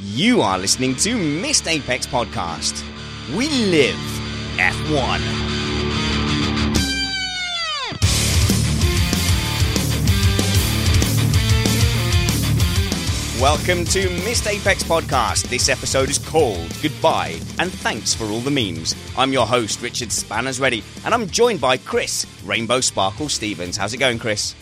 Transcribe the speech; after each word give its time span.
You 0.00 0.42
are 0.42 0.58
listening 0.58 0.94
to 0.96 1.16
Missed 1.16 1.66
Apex 1.66 2.06
Podcast. 2.06 2.84
We 3.36 3.48
live 3.48 3.96
F1. 4.56 5.48
Welcome 13.40 13.84
to 13.86 14.10
Missed 14.24 14.46
Apex 14.48 14.82
Podcast. 14.82 15.48
This 15.48 15.68
episode 15.68 16.10
is 16.10 16.18
called 16.18 16.72
Goodbye 16.82 17.38
and 17.58 17.70
Thanks 17.70 18.14
for 18.14 18.24
All 18.24 18.40
the 18.40 18.50
Memes. 18.50 18.96
I'm 19.16 19.32
your 19.32 19.46
host, 19.46 19.80
Richard 19.80 20.10
Spanners 20.10 20.60
Ready, 20.60 20.82
and 21.04 21.14
I'm 21.14 21.28
joined 21.28 21.60
by 21.60 21.76
Chris 21.76 22.26
Rainbow 22.44 22.80
Sparkle 22.80 23.28
Stevens. 23.28 23.76
How's 23.76 23.94
it 23.94 23.98
going, 23.98 24.18
Chris? 24.18 24.56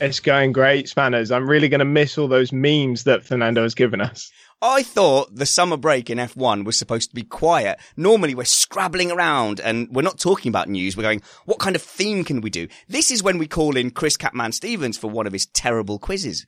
It's 0.00 0.20
going 0.20 0.52
great, 0.52 0.88
Spanners. 0.88 1.30
I'm 1.30 1.48
really 1.48 1.68
going 1.68 1.78
to 1.80 1.84
miss 1.84 2.18
all 2.18 2.28
those 2.28 2.52
memes 2.52 3.04
that 3.04 3.24
Fernando 3.24 3.62
has 3.62 3.74
given 3.74 4.00
us. 4.00 4.30
I 4.60 4.84
thought 4.84 5.34
the 5.34 5.46
summer 5.46 5.76
break 5.76 6.08
in 6.08 6.18
F1 6.18 6.64
was 6.64 6.78
supposed 6.78 7.10
to 7.10 7.16
be 7.16 7.24
quiet. 7.24 7.80
Normally 7.96 8.36
we're 8.36 8.44
scrabbling 8.44 9.10
around 9.10 9.58
and 9.58 9.88
we're 9.90 10.02
not 10.02 10.20
talking 10.20 10.50
about 10.50 10.68
news. 10.68 10.96
We're 10.96 11.02
going, 11.02 11.22
what 11.46 11.58
kind 11.58 11.74
of 11.74 11.82
theme 11.82 12.22
can 12.22 12.40
we 12.40 12.50
do? 12.50 12.68
This 12.88 13.10
is 13.10 13.24
when 13.24 13.38
we 13.38 13.48
call 13.48 13.76
in 13.76 13.90
Chris 13.90 14.16
Catman 14.16 14.52
Stevens 14.52 14.96
for 14.96 15.10
one 15.10 15.26
of 15.26 15.32
his 15.32 15.46
terrible 15.46 15.98
quizzes. 15.98 16.46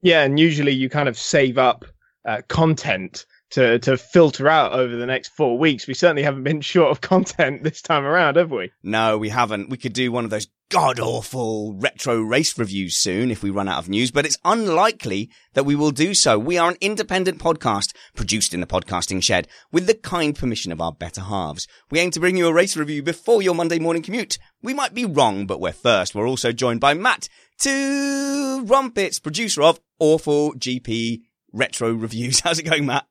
Yeah, 0.00 0.24
and 0.24 0.40
usually 0.40 0.72
you 0.72 0.90
kind 0.90 1.08
of 1.08 1.16
save 1.16 1.56
up 1.56 1.84
uh, 2.26 2.42
content 2.48 3.26
to 3.52 3.78
to 3.80 3.96
filter 3.96 4.48
out 4.48 4.72
over 4.72 4.96
the 4.96 5.06
next 5.06 5.30
four 5.30 5.58
weeks. 5.58 5.86
We 5.86 5.94
certainly 5.94 6.22
haven't 6.22 6.44
been 6.44 6.60
short 6.72 6.90
of 6.90 7.00
content 7.00 7.62
this 7.62 7.82
time 7.82 8.04
around, 8.04 8.36
have 8.36 8.50
we? 8.50 8.70
No, 8.82 9.18
we 9.18 9.28
haven't. 9.28 9.70
We 9.70 9.76
could 9.76 9.92
do 9.92 10.12
one 10.12 10.24
of 10.24 10.30
those 10.30 10.48
god 10.70 10.98
awful 10.98 11.74
retro 11.74 12.18
race 12.18 12.56
reviews 12.56 12.96
soon 12.96 13.30
if 13.30 13.42
we 13.42 13.50
run 13.50 13.68
out 13.68 13.78
of 13.78 13.90
news, 13.90 14.10
but 14.10 14.24
it's 14.24 14.38
unlikely 14.42 15.30
that 15.52 15.66
we 15.66 15.74
will 15.76 15.90
do 15.90 16.14
so. 16.14 16.38
We 16.38 16.56
are 16.56 16.70
an 16.70 16.78
independent 16.80 17.38
podcast 17.38 17.94
produced 18.14 18.54
in 18.54 18.60
the 18.60 18.66
podcasting 18.66 19.22
shed 19.22 19.48
with 19.70 19.86
the 19.86 19.94
kind 19.94 20.34
permission 20.34 20.72
of 20.72 20.80
our 20.80 20.92
better 20.92 21.20
halves. 21.20 21.68
We 21.90 21.98
aim 21.98 22.10
to 22.12 22.20
bring 22.20 22.38
you 22.38 22.46
a 22.46 22.54
race 22.54 22.74
review 22.74 23.02
before 23.02 23.42
your 23.42 23.54
Monday 23.54 23.78
morning 23.78 24.02
commute. 24.02 24.38
We 24.62 24.72
might 24.72 24.94
be 24.94 25.04
wrong, 25.04 25.46
but 25.46 25.60
we're 25.60 25.72
first. 25.72 26.14
We're 26.14 26.28
also 26.28 26.52
joined 26.52 26.80
by 26.80 26.94
Matt, 26.94 27.28
Trumpets, 27.60 29.18
producer 29.18 29.62
of 29.62 29.78
awful 29.98 30.54
GP 30.54 31.20
retro 31.52 31.92
reviews. 31.92 32.40
How's 32.44 32.58
it 32.58 32.64
going, 32.64 32.86
Matt? 32.86 33.06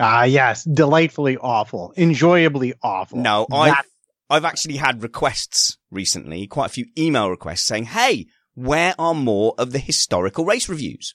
Ah, 0.00 0.24
yes, 0.24 0.64
delightfully 0.64 1.36
awful, 1.36 1.92
enjoyably 1.96 2.72
awful. 2.82 3.18
No, 3.18 3.46
I've, 3.52 3.84
I've 4.30 4.44
actually 4.44 4.76
had 4.76 5.02
requests 5.02 5.76
recently, 5.90 6.46
quite 6.46 6.66
a 6.66 6.70
few 6.70 6.86
email 6.96 7.28
requests 7.28 7.64
saying, 7.64 7.84
Hey, 7.84 8.26
where 8.54 8.94
are 8.98 9.14
more 9.14 9.54
of 9.58 9.72
the 9.72 9.78
historical 9.78 10.44
race 10.44 10.68
reviews? 10.68 11.14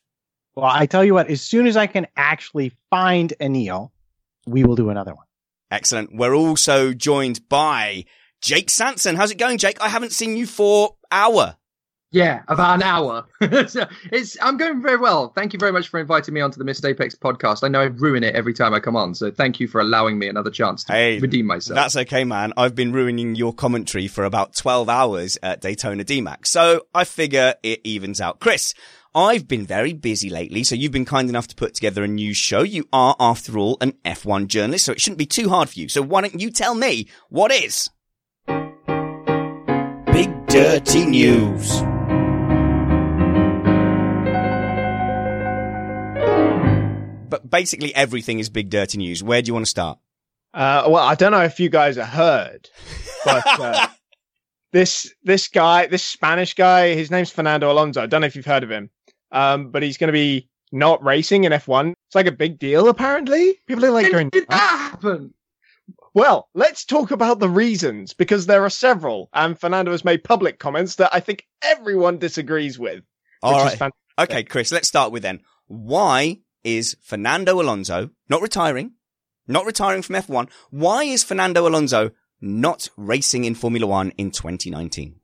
Well, 0.56 0.66
I 0.66 0.86
tell 0.86 1.04
you 1.04 1.16
what, 1.16 1.30
as 1.30 1.42
soon 1.42 1.68
as 1.68 1.76
I 1.76 1.88
can 1.88 2.08
actually 2.16 2.72
find 2.90 3.34
a 3.40 3.50
Neil, 3.50 3.92
we 4.46 4.64
will 4.64 4.76
do 4.76 4.90
another 4.90 5.14
one. 5.14 5.26
Excellent. 5.72 6.16
We're 6.16 6.36
also 6.36 6.94
joined 6.94 7.50
by 7.50 8.06
Jake 8.42 8.70
Sanson. 8.70 9.16
How's 9.16 9.32
it 9.32 9.38
going, 9.38 9.58
Jake? 9.58 9.82
I 9.82 9.90
haven't 9.90 10.12
seen 10.12 10.38
you 10.38 10.46
for 10.46 10.96
hour. 11.12 11.58
Yeah, 12.16 12.44
about 12.48 12.76
an 12.76 12.84
hour. 12.84 13.26
so 13.68 13.86
it's 14.10 14.38
I'm 14.42 14.56
going 14.56 14.82
very 14.82 14.96
well. 14.96 15.34
Thank 15.36 15.52
you 15.52 15.60
very 15.60 15.74
much 15.74 15.90
for 15.90 16.00
inviting 16.00 16.34
me 16.34 16.40
onto 16.40 16.58
the 16.58 16.64
Missed 16.64 16.86
Apex 16.86 17.14
podcast. 17.14 17.62
I 17.62 17.68
know 17.68 17.82
I 17.82 17.88
ruin 17.88 18.24
it 18.24 18.36
every 18.36 18.54
time 18.54 18.74
I 18.74 18.80
come 18.80 18.96
on, 18.96 19.14
so 19.16 19.32
thank 19.32 19.60
you 19.60 19.68
for 19.68 19.82
allowing 19.82 20.18
me 20.18 20.30
another 20.30 20.50
chance 20.50 20.86
to 20.86 20.94
Hey, 20.94 21.20
redeem 21.20 21.46
myself. 21.46 21.76
That's 21.76 21.98
okay, 21.98 22.24
man. 22.24 22.54
I've 22.56 22.74
been 22.74 22.94
ruining 22.94 23.36
your 23.36 23.54
commentary 23.54 24.08
for 24.08 24.24
about 24.24 24.56
12 24.56 24.88
hours 24.88 25.38
at 25.44 25.60
Daytona 25.60 26.06
DMAX. 26.06 26.48
So 26.48 26.88
I 26.96 27.04
figure 27.04 27.56
it 27.64 27.82
evens 27.84 28.22
out. 28.22 28.40
Chris, 28.40 28.74
I've 29.14 29.50
been 29.50 29.66
very 29.66 29.92
busy 29.92 30.30
lately, 30.30 30.64
so 30.64 30.74
you've 30.74 30.94
been 30.94 31.04
kind 31.04 31.28
enough 31.28 31.50
to 31.50 31.56
put 31.56 31.74
together 31.74 32.02
a 32.02 32.08
news 32.08 32.38
show. 32.38 32.64
You 32.64 32.88
are, 32.94 33.18
after 33.20 33.58
all, 33.58 33.78
an 33.82 33.92
F1 34.06 34.48
journalist, 34.48 34.86
so 34.86 34.94
it 34.94 35.02
shouldn't 35.02 35.20
be 35.20 35.26
too 35.26 35.50
hard 35.50 35.68
for 35.68 35.78
you. 35.78 35.90
So 35.90 36.02
why 36.02 36.22
don't 36.22 36.40
you 36.40 36.50
tell 36.50 36.76
me 36.76 37.10
what 37.28 37.52
is? 37.52 37.90
Big 40.14 40.48
Dirty 40.48 41.08
News. 41.08 41.84
But 47.36 47.50
basically 47.50 47.94
everything 47.94 48.40
is 48.40 48.50
big 48.50 48.70
dirty 48.70 48.98
news. 48.98 49.22
Where 49.22 49.42
do 49.42 49.50
you 49.50 49.54
want 49.54 49.66
to 49.66 49.70
start? 49.70 50.00
Uh, 50.54 50.86
well, 50.88 51.06
I 51.06 51.16
don't 51.16 51.34
know 51.34 51.44
if 51.44 51.60
you 51.60 51.68
guys 51.68 51.98
have 51.98 52.08
heard, 52.08 52.70
but 53.26 53.44
uh, 53.60 53.88
this 54.72 55.14
this 55.22 55.50
guy, 55.50 55.88
this 55.88 56.02
Spanish 56.02 56.54
guy, 56.54 56.96
his 56.96 57.12
name's 57.12 57.30
Fernando 57.30 57.70
Alonso. 57.70 58.02
I 58.02 58.06
don't 58.06 58.22
know 58.22 58.28
if 58.28 58.38
you've 58.38 58.46
heard 58.46 58.64
of 58.64 58.72
him, 58.72 58.90
um, 59.34 59.72
but 59.72 59.84
he's 59.84 59.98
going 59.98 60.08
to 60.08 60.14
be 60.14 60.48
not 60.72 61.04
racing 61.04 61.44
in 61.44 61.52
F1. 61.52 61.92
It's 62.08 62.16
like 62.16 62.28
a 62.28 62.32
big 62.32 62.58
deal, 62.58 62.88
apparently. 62.88 63.60
People 63.68 63.84
are 63.84 63.92
like 63.92 64.04
When 64.04 64.12
going, 64.14 64.30
did 64.30 64.46
"Huh?" 64.50 64.56
that 64.56 64.90
happen? 64.92 65.34
Well, 66.14 66.48
let's 66.54 66.86
talk 66.86 67.12
about 67.12 67.40
the 67.40 67.50
reasons 67.50 68.14
because 68.14 68.46
there 68.46 68.64
are 68.64 68.70
several, 68.70 69.28
and 69.34 69.60
Fernando 69.60 69.92
has 69.92 70.06
made 70.06 70.24
public 70.24 70.58
comments 70.58 70.96
that 70.96 71.14
I 71.14 71.20
think 71.20 71.46
everyone 71.62 72.18
disagrees 72.18 72.80
with. 72.80 73.04
All 73.44 73.56
which 73.56 73.82
right. 73.82 73.90
is. 73.90 74.24
Okay, 74.24 74.44
Chris, 74.44 74.72
let's 74.72 74.88
start 74.88 75.12
with 75.12 75.24
then. 75.24 75.42
Why 75.68 76.40
is 76.66 76.98
Fernando 77.02 77.62
Alonso 77.62 78.10
not 78.28 78.42
retiring? 78.42 78.94
Not 79.48 79.66
retiring 79.66 80.02
from 80.02 80.16
F1. 80.16 80.50
Why 80.72 81.04
is 81.04 81.24
Fernando 81.24 81.68
Alonso 81.68 82.12
not 82.42 82.90
racing 82.98 83.46
in 83.46 83.56
Formula 83.56 83.88
One 83.88 84.12
in 84.18 84.32
2019? 84.32 85.20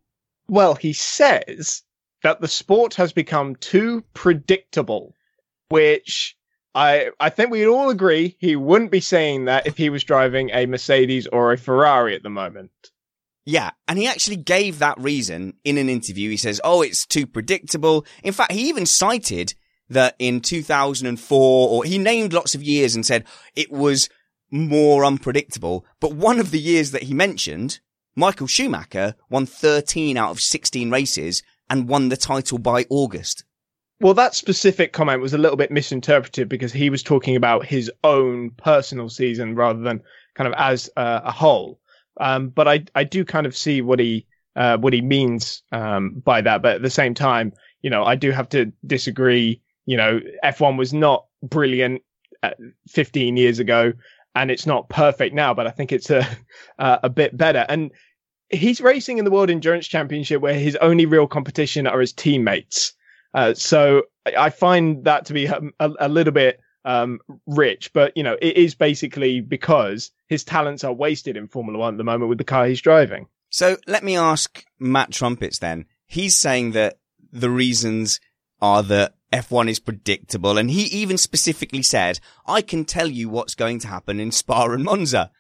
Well, 0.48 0.76
he 0.76 0.94
says 0.94 1.84
that 2.24 2.40
the 2.40 2.48
sport 2.48 2.94
has 2.96 3.12
become 3.12 3.56
too 3.56 4.04
predictable, 4.14 5.16
which 5.70 6.38
I 6.76 7.10
I 7.20 7.30
think 7.30 7.50
we'd 7.50 7.66
all 7.66 7.90
agree 7.90 8.38
he 8.40 8.56
wouldn't 8.56 8.92
be 8.92 9.02
saying 9.02 9.46
that 9.46 9.66
if 9.66 9.78
he 9.78 9.90
was 9.90 10.04
driving 10.04 10.52
a 10.54 10.66
Mercedes 10.68 11.28
or 11.28 11.52
a 11.52 11.58
Ferrari 11.58 12.16
at 12.16 12.24
the 12.24 12.30
moment. 12.30 12.72
Yeah, 13.44 13.72
and 13.88 13.98
he 13.98 14.08
actually 14.08 14.36
gave 14.36 14.80
that 14.80 15.00
reason 15.00 15.56
in 15.64 15.80
an 15.80 15.90
interview. 15.90 16.30
He 16.30 16.38
says, 16.38 16.62
"Oh, 16.64 16.84
it's 16.84 17.08
too 17.08 17.26
predictable." 17.26 18.06
In 18.24 18.34
fact, 18.34 18.52
he 18.52 18.70
even 18.70 18.86
cited 18.86 19.56
that 19.94 20.16
in 20.20 20.42
2004, 20.42 21.70
or 21.70 21.84
he 21.84 21.98
named 21.98 22.34
lots 22.34 22.56
of 22.56 22.64
years 22.64 22.96
and 22.96 23.06
said 23.06 23.26
it 23.56 23.72
was 23.72 24.10
more 24.50 25.06
unpredictable. 25.06 25.86
But 26.00 26.14
one 26.14 26.40
of 26.40 26.52
the 26.52 26.60
years 26.60 26.92
that 26.92 27.04
he 27.04 27.14
mentioned, 27.14 27.80
Michael 28.16 28.48
Schumacher 28.48 29.16
won 29.30 29.46
13 29.46 30.18
out 30.18 30.32
of 30.32 30.42
16 30.42 30.90
races 30.92 31.44
and 31.70 31.88
won 31.88 32.10
the 32.10 32.18
title 32.18 32.58
by 32.58 32.86
August. 32.90 33.46
Well, 34.02 34.16
that 34.16 34.36
specific 34.36 34.94
comment 34.94 35.22
was 35.22 35.34
a 35.34 35.38
little 35.38 35.58
bit 35.58 35.72
misinterpreted 35.72 36.50
because 36.50 36.74
he 36.74 36.90
was 36.90 37.04
talking 37.04 37.36
about 37.36 37.66
his 37.66 37.92
own 38.04 38.50
personal 38.58 39.10
season 39.10 39.56
rather 39.56 39.80
than 39.80 40.02
kind 40.34 40.48
of 40.48 40.56
as 40.58 40.90
uh, 40.98 41.22
a 41.24 41.32
whole. 41.32 41.80
Um, 42.20 42.50
but 42.50 42.68
I 42.68 42.86
I 42.96 43.04
do 43.04 43.24
kind 43.24 43.46
of 43.46 43.56
see 43.56 43.82
what 43.82 44.00
he 44.00 44.26
uh, 44.56 44.78
what 44.78 44.94
he 44.94 45.02
means 45.02 45.64
um, 45.72 46.22
by 46.26 46.42
that. 46.42 46.62
But 46.62 46.78
at 46.78 46.82
the 46.82 46.90
same 46.90 47.14
time, 47.14 47.54
you 47.82 47.90
know, 47.90 48.04
I 48.04 48.16
do 48.16 48.32
have 48.32 48.50
to 48.50 48.72
disagree. 48.86 49.62
You 49.86 49.98
know, 49.98 50.20
F1 50.44 50.78
was 50.78 50.94
not 50.94 51.26
brilliant 51.44 52.02
uh, 52.44 52.52
15 52.88 53.38
years 53.38 53.60
ago, 53.60 53.94
and 54.36 54.52
it's 54.52 54.66
not 54.66 54.90
perfect 54.90 55.36
now. 55.36 55.54
But 55.54 55.68
I 55.68 55.72
think 55.72 55.92
it's 55.92 56.10
a 56.10 56.28
uh, 56.80 57.00
a 57.04 57.10
bit 57.10 57.36
better. 57.36 57.66
And 57.68 57.92
he's 58.50 58.82
racing 58.82 59.18
in 59.18 59.26
the 59.26 59.32
World 59.32 59.50
Endurance 59.50 59.88
Championship 59.88 60.42
where 60.42 60.54
his 60.54 60.76
only 60.78 61.06
real 61.06 61.28
competition 61.28 61.88
are 61.88 62.00
his 62.00 62.14
teammates. 62.14 62.94
Uh, 63.34 63.54
so 63.54 64.04
I 64.38 64.50
find 64.50 65.06
that 65.06 65.26
to 65.26 65.34
be 65.34 65.46
a, 65.46 65.62
a 65.80 66.10
little 66.10 66.34
bit 66.34 66.60
um, 66.84 67.20
rich, 67.48 67.94
but 67.94 68.16
you 68.18 68.24
know, 68.24 68.38
it 68.42 68.58
is 68.58 68.76
basically 68.76 69.40
because 69.40 70.12
his 70.28 70.44
talents 70.44 70.84
are 70.84 70.94
wasted 70.94 71.38
in 71.38 71.48
Formula 71.48 71.78
One 71.80 71.94
at 71.94 71.98
the 71.98 72.04
moment 72.04 72.30
with 72.30 72.38
the 72.38 72.44
car 72.44 72.66
he's 72.66 72.82
driving. 72.82 73.28
So 73.50 73.78
let 73.88 74.04
me 74.04 74.18
ask 74.18 74.64
Matt 74.80 75.12
Trumpets 75.12 75.60
then. 75.60 75.86
He's 76.08 76.38
saying 76.38 76.72
that 76.72 76.98
the 77.32 77.50
reasons 77.50 78.20
are 78.62 78.84
that 78.84 79.16
F1 79.34 79.70
is 79.70 79.80
predictable, 79.80 80.58
and 80.58 80.70
he 80.70 80.84
even 80.84 81.18
specifically 81.18 81.82
said, 81.82 82.20
I 82.46 82.62
can 82.62 82.86
tell 82.86 83.08
you 83.08 83.30
what's 83.30 83.56
going 83.56 83.80
to 83.80 83.88
happen 83.88 84.20
in 84.20 84.32
Spa 84.32 84.66
and 84.66 84.84
Monza. 84.84 85.32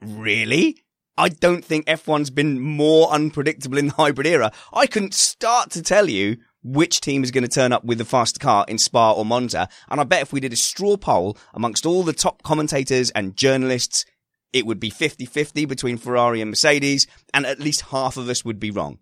Really? 0.00 0.82
I 1.16 1.30
don't 1.30 1.64
think 1.64 1.86
F1's 1.86 2.30
been 2.30 2.60
more 2.60 3.10
unpredictable 3.10 3.78
in 3.78 3.88
the 3.88 3.94
hybrid 3.94 4.26
era. 4.26 4.52
I 4.72 4.86
couldn't 4.86 5.14
start 5.14 5.70
to 5.70 5.82
tell 5.82 6.08
you 6.08 6.36
which 6.62 7.00
team 7.00 7.24
is 7.24 7.30
going 7.30 7.42
to 7.42 7.48
turn 7.48 7.72
up 7.72 7.84
with 7.84 7.98
the 7.98 8.04
faster 8.04 8.38
car 8.38 8.64
in 8.68 8.78
Spa 8.78 9.12
or 9.12 9.24
Monza. 9.24 9.68
And 9.88 10.00
I 10.00 10.04
bet 10.04 10.22
if 10.22 10.32
we 10.32 10.40
did 10.40 10.52
a 10.52 10.56
straw 10.56 10.96
poll 10.96 11.36
amongst 11.54 11.86
all 11.86 12.02
the 12.02 12.12
top 12.12 12.42
commentators 12.42 13.10
and 13.10 13.36
journalists, 13.36 14.04
it 14.52 14.66
would 14.66 14.78
be 14.78 14.90
50-50 14.90 15.66
between 15.66 15.98
Ferrari 15.98 16.40
and 16.40 16.50
Mercedes, 16.50 17.06
and 17.34 17.44
at 17.46 17.58
least 17.58 17.82
half 17.82 18.16
of 18.16 18.28
us 18.28 18.44
would 18.44 18.60
be 18.60 18.70
wrong. 18.70 18.98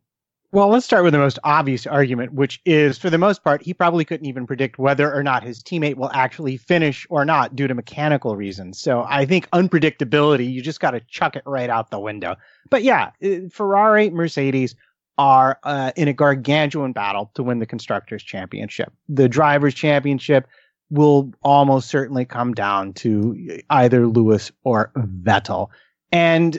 Well, 0.56 0.68
let's 0.68 0.86
start 0.86 1.04
with 1.04 1.12
the 1.12 1.18
most 1.18 1.38
obvious 1.44 1.86
argument, 1.86 2.32
which 2.32 2.62
is 2.64 2.96
for 2.96 3.10
the 3.10 3.18
most 3.18 3.44
part, 3.44 3.60
he 3.60 3.74
probably 3.74 4.06
couldn't 4.06 4.24
even 4.24 4.46
predict 4.46 4.78
whether 4.78 5.12
or 5.12 5.22
not 5.22 5.42
his 5.42 5.62
teammate 5.62 5.96
will 5.96 6.10
actually 6.14 6.56
finish 6.56 7.06
or 7.10 7.26
not 7.26 7.54
due 7.54 7.68
to 7.68 7.74
mechanical 7.74 8.36
reasons. 8.36 8.80
So 8.80 9.04
I 9.06 9.26
think 9.26 9.50
unpredictability, 9.50 10.50
you 10.50 10.62
just 10.62 10.80
got 10.80 10.92
to 10.92 11.00
chuck 11.00 11.36
it 11.36 11.42
right 11.44 11.68
out 11.68 11.90
the 11.90 12.00
window. 12.00 12.36
But 12.70 12.84
yeah, 12.84 13.10
uh, 13.22 13.50
Ferrari, 13.52 14.08
Mercedes, 14.08 14.74
are 15.18 15.58
uh, 15.62 15.92
in 15.94 16.08
a 16.08 16.14
gargantuan 16.14 16.94
battle 16.94 17.30
to 17.34 17.42
win 17.42 17.58
the 17.58 17.66
constructors 17.66 18.22
championship. 18.22 18.90
The 19.10 19.28
drivers 19.28 19.74
championship 19.74 20.46
will 20.88 21.34
almost 21.42 21.90
certainly 21.90 22.24
come 22.24 22.54
down 22.54 22.94
to 22.94 23.60
either 23.68 24.06
Lewis 24.06 24.50
or 24.64 24.90
Vettel. 24.96 25.68
And 26.12 26.58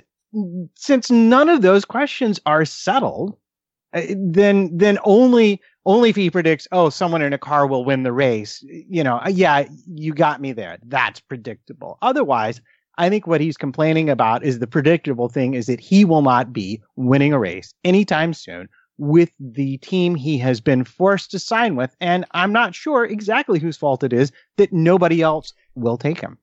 since 0.75 1.09
none 1.09 1.49
of 1.49 1.63
those 1.63 1.83
questions 1.83 2.39
are 2.45 2.63
settled, 2.63 3.31
uh, 3.33 3.46
then 3.93 4.75
then 4.75 4.97
only 5.03 5.61
only 5.85 6.09
if 6.09 6.15
he 6.15 6.29
predicts, 6.29 6.67
oh, 6.73 6.89
someone 6.89 7.21
in 7.21 7.31
a 7.31 7.37
car 7.37 7.65
will 7.65 7.85
win 7.85 8.03
the 8.03 8.11
race, 8.11 8.61
you 8.67 9.03
know, 9.03 9.21
uh, 9.25 9.29
yeah, 9.29 9.65
you 9.87 10.13
got 10.13 10.41
me 10.41 10.51
there. 10.51 10.77
That's 10.85 11.21
predictable. 11.21 11.97
Otherwise, 12.01 12.59
I 12.97 13.09
think 13.09 13.25
what 13.25 13.39
he's 13.39 13.55
complaining 13.55 14.09
about 14.09 14.43
is 14.43 14.59
the 14.59 14.67
predictable 14.67 15.29
thing 15.29 15.53
is 15.53 15.67
that 15.67 15.79
he 15.79 16.03
will 16.03 16.23
not 16.23 16.51
be 16.51 16.81
winning 16.97 17.31
a 17.31 17.39
race 17.39 17.73
anytime 17.85 18.33
soon 18.33 18.67
with 18.97 19.31
the 19.39 19.77
team 19.77 20.15
he 20.15 20.37
has 20.39 20.59
been 20.59 20.83
forced 20.83 21.31
to 21.31 21.39
sign 21.39 21.75
with. 21.75 21.95
And 22.01 22.25
I'm 22.31 22.51
not 22.51 22.75
sure 22.75 23.05
exactly 23.05 23.59
whose 23.59 23.77
fault 23.77 24.03
it 24.03 24.11
is 24.11 24.31
that 24.57 24.73
nobody 24.73 25.21
else 25.21 25.53
will 25.75 25.97
take 25.97 26.19
him. 26.19 26.37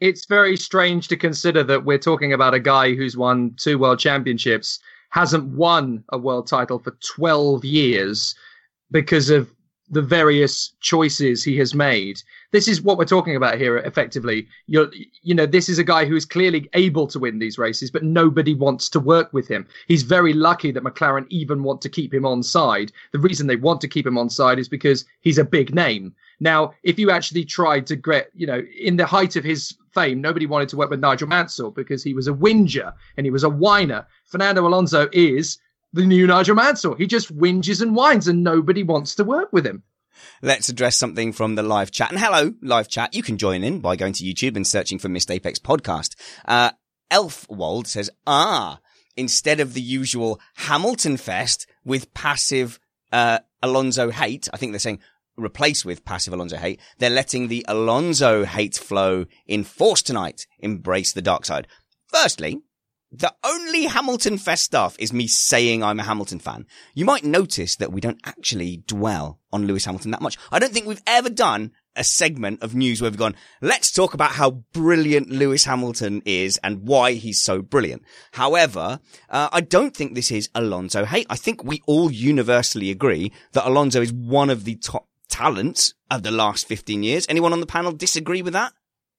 It's 0.00 0.26
very 0.26 0.56
strange 0.56 1.08
to 1.08 1.16
consider 1.16 1.62
that 1.64 1.84
we're 1.84 1.98
talking 1.98 2.32
about 2.32 2.52
a 2.52 2.60
guy 2.60 2.94
who's 2.94 3.16
won 3.16 3.54
two 3.56 3.78
world 3.78 3.98
championships, 3.98 4.78
hasn't 5.14 5.44
won 5.44 6.02
a 6.08 6.18
world 6.18 6.48
title 6.48 6.80
for 6.80 6.98
12 7.16 7.64
years 7.64 8.34
because 8.90 9.30
of 9.30 9.53
the 9.90 10.02
various 10.02 10.72
choices 10.80 11.44
he 11.44 11.58
has 11.58 11.74
made. 11.74 12.22
This 12.52 12.68
is 12.68 12.80
what 12.80 12.96
we're 12.96 13.04
talking 13.04 13.36
about 13.36 13.58
here 13.58 13.76
effectively. 13.78 14.48
You're, 14.66 14.90
you 15.22 15.34
know, 15.34 15.46
this 15.46 15.68
is 15.68 15.78
a 15.78 15.84
guy 15.84 16.06
who 16.06 16.16
is 16.16 16.24
clearly 16.24 16.68
able 16.72 17.06
to 17.08 17.18
win 17.18 17.38
these 17.38 17.58
races, 17.58 17.90
but 17.90 18.02
nobody 18.02 18.54
wants 18.54 18.88
to 18.90 19.00
work 19.00 19.32
with 19.32 19.46
him. 19.46 19.66
He's 19.86 20.02
very 20.02 20.32
lucky 20.32 20.70
that 20.70 20.84
McLaren 20.84 21.26
even 21.28 21.62
want 21.62 21.82
to 21.82 21.88
keep 21.88 22.14
him 22.14 22.24
on 22.24 22.42
side. 22.42 22.92
The 23.12 23.18
reason 23.18 23.46
they 23.46 23.56
want 23.56 23.80
to 23.82 23.88
keep 23.88 24.06
him 24.06 24.16
on 24.16 24.30
side 24.30 24.58
is 24.58 24.68
because 24.68 25.04
he's 25.20 25.38
a 25.38 25.44
big 25.44 25.74
name. 25.74 26.14
Now, 26.40 26.74
if 26.82 26.98
you 26.98 27.10
actually 27.10 27.44
tried 27.44 27.86
to 27.88 27.96
get, 27.96 28.30
you 28.34 28.46
know, 28.46 28.62
in 28.78 28.96
the 28.96 29.06
height 29.06 29.36
of 29.36 29.44
his 29.44 29.76
fame, 29.92 30.20
nobody 30.20 30.46
wanted 30.46 30.68
to 30.70 30.76
work 30.76 30.90
with 30.90 31.00
Nigel 31.00 31.28
Mansell 31.28 31.70
because 31.70 32.02
he 32.02 32.14
was 32.14 32.26
a 32.26 32.32
whinger 32.32 32.92
and 33.16 33.26
he 33.26 33.30
was 33.30 33.44
a 33.44 33.50
whiner. 33.50 34.06
Fernando 34.24 34.66
Alonso 34.66 35.08
is 35.12 35.58
the 35.94 36.04
new 36.04 36.26
Nigel 36.26 36.56
Mansell. 36.56 36.96
He 36.96 37.06
just 37.06 37.34
whinges 37.34 37.80
and 37.80 37.94
whines 37.94 38.26
and 38.26 38.42
nobody 38.42 38.82
wants 38.82 39.14
to 39.14 39.24
work 39.24 39.52
with 39.52 39.64
him. 39.64 39.84
Let's 40.42 40.68
address 40.68 40.96
something 40.96 41.32
from 41.32 41.54
the 41.54 41.62
live 41.62 41.92
chat. 41.92 42.10
And 42.10 42.18
hello, 42.18 42.54
live 42.60 42.88
chat. 42.88 43.14
You 43.14 43.22
can 43.22 43.38
join 43.38 43.62
in 43.62 43.78
by 43.78 43.94
going 43.94 44.12
to 44.14 44.24
YouTube 44.24 44.56
and 44.56 44.66
searching 44.66 44.98
for 44.98 45.08
Missed 45.08 45.30
Apex 45.30 45.58
podcast. 45.60 46.16
Uh, 46.46 46.72
Elfwald 47.12 47.86
says, 47.86 48.10
ah, 48.26 48.80
instead 49.16 49.60
of 49.60 49.74
the 49.74 49.80
usual 49.80 50.40
Hamilton 50.56 51.16
fest 51.16 51.66
with 51.84 52.12
passive, 52.12 52.80
uh, 53.12 53.38
Alonso 53.62 54.10
hate, 54.10 54.48
I 54.52 54.56
think 54.56 54.72
they're 54.72 54.80
saying 54.80 55.00
replace 55.36 55.84
with 55.84 56.04
passive 56.04 56.34
Alonso 56.34 56.56
hate. 56.56 56.80
They're 56.98 57.10
letting 57.10 57.46
the 57.46 57.64
Alonso 57.68 58.44
hate 58.44 58.76
flow 58.76 59.26
in 59.46 59.62
force 59.62 60.02
tonight. 60.02 60.46
Embrace 60.58 61.12
the 61.12 61.22
dark 61.22 61.44
side. 61.44 61.68
Firstly, 62.08 62.62
the 63.18 63.32
only 63.44 63.84
Hamilton 63.84 64.38
Fest 64.38 64.64
stuff 64.64 64.96
is 64.98 65.12
me 65.12 65.28
saying 65.28 65.84
I'm 65.84 66.00
a 66.00 66.04
Hamilton 66.04 66.40
fan. 66.40 66.66
You 66.94 67.04
might 67.04 67.24
notice 67.24 67.76
that 67.76 67.92
we 67.92 68.00
don't 68.00 68.20
actually 68.24 68.82
dwell 68.88 69.38
on 69.52 69.66
Lewis 69.66 69.84
Hamilton 69.84 70.10
that 70.10 70.22
much. 70.22 70.36
I 70.50 70.58
don't 70.58 70.72
think 70.72 70.86
we've 70.86 71.02
ever 71.06 71.30
done 71.30 71.72
a 71.94 72.02
segment 72.02 72.60
of 72.62 72.74
news 72.74 73.00
where 73.00 73.08
we've 73.10 73.18
gone, 73.18 73.36
let's 73.60 73.92
talk 73.92 74.14
about 74.14 74.32
how 74.32 74.50
brilliant 74.72 75.30
Lewis 75.30 75.64
Hamilton 75.64 76.22
is 76.24 76.58
and 76.64 76.88
why 76.88 77.12
he's 77.12 77.40
so 77.40 77.62
brilliant. 77.62 78.02
However, 78.32 78.98
uh, 79.30 79.48
I 79.52 79.60
don't 79.60 79.96
think 79.96 80.14
this 80.14 80.32
is 80.32 80.48
Alonso 80.54 81.04
hate. 81.04 81.26
I 81.30 81.36
think 81.36 81.62
we 81.62 81.82
all 81.86 82.10
universally 82.10 82.90
agree 82.90 83.32
that 83.52 83.66
Alonso 83.66 84.02
is 84.02 84.12
one 84.12 84.50
of 84.50 84.64
the 84.64 84.74
top 84.74 85.06
talents 85.28 85.94
of 86.10 86.24
the 86.24 86.32
last 86.32 86.66
15 86.66 87.04
years. 87.04 87.26
Anyone 87.28 87.52
on 87.52 87.60
the 87.60 87.66
panel 87.66 87.92
disagree 87.92 88.42
with 88.42 88.54
that? 88.54 88.72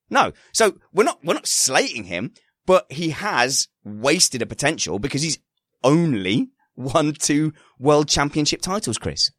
No. 0.10 0.34
So 0.52 0.78
we're 0.94 1.04
not, 1.04 1.24
we're 1.24 1.34
not 1.34 1.48
slating 1.48 2.04
him 2.04 2.34
but 2.66 2.92
he 2.92 3.10
has 3.10 3.68
wasted 3.84 4.42
a 4.42 4.46
potential 4.46 5.00
because 5.00 5.22
he's 5.22 5.40
only 5.84 6.50
won 6.76 7.14
two 7.14 7.54
world 7.80 8.08
championship 8.08 8.62
titles, 8.62 8.98
Chris. 8.98 9.32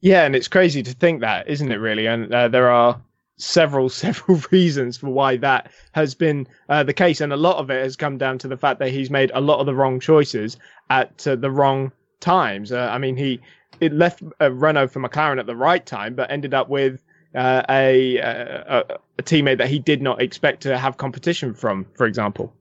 Yeah, 0.00 0.24
and 0.24 0.36
it's 0.36 0.48
crazy 0.48 0.82
to 0.82 0.92
think 0.92 1.20
that, 1.20 1.48
isn't 1.48 1.72
it, 1.72 1.76
really? 1.76 2.06
And 2.06 2.32
uh, 2.32 2.48
there 2.48 2.70
are 2.70 3.00
several, 3.36 3.88
several 4.04 4.40
reasons 4.50 4.96
for 4.96 5.08
why 5.08 5.36
that 5.38 5.70
has 5.92 6.14
been 6.14 6.46
uh, 6.68 6.84
the 6.84 6.92
case. 6.92 7.20
And 7.20 7.32
a 7.32 7.36
lot 7.36 7.56
of 7.56 7.70
it 7.70 7.82
has 7.82 7.96
come 7.96 8.18
down 8.18 8.38
to 8.38 8.48
the 8.48 8.56
fact 8.56 8.78
that 8.80 8.90
he's 8.90 9.10
made 9.10 9.30
a 9.34 9.40
lot 9.40 9.60
of 9.60 9.66
the 9.66 9.74
wrong 9.74 10.00
choices 10.00 10.56
at 10.90 11.26
uh, 11.26 11.36
the 11.36 11.50
wrong 11.50 11.92
times. 12.20 12.72
Uh, 12.72 12.88
I 12.90 12.98
mean, 12.98 13.16
he 13.16 13.40
it 13.80 13.92
left 13.92 14.22
uh, 14.40 14.50
Renault 14.50 14.88
for 14.88 15.00
McLaren 15.00 15.38
at 15.38 15.46
the 15.46 15.56
right 15.56 15.84
time, 15.84 16.14
but 16.14 16.30
ended 16.30 16.54
up 16.54 16.68
with 16.68 17.02
uh, 17.34 17.62
a, 17.68 18.16
a, 18.16 18.98
a 19.18 19.22
teammate 19.22 19.58
that 19.58 19.68
he 19.68 19.78
did 19.78 20.02
not 20.02 20.20
expect 20.20 20.62
to 20.62 20.76
have 20.76 20.96
competition 20.96 21.54
from, 21.54 21.86
for 21.94 22.06
example. 22.06 22.52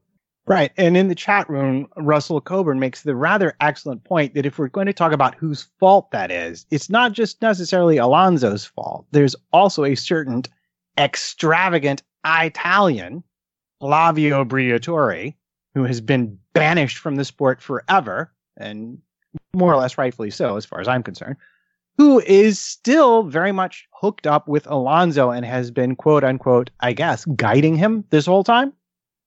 Right. 0.47 0.71
And 0.77 0.95
in 0.95 1.09
the 1.09 1.15
chat 1.15 1.49
room, 1.49 1.87
Russell 1.97 2.39
Coburn 2.39 2.79
makes 2.79 3.03
the 3.03 3.17
rather 3.17 3.53
excellent 3.59 4.05
point 4.05 4.33
that 4.33 4.45
if 4.45 4.57
we're 4.57 4.69
going 4.69 4.87
to 4.87 4.93
talk 4.93 5.11
about 5.11 5.35
whose 5.35 5.67
fault 5.77 6.09
that 6.11 6.31
is, 6.31 6.65
it's 6.71 6.89
not 6.89 7.11
just 7.11 7.41
necessarily 7.41 7.97
Alonso's 7.97 8.63
fault. 8.63 9.05
There's 9.11 9.35
also 9.51 9.83
a 9.83 9.95
certain 9.95 10.43
extravagant 10.97 12.01
Italian, 12.25 13.25
Flavio 13.81 14.45
Briatore, 14.45 15.35
who 15.75 15.83
has 15.83 15.99
been 15.99 16.39
banished 16.53 16.97
from 16.97 17.17
the 17.17 17.25
sport 17.25 17.61
forever, 17.61 18.31
and 18.55 18.99
more 19.53 19.73
or 19.73 19.77
less 19.77 19.97
rightfully 19.97 20.31
so, 20.31 20.55
as 20.55 20.65
far 20.65 20.79
as 20.79 20.87
I'm 20.87 21.03
concerned, 21.03 21.35
who 21.97 22.21
is 22.21 22.57
still 22.57 23.23
very 23.23 23.51
much 23.51 23.85
hooked 23.91 24.25
up 24.25 24.47
with 24.47 24.65
Alonso 24.67 25.29
and 25.29 25.45
has 25.45 25.71
been, 25.71 25.95
quote 25.97 26.23
unquote, 26.23 26.69
I 26.79 26.93
guess, 26.93 27.25
guiding 27.25 27.75
him 27.75 28.05
this 28.11 28.25
whole 28.25 28.45
time. 28.45 28.71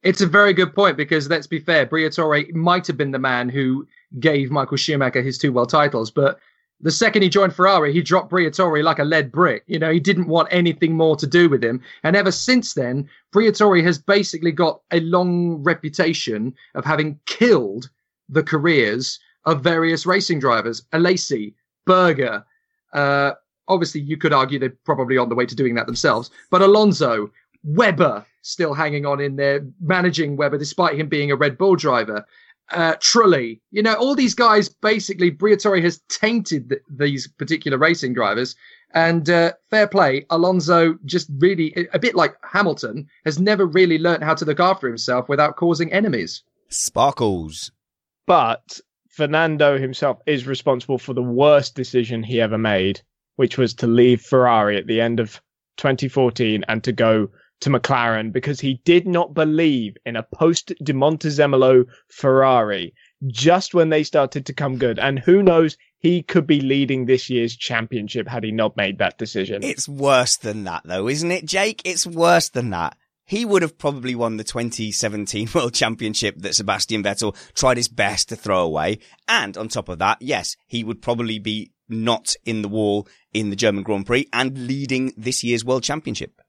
It's 0.02 0.23
a 0.23 0.26
very 0.26 0.54
good 0.54 0.75
point 0.75 0.97
because 0.97 1.28
let's 1.28 1.47
be 1.47 1.59
fair, 1.59 1.87
Briatore 1.87 2.52
might 2.54 2.87
have 2.87 2.97
been 2.97 3.11
the 3.11 3.19
man 3.19 3.49
who 3.49 3.87
gave 4.19 4.50
Michael 4.50 4.78
Schumacher 4.78 5.21
his 5.21 5.37
two 5.37 5.52
world 5.52 5.69
titles, 5.69 6.11
but 6.11 6.40
the 6.80 6.90
second 6.90 7.21
he 7.23 7.28
joined 7.28 7.54
Ferrari, 7.54 7.92
he 7.92 8.00
dropped 8.00 8.33
Briatore 8.33 8.83
like 8.83 8.99
a 8.99 9.04
lead 9.04 9.30
brick. 9.30 9.64
You 9.66 9.78
know, 9.78 9.90
he 9.92 10.00
didn't 10.00 10.28
want 10.28 10.49
anything 10.50 10.97
more 10.97 11.16
to 11.16 11.26
do 11.26 11.50
with 11.50 11.62
him. 11.62 11.83
And 12.02 12.16
ever 12.16 12.33
since 12.33 12.73
then, 12.73 13.09
Briatore 13.35 13.83
has 13.83 13.99
basically 13.99 14.52
got 14.52 14.80
a 14.90 15.00
long 15.00 15.62
reputation 15.62 16.54
of 16.75 16.87
having 16.87 17.21
killed 17.26 17.90
the 18.30 18.42
careers 18.42 19.19
of 19.45 19.62
various 19.62 20.07
racing 20.07 20.40
drivers. 20.40 20.83
Alesi, 20.92 21.52
Berger, 21.85 22.45
uh, 22.95 23.33
obviously 23.69 24.00
you 24.00 24.16
could 24.16 24.33
argue 24.33 24.59
they're 24.59 24.75
probably 24.85 25.19
on 25.19 25.28
the 25.28 25.35
way 25.35 25.47
to 25.47 25.54
doing 25.54 25.75
that 25.75 25.87
themselves, 25.87 26.30
but 26.50 26.62
Alonso, 26.62 27.30
Webber 27.62 28.24
still 28.42 28.74
hanging 28.74 29.04
on 29.04 29.20
in 29.20 29.36
there, 29.36 29.66
managing 29.80 30.36
Webber 30.36 30.58
despite 30.58 30.98
him 30.98 31.08
being 31.08 31.30
a 31.30 31.36
Red 31.36 31.58
Bull 31.58 31.76
driver 31.76 32.24
uh, 32.70 32.94
Trulli. 32.96 33.60
You 33.70 33.82
know, 33.82 33.94
all 33.94 34.14
these 34.14 34.34
guys 34.34 34.68
basically, 34.68 35.30
Briatore 35.30 35.82
has 35.82 36.00
tainted 36.08 36.70
th- 36.70 36.82
these 36.88 37.26
particular 37.26 37.78
racing 37.78 38.14
drivers. 38.14 38.54
And 38.92 39.28
uh, 39.30 39.52
fair 39.70 39.86
play, 39.86 40.26
Alonso 40.30 40.98
just 41.04 41.30
really, 41.38 41.88
a 41.92 41.98
bit 41.98 42.14
like 42.14 42.36
Hamilton, 42.42 43.08
has 43.24 43.38
never 43.38 43.66
really 43.66 43.98
learnt 43.98 44.24
how 44.24 44.34
to 44.34 44.44
look 44.44 44.60
after 44.60 44.88
himself 44.88 45.28
without 45.28 45.56
causing 45.56 45.92
enemies. 45.92 46.42
Sparkles. 46.68 47.70
But 48.26 48.80
Fernando 49.08 49.78
himself 49.78 50.18
is 50.26 50.46
responsible 50.46 50.98
for 50.98 51.14
the 51.14 51.22
worst 51.22 51.74
decision 51.74 52.22
he 52.22 52.40
ever 52.40 52.58
made, 52.58 53.00
which 53.36 53.58
was 53.58 53.74
to 53.74 53.86
leave 53.86 54.22
Ferrari 54.22 54.76
at 54.76 54.86
the 54.86 55.00
end 55.00 55.20
of 55.20 55.40
2014 55.76 56.64
and 56.68 56.82
to 56.84 56.92
go 56.92 57.28
to 57.60 57.70
McLaren 57.70 58.32
because 58.32 58.60
he 58.60 58.80
did 58.84 59.06
not 59.06 59.34
believe 59.34 59.96
in 60.04 60.16
a 60.16 60.22
post 60.22 60.72
De 60.82 60.92
Montezemolo 60.92 61.84
Ferrari 62.08 62.94
just 63.26 63.74
when 63.74 63.90
they 63.90 64.02
started 64.02 64.46
to 64.46 64.54
come 64.54 64.78
good. 64.78 64.98
And 64.98 65.18
who 65.18 65.42
knows, 65.42 65.76
he 65.98 66.22
could 66.22 66.46
be 66.46 66.60
leading 66.60 67.04
this 67.04 67.28
year's 67.28 67.54
championship 67.54 68.26
had 68.26 68.44
he 68.44 68.52
not 68.52 68.76
made 68.76 68.98
that 68.98 69.18
decision. 69.18 69.62
It's 69.62 69.88
worse 69.88 70.36
than 70.36 70.64
that, 70.64 70.82
though, 70.84 71.08
isn't 71.08 71.30
it, 71.30 71.44
Jake? 71.44 71.82
It's 71.84 72.06
worse 72.06 72.48
than 72.48 72.70
that. 72.70 72.96
He 73.26 73.44
would 73.44 73.62
have 73.62 73.78
probably 73.78 74.14
won 74.14 74.38
the 74.38 74.44
2017 74.44 75.50
World 75.54 75.74
Championship 75.74 76.36
that 76.38 76.54
Sebastian 76.54 77.04
Vettel 77.04 77.36
tried 77.54 77.76
his 77.76 77.88
best 77.88 78.30
to 78.30 78.36
throw 78.36 78.62
away. 78.64 78.98
And 79.28 79.56
on 79.56 79.68
top 79.68 79.88
of 79.88 79.98
that, 79.98 80.18
yes, 80.20 80.56
he 80.66 80.82
would 80.82 81.02
probably 81.02 81.38
be 81.38 81.70
not 81.88 82.34
in 82.44 82.62
the 82.62 82.68
wall 82.68 83.06
in 83.32 83.50
the 83.50 83.56
German 83.56 83.84
Grand 83.84 84.06
Prix 84.06 84.26
and 84.32 84.66
leading 84.66 85.12
this 85.16 85.44
year's 85.44 85.64
World 85.64 85.82
Championship. 85.82 86.40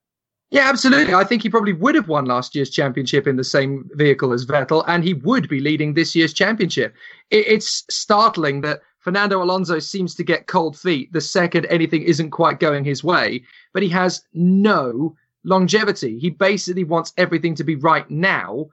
Yeah, 0.51 0.67
absolutely. 0.67 1.13
I 1.13 1.23
think 1.23 1.43
he 1.43 1.49
probably 1.49 1.71
would 1.71 1.95
have 1.95 2.09
won 2.09 2.25
last 2.25 2.53
year's 2.55 2.69
championship 2.69 3.25
in 3.25 3.37
the 3.37 3.43
same 3.43 3.89
vehicle 3.93 4.33
as 4.33 4.45
Vettel, 4.45 4.83
and 4.85 5.01
he 5.01 5.13
would 5.13 5.47
be 5.47 5.61
leading 5.61 5.93
this 5.93 6.13
year's 6.13 6.33
championship. 6.33 6.93
It's 7.29 7.85
startling 7.89 8.59
that 8.61 8.81
Fernando 8.99 9.41
Alonso 9.41 9.79
seems 9.79 10.13
to 10.15 10.23
get 10.23 10.47
cold 10.47 10.77
feet 10.77 11.11
the 11.13 11.21
second 11.21 11.65
anything 11.67 12.03
isn't 12.03 12.31
quite 12.31 12.59
going 12.59 12.83
his 12.83 13.01
way, 13.01 13.43
but 13.73 13.81
he 13.81 13.87
has 13.89 14.25
no 14.33 15.15
longevity. 15.45 16.19
He 16.19 16.29
basically 16.29 16.83
wants 16.83 17.13
everything 17.17 17.55
to 17.55 17.63
be 17.63 17.75
right 17.75 18.09
now 18.11 18.67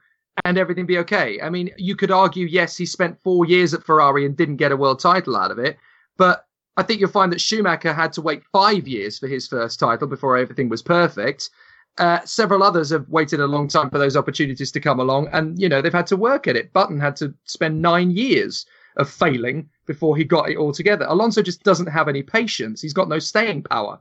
and 0.44 0.58
everything 0.58 0.84
be 0.84 0.98
okay. 0.98 1.40
I 1.40 1.48
mean, 1.48 1.70
you 1.78 1.94
could 1.94 2.10
argue, 2.10 2.46
yes, 2.46 2.76
he 2.76 2.86
spent 2.86 3.22
four 3.22 3.46
years 3.46 3.72
at 3.72 3.84
Ferrari 3.84 4.26
and 4.26 4.36
didn't 4.36 4.56
get 4.56 4.72
a 4.72 4.76
world 4.76 4.98
title 4.98 5.36
out 5.36 5.52
of 5.52 5.60
it, 5.60 5.78
but 6.16 6.44
I 6.76 6.82
think 6.82 7.00
you'll 7.00 7.10
find 7.10 7.32
that 7.32 7.40
Schumacher 7.40 7.92
had 7.92 8.12
to 8.14 8.22
wait 8.22 8.42
five 8.52 8.86
years 8.86 9.18
for 9.18 9.28
his 9.28 9.46
first 9.46 9.80
title 9.80 10.08
before 10.08 10.36
everything 10.36 10.68
was 10.68 10.82
perfect. 10.82 11.50
Uh, 11.98 12.20
several 12.24 12.62
others 12.62 12.90
have 12.90 13.08
waited 13.08 13.40
a 13.40 13.46
long 13.46 13.68
time 13.68 13.90
for 13.90 13.98
those 13.98 14.16
opportunities 14.16 14.70
to 14.72 14.80
come 14.80 15.00
along, 15.00 15.28
and 15.32 15.60
you 15.60 15.68
know 15.68 15.82
they've 15.82 15.92
had 15.92 16.06
to 16.06 16.16
work 16.16 16.46
at 16.46 16.56
it. 16.56 16.72
Button 16.72 17.00
had 17.00 17.16
to 17.16 17.34
spend 17.44 17.82
nine 17.82 18.10
years 18.10 18.66
of 18.96 19.10
failing 19.10 19.68
before 19.86 20.16
he 20.16 20.24
got 20.24 20.48
it 20.48 20.56
all 20.56 20.72
together. 20.72 21.06
Alonso 21.08 21.42
just 21.42 21.62
doesn't 21.62 21.86
have 21.86 22.08
any 22.08 22.22
patience. 22.22 22.82
He's 22.82 22.92
got 22.92 23.08
no 23.08 23.18
staying 23.18 23.62
power. 23.62 24.00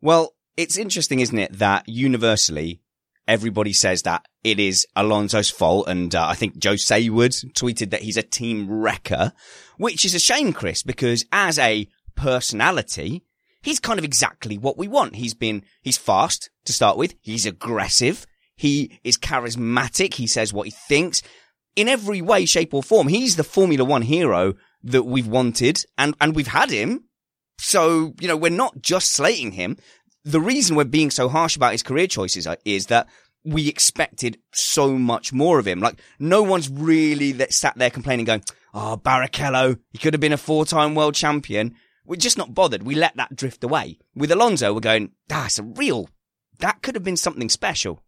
Well, 0.00 0.34
it's 0.56 0.76
interesting, 0.76 1.20
isn't 1.20 1.38
it, 1.38 1.52
that 1.58 1.88
universally 1.88 2.80
everybody 3.26 3.72
says 3.72 4.02
that 4.02 4.26
it 4.42 4.60
is 4.60 4.86
Alonso's 4.94 5.50
fault, 5.50 5.88
and 5.88 6.14
uh, 6.14 6.26
I 6.26 6.34
think 6.34 6.58
Joe 6.58 6.74
Saward 6.74 7.52
tweeted 7.52 7.90
that 7.90 8.02
he's 8.02 8.16
a 8.16 8.22
team 8.22 8.70
wrecker, 8.70 9.32
which 9.78 10.04
is 10.04 10.14
a 10.14 10.18
shame, 10.18 10.52
Chris, 10.52 10.82
because 10.82 11.24
as 11.32 11.58
a 11.58 11.88
personality, 12.14 13.24
he's 13.64 13.80
kind 13.80 13.98
of 13.98 14.04
exactly 14.04 14.58
what 14.58 14.78
we 14.78 14.86
want. 14.86 15.16
He's 15.16 15.34
been, 15.34 15.64
he's 15.82 15.96
fast 15.96 16.50
to 16.66 16.72
start 16.72 16.96
with. 16.96 17.14
He's 17.20 17.46
aggressive. 17.46 18.26
He 18.56 19.00
is 19.02 19.18
charismatic. 19.18 20.14
He 20.14 20.26
says 20.26 20.52
what 20.52 20.66
he 20.66 20.70
thinks 20.70 21.22
in 21.74 21.88
every 21.88 22.22
way, 22.22 22.44
shape 22.44 22.72
or 22.72 22.82
form. 22.82 23.08
He's 23.08 23.36
the 23.36 23.42
Formula 23.42 23.84
One 23.84 24.02
hero 24.02 24.54
that 24.84 25.02
we've 25.04 25.26
wanted 25.26 25.84
and, 25.98 26.14
and 26.20 26.36
we've 26.36 26.46
had 26.46 26.70
him. 26.70 27.04
So, 27.58 28.14
you 28.20 28.28
know, 28.28 28.36
we're 28.36 28.50
not 28.50 28.80
just 28.80 29.12
slating 29.12 29.52
him. 29.52 29.78
The 30.24 30.40
reason 30.40 30.76
we're 30.76 30.84
being 30.84 31.10
so 31.10 31.28
harsh 31.28 31.56
about 31.56 31.72
his 31.72 31.82
career 31.82 32.06
choices 32.06 32.46
is 32.64 32.86
that 32.86 33.08
we 33.44 33.68
expected 33.68 34.38
so 34.52 34.96
much 34.98 35.32
more 35.32 35.58
of 35.58 35.66
him. 35.66 35.80
Like 35.80 36.00
no 36.18 36.42
one's 36.42 36.70
really 36.70 37.32
that 37.32 37.52
sat 37.52 37.76
there 37.76 37.90
complaining 37.90 38.26
going, 38.26 38.44
Oh, 38.72 39.00
Barrichello, 39.02 39.78
he 39.92 39.98
could 39.98 40.14
have 40.14 40.20
been 40.20 40.32
a 40.32 40.38
four-time 40.38 40.94
world 40.94 41.14
champion. 41.14 41.76
We're 42.06 42.16
just 42.16 42.38
not 42.38 42.54
bothered. 42.54 42.82
We 42.82 42.94
let 42.94 43.16
that 43.16 43.34
drift 43.34 43.64
away. 43.64 43.98
With 44.14 44.30
Alonso, 44.30 44.74
we're 44.74 44.80
going, 44.80 45.12
that's 45.28 45.58
a 45.58 45.62
real, 45.62 46.10
that 46.58 46.82
could 46.82 46.94
have 46.94 47.04
been 47.04 47.16
something 47.16 47.48
special. 47.48 48.02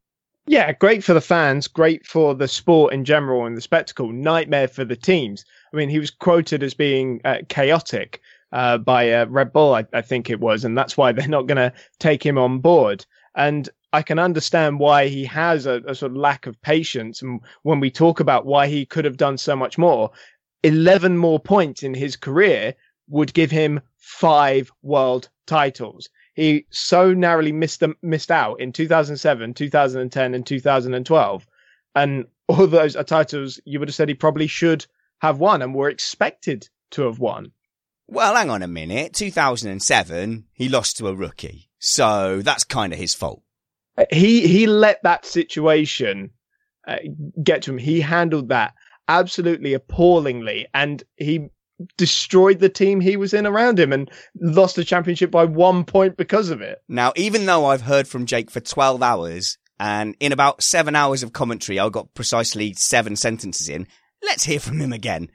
Yeah, 0.46 0.70
great 0.72 1.02
for 1.02 1.14
the 1.14 1.20
fans, 1.20 1.66
great 1.66 2.06
for 2.06 2.34
the 2.34 2.46
sport 2.46 2.92
in 2.92 3.04
general 3.04 3.46
and 3.46 3.56
the 3.56 3.60
spectacle, 3.60 4.12
nightmare 4.12 4.68
for 4.68 4.84
the 4.84 4.96
teams. 4.96 5.44
I 5.72 5.76
mean, 5.76 5.88
he 5.88 5.98
was 5.98 6.10
quoted 6.10 6.62
as 6.62 6.74
being 6.74 7.20
uh, 7.24 7.38
chaotic 7.48 8.20
uh, 8.52 8.78
by 8.78 9.12
uh, 9.12 9.26
Red 9.26 9.52
Bull, 9.52 9.74
I, 9.74 9.86
I, 9.92 10.02
think 10.02 10.30
it 10.30 10.38
was, 10.38 10.64
and 10.64 10.78
that's 10.78 10.96
why 10.96 11.12
they're 11.12 11.26
not 11.26 11.46
going 11.46 11.56
to 11.56 11.72
take 11.98 12.24
him 12.24 12.38
on 12.38 12.60
board. 12.60 13.04
And 13.34 13.68
I 13.92 14.02
can 14.02 14.18
understand 14.18 14.78
why 14.78 15.08
he 15.08 15.24
has 15.24 15.66
a, 15.66 15.82
a 15.86 15.94
sort 15.94 16.12
of 16.12 16.18
lack 16.18 16.46
of 16.46 16.60
patience. 16.62 17.22
And 17.22 17.40
when 17.62 17.80
we 17.80 17.90
talk 17.90 18.20
about 18.20 18.46
why 18.46 18.66
he 18.68 18.86
could 18.86 19.04
have 19.04 19.16
done 19.16 19.38
so 19.38 19.56
much 19.56 19.78
more, 19.78 20.10
11 20.62 21.16
more 21.16 21.40
points 21.40 21.82
in 21.82 21.94
his 21.94 22.16
career 22.16 22.74
would 23.08 23.34
give 23.34 23.50
him 23.50 23.80
five 23.96 24.70
world 24.82 25.28
titles. 25.46 26.08
He 26.34 26.66
so 26.70 27.14
narrowly 27.14 27.52
missed 27.52 27.80
them, 27.80 27.96
missed 28.02 28.30
out 28.30 28.60
in 28.60 28.72
2007, 28.72 29.54
2010, 29.54 30.34
and 30.34 30.46
2012, 30.46 31.46
and 31.94 32.26
all 32.48 32.66
those 32.66 32.96
are 32.96 33.04
titles 33.04 33.60
you 33.64 33.78
would 33.78 33.88
have 33.88 33.94
said 33.94 34.08
he 34.08 34.14
probably 34.14 34.46
should 34.46 34.86
have 35.18 35.38
won 35.38 35.62
and 35.62 35.74
were 35.74 35.88
expected 35.88 36.68
to 36.90 37.02
have 37.02 37.18
won. 37.18 37.52
Well, 38.08 38.34
hang 38.34 38.50
on 38.50 38.62
a 38.62 38.68
minute. 38.68 39.14
2007, 39.14 40.44
he 40.52 40.68
lost 40.68 40.98
to 40.98 41.08
a 41.08 41.14
rookie, 41.14 41.70
so 41.78 42.40
that's 42.42 42.64
kind 42.64 42.92
of 42.92 42.98
his 42.98 43.14
fault. 43.14 43.42
He 44.10 44.46
he 44.46 44.66
let 44.66 45.02
that 45.04 45.24
situation 45.24 46.30
uh, 46.86 46.98
get 47.42 47.62
to 47.62 47.72
him. 47.72 47.78
He 47.78 48.00
handled 48.00 48.50
that 48.50 48.74
absolutely 49.08 49.72
appallingly, 49.72 50.66
and 50.74 51.02
he 51.16 51.48
destroyed 51.96 52.58
the 52.60 52.68
team 52.68 53.00
he 53.00 53.16
was 53.16 53.34
in 53.34 53.46
around 53.46 53.78
him 53.78 53.92
and 53.92 54.10
lost 54.40 54.76
the 54.76 54.84
championship 54.84 55.30
by 55.30 55.44
one 55.44 55.84
point 55.84 56.16
because 56.16 56.50
of 56.50 56.60
it. 56.60 56.82
Now, 56.88 57.12
even 57.16 57.46
though 57.46 57.66
I've 57.66 57.82
heard 57.82 58.08
from 58.08 58.26
Jake 58.26 58.50
for 58.50 58.60
12 58.60 59.02
hours 59.02 59.58
and 59.78 60.16
in 60.20 60.32
about 60.32 60.62
seven 60.62 60.96
hours 60.96 61.22
of 61.22 61.32
commentary, 61.32 61.78
I 61.78 61.88
got 61.88 62.14
precisely 62.14 62.72
seven 62.74 63.16
sentences 63.16 63.68
in, 63.68 63.86
let's 64.22 64.44
hear 64.44 64.60
from 64.60 64.80
him 64.80 64.92
again. 64.92 65.30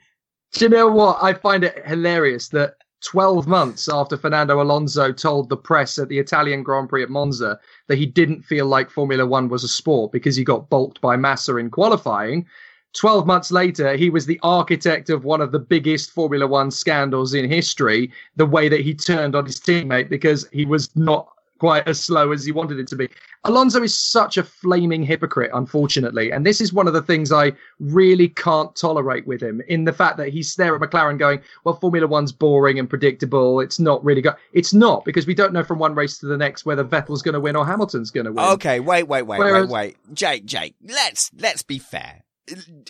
Do 0.52 0.64
you 0.64 0.68
know 0.68 0.88
what? 0.88 1.22
I 1.22 1.32
find 1.32 1.64
it 1.64 1.86
hilarious 1.86 2.48
that 2.48 2.74
12 3.04 3.46
months 3.46 3.88
after 3.92 4.16
Fernando 4.16 4.60
Alonso 4.60 5.12
told 5.12 5.48
the 5.48 5.56
press 5.56 5.98
at 5.98 6.08
the 6.08 6.18
Italian 6.18 6.62
Grand 6.62 6.88
Prix 6.88 7.02
at 7.02 7.10
Monza 7.10 7.58
that 7.88 7.98
he 7.98 8.06
didn't 8.06 8.42
feel 8.42 8.66
like 8.66 8.90
Formula 8.90 9.26
One 9.26 9.48
was 9.48 9.64
a 9.64 9.68
sport 9.68 10.12
because 10.12 10.36
he 10.36 10.44
got 10.44 10.70
balked 10.70 11.00
by 11.00 11.16
Massa 11.16 11.56
in 11.56 11.70
qualifying, 11.70 12.46
12 12.94 13.26
months 13.26 13.50
later, 13.50 13.96
he 13.96 14.10
was 14.10 14.26
the 14.26 14.40
architect 14.42 15.10
of 15.10 15.24
one 15.24 15.40
of 15.40 15.52
the 15.52 15.58
biggest 15.58 16.10
Formula 16.10 16.46
One 16.46 16.70
scandals 16.70 17.34
in 17.34 17.48
history, 17.50 18.10
the 18.36 18.46
way 18.46 18.68
that 18.68 18.80
he 18.80 18.94
turned 18.94 19.34
on 19.34 19.46
his 19.46 19.60
teammate 19.60 20.08
because 20.08 20.48
he 20.52 20.66
was 20.66 20.94
not 20.96 21.28
quite 21.62 21.86
as 21.86 22.02
slow 22.02 22.32
as 22.32 22.44
he 22.44 22.50
wanted 22.50 22.76
it 22.80 22.88
to 22.88 22.96
be. 22.96 23.08
Alonso 23.44 23.80
is 23.84 23.96
such 23.96 24.36
a 24.36 24.42
flaming 24.42 25.00
hypocrite, 25.00 25.52
unfortunately. 25.54 26.32
And 26.32 26.44
this 26.44 26.60
is 26.60 26.72
one 26.72 26.88
of 26.88 26.92
the 26.92 27.02
things 27.02 27.30
I 27.30 27.52
really 27.78 28.28
can't 28.30 28.74
tolerate 28.74 29.28
with 29.28 29.40
him 29.40 29.62
in 29.68 29.84
the 29.84 29.92
fact 29.92 30.16
that 30.16 30.30
he's 30.30 30.56
there 30.56 30.74
at 30.74 30.80
McLaren 30.80 31.20
going, 31.20 31.40
well, 31.62 31.76
Formula 31.76 32.08
One's 32.08 32.32
boring 32.32 32.80
and 32.80 32.90
predictable. 32.90 33.60
It's 33.60 33.78
not 33.78 34.04
really 34.04 34.20
good. 34.20 34.34
It's 34.52 34.74
not 34.74 35.04
because 35.04 35.24
we 35.24 35.34
don't 35.34 35.52
know 35.52 35.62
from 35.62 35.78
one 35.78 35.94
race 35.94 36.18
to 36.18 36.26
the 36.26 36.36
next 36.36 36.66
whether 36.66 36.84
Vettel's 36.84 37.22
going 37.22 37.34
to 37.34 37.40
win 37.40 37.54
or 37.54 37.64
Hamilton's 37.64 38.10
going 38.10 38.26
to 38.26 38.32
win. 38.32 38.44
Okay, 38.44 38.80
wait, 38.80 39.04
wait, 39.04 39.22
wait, 39.22 39.38
Whereas, 39.38 39.68
wait, 39.68 39.96
wait. 40.08 40.14
Jake, 40.14 40.44
Jake, 40.44 40.74
let's, 40.82 41.30
let's 41.38 41.62
be 41.62 41.78
fair. 41.78 42.24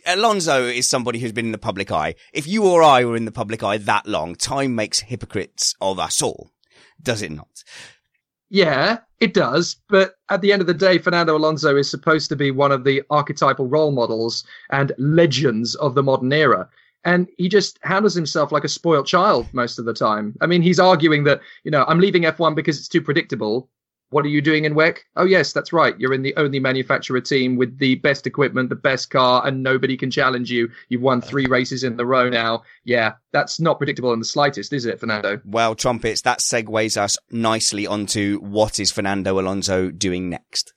Alonso 0.06 0.64
is 0.64 0.88
somebody 0.88 1.18
who's 1.18 1.32
been 1.32 1.46
in 1.46 1.52
the 1.52 1.58
public 1.58 1.90
eye. 1.90 2.14
If 2.32 2.46
you 2.46 2.66
or 2.66 2.82
I 2.82 3.04
were 3.04 3.16
in 3.16 3.24
the 3.24 3.32
public 3.32 3.62
eye 3.62 3.78
that 3.78 4.06
long, 4.06 4.34
time 4.34 4.74
makes 4.74 5.00
hypocrites 5.00 5.74
of 5.80 5.98
us 5.98 6.22
all. 6.22 6.50
Does 7.02 7.22
it 7.22 7.30
not? 7.30 7.62
Yeah, 8.48 8.98
it 9.20 9.34
does. 9.34 9.76
But 9.88 10.14
at 10.28 10.40
the 10.42 10.52
end 10.52 10.60
of 10.60 10.66
the 10.66 10.74
day, 10.74 10.98
Fernando 10.98 11.36
Alonso 11.36 11.76
is 11.76 11.90
supposed 11.90 12.28
to 12.28 12.36
be 12.36 12.50
one 12.50 12.72
of 12.72 12.84
the 12.84 13.02
archetypal 13.10 13.66
role 13.66 13.92
models 13.92 14.44
and 14.70 14.92
legends 14.98 15.74
of 15.76 15.94
the 15.94 16.02
modern 16.02 16.32
era. 16.32 16.68
And 17.04 17.28
he 17.36 17.48
just 17.48 17.78
handles 17.82 18.14
himself 18.14 18.52
like 18.52 18.64
a 18.64 18.68
spoiled 18.68 19.06
child 19.06 19.46
most 19.52 19.78
of 19.78 19.84
the 19.84 19.94
time. 19.94 20.34
I 20.40 20.46
mean, 20.46 20.62
he's 20.62 20.78
arguing 20.78 21.24
that, 21.24 21.40
you 21.64 21.70
know, 21.70 21.84
I'm 21.88 21.98
leaving 21.98 22.22
F1 22.22 22.54
because 22.54 22.78
it's 22.78 22.88
too 22.88 23.02
predictable. 23.02 23.68
What 24.12 24.26
are 24.26 24.28
you 24.28 24.42
doing 24.42 24.66
in 24.66 24.74
WEC? 24.74 24.98
Oh, 25.16 25.24
yes, 25.24 25.54
that's 25.54 25.72
right. 25.72 25.98
You're 25.98 26.12
in 26.12 26.22
the 26.22 26.34
only 26.36 26.60
manufacturer 26.60 27.20
team 27.20 27.56
with 27.56 27.78
the 27.78 27.94
best 27.96 28.26
equipment, 28.26 28.68
the 28.68 28.74
best 28.74 29.08
car, 29.08 29.46
and 29.46 29.62
nobody 29.62 29.96
can 29.96 30.10
challenge 30.10 30.50
you. 30.50 30.70
You've 30.90 31.00
won 31.00 31.22
three 31.22 31.46
races 31.46 31.82
in 31.82 31.96
the 31.96 32.04
row 32.04 32.28
now. 32.28 32.62
Yeah, 32.84 33.14
that's 33.32 33.58
not 33.58 33.78
predictable 33.78 34.12
in 34.12 34.18
the 34.18 34.26
slightest, 34.26 34.72
is 34.74 34.84
it, 34.84 35.00
Fernando? 35.00 35.40
Well, 35.46 35.74
trumpets, 35.74 36.20
that 36.22 36.40
segues 36.40 36.98
us 36.98 37.16
nicely 37.30 37.86
onto 37.86 38.38
what 38.40 38.78
is 38.78 38.92
Fernando 38.92 39.40
Alonso 39.40 39.90
doing 39.90 40.28
next. 40.28 40.74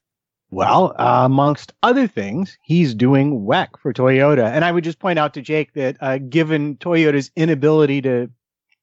Well, 0.50 0.96
uh, 0.98 1.24
amongst 1.26 1.74
other 1.84 2.08
things, 2.08 2.58
he's 2.64 2.96
doing 2.96 3.46
WEC 3.46 3.68
for 3.82 3.92
Toyota. 3.92 4.46
And 4.46 4.64
I 4.64 4.72
would 4.72 4.86
just 4.86 5.00
point 5.00 5.20
out 5.20 5.34
to 5.34 5.42
Jake 5.42 5.74
that 5.74 5.98
uh, 6.00 6.20
given 6.20 6.78
Toyota's 6.78 7.32
inability 7.36 8.02
to 8.04 8.30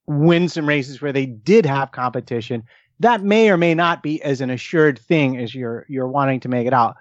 win 0.07 0.49
some 0.49 0.69
races 0.69 1.01
where 1.01 1.13
they 1.13 1.27
did 1.27 1.65
have 1.65 1.93
competition, 1.93 2.65
that 3.03 3.23
may 3.23 3.51
or 3.51 3.57
may 3.57 3.75
not 3.75 4.03
be 4.03 4.23
as 4.23 4.41
an 4.41 4.49
assured 4.49 4.99
thing 4.99 5.37
as 5.37 5.55
you're 5.55 5.85
you're 5.89 6.09
wanting 6.09 6.41
to 6.41 6.49
make 6.49 6.67
it 6.67 6.73
out. 6.73 6.97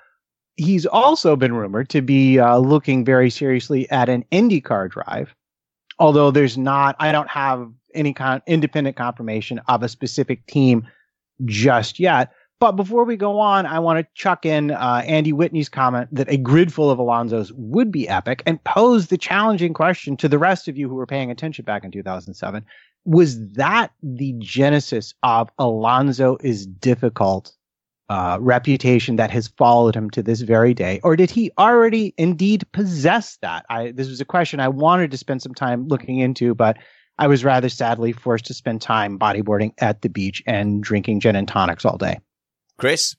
He's 0.58 0.86
also 0.86 1.36
been 1.36 1.54
rumored 1.54 1.90
to 1.90 2.02
be 2.02 2.40
uh, 2.40 2.58
looking 2.58 3.06
very 3.06 3.30
seriously 3.30 3.90
at 3.90 4.10
an 4.10 4.26
IndyCar 4.32 4.90
drive, 4.90 5.34
although 6.00 6.32
there's 6.32 6.58
not. 6.58 6.96
I 7.00 7.12
don't 7.12 7.30
have 7.30 7.72
any 7.94 8.14
kind 8.14 8.42
independent 8.48 8.96
confirmation 8.96 9.62
of 9.68 9.84
a 9.84 9.90
specific 9.90 10.46
team 10.48 10.88
just 11.46 12.00
yet. 12.00 12.32
But 12.60 12.74
before 12.74 13.06
we 13.06 13.16
go 13.16 13.40
on, 13.40 13.66
I 13.66 13.80
want 13.80 14.00
to 14.00 14.08
chuck 14.14 14.46
in 14.46 14.70
uh, 14.70 15.02
Andy 15.08 15.34
Whitney's 15.34 15.70
comment 15.70 16.10
that 16.12 16.30
a 16.30 16.38
grid 16.38 16.72
full 16.72 16.92
of 16.92 17.00
Alonsos 17.00 17.52
would 17.56 17.92
be 17.92 18.08
epic 18.08 18.44
and 18.46 18.64
pose 18.64 19.08
the 19.08 19.18
challenging 19.18 19.74
question 19.74 20.16
to 20.18 20.30
the 20.30 20.38
rest 20.38 20.68
of 20.68 20.78
you 20.78 20.88
who 20.88 20.94
were 20.94 21.08
paying 21.08 21.32
attention 21.32 21.66
back 21.66 21.84
in 21.84 21.90
2007 21.90 22.64
was 23.06 23.54
that 23.54 23.92
the 24.04 24.36
genesis 24.40 25.14
of 25.24 25.50
Alonso 25.58 26.38
is 26.42 26.68
difficult 26.68 27.52
uh, 28.10 28.38
reputation 28.42 29.16
that 29.16 29.32
has 29.32 29.48
followed 29.48 29.96
him 29.96 30.10
to 30.10 30.22
this 30.22 30.42
very 30.42 30.74
day, 30.74 31.00
or 31.04 31.16
did 31.16 31.32
he 31.32 31.50
already 31.58 32.14
indeed 32.18 32.66
possess 32.74 33.38
that? 33.42 33.66
I, 33.70 33.92
this 33.92 34.10
was 34.10 34.20
a 34.20 34.26
question 34.26 34.60
I 34.60 34.68
wanted 34.68 35.12
to 35.12 35.18
spend 35.18 35.42
some 35.42 35.54
time 35.54 35.88
looking 35.88 36.20
into, 36.20 36.54
but 36.54 36.78
I 37.18 37.28
was 37.28 37.46
rather 37.46 37.70
sadly 37.70 38.12
forced 38.12 38.46
to 38.46 38.54
spend 38.54 38.82
time 38.82 39.18
bodyboarding 39.18 39.74
at 39.78 40.02
the 40.02 40.10
beach 40.10 40.44
and 40.46 40.84
drinking 40.84 41.22
gin 41.22 41.36
and 41.36 41.48
tonics 41.48 41.86
all 41.86 41.98
day. 41.98 42.20
Chris? 42.78 43.16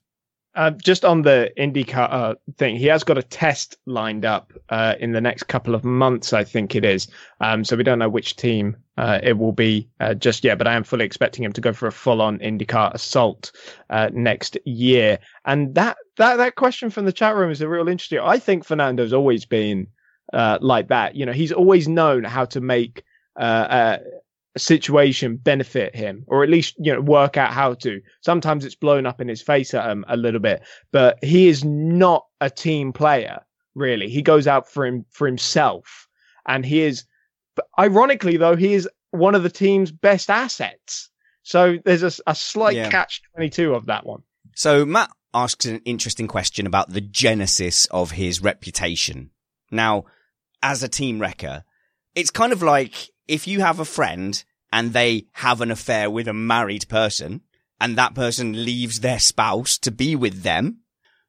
Uh, 0.54 0.71
just 0.71 1.02
on 1.04 1.23
the 1.23 1.50
IndyCar 1.56 2.09
uh, 2.12 2.35
thing, 2.59 2.76
he 2.76 2.85
has 2.87 3.04
got 3.04 3.16
a 3.16 3.23
test 3.23 3.78
lined 3.87 4.25
up 4.25 4.52
uh, 4.68 4.94
in 5.00 5.12
the 5.12 5.21
next 5.21 5.44
couple 5.44 5.75
of 5.75 5.82
months, 5.82 6.35
I 6.35 6.44
think 6.44 6.75
it 6.75 6.85
is. 6.85 7.09
Um, 7.40 7.64
so 7.64 7.75
we 7.75 7.82
don't 7.82 7.99
know 7.99 8.09
which 8.09 8.37
team 8.37 8.76
uh, 8.99 9.18
it 9.23 9.38
will 9.38 9.52
be 9.52 9.88
uh, 10.00 10.12
just 10.12 10.44
yet, 10.44 10.59
but 10.59 10.68
I 10.68 10.75
am 10.75 10.85
fully 10.85 11.06
expecting 11.06 11.42
him 11.42 11.54
to 11.54 11.62
go 11.62 11.73
for 11.73 11.87
a 11.87 11.92
full-on 11.92 12.38
IndyCar 12.40 12.92
assault 12.92 13.50
uh, 13.88 14.11
next 14.12 14.59
year. 14.66 15.18
And 15.47 15.75
that 15.75 15.97
that 16.18 16.37
that 16.37 16.56
question 16.56 16.90
from 16.90 17.06
the 17.06 17.12
chat 17.12 17.35
room 17.35 17.50
is 17.50 17.62
a 17.62 17.68
real 17.68 17.88
interesting. 17.88 18.18
I 18.18 18.38
think 18.38 18.66
Fernando's 18.66 19.14
always 19.14 19.47
been 19.47 19.87
like 20.32 20.88
that. 20.88 21.16
You 21.16 21.25
know, 21.25 21.32
he's 21.32 21.52
always 21.52 21.88
known 21.88 22.25
how 22.25 22.44
to 22.44 22.61
make 22.61 23.04
situation 24.56 25.37
benefit 25.37 25.94
him 25.94 26.25
or 26.26 26.42
at 26.42 26.50
least 26.50 26.75
you 26.78 26.92
know 26.92 27.00
work 27.00 27.37
out 27.37 27.52
how 27.52 27.75
to. 27.75 28.00
Sometimes 28.21 28.64
it's 28.64 28.75
blown 28.75 29.06
up 29.06 29.21
in 29.21 29.28
his 29.28 29.42
face 29.42 29.73
at 29.75 29.88
him 29.88 30.04
a 30.09 30.16
little 30.16 30.40
bit 30.40 30.62
but 30.90 31.18
he 31.23 31.49
is 31.49 31.64
not 31.64 32.26
a 32.40 32.50
team 32.50 32.92
player 32.92 33.40
really. 33.75 34.09
He 34.09 34.23
goes 34.23 34.47
out 34.47 34.68
for 34.68 34.85
him 34.85 35.06
for 35.11 35.26
himself. 35.26 36.06
And 36.47 36.66
he 36.66 36.82
is 36.82 37.04
ironically 37.78 38.37
though 38.37 38.56
he 38.56 38.75
is 38.75 38.88
one 39.11 39.35
of 39.35 39.42
the 39.42 39.50
team's 39.50 39.90
best 39.90 40.28
assets. 40.30 41.11
So 41.42 41.78
there's 41.85 42.02
a, 42.02 42.12
a 42.26 42.35
slight 42.35 42.76
yeah. 42.76 42.90
catch 42.90 43.23
22 43.35 43.75
of 43.75 43.87
that 43.87 44.04
one. 44.04 44.23
So 44.54 44.85
matt 44.85 45.11
asks 45.32 45.64
an 45.64 45.80
interesting 45.87 46.29
question 46.29 46.66
about 46.66 46.90
the 46.90 47.00
genesis 47.00 47.87
of 47.87 48.12
his 48.12 48.42
reputation. 48.42 49.31
Now 49.70 50.05
as 50.62 50.83
a 50.83 50.88
team 50.88 51.20
wrecker 51.20 51.64
it's 52.14 52.31
kind 52.31 52.53
of 52.53 52.62
like 52.62 53.11
if 53.29 53.46
you 53.46 53.61
have 53.61 53.81
a 53.81 53.85
friend 53.85 54.44
and 54.72 54.92
they 54.92 55.26
have 55.32 55.61
an 55.61 55.70
affair 55.70 56.11
with 56.11 56.26
a 56.26 56.32
married 56.32 56.88
person 56.88 57.42
and 57.80 57.98
that 57.98 58.14
person 58.14 58.64
leaves 58.64 59.00
their 59.00 59.18
spouse 59.18 59.76
to 59.78 59.90
be 59.90 60.16
with 60.16 60.42
them, 60.42 60.78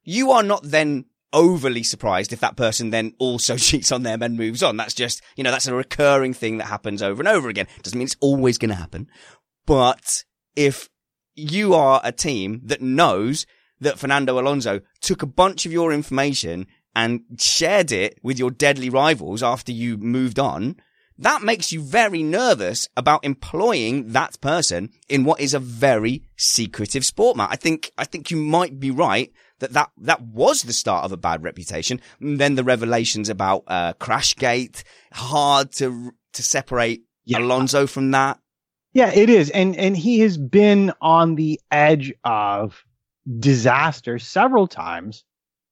you 0.02 0.30
are 0.30 0.42
not 0.42 0.62
then 0.62 1.04
overly 1.32 1.82
surprised 1.82 2.32
if 2.32 2.40
that 2.40 2.56
person 2.56 2.90
then 2.90 3.12
also 3.18 3.56
cheats 3.58 3.92
on 3.92 4.04
them 4.04 4.22
and 4.22 4.36
moves 4.36 4.62
on. 4.62 4.76
That's 4.76 4.94
just, 4.94 5.20
you 5.36 5.44
know, 5.44 5.50
that's 5.50 5.66
a 5.66 5.74
recurring 5.74 6.32
thing 6.32 6.58
that 6.58 6.66
happens 6.66 7.02
over 7.02 7.20
and 7.20 7.28
over 7.28 7.48
again. 7.48 7.66
Doesn't 7.82 7.98
mean 7.98 8.06
it's 8.06 8.16
always 8.20 8.56
going 8.56 8.70
to 8.70 8.76
happen. 8.76 9.08
But 9.66 10.24
if 10.56 10.88
you 11.34 11.74
are 11.74 12.00
a 12.04 12.12
team 12.12 12.60
that 12.64 12.80
knows 12.80 13.46
that 13.80 13.98
Fernando 13.98 14.38
Alonso 14.38 14.80
took 15.00 15.22
a 15.22 15.26
bunch 15.26 15.66
of 15.66 15.72
your 15.72 15.92
information 15.92 16.66
and 16.94 17.22
shared 17.38 17.90
it 17.90 18.18
with 18.22 18.38
your 18.38 18.52
deadly 18.52 18.88
rivals 18.88 19.42
after 19.42 19.72
you 19.72 19.96
moved 19.96 20.38
on, 20.38 20.76
that 21.18 21.42
makes 21.42 21.72
you 21.72 21.80
very 21.80 22.22
nervous 22.22 22.88
about 22.96 23.24
employing 23.24 24.12
that 24.12 24.40
person 24.40 24.90
in 25.08 25.24
what 25.24 25.40
is 25.40 25.54
a 25.54 25.60
very 25.60 26.22
secretive 26.36 27.04
sport, 27.04 27.36
Matt. 27.36 27.50
I 27.52 27.56
think, 27.56 27.92
I 27.96 28.04
think 28.04 28.30
you 28.30 28.36
might 28.36 28.80
be 28.80 28.90
right 28.90 29.32
that 29.60 29.72
that, 29.74 29.90
that 29.98 30.22
was 30.22 30.62
the 30.62 30.72
start 30.72 31.04
of 31.04 31.12
a 31.12 31.16
bad 31.16 31.44
reputation. 31.44 32.00
And 32.20 32.40
then 32.40 32.56
the 32.56 32.64
revelations 32.64 33.28
about, 33.28 33.62
uh, 33.68 33.92
Crashgate, 33.94 34.82
hard 35.12 35.70
to, 35.72 36.12
to 36.32 36.42
separate 36.42 37.04
yeah. 37.24 37.38
Alonso 37.38 37.86
from 37.86 38.10
that. 38.10 38.40
Yeah, 38.92 39.12
it 39.12 39.30
is. 39.30 39.50
And, 39.50 39.76
and 39.76 39.96
he 39.96 40.20
has 40.20 40.36
been 40.36 40.92
on 41.00 41.36
the 41.36 41.60
edge 41.70 42.12
of 42.24 42.84
disaster 43.38 44.18
several 44.18 44.66
times. 44.66 45.24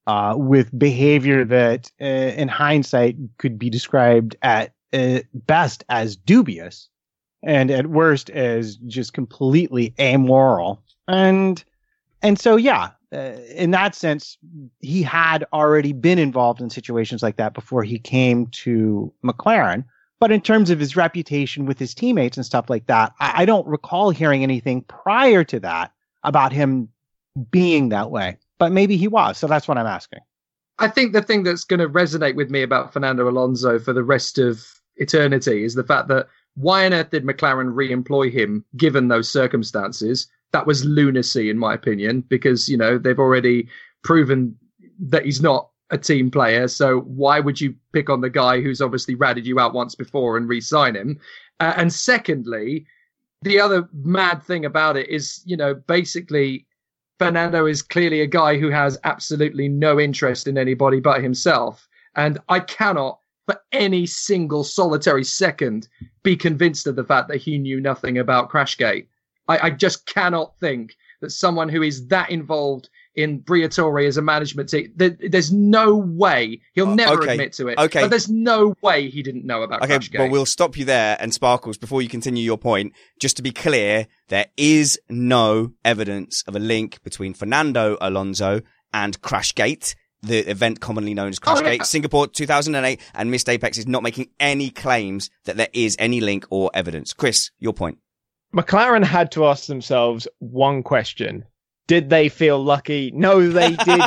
Uh, 0.05 0.35
with 0.35 0.77
behavior 0.77 1.45
that, 1.45 1.89
uh, 2.01 2.03
in 2.03 2.49
hindsight, 2.49 3.15
could 3.37 3.57
be 3.57 3.69
described 3.69 4.35
at 4.41 4.73
at 4.93 5.25
best 5.33 5.83
as 5.89 6.15
dubious 6.15 6.89
and 7.43 7.69
at 7.71 7.87
worst 7.87 8.29
as 8.29 8.77
just 8.77 9.13
completely 9.13 9.93
amoral. 9.99 10.81
And 11.07 11.63
and 12.21 12.39
so 12.39 12.55
yeah, 12.55 12.91
uh, 13.13 13.37
in 13.53 13.71
that 13.71 13.95
sense, 13.95 14.37
he 14.79 15.03
had 15.03 15.45
already 15.51 15.91
been 15.91 16.19
involved 16.19 16.61
in 16.61 16.69
situations 16.69 17.21
like 17.21 17.35
that 17.37 17.53
before 17.53 17.83
he 17.83 17.99
came 17.99 18.47
to 18.47 19.13
McLaren. 19.23 19.83
But 20.19 20.31
in 20.31 20.39
terms 20.39 20.69
of 20.69 20.79
his 20.79 20.95
reputation 20.95 21.65
with 21.65 21.77
his 21.77 21.93
teammates 21.93 22.37
and 22.37 22.45
stuff 22.45 22.69
like 22.69 22.87
that, 22.87 23.13
I, 23.19 23.41
I 23.41 23.45
don't 23.45 23.67
recall 23.67 24.09
hearing 24.09 24.41
anything 24.41 24.83
prior 24.83 25.43
to 25.43 25.59
that 25.59 25.91
about 26.23 26.53
him 26.53 26.87
being 27.51 27.89
that 27.89 28.09
way. 28.09 28.37
But 28.57 28.71
maybe 28.71 28.95
he 28.95 29.09
was. 29.09 29.37
So 29.37 29.47
that's 29.47 29.67
what 29.67 29.77
I'm 29.77 29.85
asking. 29.85 30.21
I 30.79 30.87
think 30.87 31.13
the 31.13 31.21
thing 31.21 31.43
that's 31.43 31.65
going 31.65 31.81
to 31.81 31.89
resonate 31.89 32.35
with 32.35 32.49
me 32.49 32.63
about 32.63 32.93
Fernando 32.93 33.29
Alonso 33.29 33.77
for 33.79 33.93
the 33.93 34.03
rest 34.03 34.39
of 34.39 34.65
eternity 34.97 35.63
is 35.63 35.75
the 35.75 35.83
fact 35.83 36.07
that 36.09 36.27
why 36.55 36.85
on 36.85 36.93
earth 36.93 37.09
did 37.09 37.25
McLaren 37.25 37.71
re-employ 37.73 38.29
him 38.29 38.63
given 38.77 39.07
those 39.07 39.29
circumstances? 39.29 40.27
That 40.51 40.67
was 40.67 40.85
lunacy, 40.85 41.49
in 41.49 41.57
my 41.57 41.73
opinion, 41.73 42.21
because 42.21 42.69
you 42.69 42.77
know 42.77 42.97
they've 42.97 43.19
already 43.19 43.67
proven 44.03 44.55
that 44.99 45.25
he's 45.25 45.41
not 45.41 45.69
a 45.89 45.97
team 45.97 46.29
player. 46.29 46.67
So 46.67 47.01
why 47.01 47.39
would 47.39 47.59
you 47.59 47.75
pick 47.91 48.09
on 48.09 48.21
the 48.21 48.29
guy 48.29 48.61
who's 48.61 48.81
obviously 48.81 49.15
ratted 49.15 49.45
you 49.45 49.59
out 49.59 49.73
once 49.73 49.95
before 49.95 50.37
and 50.37 50.47
re-sign 50.47 50.95
him? 50.95 51.19
Uh, 51.59 51.73
and 51.77 51.91
secondly, 51.91 52.85
the 53.41 53.59
other 53.59 53.87
mad 53.93 54.41
thing 54.43 54.65
about 54.65 54.97
it 54.97 55.09
is, 55.09 55.41
you 55.45 55.57
know, 55.57 55.73
basically 55.73 56.65
Fernando 57.19 57.65
is 57.65 57.81
clearly 57.81 58.21
a 58.21 58.27
guy 58.27 58.57
who 58.57 58.69
has 58.69 58.97
absolutely 59.03 59.67
no 59.67 59.99
interest 59.99 60.47
in 60.47 60.57
anybody 60.57 60.99
but 60.99 61.21
himself. 61.21 61.87
And 62.15 62.39
I 62.49 62.59
cannot 62.59 63.19
for 63.45 63.59
any 63.71 64.05
single 64.05 64.63
solitary 64.63 65.23
second 65.23 65.87
be 66.23 66.35
convinced 66.35 66.87
of 66.87 66.95
the 66.95 67.03
fact 67.03 67.27
that 67.29 67.37
he 67.37 67.57
knew 67.57 67.79
nothing 67.79 68.17
about 68.17 68.49
Crashgate. 68.49 69.07
I, 69.47 69.67
I 69.67 69.69
just 69.71 70.05
cannot 70.05 70.57
think 70.59 70.95
that 71.21 71.31
someone 71.31 71.69
who 71.69 71.81
is 71.81 72.07
that 72.07 72.29
involved 72.29 72.89
in 73.15 73.41
Briatore 73.41 74.07
as 74.07 74.17
a 74.17 74.21
management 74.21 74.69
team, 74.69 74.91
there, 74.95 75.17
there's 75.29 75.51
no 75.51 75.95
way 75.95 76.61
he'll 76.73 76.89
uh, 76.89 76.95
never 76.95 77.21
okay. 77.21 77.33
admit 77.33 77.53
to 77.53 77.67
it. 77.67 77.77
Okay, 77.77 78.01
but 78.01 78.09
there's 78.09 78.29
no 78.29 78.75
way 78.81 79.09
he 79.09 79.21
didn't 79.21 79.45
know 79.45 79.61
about. 79.61 79.83
Okay, 79.83 79.97
Crashgate. 79.97 80.17
but 80.17 80.31
we'll 80.31 80.45
stop 80.45 80.77
you 80.77 80.85
there. 80.85 81.17
And 81.19 81.33
Sparkles, 81.33 81.77
before 81.77 82.01
you 82.01 82.09
continue 82.09 82.43
your 82.43 82.57
point, 82.57 82.93
just 83.19 83.37
to 83.37 83.43
be 83.43 83.51
clear, 83.51 84.07
there 84.29 84.47
is 84.57 84.99
no 85.09 85.73
evidence 85.83 86.43
of 86.47 86.55
a 86.55 86.59
link 86.59 87.01
between 87.03 87.33
Fernando 87.33 87.97
Alonso 88.01 88.61
and 88.93 89.21
Crashgate 89.21 89.95
the 90.23 90.49
event 90.49 90.79
commonly 90.79 91.13
known 91.13 91.29
as 91.29 91.39
Crashgate, 91.39 91.65
oh, 91.65 91.71
yeah. 91.71 91.83
Singapore 91.83 92.27
2008, 92.27 92.99
and 93.13 93.29
Missed 93.29 93.49
Apex 93.49 93.77
is 93.77 93.87
not 93.87 94.03
making 94.03 94.29
any 94.39 94.69
claims 94.69 95.29
that 95.45 95.57
there 95.57 95.67
is 95.73 95.95
any 95.99 96.21
link 96.21 96.45
or 96.49 96.71
evidence. 96.73 97.13
Chris, 97.13 97.51
your 97.59 97.73
point. 97.73 97.99
McLaren 98.55 99.03
had 99.03 99.31
to 99.33 99.45
ask 99.45 99.65
themselves 99.65 100.27
one 100.39 100.83
question. 100.83 101.45
Did 101.87 102.09
they 102.09 102.29
feel 102.29 102.63
lucky? 102.63 103.11
No, 103.13 103.49
they 103.49 103.75
did. 103.85 104.01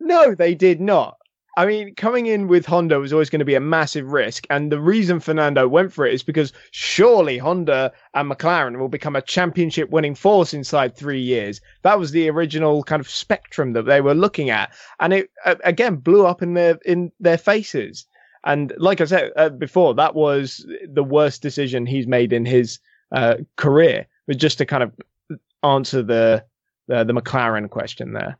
no, 0.00 0.34
they 0.34 0.54
did 0.54 0.80
not. 0.80 1.16
I 1.58 1.64
mean, 1.64 1.94
coming 1.94 2.26
in 2.26 2.48
with 2.48 2.66
Honda 2.66 3.00
was 3.00 3.14
always 3.14 3.30
going 3.30 3.38
to 3.38 3.46
be 3.46 3.54
a 3.54 3.60
massive 3.60 4.12
risk. 4.12 4.46
And 4.50 4.70
the 4.70 4.80
reason 4.80 5.20
Fernando 5.20 5.66
went 5.66 5.90
for 5.90 6.06
it 6.06 6.12
is 6.12 6.22
because 6.22 6.52
surely 6.70 7.38
Honda 7.38 7.92
and 8.12 8.30
McLaren 8.30 8.78
will 8.78 8.90
become 8.90 9.16
a 9.16 9.22
championship 9.22 9.88
winning 9.88 10.14
force 10.14 10.52
inside 10.52 10.94
three 10.94 11.20
years. 11.20 11.62
That 11.82 11.98
was 11.98 12.10
the 12.10 12.28
original 12.28 12.82
kind 12.82 13.00
of 13.00 13.08
spectrum 13.08 13.72
that 13.72 13.86
they 13.86 14.02
were 14.02 14.14
looking 14.14 14.50
at. 14.50 14.70
And 15.00 15.14
it, 15.14 15.30
again, 15.64 15.96
blew 15.96 16.26
up 16.26 16.42
in 16.42 16.52
their, 16.52 16.78
in 16.84 17.10
their 17.20 17.38
faces. 17.38 18.04
And 18.44 18.74
like 18.76 19.00
I 19.00 19.06
said 19.06 19.32
uh, 19.36 19.48
before, 19.48 19.94
that 19.94 20.14
was 20.14 20.66
the 20.86 21.02
worst 21.02 21.40
decision 21.40 21.86
he's 21.86 22.06
made 22.06 22.34
in 22.34 22.44
his 22.44 22.80
uh, 23.12 23.36
career, 23.56 24.06
was 24.26 24.36
just 24.36 24.58
to 24.58 24.66
kind 24.66 24.82
of 24.82 24.92
answer 25.62 26.02
the, 26.02 26.44
the, 26.86 27.02
the 27.04 27.14
McLaren 27.14 27.70
question 27.70 28.12
there. 28.12 28.36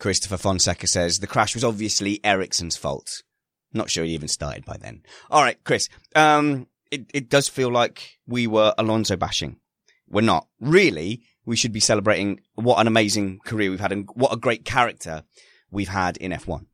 Christopher 0.00 0.38
Fonseca 0.38 0.86
says 0.86 1.18
the 1.18 1.26
crash 1.26 1.54
was 1.54 1.62
obviously 1.62 2.20
Ericsson's 2.24 2.76
fault. 2.76 3.22
Not 3.72 3.90
sure 3.90 4.04
he 4.04 4.14
even 4.14 4.28
started 4.28 4.64
by 4.64 4.76
then. 4.78 5.02
All 5.30 5.42
right, 5.44 5.62
Chris. 5.62 5.88
Um, 6.16 6.66
it, 6.90 7.08
it 7.14 7.28
does 7.28 7.48
feel 7.48 7.70
like 7.70 8.18
we 8.26 8.48
were 8.48 8.74
Alonso 8.78 9.16
bashing. 9.16 9.58
We're 10.08 10.22
not. 10.22 10.48
Really, 10.58 11.22
we 11.44 11.54
should 11.54 11.72
be 11.72 11.80
celebrating 11.80 12.40
what 12.54 12.80
an 12.80 12.88
amazing 12.88 13.38
career 13.44 13.70
we've 13.70 13.78
had 13.78 13.92
and 13.92 14.08
what 14.14 14.32
a 14.32 14.36
great 14.36 14.64
character 14.64 15.22
we've 15.70 15.88
had 15.88 16.16
in 16.16 16.32
F1. 16.32 16.66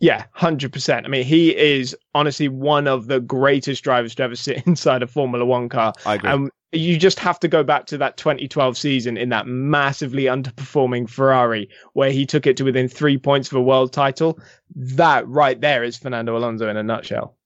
Yeah, 0.00 0.24
100%. 0.36 1.04
I 1.04 1.08
mean, 1.08 1.24
he 1.24 1.56
is 1.56 1.96
honestly 2.14 2.48
one 2.48 2.86
of 2.86 3.08
the 3.08 3.20
greatest 3.20 3.82
drivers 3.82 4.14
to 4.16 4.22
ever 4.22 4.36
sit 4.36 4.62
inside 4.66 5.02
a 5.02 5.06
Formula 5.06 5.44
One 5.44 5.68
car. 5.68 5.92
I 6.06 6.14
agree. 6.14 6.30
Um, 6.30 6.50
you 6.72 6.98
just 6.98 7.18
have 7.18 7.40
to 7.40 7.48
go 7.48 7.64
back 7.64 7.86
to 7.86 7.98
that 7.98 8.18
2012 8.18 8.76
season 8.76 9.16
in 9.16 9.30
that 9.30 9.46
massively 9.46 10.24
underperforming 10.24 11.08
Ferrari 11.08 11.70
where 11.94 12.10
he 12.10 12.26
took 12.26 12.46
it 12.46 12.58
to 12.58 12.64
within 12.64 12.88
three 12.88 13.16
points 13.16 13.50
of 13.50 13.56
a 13.56 13.62
world 13.62 13.92
title. 13.92 14.38
That 14.74 15.26
right 15.26 15.58
there 15.58 15.82
is 15.82 15.96
Fernando 15.96 16.36
Alonso 16.36 16.68
in 16.68 16.76
a 16.76 16.82
nutshell. 16.82 17.36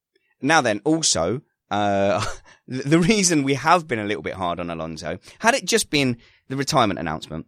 Now 0.40 0.60
then, 0.60 0.80
also, 0.84 1.42
uh, 1.70 2.24
the 2.66 2.98
reason 2.98 3.44
we 3.44 3.54
have 3.54 3.86
been 3.86 4.00
a 4.00 4.04
little 4.04 4.24
bit 4.24 4.34
hard 4.34 4.58
on 4.58 4.70
Alonso, 4.70 5.18
had 5.38 5.54
it 5.54 5.64
just 5.64 5.88
been 5.88 6.18
the 6.48 6.56
retirement 6.56 6.98
announcement, 6.98 7.46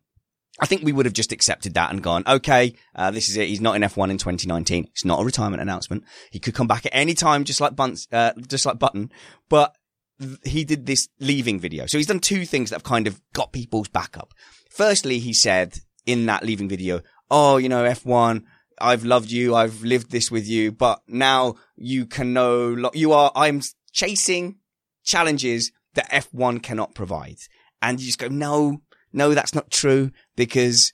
I 0.61 0.67
think 0.67 0.83
we 0.83 0.93
would 0.93 1.07
have 1.07 1.13
just 1.15 1.33
accepted 1.33 1.75
that 1.75 1.91
and 1.91 2.03
gone, 2.03 2.23
okay, 2.27 2.75
uh, 2.95 3.11
this 3.11 3.29
is 3.29 3.37
it. 3.37 3.49
He's 3.49 3.61
not 3.61 3.75
in 3.75 3.83
F1 3.83 4.11
in 4.11 4.19
2019. 4.19 4.85
It's 4.93 5.05
not 5.05 5.21
a 5.21 5.25
retirement 5.25 5.61
announcement. 5.61 6.05
He 6.31 6.39
could 6.39 6.55
come 6.55 6.69
back 6.69 6.87
at 6.87 6.95
any 6.95 7.15
time, 7.15 7.45
just 7.45 7.61
like 7.61 7.75
Bunce, 7.75 8.07
uh, 8.13 8.33
just 8.47 8.65
like 8.65 8.79
Button. 8.79 9.11
But 9.49 9.75
he 10.45 10.65
did 10.65 10.87
this 10.87 11.09
leaving 11.19 11.59
video. 11.59 11.87
So 11.87 11.99
he's 11.99 12.07
done 12.07 12.21
two 12.21 12.47
things 12.47 12.71
that 12.71 12.77
have 12.77 12.85
kind 12.85 13.09
of 13.09 13.21
got 13.33 13.53
people's 13.53 13.89
back 13.89 14.17
up. 14.17 14.33
Firstly, 14.71 15.19
he 15.19 15.33
said 15.33 15.79
in 16.07 16.27
that 16.27 16.45
leaving 16.45 16.69
video, 16.69 17.01
Oh, 17.31 17.57
you 17.57 17.69
know, 17.69 17.85
F1, 17.85 18.45
I've 18.81 19.05
loved 19.05 19.31
you. 19.31 19.55
I've 19.55 19.83
lived 19.83 20.11
this 20.11 20.31
with 20.31 20.47
you, 20.47 20.71
but 20.71 21.01
now 21.09 21.55
you 21.77 22.07
can 22.07 22.33
no, 22.33 22.69
lo- 22.69 22.91
you 22.95 23.13
are, 23.13 23.33
I'm 23.35 23.63
chasing 23.93 24.57
challenges 25.05 25.73
that 25.95 26.11
F1 26.11 26.63
cannot 26.63 26.95
provide. 26.95 27.39
And 27.81 28.01
you 28.01 28.07
just 28.07 28.19
go, 28.19 28.29
no, 28.29 28.83
no, 29.15 29.33
that's 29.33 29.55
not 29.55 29.71
true 29.71 30.11
because 30.37 30.93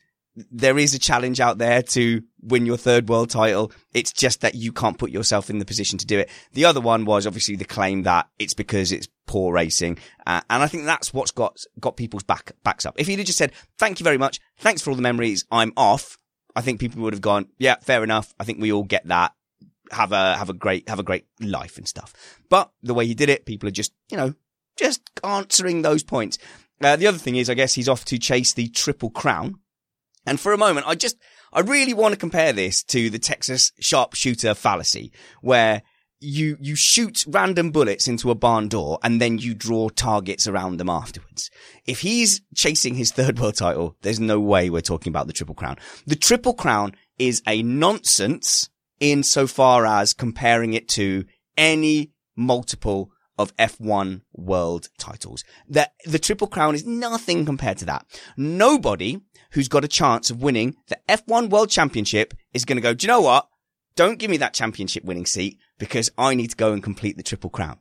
there 0.51 0.79
is 0.79 0.95
a 0.95 0.99
challenge 0.99 1.41
out 1.41 1.59
there 1.59 1.83
to 1.83 2.23
win 2.41 2.67
your 2.67 2.77
third 2.77 3.09
world 3.09 3.31
title. 3.31 3.73
It's 3.93 4.13
just 4.13 4.43
that 4.43 4.55
you 4.55 4.73
can't 4.73 4.99
put 4.99 5.11
yourself 5.11 5.51
in 5.51 5.59
the 5.59 5.65
position 5.65 5.99
to 5.99 6.07
do 6.07 6.19
it. 6.19 6.31
The 6.53 6.65
other 6.65 6.81
one 6.81 7.05
was 7.05 7.27
obviously 7.27 7.57
the 7.57 7.65
claim 7.65 8.05
that 8.05 8.29
it's 8.39 8.55
because 8.55 8.93
it's 8.93 9.09
poor 9.27 9.53
racing. 9.53 9.99
Uh, 10.27 10.41
and 10.49 10.63
I 10.63 10.67
think 10.67 10.85
that's 10.85 11.13
what's 11.13 11.33
got, 11.33 11.59
got 11.81 11.97
people's 11.97 12.23
back, 12.23 12.53
backs 12.63 12.87
up. 12.87 12.95
If 12.99 13.09
he'd 13.09 13.19
have 13.19 13.27
just 13.27 13.39
said, 13.39 13.53
thank 13.79 14.01
you 14.01 14.05
very 14.05 14.19
much. 14.19 14.39
Thanks 14.59 14.83
for 14.83 14.91
all 14.91 14.97
the 14.97 15.03
memories. 15.03 15.45
I'm 15.51 15.73
off. 15.77 16.19
I 16.55 16.61
think 16.61 16.81
people 16.81 17.03
would 17.03 17.15
have 17.15 17.21
gone, 17.21 17.49
yeah, 17.59 17.77
fair 17.83 18.05
enough. 18.05 18.35
I 18.39 18.45
think 18.45 18.61
we 18.61 18.73
all 18.73 18.85
get 18.85 19.07
that. 19.09 19.33
Have 19.93 20.13
a, 20.13 20.37
have 20.37 20.51
a 20.51 20.55
great, 20.55 20.89
have 20.89 21.01
a 21.01 21.05
great 21.05 21.27
life 21.41 21.77
and 21.77 21.89
stuff. 21.89 22.15
But 22.49 22.71
the 22.83 22.95
way 22.95 23.07
he 23.07 23.15
did 23.15 23.29
it, 23.29 23.47
people 23.47 23.69
are 23.69 23.73
just, 23.73 23.93
you 24.11 24.17
know, 24.17 24.35
just 24.77 25.03
answering 25.25 25.83
those 25.83 26.03
points. 26.05 26.39
Uh, 26.83 26.97
the 26.97 27.07
other 27.07 27.19
thing 27.19 27.37
is, 27.37 27.51
I 27.51 27.55
guess 27.55 27.75
he's 27.75 27.89
off 27.89 28.05
to 28.07 28.19
chase 28.19 28.53
the 28.53 28.69
triple 28.69 29.11
crown. 29.11 29.57
And 30.27 30.41
for 30.41 30.53
a 30.53 30.59
moment, 30.59 30.87
I 30.87 30.95
just, 30.95 31.17
I 31.53 31.61
really 31.61 31.95
want 31.95 32.13
to 32.13 32.19
compare 32.19 32.53
this 32.53 32.83
to 32.85 33.11
the 33.11 33.19
Texas 33.19 33.73
sharpshooter 33.81 34.55
fallacy, 34.55 35.13
where 35.41 35.83
you, 36.21 36.57
you 36.61 36.77
shoot 36.77 37.25
random 37.29 37.71
bullets 37.71 38.07
into 38.07 38.31
a 38.31 38.35
barn 38.35 38.69
door 38.69 38.99
and 39.03 39.21
then 39.21 39.39
you 39.39 39.55
draw 39.55 39.89
targets 39.89 40.47
around 40.47 40.77
them 40.77 40.91
afterwards. 40.91 41.51
If 41.87 42.01
he's 42.01 42.43
chasing 42.55 42.95
his 42.95 43.11
third 43.11 43.39
world 43.39 43.57
title, 43.57 43.97
there's 44.03 44.21
no 44.21 44.39
way 44.39 44.69
we're 44.69 44.83
talking 44.83 45.11
about 45.11 45.27
the 45.27 45.33
Triple 45.33 45.55
Crown. 45.55 45.77
The 46.07 46.17
Triple 46.17 46.55
Crown 46.55 46.95
is 47.19 47.43
a 47.47 47.63
nonsense 47.63 48.69
insofar 49.01 49.87
as 49.87 50.13
comparing 50.13 50.75
it 50.75 50.89
to 50.91 51.25
any 51.57 52.13
multiple 52.37 53.11
of 53.41 53.57
F1 53.57 54.21
world 54.35 54.89
titles. 54.99 55.45
The, 55.69 55.91
the 56.05 56.19
Triple 56.19 56.47
Crown 56.47 56.75
is 56.75 56.87
nothing 56.87 57.47
compared 57.47 57.79
to 57.79 57.87
that. 57.87 58.05
Nobody 58.37 59.21
who's 59.53 59.69
got 59.69 59.85
a 59.85 59.89
chance 59.89 60.31
of 60.31 60.43
winning 60.43 60.77
the 60.89 60.99
F1 61.09 61.51
World 61.51 61.71
Championship 61.71 62.35
is 62.53 62.65
going 62.65 62.77
to 62.77 62.83
go, 62.83 62.95
do 62.95 63.07
you 63.07 63.09
know 63.09 63.23
what? 63.23 63.49
Don't 63.97 64.19
give 64.19 64.31
me 64.31 64.37
that 64.37 64.55
championship 64.55 65.05
winning 65.05 65.27
seat 65.27 65.59
because 65.79 66.11
I 66.17 66.35
need 66.35 66.51
to 66.51 66.57
go 66.57 66.73
and 66.73 66.83
complete 66.83 67.17
the 67.17 67.23
Triple 67.23 67.51
Crown. 67.51 67.79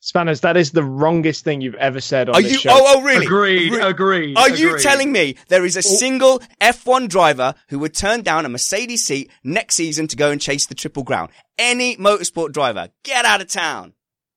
Spanners, 0.00 0.40
that 0.42 0.56
is 0.56 0.72
the 0.72 0.84
wrongest 0.84 1.44
thing 1.44 1.60
you've 1.60 1.74
ever 1.76 2.00
said 2.00 2.28
on 2.28 2.36
Are 2.36 2.42
this 2.42 2.52
you? 2.52 2.58
show. 2.58 2.70
Oh, 2.72 2.98
oh, 2.98 3.02
really? 3.02 3.26
Agreed. 3.26 3.72
Re- 3.72 3.82
agreed. 3.82 4.36
Are 4.36 4.50
you 4.50 4.78
telling 4.78 5.10
me 5.10 5.36
there 5.48 5.64
is 5.64 5.76
a 5.76 5.80
oh. 5.80 5.82
single 5.82 6.42
F1 6.60 7.08
driver 7.08 7.54
who 7.68 7.78
would 7.78 7.94
turn 7.94 8.22
down 8.22 8.44
a 8.44 8.48
Mercedes 8.48 9.04
seat 9.06 9.30
next 9.42 9.76
season 9.76 10.06
to 10.08 10.16
go 10.16 10.30
and 10.30 10.40
chase 10.40 10.66
the 10.66 10.74
Triple 10.74 11.04
Crown? 11.04 11.30
Any 11.58 11.96
motorsport 11.96 12.52
driver, 12.52 12.90
get 13.02 13.24
out 13.24 13.40
of 13.40 13.48
town. 13.48 13.94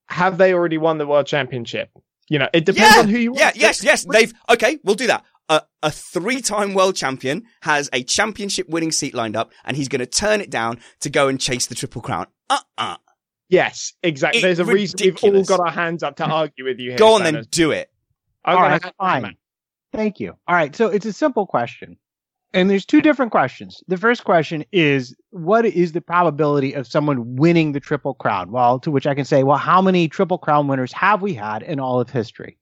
Have 0.07 0.37
they 0.37 0.53
already 0.53 0.77
won 0.77 0.97
the 0.97 1.07
world 1.07 1.27
championship? 1.27 1.89
You 2.29 2.39
know, 2.39 2.49
it 2.53 2.65
depends 2.65 2.95
yeah, 2.95 3.01
on 3.01 3.09
who 3.09 3.17
you 3.17 3.33
Yeah, 3.35 3.45
want. 3.45 3.57
yes, 3.57 3.83
yes. 3.83 4.05
They've 4.05 4.33
okay. 4.49 4.79
We'll 4.83 4.95
do 4.95 5.07
that. 5.07 5.23
A, 5.49 5.61
a 5.81 5.91
three-time 5.91 6.73
world 6.73 6.97
champion 6.97 7.43
has 7.61 7.89
a 7.93 8.03
championship-winning 8.03 8.91
seat 8.91 9.13
lined 9.13 9.37
up, 9.37 9.53
and 9.63 9.77
he's 9.77 9.87
going 9.87 9.99
to 9.99 10.05
turn 10.05 10.41
it 10.41 10.49
down 10.49 10.79
to 10.99 11.09
go 11.09 11.29
and 11.29 11.39
chase 11.39 11.67
the 11.67 11.75
triple 11.75 12.01
crown. 12.01 12.27
Uh-uh. 12.49 12.97
Yes, 13.47 13.93
exactly. 14.03 14.39
It's 14.39 14.43
There's 14.43 14.59
a 14.59 14.65
reason 14.65 14.99
we've 15.01 15.23
all 15.23 15.43
got 15.45 15.61
our 15.61 15.71
hands 15.71 16.03
up 16.03 16.17
to 16.17 16.25
argue 16.25 16.65
with 16.65 16.79
you 16.79 16.89
here. 16.89 16.97
Go 16.97 17.13
on 17.13 17.23
then, 17.23 17.45
do 17.49 17.71
it. 17.71 17.89
I'm 18.43 18.55
All 18.57 18.61
gonna 18.63 18.73
right, 18.73 18.83
have- 18.83 18.93
fine. 18.97 19.37
Thank 19.93 20.19
you. 20.19 20.35
All 20.47 20.55
right. 20.55 20.75
So 20.75 20.87
it's 20.87 21.05
a 21.05 21.13
simple 21.13 21.45
question. 21.47 21.97
And 22.53 22.69
there's 22.69 22.85
two 22.85 23.01
different 23.01 23.31
questions. 23.31 23.81
The 23.87 23.97
first 23.97 24.23
question 24.23 24.63
is 24.71 25.15
what 25.31 25.65
is 25.65 25.91
the 25.91 26.01
probability 26.01 26.73
of 26.73 26.87
someone 26.87 27.35
winning 27.35 27.73
the 27.73 27.79
Triple 27.79 28.13
Crown? 28.13 28.51
Well, 28.51 28.79
to 28.79 28.89
which 28.91 29.05
I 29.05 29.15
can 29.15 29.25
say, 29.25 29.43
well, 29.43 29.57
how 29.57 29.81
many 29.81 30.07
Triple 30.07 30.37
Crown 30.37 30.67
winners 30.67 30.93
have 30.93 31.21
we 31.21 31.33
had 31.33 31.61
in 31.61 31.79
all 31.79 31.99
of 31.99 32.09
history? 32.09 32.57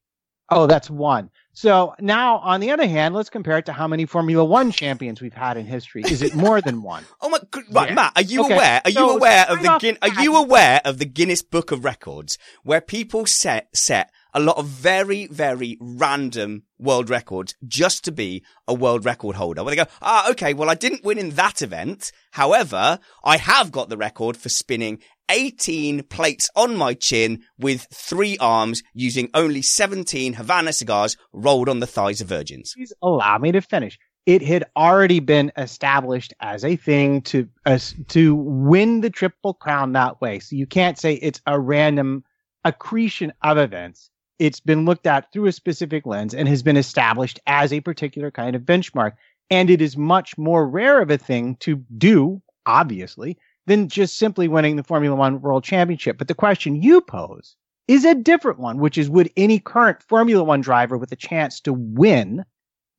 Oh, 0.50 0.67
that's 0.67 0.89
one. 0.91 1.30
So 1.54 1.95
now, 2.00 2.38
on 2.39 2.60
the 2.60 2.69
other 2.71 2.86
hand, 2.86 3.15
let's 3.15 3.30
compare 3.32 3.58
it 3.58 3.65
to 3.67 3.74
how 3.74 3.88
many 3.88 4.06
Formula 4.06 4.43
One 4.45 4.71
champions 4.71 5.21
we've 5.21 5.34
had 5.34 5.58
in 5.58 5.65
history. 5.65 6.04
Is 6.04 6.21
it 6.21 6.36
more 6.36 6.62
than 6.62 6.82
one? 6.84 7.04
Oh 7.21 7.30
my, 7.30 7.39
g- 7.39 7.62
right, 7.71 7.89
Yeah. 7.89 7.95
Matt, 7.95 8.12
are 8.15 8.21
you 8.21 8.43
Okay, 8.45 8.54
aware, 8.54 8.82
are 8.86 8.89
you 8.91 8.95
so 8.95 9.15
aware 9.15 9.45
of 9.50 9.62
the, 9.63 9.78
Guin- 9.80 9.98
are 10.04 10.21
you 10.21 10.36
aware 10.36 10.82
of 10.86 11.00
the 11.00 11.06
Guinness 11.06 11.41
Book 11.41 11.71
of 11.71 11.84
Records 11.84 12.38
where 12.63 12.82
people 12.82 13.26
set, 13.26 13.69
set 13.76 14.12
a 14.36 14.39
lot 14.39 14.58
of 14.58 14.67
very, 14.67 15.28
very 15.28 15.78
random 15.80 16.63
world 16.78 17.10
records 17.10 17.56
just 17.65 18.04
to 18.04 18.12
be 18.12 18.43
a 18.67 18.74
world 18.74 19.06
record 19.06 19.38
holder 19.38 19.63
where 19.63 19.71
they 19.71 19.82
go, 19.82 19.89
ah, 20.02 20.30
okay, 20.30 20.54
well, 20.54 20.69
I 20.69 20.76
didn't 20.76 21.06
win 21.06 21.17
in 21.17 21.32
that 21.32 21.62
event. 21.62 22.12
However, 22.32 23.00
I 23.24 23.38
have 23.38 23.71
got 23.71 23.88
the 23.88 23.95
record 23.95 24.36
for 24.36 24.50
spinning 24.50 25.00
18 25.30 26.04
plates 26.04 26.50
on 26.54 26.76
my 26.76 26.93
chin 26.93 27.43
with 27.58 27.88
three 27.93 28.38
arms 28.38 28.84
using 28.93 29.30
only 29.34 29.62
17 29.62 30.34
Havana 30.34 30.74
cigars 30.74 31.15
rolled 31.32 31.69
on 31.69 31.80
the 31.80 31.88
thighs 31.88 32.19
of 32.19 32.28
virgins. 32.28 32.74
Please 32.76 32.93
allow 33.02 33.38
me 33.38 33.54
to 33.54 33.62
finish. 33.62 33.98
It 34.26 34.41
had 34.41 34.65
already 34.76 35.21
been 35.21 35.54
established 35.56 36.34
as 36.41 36.65
a 36.65 36.76
thing 36.76 37.21
to 37.24 37.48
us 37.65 37.95
to 38.10 38.36
win 38.36 39.00
the 39.00 39.10
triple 39.10 39.54
crown 39.54 39.93
that 39.93 40.19
way. 40.19 40.39
So 40.39 40.58
you 40.58 40.67
can't 40.67 41.00
say 41.00 41.13
it's 41.13 41.41
a 41.48 41.58
random 41.58 42.26
accretion 42.65 43.32
of 43.41 43.58
events. 43.58 44.10
It's 44.39 44.60
been 44.60 44.86
looked 44.86 45.08
at 45.08 45.32
through 45.32 45.45
a 45.45 45.52
specific 45.52 46.06
lens 46.06 46.34
and 46.34 46.48
has 46.48 46.63
been 46.63 46.78
established 46.78 47.39
as 47.48 47.71
a 47.71 47.82
particular 47.82 48.32
kind 48.32 48.56
of 48.56 48.63
benchmark. 48.63 49.13
And 49.50 49.69
it 49.69 49.82
is 49.82 49.95
much 49.95 50.38
more 50.38 50.67
rare 50.67 51.02
of 51.02 51.12
a 51.12 51.17
thing 51.17 51.56
to 51.58 51.78
do, 51.98 52.41
obviously, 52.65 53.38
than 53.67 53.88
just 53.88 54.17
simply 54.17 54.48
winning 54.48 54.76
the 54.76 54.84
Formula 54.84 55.15
One 55.15 55.41
World 55.41 55.63
Championship. 55.63 56.17
But 56.17 56.28
the 56.28 56.34
question 56.34 56.82
you 56.82 57.02
pose 57.02 57.56
is 57.88 58.06
a 58.06 58.15
different 58.15 58.60
one, 58.60 58.80
which 58.80 58.98
is 58.98 59.10
would 59.10 59.32
any 59.38 59.60
current 59.60 60.02
Formula 60.02 60.43
One 60.43 60.62
driver 60.62 60.98
with 60.98 61.12
a 61.12 61.15
chance 61.15 61.60
to 61.62 61.74
win 61.74 62.43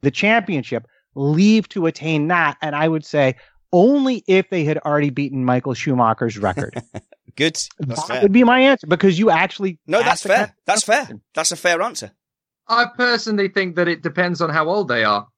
the 0.03 0.11
championship 0.11 0.87
leave 1.15 1.69
to 1.71 1.87
attain 1.87 2.29
that? 2.29 2.57
And 2.63 2.77
I 2.77 2.89
would 2.89 3.05
say 3.05 3.35
only 3.73 4.25
if 4.27 4.49
they 4.51 4.65
had 4.65 4.79
already 4.79 5.11
beaten 5.11 5.45
Michael 5.45 5.75
Schumacher's 5.75 6.39
record. 6.39 6.81
Good. 7.37 7.57
That's 7.79 8.01
that 8.03 8.09
fair. 8.09 8.23
would 8.23 8.33
be 8.33 8.45
my 8.45 8.61
answer 8.61 8.87
because 8.87 9.19
you 9.19 9.31
actually 9.31 9.79
No, 9.87 10.03
that's 10.03 10.23
fair. 10.23 10.37
question. 10.37 10.55
That's 10.67 10.83
fair. 10.85 11.09
That's 11.35 11.53
a 11.53 11.57
fair 11.57 11.83
answer. 11.83 12.11
I 12.69 12.87
personally 12.97 13.49
think 13.49 13.77
that 13.77 13.89
it 13.89 14.03
depends 14.03 14.41
on 14.41 14.51
how 14.51 14.69
old 14.69 14.89
they 14.89 15.05
are. 15.05 15.29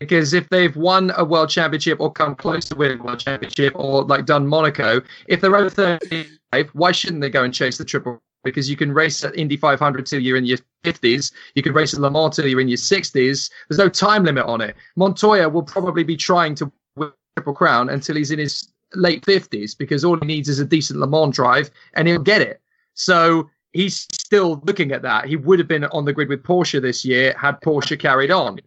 because 0.00 0.32
if 0.34 0.48
they've 0.48 0.74
won 0.74 1.12
a 1.16 1.24
world 1.24 1.48
championship 1.48 2.00
or 2.00 2.10
come 2.10 2.34
close 2.34 2.64
to 2.70 2.74
winning 2.74 2.98
a 2.98 3.02
world 3.04 3.20
championship 3.20 3.72
or 3.76 4.02
like 4.04 4.26
done 4.26 4.46
Monaco, 4.48 5.00
if 5.28 5.40
they're 5.40 5.54
over 5.54 5.70
35, 5.70 6.68
why 6.72 6.90
shouldn't 6.90 7.20
they 7.20 7.30
go 7.30 7.44
and 7.44 7.54
chase 7.54 7.78
the 7.78 7.84
triple? 7.84 8.18
Because 8.42 8.68
you 8.68 8.76
can 8.76 8.90
race 8.92 9.22
at 9.22 9.36
Indy 9.36 9.56
500 9.56 10.04
till 10.04 10.18
you're 10.20 10.36
in 10.36 10.44
your 10.44 10.58
50s. 10.84 11.32
You 11.54 11.62
can 11.62 11.72
race 11.72 11.94
at 11.94 12.00
Le 12.00 12.10
Mans 12.10 12.34
till 12.34 12.48
you're 12.48 12.58
in 12.60 12.66
your 12.68 12.78
60s. 12.78 13.48
There's 13.68 13.78
no 13.78 13.88
time 13.88 14.24
limit 14.24 14.44
on 14.46 14.60
it. 14.60 14.74
Montoya 14.96 15.48
will 15.48 15.62
probably 15.62 16.02
be 16.02 16.16
trying 16.16 16.56
to 16.56 16.72
win 16.96 17.12
Triple 17.36 17.54
Crown 17.54 17.88
until 17.90 18.16
he's 18.16 18.32
in 18.32 18.40
his 18.40 18.71
late 18.94 19.24
50s 19.24 19.76
because 19.76 20.04
all 20.04 20.18
he 20.18 20.26
needs 20.26 20.48
is 20.48 20.58
a 20.58 20.64
decent 20.64 21.00
Le 21.00 21.06
Mans 21.06 21.34
drive 21.34 21.70
and 21.94 22.08
he'll 22.08 22.18
get 22.18 22.42
it. 22.42 22.60
So 22.94 23.50
he's 23.72 24.06
still 24.12 24.62
looking 24.64 24.92
at 24.92 25.02
that. 25.02 25.26
He 25.26 25.36
would 25.36 25.58
have 25.58 25.68
been 25.68 25.84
on 25.86 26.04
the 26.04 26.12
grid 26.12 26.28
with 26.28 26.42
Porsche 26.42 26.80
this 26.80 27.04
year 27.04 27.34
had 27.38 27.60
Porsche 27.60 27.98
carried 27.98 28.30
on. 28.30 28.60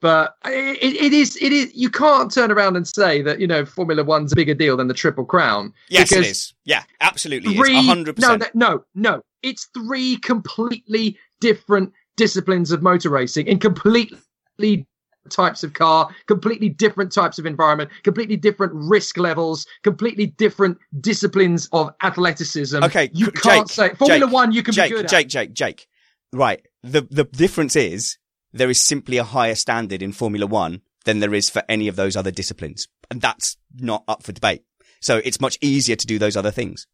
But 0.00 0.36
it, 0.46 0.94
it 0.94 1.12
is, 1.12 1.36
it 1.42 1.52
is. 1.52 1.74
You 1.74 1.90
can't 1.90 2.32
turn 2.32 2.50
around 2.50 2.76
and 2.76 2.88
say 2.88 3.20
that 3.20 3.38
you 3.38 3.46
know 3.46 3.66
Formula 3.66 4.02
One's 4.02 4.32
a 4.32 4.36
bigger 4.36 4.54
deal 4.54 4.78
than 4.78 4.88
the 4.88 4.94
Triple 4.94 5.26
Crown. 5.26 5.74
Yes, 5.90 6.10
it 6.10 6.24
is. 6.24 6.54
Yeah, 6.64 6.84
absolutely. 7.02 7.54
Three, 7.54 7.86
hundred 7.86 8.18
no, 8.18 8.38
no, 8.54 8.84
no. 8.94 9.22
It's 9.42 9.68
three 9.74 10.16
completely 10.16 11.18
different 11.40 11.92
disciplines 12.16 12.70
of 12.70 12.82
motor 12.82 13.10
racing 13.10 13.46
in 13.46 13.58
completely 13.58 14.86
types 15.28 15.62
of 15.62 15.72
car, 15.74 16.08
completely 16.26 16.68
different 16.68 17.12
types 17.12 17.38
of 17.38 17.46
environment, 17.46 17.90
completely 18.02 18.36
different 18.36 18.72
risk 18.74 19.16
levels, 19.18 19.66
completely 19.82 20.26
different 20.26 20.78
disciplines 21.00 21.68
of 21.72 21.90
athleticism. 22.02 22.82
Okay, 22.84 23.10
you 23.12 23.26
Jake, 23.26 23.42
can't 23.42 23.70
say 23.70 23.94
Formula 23.94 24.26
Jake, 24.26 24.32
One. 24.32 24.52
You 24.52 24.62
can 24.62 24.74
Jake, 24.74 24.90
be 24.90 24.96
good 24.96 25.08
Jake, 25.08 25.26
at. 25.26 25.30
Jake, 25.30 25.52
Jake. 25.52 25.88
Right. 26.32 26.66
The 26.82 27.02
the 27.10 27.24
difference 27.24 27.76
is 27.76 28.18
there 28.52 28.70
is 28.70 28.82
simply 28.82 29.18
a 29.18 29.24
higher 29.24 29.54
standard 29.54 30.02
in 30.02 30.12
Formula 30.12 30.46
One 30.46 30.82
than 31.04 31.20
there 31.20 31.34
is 31.34 31.50
for 31.50 31.62
any 31.68 31.88
of 31.88 31.96
those 31.96 32.16
other 32.16 32.30
disciplines, 32.30 32.88
and 33.10 33.20
that's 33.20 33.56
not 33.74 34.04
up 34.08 34.22
for 34.22 34.32
debate. 34.32 34.62
So 35.00 35.20
it's 35.24 35.40
much 35.40 35.58
easier 35.60 35.96
to 35.96 36.06
do 36.06 36.18
those 36.18 36.36
other 36.36 36.50
things. 36.50 36.86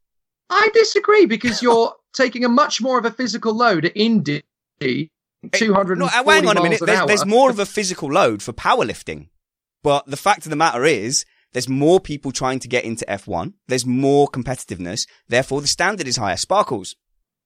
I 0.49 0.69
disagree 0.73 1.25
because 1.25 1.61
you're 1.61 1.93
taking 2.13 2.45
a 2.45 2.49
much 2.49 2.81
more 2.81 2.97
of 2.97 3.05
a 3.05 3.11
physical 3.11 3.53
load 3.53 3.85
at 3.85 3.95
Indy. 3.95 4.43
Two 5.53 5.73
hundred. 5.73 5.99
No, 5.99 6.05
uh, 6.05 6.23
hang 6.23 6.47
on 6.47 6.57
a 6.57 6.63
minute. 6.63 6.81
There's, 6.83 7.05
there's 7.05 7.25
more 7.25 7.49
of 7.49 7.59
a 7.59 7.65
physical 7.65 8.11
load 8.11 8.41
for 8.41 8.53
powerlifting, 8.53 9.29
but 9.83 10.05
the 10.07 10.17
fact 10.17 10.45
of 10.45 10.49
the 10.49 10.55
matter 10.55 10.85
is. 10.85 11.25
There's 11.53 11.69
more 11.69 12.01
people 12.01 12.33
trying 12.33 12.59
to 12.59 12.67
get 12.67 12.83
into 12.83 13.05
F1. 13.05 13.53
There's 13.67 13.85
more 13.85 14.27
competitiveness. 14.27 15.07
Therefore, 15.29 15.61
the 15.61 15.67
standard 15.67 16.05
is 16.05 16.17
higher. 16.17 16.35
Sparkles. 16.35 16.95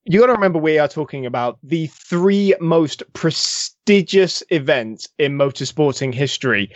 you 0.06 0.20
got 0.20 0.26
to 0.26 0.34
remember 0.34 0.58
we 0.58 0.80
are 0.80 0.88
talking 0.88 1.28
about 1.28 1.60
the 1.62 1.86
three 1.88 2.54
most 2.60 3.04
prestigious 3.14 4.42
events 4.50 5.08
in 5.20 5.38
motorsporting 5.38 6.14
history. 6.14 6.72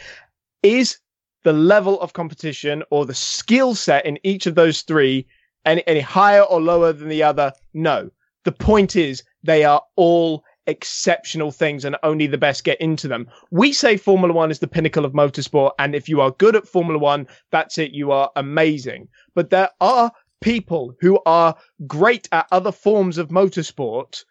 Is 0.61 0.99
the 1.43 1.51
level 1.51 1.99
of 1.99 2.13
competition 2.13 2.83
or 2.91 3.05
the 3.05 3.15
skill 3.15 3.73
set 3.73 4.05
in 4.05 4.19
each 4.23 4.45
of 4.45 4.55
those 4.55 4.83
three 4.83 5.25
any, 5.65 5.85
any 5.87 6.01
higher 6.01 6.43
or 6.43 6.61
lower 6.61 6.93
than 6.93 7.09
the 7.09 7.23
other? 7.23 7.51
No. 7.73 8.11
The 8.45 8.51
point 8.51 8.95
is 8.95 9.23
they 9.43 9.63
are 9.63 9.81
all 9.95 10.44
exceptional 10.67 11.51
things 11.51 11.85
and 11.85 11.95
only 12.03 12.27
the 12.27 12.37
best 12.37 12.63
get 12.63 12.79
into 12.81 13.07
them. 13.07 13.27
We 13.51 13.73
say 13.73 13.97
Formula 13.97 14.33
One 14.33 14.51
is 14.51 14.59
the 14.59 14.67
pinnacle 14.67 15.05
of 15.05 15.13
motorsport. 15.13 15.71
And 15.79 15.95
if 15.95 16.09
you 16.09 16.21
are 16.21 16.31
good 16.31 16.55
at 16.55 16.67
Formula 16.67 16.99
One, 16.99 17.27
that's 17.51 17.77
it. 17.77 17.91
You 17.91 18.11
are 18.11 18.31
amazing. 18.35 19.07
But 19.33 19.49
there 19.49 19.69
are 19.81 20.11
people 20.41 20.95
who 20.99 21.19
are 21.25 21.55
great 21.87 22.27
at 22.31 22.47
other 22.51 22.71
forms 22.71 23.17
of 23.17 23.29
motorsport 23.29 24.23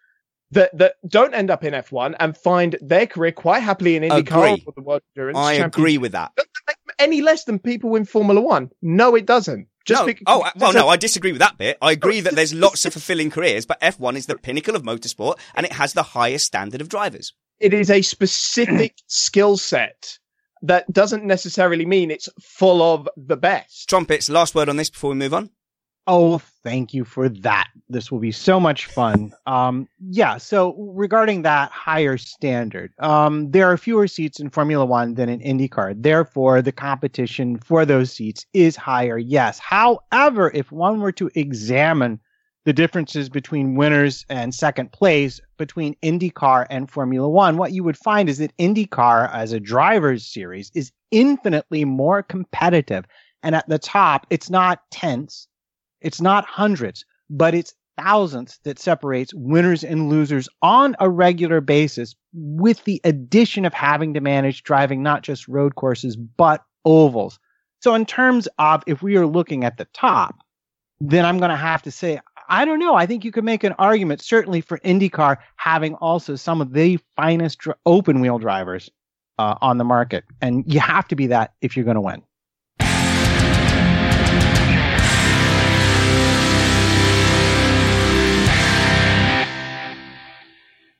that 0.51 0.75
that 0.77 0.95
don't 1.07 1.33
end 1.33 1.49
up 1.49 1.63
in 1.63 1.73
F1 1.73 2.15
and 2.19 2.37
find 2.37 2.77
their 2.81 3.07
career 3.07 3.31
quite 3.31 3.61
happily 3.61 3.95
in 3.95 4.03
IndyCar 4.03 4.61
or 4.65 4.73
the 4.75 4.81
World 4.81 5.01
Endurance 5.15 5.37
I 5.37 5.53
agree 5.53 5.97
with 5.97 6.11
that. 6.13 6.35
Doesn't 6.35 6.51
make 6.67 6.77
Any 6.99 7.21
less 7.21 7.45
than 7.45 7.59
people 7.59 7.95
in 7.95 8.05
Formula 8.05 8.39
One? 8.39 8.69
No, 8.81 9.15
it 9.15 9.25
doesn't. 9.25 9.67
Just 9.85 10.01
no. 10.01 10.05
bec- 10.07 10.21
oh, 10.25 10.49
well, 10.55 10.73
no, 10.73 10.87
I 10.87 10.97
disagree 10.97 11.31
with 11.31 11.39
that 11.39 11.57
bit. 11.57 11.77
I 11.81 11.91
agree 11.91 12.19
that 12.21 12.35
there's 12.35 12.53
lots 12.53 12.85
of 12.85 12.93
fulfilling 12.93 13.29
careers, 13.29 13.65
but 13.65 13.79
F1 13.81 14.15
is 14.15 14.25
the 14.25 14.37
pinnacle 14.37 14.75
of 14.75 14.83
motorsport 14.83 15.37
and 15.53 15.65
it 15.65 15.73
has 15.73 15.93
the 15.93 16.03
highest 16.03 16.45
standard 16.47 16.81
of 16.81 16.89
drivers. 16.89 17.33
it 17.59 17.73
is 17.73 17.89
a 17.89 18.01
specific 18.01 18.95
skill 19.07 19.57
set 19.57 20.17
that 20.61 20.91
doesn't 20.91 21.23
necessarily 21.23 21.85
mean 21.85 22.09
it's 22.09 22.29
full 22.41 22.81
of 22.81 23.07
the 23.15 23.37
best. 23.37 23.87
Trumpets, 23.87 24.29
last 24.29 24.55
word 24.55 24.69
on 24.69 24.77
this 24.77 24.89
before 24.89 25.11
we 25.11 25.15
move 25.15 25.33
on. 25.33 25.51
Oh, 26.07 26.37
thank 26.63 26.93
you 26.93 27.03
for 27.03 27.29
that. 27.29 27.69
This 27.89 28.11
will 28.11 28.19
be 28.19 28.31
so 28.31 28.59
much 28.59 28.85
fun. 28.85 29.33
Um, 29.47 29.87
yeah. 29.99 30.37
So 30.37 30.75
regarding 30.77 31.41
that 31.41 31.71
higher 31.71 32.17
standard, 32.17 32.93
um, 32.99 33.49
there 33.49 33.71
are 33.71 33.77
fewer 33.77 34.07
seats 34.07 34.39
in 34.39 34.51
Formula 34.51 34.85
One 34.85 35.15
than 35.15 35.29
in 35.29 35.39
IndyCar. 35.39 35.95
Therefore, 35.97 36.61
the 36.61 36.71
competition 36.71 37.57
for 37.57 37.85
those 37.85 38.11
seats 38.11 38.45
is 38.53 38.75
higher. 38.75 39.17
Yes. 39.17 39.57
However, 39.57 40.51
if 40.53 40.71
one 40.71 40.99
were 41.01 41.11
to 41.13 41.31
examine 41.33 42.19
the 42.65 42.73
differences 42.73 43.29
between 43.29 43.75
winners 43.75 44.25
and 44.29 44.53
second 44.53 44.91
place 44.91 45.39
between 45.57 45.95
IndyCar 46.03 46.67
and 46.69 46.89
Formula 46.89 47.27
One, 47.27 47.57
what 47.57 47.71
you 47.71 47.83
would 47.83 47.97
find 47.97 48.29
is 48.29 48.37
that 48.39 48.55
IndyCar 48.57 49.33
as 49.33 49.53
a 49.53 49.59
driver's 49.59 50.25
series 50.25 50.71
is 50.75 50.91
infinitely 51.09 51.83
more 51.83 52.21
competitive. 52.21 53.05
And 53.41 53.55
at 53.55 53.67
the 53.67 53.79
top, 53.79 54.27
it's 54.29 54.51
not 54.51 54.81
tense. 54.91 55.47
It's 56.01 56.21
not 56.21 56.45
hundreds, 56.45 57.05
but 57.29 57.53
it's 57.53 57.73
thousands 57.97 58.59
that 58.63 58.79
separates 58.79 59.33
winners 59.33 59.83
and 59.83 60.09
losers 60.09 60.49
on 60.61 60.95
a 60.99 61.09
regular 61.09 61.61
basis 61.61 62.15
with 62.33 62.83
the 62.83 62.99
addition 63.03 63.65
of 63.65 63.73
having 63.73 64.13
to 64.13 64.21
manage 64.21 64.63
driving 64.63 65.01
not 65.01 65.23
just 65.23 65.47
road 65.47 65.75
courses, 65.75 66.15
but 66.15 66.63
ovals. 66.83 67.39
So 67.81 67.93
in 67.93 68.05
terms 68.05 68.47
of 68.59 68.83
if 68.87 69.01
we 69.01 69.15
are 69.17 69.27
looking 69.27 69.63
at 69.63 69.77
the 69.77 69.85
top, 69.93 70.35
then 70.99 71.25
I'm 71.25 71.37
going 71.39 71.51
to 71.51 71.55
have 71.55 71.81
to 71.83 71.91
say, 71.91 72.19
I 72.47 72.65
don't 72.65 72.79
know. 72.79 72.95
I 72.95 73.05
think 73.05 73.25
you 73.25 73.31
could 73.31 73.43
make 73.43 73.63
an 73.63 73.73
argument, 73.73 74.21
certainly 74.21 74.61
for 74.61 74.79
IndyCar 74.79 75.37
having 75.55 75.95
also 75.95 76.35
some 76.35 76.61
of 76.61 76.73
the 76.73 76.99
finest 77.15 77.59
dr- 77.59 77.77
open 77.85 78.21
wheel 78.21 78.37
drivers 78.37 78.89
uh, 79.39 79.55
on 79.61 79.77
the 79.77 79.83
market. 79.83 80.23
And 80.41 80.63
you 80.71 80.79
have 80.79 81.07
to 81.09 81.15
be 81.15 81.27
that 81.27 81.53
if 81.61 81.75
you're 81.75 81.85
going 81.85 81.95
to 81.95 82.01
win. 82.01 82.21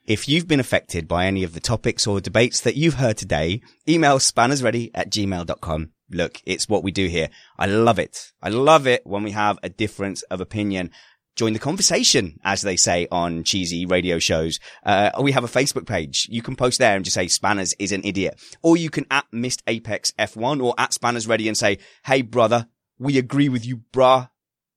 If 0.08 0.30
you've 0.30 0.48
been 0.48 0.60
affected 0.60 1.08
by 1.08 1.26
any 1.26 1.44
of 1.44 1.54
the 1.54 1.60
topics 1.60 2.06
or 2.06 2.22
debates 2.22 2.62
that 2.62 2.76
you've 2.76 2.94
heard 2.94 3.18
today, 3.18 3.64
email 3.90 4.20
spannersready 4.20 4.92
at 4.94 5.10
gmail.com. 5.10 5.90
Look, 6.12 6.42
it's 6.46 6.70
what 6.70 6.84
we 6.84 6.92
do 6.92 7.08
here. 7.08 7.30
I 7.58 7.66
love 7.66 7.98
it. 7.98 8.32
I 8.40 8.50
love 8.50 8.86
it 8.86 9.02
when 9.04 9.24
we 9.24 9.32
have 9.32 9.58
a 9.64 9.70
difference 9.70 10.22
of 10.24 10.42
opinion. 10.42 10.92
Join 11.36 11.54
the 11.54 11.60
conversation, 11.60 12.40
as 12.44 12.62
they 12.62 12.76
say 12.76 13.08
on 13.12 13.44
cheesy 13.44 13.88
radio 13.88 14.20
shows. 14.20 14.60
Uh, 14.86 15.10
we 15.20 15.32
have 15.32 15.44
a 15.44 15.48
Facebook 15.48 15.88
page. 15.88 16.28
You 16.30 16.44
can 16.44 16.56
post 16.56 16.78
there 16.78 16.96
and 16.96 17.04
just 17.04 17.16
say 17.16 17.26
Spanners 17.26 17.74
is 17.80 17.92
an 17.92 18.04
idiot. 18.04 18.40
Or 18.62 18.78
you 18.78 18.92
can 18.92 19.08
at 19.10 19.26
Missed 19.32 19.64
Apex 19.66 20.12
F1 20.20 20.64
or 20.64 20.76
at 20.78 20.94
Spanners 20.94 21.28
Ready 21.28 21.48
and 21.48 21.58
say, 21.58 21.80
Hey 22.06 22.22
brother, 22.22 22.68
we 23.00 23.18
agree 23.18 23.50
with 23.50 23.66
you, 23.66 23.82
brah. 23.92 24.30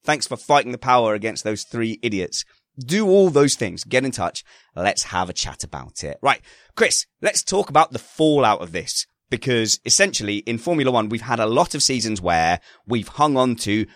Thanks 0.04 0.26
for 0.26 0.38
fighting 0.38 0.72
the 0.72 0.78
power 0.78 1.12
against 1.12 1.44
those 1.44 1.64
three 1.64 1.98
idiots. 2.00 2.46
Do 2.78 3.08
all 3.08 3.30
those 3.30 3.54
things. 3.54 3.84
Get 3.84 4.04
in 4.04 4.12
touch. 4.12 4.44
Let's 4.76 5.04
have 5.04 5.28
a 5.28 5.32
chat 5.32 5.64
about 5.64 6.04
it. 6.04 6.18
Right. 6.22 6.40
Chris, 6.76 7.06
let's 7.20 7.42
talk 7.42 7.70
about 7.70 7.92
the 7.92 7.98
fallout 7.98 8.62
of 8.62 8.72
this 8.72 9.06
because 9.30 9.80
essentially 9.84 10.38
in 10.38 10.58
Formula 10.58 10.90
One, 10.90 11.08
we've 11.08 11.22
had 11.22 11.40
a 11.40 11.46
lot 11.46 11.74
of 11.74 11.82
seasons 11.82 12.20
where 12.20 12.60
we've 12.86 13.08
hung 13.08 13.36
on 13.36 13.56
to 13.56 13.86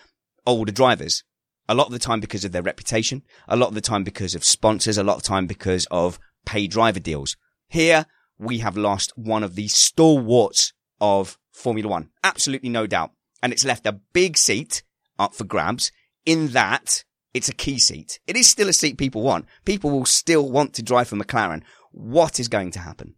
older 0.45 0.71
drivers. 0.71 1.23
A 1.69 1.75
lot 1.75 1.87
of 1.87 1.93
the 1.93 1.99
time 1.99 2.19
because 2.19 2.43
of 2.43 2.51
their 2.51 2.61
reputation, 2.61 3.23
a 3.47 3.55
lot 3.55 3.69
of 3.69 3.75
the 3.75 3.81
time 3.81 4.03
because 4.03 4.35
of 4.35 4.43
sponsors, 4.43 4.97
a 4.97 5.03
lot 5.03 5.15
of 5.15 5.23
time 5.23 5.47
because 5.47 5.87
of 5.89 6.19
pay 6.45 6.67
driver 6.67 6.99
deals. 6.99 7.37
Here, 7.69 8.05
we 8.37 8.59
have 8.59 8.75
lost 8.75 9.13
one 9.15 9.43
of 9.43 9.55
the 9.55 9.69
stalwarts 9.69 10.73
of 10.99 11.37
Formula 11.51 11.89
One. 11.89 12.09
Absolutely 12.23 12.69
no 12.69 12.85
doubt. 12.85 13.11
And 13.41 13.53
it's 13.53 13.65
left 13.65 13.85
a 13.85 13.99
big 14.11 14.37
seat 14.37 14.83
up 15.17 15.33
for 15.33 15.45
grabs 15.45 15.91
in 16.25 16.49
that 16.49 17.03
it's 17.33 17.49
a 17.49 17.53
key 17.53 17.79
seat. 17.79 18.19
It 18.27 18.35
is 18.35 18.47
still 18.47 18.69
a 18.69 18.73
seat 18.73 18.97
people 18.97 19.21
want. 19.21 19.45
People 19.65 19.89
will 19.89 20.05
still 20.05 20.49
want 20.49 20.73
to 20.75 20.83
drive 20.83 21.07
for 21.07 21.15
McLaren. 21.15 21.63
What 21.91 22.39
is 22.39 22.47
going 22.47 22.71
to 22.71 22.79
happen? 22.79 23.15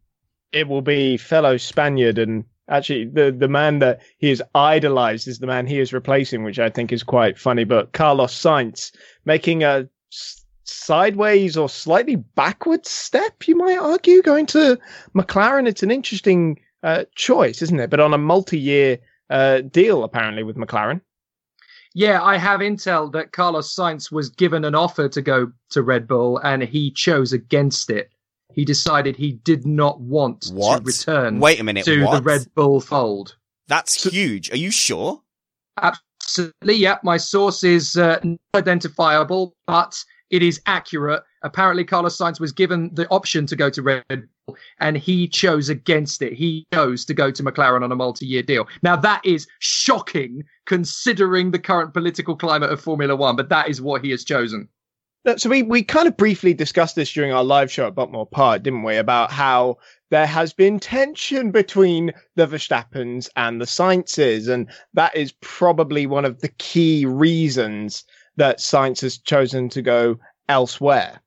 It 0.51 0.67
will 0.67 0.81
be 0.81 1.17
fellow 1.17 1.57
Spaniard 1.57 2.17
and 2.17 2.45
actually 2.69 3.05
the 3.05 3.35
the 3.37 3.47
man 3.47 3.79
that 3.79 4.01
he 4.17 4.29
has 4.29 4.41
idolized 4.53 5.27
is 5.27 5.39
the 5.39 5.47
man 5.47 5.67
he 5.67 5.79
is 5.79 5.93
replacing, 5.93 6.43
which 6.43 6.59
I 6.59 6.69
think 6.69 6.91
is 6.91 7.03
quite 7.03 7.37
funny. 7.37 7.63
But 7.63 7.93
Carlos 7.93 8.33
Sainz 8.33 8.91
making 9.25 9.63
a 9.63 9.87
sideways 10.63 11.57
or 11.57 11.69
slightly 11.69 12.15
backwards 12.15 12.89
step, 12.89 13.47
you 13.47 13.55
might 13.55 13.77
argue, 13.77 14.21
going 14.21 14.45
to 14.47 14.79
McLaren. 15.15 15.67
It's 15.67 15.83
an 15.83 15.91
interesting 15.91 16.59
uh, 16.83 17.05
choice, 17.15 17.61
isn't 17.61 17.79
it? 17.79 17.89
But 17.89 17.99
on 17.99 18.13
a 18.13 18.17
multi-year 18.17 18.99
uh, 19.29 19.61
deal, 19.61 20.03
apparently 20.03 20.43
with 20.43 20.55
McLaren. 20.55 21.01
Yeah, 21.97 22.21
I 22.21 22.35
have 22.37 22.59
intel 22.59 23.09
that 23.13 23.31
Carlos 23.31 23.73
Sainz 23.73 24.11
was 24.11 24.29
given 24.29 24.65
an 24.65 24.75
offer 24.75 25.07
to 25.07 25.21
go 25.21 25.51
to 25.69 25.81
Red 25.81 26.07
Bull 26.09 26.37
and 26.39 26.61
he 26.61 26.91
chose 26.91 27.31
against 27.33 27.89
it. 27.89 28.11
he 28.53 28.63
decided 28.65 29.15
he 29.15 29.31
did 29.43 29.65
not 29.65 29.99
want 30.01 30.47
What? 30.53 30.79
to 30.79 30.83
return 30.83 31.39
Wait 31.39 31.59
a 31.59 31.63
minute. 31.63 31.85
to 31.85 31.99
the? 32.01 32.21
Red 32.21 32.47
Bull 32.53 32.79
fold. 32.81 33.35
That's 33.67 34.03
huge. 34.03 34.51
Are 34.51 34.57
you 34.57 34.71
sure? 34.71 35.21
Absolutely, 35.81 36.75
yeah. 36.75 36.97
My 37.03 37.17
source 37.17 37.63
is 37.63 37.97
uh, 37.97 38.19
not 38.23 38.39
identifiable, 38.55 39.53
but 39.67 40.01
it 40.29 40.43
is 40.43 40.61
accurate. 40.65 41.23
Apparently, 41.43 41.83
Carlos 41.83 42.17
Sainz 42.17 42.39
was 42.39 42.51
given 42.51 42.89
the 42.93 43.07
option 43.09 43.45
to 43.45 43.55
go 43.55 43.69
to 43.69 43.81
Red 43.81 44.03
Bull, 44.09 44.57
and 44.79 44.97
he 44.97 45.27
chose 45.27 45.69
against 45.69 46.21
it. 46.21 46.33
He 46.33 46.65
chose 46.73 47.05
to 47.05 47.13
go 47.13 47.31
to 47.31 47.43
McLaren 47.43 47.83
on 47.83 47.91
a 47.91 47.95
multi-year 47.95 48.43
deal. 48.43 48.67
Now, 48.81 48.95
that 48.95 49.21
is 49.25 49.47
shocking, 49.59 50.43
considering 50.65 51.51
the 51.51 51.59
current 51.59 51.93
political 51.93 52.35
climate 52.35 52.71
of 52.71 52.81
Formula 52.81 53.15
One. 53.15 53.35
But 53.35 53.49
that 53.49 53.69
is 53.69 53.81
what 53.81 54.03
he 54.03 54.11
has 54.11 54.23
chosen. 54.23 54.67
So 55.37 55.49
we, 55.49 55.63
we 55.63 55.81
kind 55.81 56.07
of 56.07 56.17
briefly 56.17 56.53
discussed 56.53 56.95
this 56.95 57.11
during 57.11 57.33
our 57.33 57.43
live 57.43 57.71
show 57.71 57.87
at 57.87 57.95
Buckmore 57.95 58.29
Park, 58.29 58.61
didn't 58.61 58.83
we? 58.83 58.95
About 58.97 59.31
how 59.31 59.77
there 60.11 60.27
has 60.27 60.53
been 60.53 60.79
tension 60.79 61.49
between 61.49 62.13
the 62.35 62.45
Verstappens 62.45 63.27
and 63.35 63.59
the 63.59 63.65
Sainzes, 63.65 64.47
and 64.47 64.69
that 64.93 65.15
is 65.15 65.33
probably 65.41 66.05
one 66.05 66.25
of 66.25 66.41
the 66.41 66.49
key 66.59 67.07
reasons 67.07 68.03
that 68.37 68.59
Sainz 68.59 69.01
has 69.01 69.17
chosen 69.17 69.69
to 69.69 69.81
go 69.81 70.19
elsewhere. 70.49 71.21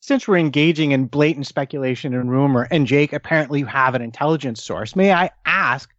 Since 0.00 0.26
we're 0.26 0.38
engaging 0.38 0.92
in 0.92 1.06
blatant 1.06 1.46
speculation 1.46 2.14
and 2.14 2.30
rumor, 2.30 2.66
and 2.70 2.86
Jake, 2.86 3.12
apparently 3.12 3.60
you 3.60 3.66
have 3.66 3.94
an 3.94 4.02
intelligence 4.02 4.62
source, 4.62 4.96
may 4.96 5.12
I 5.12 5.30
ask, 5.44 5.90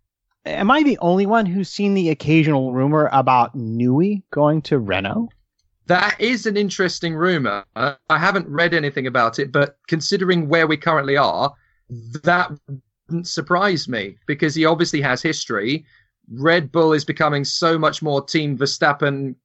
am 0.45 0.71
I 0.71 0.81
the 0.81 0.97
only 0.99 1.25
one 1.25 1.45
who's 1.45 1.69
seen 1.69 1.93
the 1.93 2.09
occasional 2.09 2.73
rumor 2.73 3.09
about 3.11 3.55
Newey 3.55 4.23
going 4.31 4.61
to 4.63 4.79
Renault? 4.79 5.29
That 5.85 6.19
is 6.19 6.45
an 6.45 6.57
interesting 6.57 7.15
rumor. 7.15 7.65
I 7.75 7.95
haven't 8.09 8.47
read 8.47 8.73
anything 8.73 9.07
about 9.07 9.39
it, 9.39 9.51
but 9.51 9.77
considering 9.87 10.47
where 10.47 10.65
we 10.65 10.77
currently 10.77 11.17
are, 11.17 11.53
that 12.23 12.51
wouldn't 13.07 13.27
surprise 13.27 13.87
me 13.87 14.17
because 14.25 14.55
he 14.55 14.65
obviously 14.65 15.01
has 15.01 15.21
history. 15.21 15.85
Red 16.33 16.71
Bull 16.71 16.93
is 16.93 17.03
becoming 17.03 17.43
so 17.43 17.77
much 17.77 18.01
more 18.01 18.23
Team 18.23 18.57
Verstappen 18.57 19.35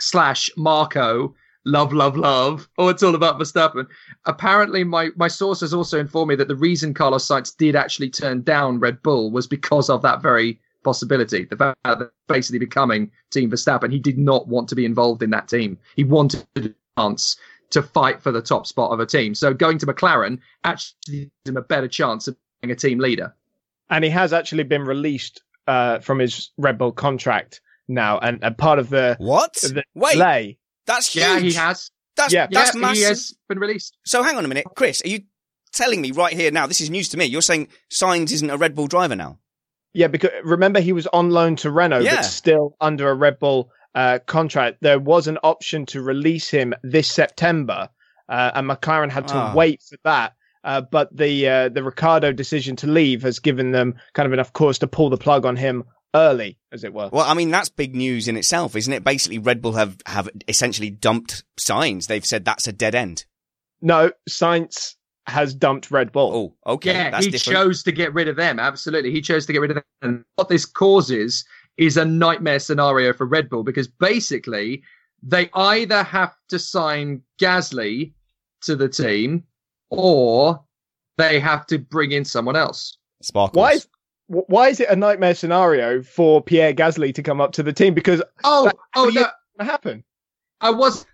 slash 0.00 0.50
Marko. 0.56 1.34
Love, 1.66 1.92
love, 1.92 2.16
love. 2.16 2.68
Oh, 2.78 2.88
it's 2.88 3.02
all 3.02 3.14
about 3.14 3.38
Verstappen. 3.38 3.86
Apparently, 4.24 4.82
my, 4.82 5.10
my 5.16 5.28
source 5.28 5.60
has 5.60 5.74
also 5.74 6.00
informed 6.00 6.30
me 6.30 6.36
that 6.36 6.48
the 6.48 6.56
reason 6.56 6.94
Carlos 6.94 7.26
Sainz 7.26 7.54
did 7.54 7.76
actually 7.76 8.08
turn 8.08 8.42
down 8.42 8.80
Red 8.80 9.02
Bull 9.02 9.30
was 9.30 9.46
because 9.46 9.90
of 9.90 10.00
that 10.02 10.22
very 10.22 10.58
possibility. 10.82 11.44
The 11.44 11.56
fact 11.56 11.78
that 11.84 12.10
basically 12.28 12.58
becoming 12.58 13.10
Team 13.30 13.50
Verstappen, 13.50 13.92
he 13.92 13.98
did 13.98 14.16
not 14.16 14.48
want 14.48 14.68
to 14.70 14.74
be 14.74 14.86
involved 14.86 15.22
in 15.22 15.30
that 15.30 15.48
team. 15.48 15.78
He 15.96 16.04
wanted 16.04 16.46
a 16.56 16.70
chance 16.98 17.36
to 17.70 17.82
fight 17.82 18.22
for 18.22 18.32
the 18.32 18.42
top 18.42 18.66
spot 18.66 18.90
of 18.90 19.00
a 19.00 19.06
team. 19.06 19.34
So 19.34 19.54
going 19.54 19.78
to 19.78 19.86
McLaren 19.86 20.38
actually 20.64 20.96
gives 21.06 21.30
him 21.44 21.56
a 21.56 21.62
better 21.62 21.88
chance 21.88 22.26
of 22.26 22.36
being 22.60 22.72
a 22.72 22.76
team 22.76 22.98
leader. 22.98 23.34
And 23.90 24.04
he 24.04 24.10
has 24.10 24.32
actually 24.32 24.64
been 24.64 24.82
released 24.82 25.42
uh, 25.66 25.98
from 26.00 26.18
his 26.18 26.50
Red 26.56 26.78
Bull 26.78 26.92
contract 26.92 27.60
now, 27.90 28.18
and, 28.18 28.38
and 28.42 28.56
part 28.56 28.78
of 28.78 28.88
the 28.90 29.16
What? 29.18 29.54
the 29.54 29.82
Wait, 29.94 30.12
delay. 30.14 30.58
that's 30.86 31.12
huge. 31.12 31.24
Yeah, 31.24 31.38
he 31.40 31.52
has. 31.52 31.90
That's, 32.16 32.32
Yeah. 32.32 32.46
that's 32.50 32.74
yeah, 32.74 32.80
massive. 32.80 32.96
he 32.96 33.02
has 33.04 33.34
been 33.48 33.58
released. 33.58 33.96
So 34.04 34.22
hang 34.22 34.36
on 34.36 34.44
a 34.44 34.48
minute, 34.48 34.66
Chris. 34.76 35.02
Are 35.04 35.08
you 35.08 35.20
telling 35.72 36.00
me 36.00 36.10
right 36.10 36.32
here 36.32 36.50
now? 36.50 36.66
This 36.66 36.80
is 36.80 36.90
news 36.90 37.08
to 37.10 37.16
me. 37.16 37.24
You're 37.26 37.42
saying 37.42 37.68
Sainz 37.90 38.32
isn't 38.32 38.50
a 38.50 38.56
Red 38.56 38.74
Bull 38.74 38.86
driver 38.86 39.16
now. 39.16 39.38
Yeah, 39.92 40.06
because 40.08 40.30
remember 40.44 40.80
he 40.80 40.92
was 40.92 41.06
on 41.08 41.30
loan 41.30 41.56
to 41.56 41.70
Renault, 41.70 42.00
Yeah. 42.00 42.16
but 42.16 42.22
still 42.24 42.76
under 42.80 43.10
a 43.10 43.14
Red 43.14 43.38
Bull 43.38 43.70
uh, 43.94 44.20
contract. 44.26 44.78
There 44.82 44.98
was 45.00 45.26
an 45.26 45.38
option 45.42 45.84
to 45.86 46.00
release 46.02 46.48
him 46.48 46.74
this 46.84 47.10
September, 47.10 47.88
uh, 48.28 48.52
and 48.54 48.68
McLaren 48.70 49.10
had 49.10 49.26
to 49.28 49.34
Ah. 49.34 49.52
wait 49.54 49.82
for 49.82 49.96
that. 50.04 50.34
Uh, 50.62 50.80
but 50.82 51.08
the 51.16 51.48
uh, 51.48 51.68
the 51.70 51.82
Ricciardo 51.82 52.32
decision 52.32 52.76
to 52.76 52.86
leave 52.86 53.22
has 53.22 53.38
given 53.38 53.72
them 53.72 53.94
kind 54.12 54.26
of 54.26 54.32
enough 54.32 54.52
cause 54.52 54.78
to 54.80 54.86
pull 54.86 55.08
the 55.10 55.16
plug 55.16 55.46
on 55.46 55.56
him 55.56 55.84
early, 56.14 56.58
as 56.72 56.84
it 56.84 56.92
were. 56.92 57.08
Well, 57.12 57.24
I 57.26 57.34
mean 57.34 57.50
that's 57.50 57.68
big 57.68 57.94
news 57.94 58.28
in 58.28 58.36
itself, 58.36 58.76
isn't 58.76 58.92
it? 58.92 59.04
Basically, 59.04 59.38
Red 59.38 59.60
Bull 59.62 59.72
have 59.72 59.96
have 60.06 60.28
essentially 60.48 60.90
dumped 60.90 61.44
Sainz. 61.58 62.06
They've 62.06 62.24
said 62.26 62.44
that's 62.44 62.66
a 62.66 62.72
dead 62.72 62.94
end. 62.94 63.24
No, 63.82 64.10
Sainz 64.28 64.96
has 65.26 65.54
dumped 65.54 65.90
Red 65.90 66.12
Bull. 66.12 66.56
Oh, 66.66 66.72
okay, 66.74 66.92
Yeah, 66.92 67.10
that's 67.10 67.24
he 67.26 67.30
different. 67.30 67.56
chose 67.56 67.82
to 67.84 67.92
get 67.92 68.12
rid 68.14 68.28
of 68.28 68.36
them. 68.36 68.58
Absolutely. 68.58 69.10
He 69.12 69.20
chose 69.20 69.46
to 69.46 69.52
get 69.52 69.60
rid 69.60 69.70
of 69.70 69.76
them. 69.76 69.84
And 70.02 70.24
what 70.36 70.48
this 70.48 70.66
causes 70.66 71.44
is 71.76 71.96
a 71.96 72.04
nightmare 72.04 72.58
scenario 72.58 73.12
for 73.12 73.26
Red 73.26 73.48
Bull 73.48 73.62
because 73.62 73.86
basically 73.88 74.82
they 75.22 75.48
either 75.54 76.02
have 76.02 76.34
to 76.48 76.58
sign 76.58 77.22
Gasly 77.40 78.12
to 78.62 78.74
the 78.76 78.88
team 78.88 79.44
or 79.90 80.62
they 81.16 81.38
have 81.40 81.66
to 81.66 81.78
bring 81.78 82.12
in 82.12 82.24
someone 82.24 82.56
else. 82.56 82.98
Sparkles. 83.22 83.56
Why 83.60 83.72
is 83.72 83.84
wh- 83.84 83.86
why 84.30 84.68
is 84.68 84.78
it 84.80 84.88
a 84.88 84.96
nightmare 84.96 85.34
scenario 85.34 86.02
for 86.02 86.40
Pierre 86.42 86.72
Gasly 86.72 87.12
to 87.14 87.22
come 87.22 87.40
up 87.40 87.52
to 87.52 87.62
the 87.62 87.72
team? 87.72 87.94
Because 87.94 88.22
Oh, 88.44 88.64
That- 88.66 88.76
oh 88.94 89.08
no. 89.08 89.26
what 89.56 89.66
happen? 89.66 90.04
I 90.60 90.70
was. 90.70 91.06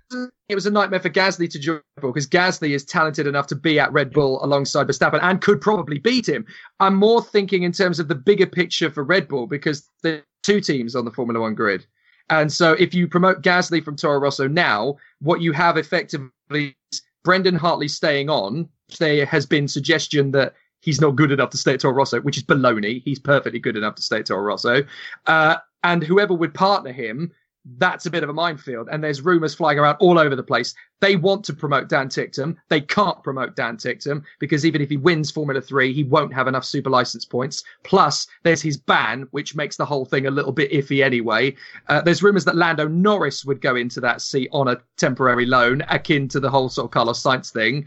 It 0.49 0.55
was 0.55 0.67
a 0.67 0.71
nightmare 0.71 1.01
for 1.01 1.09
Gasly 1.11 1.49
to 1.51 1.59
join 1.59 1.77
Red 1.97 2.03
Bull 2.03 2.13
because 2.13 2.29
Gasly 2.29 2.71
is 2.71 2.85
talented 2.85 3.27
enough 3.27 3.47
to 3.49 3.57
be 3.57 3.81
at 3.81 3.93
Red 3.93 4.13
Bull 4.13 4.45
alongside 4.45 4.87
Verstappen 4.87 5.19
and 5.23 5.41
could 5.41 5.61
probably 5.61 5.99
beat 5.99 6.29
him. 6.29 6.45
I'm 6.79 6.95
more 6.95 7.23
thinking 7.23 7.63
in 7.65 7.73
terms 7.73 7.99
of 7.99 8.07
the 8.09 8.15
bigger 8.15 8.47
picture 8.47 8.91
for 8.91 9.03
Red 9.03 9.27
Bull 9.29 9.47
because 9.49 9.89
there 10.03 10.19
are 10.19 10.23
two 10.45 10.61
teams 10.61 10.95
on 10.95 11.05
the 11.05 11.11
Formula 11.11 11.41
One 11.41 11.55
grid. 11.57 11.87
And 12.31 12.53
so 12.53 12.73
if 12.75 12.93
you 12.95 13.09
promote 13.09 13.43
Gasly 13.43 13.83
from 13.85 13.97
Toro 13.97 14.19
Rosso 14.21 14.47
now, 14.47 14.97
what 15.21 15.41
you 15.41 15.53
have 15.53 15.77
effectively 15.77 16.77
is 16.93 17.03
Brendan 17.25 17.57
Hartley 17.57 17.89
staying 17.89 18.29
on. 18.31 18.69
There 19.01 19.27
has 19.27 19.47
been 19.47 19.67
suggestion 19.67 20.31
that 20.33 20.55
he's 20.87 21.01
not 21.01 21.17
good 21.17 21.33
enough 21.33 21.51
to 21.51 21.59
stay 21.59 21.75
at 21.75 21.81
Toro 21.81 21.95
Rosso, 21.95 22.21
which 22.23 22.39
is 22.39 22.45
baloney. 22.45 23.03
He's 23.05 23.19
perfectly 23.19 23.59
good 23.59 23.77
enough 23.77 23.97
to 23.97 24.03
stay 24.03 24.21
at 24.21 24.27
Toro 24.27 24.41
Rosso. 24.41 24.83
Uh, 25.27 25.57
and 25.85 26.03
whoever 26.03 26.33
would 26.33 26.55
partner 26.55 26.93
him 26.93 27.33
that's 27.79 28.07
a 28.07 28.11
bit 28.11 28.23
of 28.23 28.29
a 28.29 28.33
minefield. 28.33 28.89
And 28.91 29.03
there's 29.03 29.23
rumours 29.23 29.55
flying 29.55 29.79
around 29.79 29.97
all 29.97 30.19
over 30.19 30.37
the 30.37 30.43
place. 30.43 30.75
They 31.01 31.17
want 31.17 31.45
to 31.45 31.53
promote 31.53 31.89
Dan 31.89 32.09
Ticktum. 32.09 32.57
They 32.69 32.81
can't 32.81 33.23
promote 33.23 33.57
Dan 33.57 33.77
Ticktum 33.77 34.23
because 34.39 34.65
even 34.65 34.81
if 34.81 34.89
he 34.89 34.97
wins 34.97 35.31
Formula 35.31 35.61
3, 35.61 35.93
he 35.93 36.05
won't 36.05 36.33
have 36.33 36.47
enough 36.47 36.65
super 36.65 36.91
license 36.91 37.25
points. 37.25 37.65
Plus, 37.83 38.27
there's 38.45 38.63
his 38.63 38.77
ban, 38.77 39.27
which 39.33 39.57
makes 39.57 39.77
the 39.77 39.85
whole 39.85 40.05
thing 40.05 40.27
a 40.27 40.31
little 40.31 40.53
bit 40.53 40.71
iffy 40.71 41.05
anyway. 41.05 41.55
Uh, 41.89 42.01
there's 42.01 42.23
rumours 42.23 42.45
that 42.45 42.57
Lando 42.57 42.87
Norris 42.89 43.45
would 43.45 43.61
go 43.61 43.75
into 43.75 44.01
that 44.01 44.23
seat 44.23 44.49
on 44.53 44.69
a 44.69 44.81
temporary 44.97 45.47
loan, 45.47 45.83
akin 45.89 46.29
to 46.29 46.41
the 46.41 46.51
whole 46.51 46.69
sort 46.69 46.87
of 46.87 46.91
Carlos 46.93 47.23
Sainz 47.23 47.51
thing. 47.53 47.87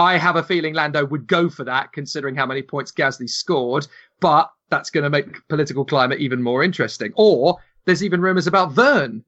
I 0.00 0.16
have 0.16 0.36
a 0.36 0.42
feeling 0.42 0.72
Lando 0.72 1.04
would 1.04 1.26
go 1.26 1.50
for 1.50 1.62
that, 1.64 1.92
considering 1.92 2.34
how 2.34 2.46
many 2.46 2.62
points 2.62 2.90
Gasly 2.90 3.28
scored, 3.28 3.86
but 4.18 4.50
that's 4.70 4.88
going 4.88 5.04
to 5.04 5.10
make 5.10 5.46
political 5.48 5.84
climate 5.84 6.20
even 6.20 6.42
more 6.42 6.62
interesting. 6.62 7.12
Or 7.16 7.58
there's 7.84 8.02
even 8.02 8.22
rumours 8.22 8.46
about 8.46 8.72
Vergne. 8.72 9.22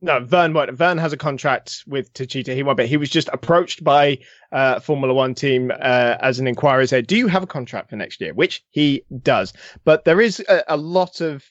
No, 0.00 0.20
Vergne 0.20 0.54
won't. 0.54 0.70
Vergne 0.72 0.98
has 0.98 1.12
a 1.12 1.16
contract 1.16 1.82
with 1.88 2.12
Techeetah. 2.14 2.54
He 2.54 2.62
won't 2.62 2.78
be. 2.78 2.86
He 2.86 2.96
was 2.96 3.10
just 3.10 3.30
approached 3.32 3.82
by 3.82 4.18
uh, 4.52 4.78
Formula 4.78 5.12
One 5.12 5.34
team 5.34 5.72
uh, 5.72 6.16
as 6.20 6.38
an 6.38 6.46
inquiry. 6.46 6.86
Said, 6.86 7.08
"Do 7.08 7.16
you 7.16 7.26
have 7.26 7.42
a 7.42 7.46
contract 7.46 7.90
for 7.90 7.96
next 7.96 8.20
year?" 8.20 8.32
Which 8.32 8.64
he 8.70 9.04
does. 9.22 9.52
But 9.84 10.04
there 10.04 10.20
is 10.20 10.38
a, 10.48 10.62
a 10.68 10.76
lot 10.76 11.20
of 11.20 11.44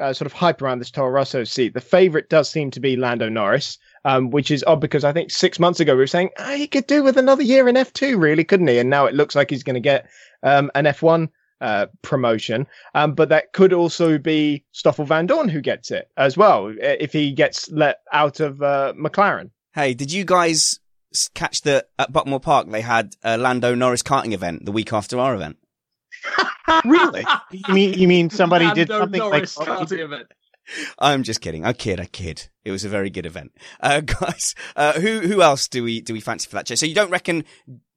uh, 0.00 0.12
sort 0.12 0.26
of 0.26 0.32
hype 0.32 0.62
around 0.62 0.78
this 0.78 0.90
Toro 0.90 1.10
Rosso 1.10 1.44
seat. 1.44 1.74
The 1.74 1.80
favourite 1.80 2.28
does 2.28 2.50
seem 2.50 2.70
to 2.72 2.80
be 2.80 2.96
Lando 2.96 3.28
Norris, 3.28 3.78
um, 4.04 4.30
which 4.30 4.50
is 4.50 4.64
odd 4.66 4.80
because 4.80 5.04
I 5.04 5.12
think 5.12 5.30
six 5.30 5.58
months 5.58 5.80
ago 5.80 5.94
we 5.94 6.00
were 6.00 6.06
saying 6.06 6.30
ah, 6.38 6.54
he 6.54 6.66
could 6.66 6.86
do 6.86 7.02
with 7.02 7.16
another 7.16 7.42
year 7.42 7.68
in 7.68 7.76
F 7.76 7.92
two, 7.92 8.18
really, 8.18 8.44
couldn't 8.44 8.68
he? 8.68 8.78
And 8.78 8.90
now 8.90 9.06
it 9.06 9.14
looks 9.14 9.34
like 9.34 9.50
he's 9.50 9.62
going 9.62 9.74
to 9.74 9.80
get 9.80 10.08
um, 10.42 10.70
an 10.74 10.86
F 10.86 11.02
one 11.02 11.30
uh, 11.60 11.86
promotion. 12.02 12.66
Um, 12.94 13.14
but 13.14 13.28
that 13.30 13.52
could 13.52 13.72
also 13.72 14.18
be 14.18 14.64
Stoffel 14.72 15.06
Vandoorne 15.06 15.50
who 15.50 15.60
gets 15.60 15.90
it 15.90 16.10
as 16.16 16.36
well 16.36 16.68
uh, 16.68 16.96
if 17.00 17.12
he 17.12 17.32
gets 17.32 17.70
let 17.70 17.98
out 18.12 18.40
of 18.40 18.62
uh, 18.62 18.94
McLaren. 18.96 19.50
Hey, 19.74 19.94
did 19.94 20.12
you 20.12 20.24
guys 20.24 20.80
catch 21.34 21.62
the 21.62 21.86
at 21.98 22.12
Buckmore 22.12 22.42
Park? 22.42 22.70
They 22.70 22.80
had 22.80 23.16
a 23.22 23.38
Lando 23.38 23.74
Norris 23.74 24.02
karting 24.02 24.32
event 24.32 24.64
the 24.64 24.72
week 24.72 24.92
after 24.92 25.18
our 25.18 25.34
event. 25.34 25.56
really? 26.84 27.24
You 27.50 27.74
mean 27.74 27.94
you 27.94 28.08
mean 28.08 28.30
somebody 28.30 28.70
did 28.72 28.88
something 28.88 29.18
Norris 29.18 29.56
like 29.56 29.68
karting 29.68 30.00
event. 30.00 30.32
I'm 30.98 31.22
just 31.22 31.40
kidding. 31.40 31.64
I 31.64 31.72
kid. 31.72 32.00
I 32.00 32.06
kid. 32.06 32.48
It 32.64 32.70
was 32.70 32.84
a 32.84 32.88
very 32.88 33.10
good 33.10 33.26
event, 33.26 33.52
uh, 33.80 34.00
guys. 34.20 34.54
Uh, 34.76 34.94
who 34.94 35.20
who 35.20 35.42
else 35.42 35.68
do 35.68 35.82
we 35.82 36.00
do 36.00 36.12
we 36.12 36.20
fancy 36.20 36.48
for 36.48 36.56
that 36.56 36.66
chair? 36.66 36.76
So 36.76 36.86
you 36.86 36.94
don't 36.94 37.10
reckon 37.10 37.44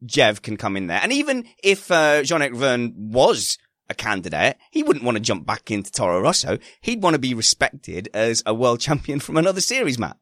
Jev 0.05 0.41
can 0.41 0.57
come 0.57 0.77
in 0.77 0.87
there? 0.87 0.99
And 1.01 1.11
even 1.11 1.45
if 1.63 1.91
uh, 1.91 2.23
Jean-Eric 2.23 2.55
Vergne 2.55 2.93
was 2.95 3.57
a 3.89 3.93
candidate, 3.93 4.57
he 4.71 4.83
wouldn't 4.83 5.05
want 5.05 5.17
to 5.17 5.21
jump 5.21 5.45
back 5.45 5.69
into 5.69 5.91
Toro 5.91 6.21
Rosso. 6.21 6.57
He'd 6.81 7.03
want 7.03 7.15
to 7.15 7.19
be 7.19 7.33
respected 7.33 8.09
as 8.13 8.41
a 8.45 8.53
world 8.53 8.79
champion 8.79 9.19
from 9.19 9.37
another 9.37 9.61
series, 9.61 9.99
Matt. 9.99 10.17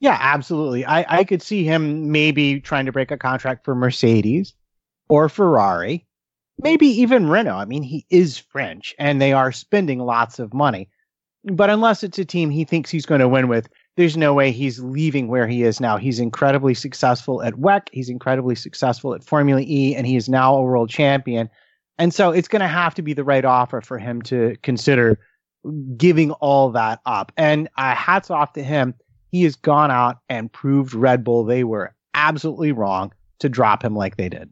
Yeah, 0.00 0.16
absolutely. 0.18 0.86
I, 0.86 1.18
I 1.18 1.24
could 1.24 1.42
see 1.42 1.62
him 1.64 2.10
maybe 2.10 2.60
trying 2.60 2.86
to 2.86 2.92
break 2.92 3.10
a 3.10 3.18
contract 3.18 3.66
for 3.66 3.74
Mercedes 3.74 4.54
or 5.10 5.28
Ferrari, 5.28 6.06
maybe 6.58 6.86
even 7.02 7.28
Renault. 7.28 7.56
I 7.56 7.66
mean, 7.66 7.82
he 7.82 8.06
is 8.08 8.38
French 8.38 8.94
and 8.98 9.20
they 9.20 9.34
are 9.34 9.52
spending 9.52 9.98
lots 9.98 10.38
of 10.38 10.54
money. 10.54 10.88
But 11.44 11.70
unless 11.70 12.02
it's 12.02 12.18
a 12.18 12.24
team 12.24 12.50
he 12.50 12.64
thinks 12.64 12.90
he's 12.90 13.06
going 13.06 13.20
to 13.20 13.28
win 13.28 13.48
with, 13.48 13.68
there's 13.96 14.16
no 14.16 14.34
way 14.34 14.50
he's 14.50 14.78
leaving 14.80 15.28
where 15.28 15.46
he 15.46 15.62
is 15.62 15.80
now. 15.80 15.96
He's 15.96 16.20
incredibly 16.20 16.74
successful 16.74 17.42
at 17.42 17.54
WEC. 17.54 17.88
He's 17.92 18.08
incredibly 18.08 18.54
successful 18.54 19.14
at 19.14 19.24
Formula 19.24 19.62
E, 19.62 19.94
and 19.94 20.06
he 20.06 20.16
is 20.16 20.28
now 20.28 20.54
a 20.54 20.62
world 20.62 20.90
champion. 20.90 21.48
And 21.98 22.14
so 22.14 22.30
it's 22.30 22.48
going 22.48 22.60
to 22.60 22.68
have 22.68 22.94
to 22.94 23.02
be 23.02 23.12
the 23.12 23.24
right 23.24 23.44
offer 23.44 23.80
for 23.80 23.98
him 23.98 24.22
to 24.22 24.56
consider 24.62 25.18
giving 25.96 26.30
all 26.32 26.70
that 26.70 27.00
up. 27.04 27.32
And 27.36 27.68
uh, 27.76 27.94
hats 27.94 28.30
off 28.30 28.54
to 28.54 28.62
him. 28.62 28.94
He 29.30 29.42
has 29.44 29.54
gone 29.54 29.90
out 29.90 30.18
and 30.28 30.52
proved 30.52 30.94
Red 30.94 31.22
Bull 31.22 31.44
they 31.44 31.64
were 31.64 31.94
absolutely 32.14 32.72
wrong 32.72 33.12
to 33.40 33.48
drop 33.48 33.84
him 33.84 33.94
like 33.94 34.16
they 34.16 34.28
did. 34.28 34.50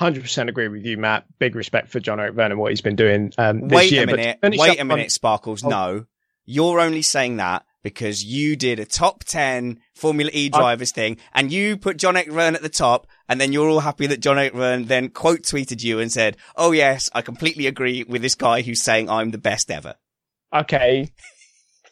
100% 0.00 0.48
agree 0.48 0.68
with 0.68 0.84
you, 0.84 0.96
Matt. 0.96 1.26
Big 1.38 1.54
respect 1.54 1.88
for 1.88 2.00
John 2.00 2.18
Eric 2.18 2.34
Vergne 2.34 2.52
and 2.52 2.60
what 2.60 2.70
he's 2.72 2.80
been 2.80 2.96
doing 2.96 3.32
um, 3.38 3.68
this 3.68 3.76
wait 3.76 3.92
year. 3.92 4.04
a 4.04 4.06
minute. 4.06 4.38
Wait 4.42 4.80
a 4.80 4.84
minute, 4.84 5.04
on... 5.04 5.08
Sparkles. 5.10 5.64
Oh. 5.64 5.68
No, 5.68 6.06
you're 6.44 6.80
only 6.80 7.02
saying 7.02 7.36
that 7.36 7.64
because 7.82 8.24
you 8.24 8.56
did 8.56 8.78
a 8.78 8.84
top 8.84 9.24
10 9.24 9.80
Formula 9.94 10.30
E 10.32 10.48
drivers 10.48 10.92
I... 10.92 10.94
thing 10.94 11.16
and 11.34 11.52
you 11.52 11.76
put 11.76 11.96
Jean-Eric 11.96 12.30
Vergne 12.30 12.54
at 12.54 12.62
the 12.62 12.68
top 12.68 13.06
and 13.28 13.40
then 13.40 13.52
you're 13.52 13.68
all 13.68 13.80
happy 13.80 14.06
that 14.06 14.20
Jean-Eric 14.20 14.54
Vergne 14.54 14.84
then 14.84 15.08
quote 15.08 15.42
tweeted 15.42 15.82
you 15.82 15.98
and 15.98 16.12
said, 16.12 16.36
Oh 16.56 16.72
yes, 16.72 17.10
I 17.12 17.22
completely 17.22 17.66
agree 17.66 18.04
with 18.04 18.22
this 18.22 18.34
guy 18.34 18.62
who's 18.62 18.82
saying 18.82 19.10
I'm 19.10 19.30
the 19.30 19.38
best 19.38 19.70
ever. 19.70 19.94
Okay. 20.54 21.12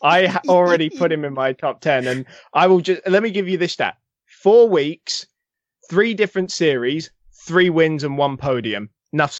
I 0.03 0.39
already 0.49 0.91
put 0.91 1.13
him 1.13 1.25
in 1.25 1.35
my 1.35 1.53
top 1.53 1.81
10 1.81 2.07
and 2.07 2.27
I 2.55 2.67
will 2.69 2.81
just, 2.81 3.03
let 3.07 3.23
me 3.23 3.31
give 3.31 3.49
you 3.49 3.59
this 3.59 3.73
stat. 3.73 3.97
Four 4.43 4.69
weeks, 4.69 5.27
three 5.91 6.15
different 6.15 6.53
series, 6.53 7.11
three 7.47 7.71
wins 7.71 8.05
and 8.05 8.17
one 8.17 8.37
podium. 8.37 8.91
Enough. 9.13 9.40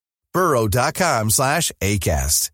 burrow.com 0.33 1.29
slash 1.29 1.71
ACAST. 1.81 2.51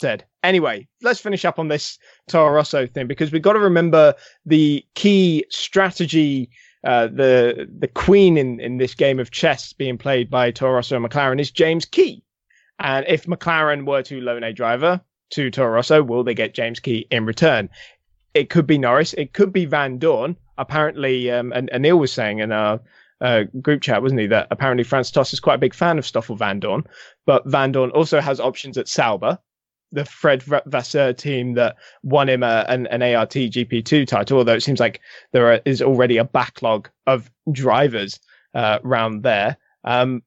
Said. 0.00 0.24
Anyway, 0.42 0.86
let's 1.02 1.20
finish 1.20 1.44
up 1.44 1.58
on 1.58 1.68
this 1.68 1.98
Toro 2.28 2.52
Rosso 2.52 2.86
thing 2.86 3.06
because 3.06 3.32
we've 3.32 3.42
got 3.42 3.54
to 3.54 3.58
remember 3.58 4.14
the 4.44 4.84
key 4.94 5.44
strategy 5.50 6.50
uh, 6.86 7.08
the 7.08 7.68
the 7.78 7.88
queen 7.88 8.36
in, 8.36 8.60
in 8.60 8.76
this 8.76 8.94
game 8.94 9.18
of 9.18 9.32
chess 9.32 9.72
being 9.72 9.98
played 9.98 10.30
by 10.30 10.52
Toro 10.52 10.74
Rosso 10.74 10.96
and 10.96 11.04
McLaren 11.04 11.40
is 11.40 11.50
James 11.50 11.84
Key. 11.84 12.22
And 12.78 13.04
if 13.08 13.26
McLaren 13.26 13.86
were 13.86 14.02
to 14.02 14.20
loan 14.20 14.44
a 14.44 14.52
driver 14.52 15.00
to 15.30 15.50
Toro 15.50 15.72
Rosso, 15.72 16.02
will 16.02 16.22
they 16.22 16.34
get 16.34 16.54
James 16.54 16.78
Key 16.78 17.06
in 17.10 17.26
return? 17.26 17.68
It 18.34 18.50
could 18.50 18.66
be 18.66 18.78
Norris. 18.78 19.14
It 19.14 19.32
could 19.32 19.52
be 19.52 19.66
Vandoorne. 19.66 20.36
Apparently, 20.58 21.30
um, 21.30 21.52
and 21.52 21.68
Neil 21.80 21.98
was 21.98 22.12
saying 22.12 22.38
in 22.38 22.52
our 22.52 22.80
uh, 23.20 23.44
group 23.60 23.82
chat, 23.82 24.02
wasn't 24.02 24.20
he, 24.20 24.26
that 24.28 24.48
apparently 24.50 24.84
Franz 24.84 25.10
Tost 25.10 25.32
is 25.32 25.40
quite 25.40 25.54
a 25.54 25.58
big 25.58 25.74
fan 25.74 25.98
of 25.98 26.06
Stoffel 26.06 26.36
Vandoorne, 26.36 26.86
but 27.24 27.46
Vandoorne 27.46 27.92
also 27.92 28.20
has 28.20 28.40
options 28.40 28.76
at 28.78 28.88
Sauber, 28.88 29.38
the 29.92 30.04
Fred 30.04 30.42
Vasseur 30.42 31.12
team 31.12 31.54
that 31.54 31.76
won 32.02 32.28
him 32.28 32.42
a, 32.42 32.64
an, 32.68 32.86
an 32.88 33.02
ART 33.02 33.30
GP2 33.30 34.06
title, 34.06 34.38
although 34.38 34.54
it 34.54 34.62
seems 34.62 34.80
like 34.80 35.00
there 35.32 35.52
are, 35.52 35.60
is 35.64 35.80
already 35.80 36.18
a 36.18 36.24
backlog 36.24 36.88
of 37.06 37.30
drivers 37.52 38.20
uh, 38.54 38.78
around 38.84 39.22
there. 39.22 39.56
Um, 39.84 40.22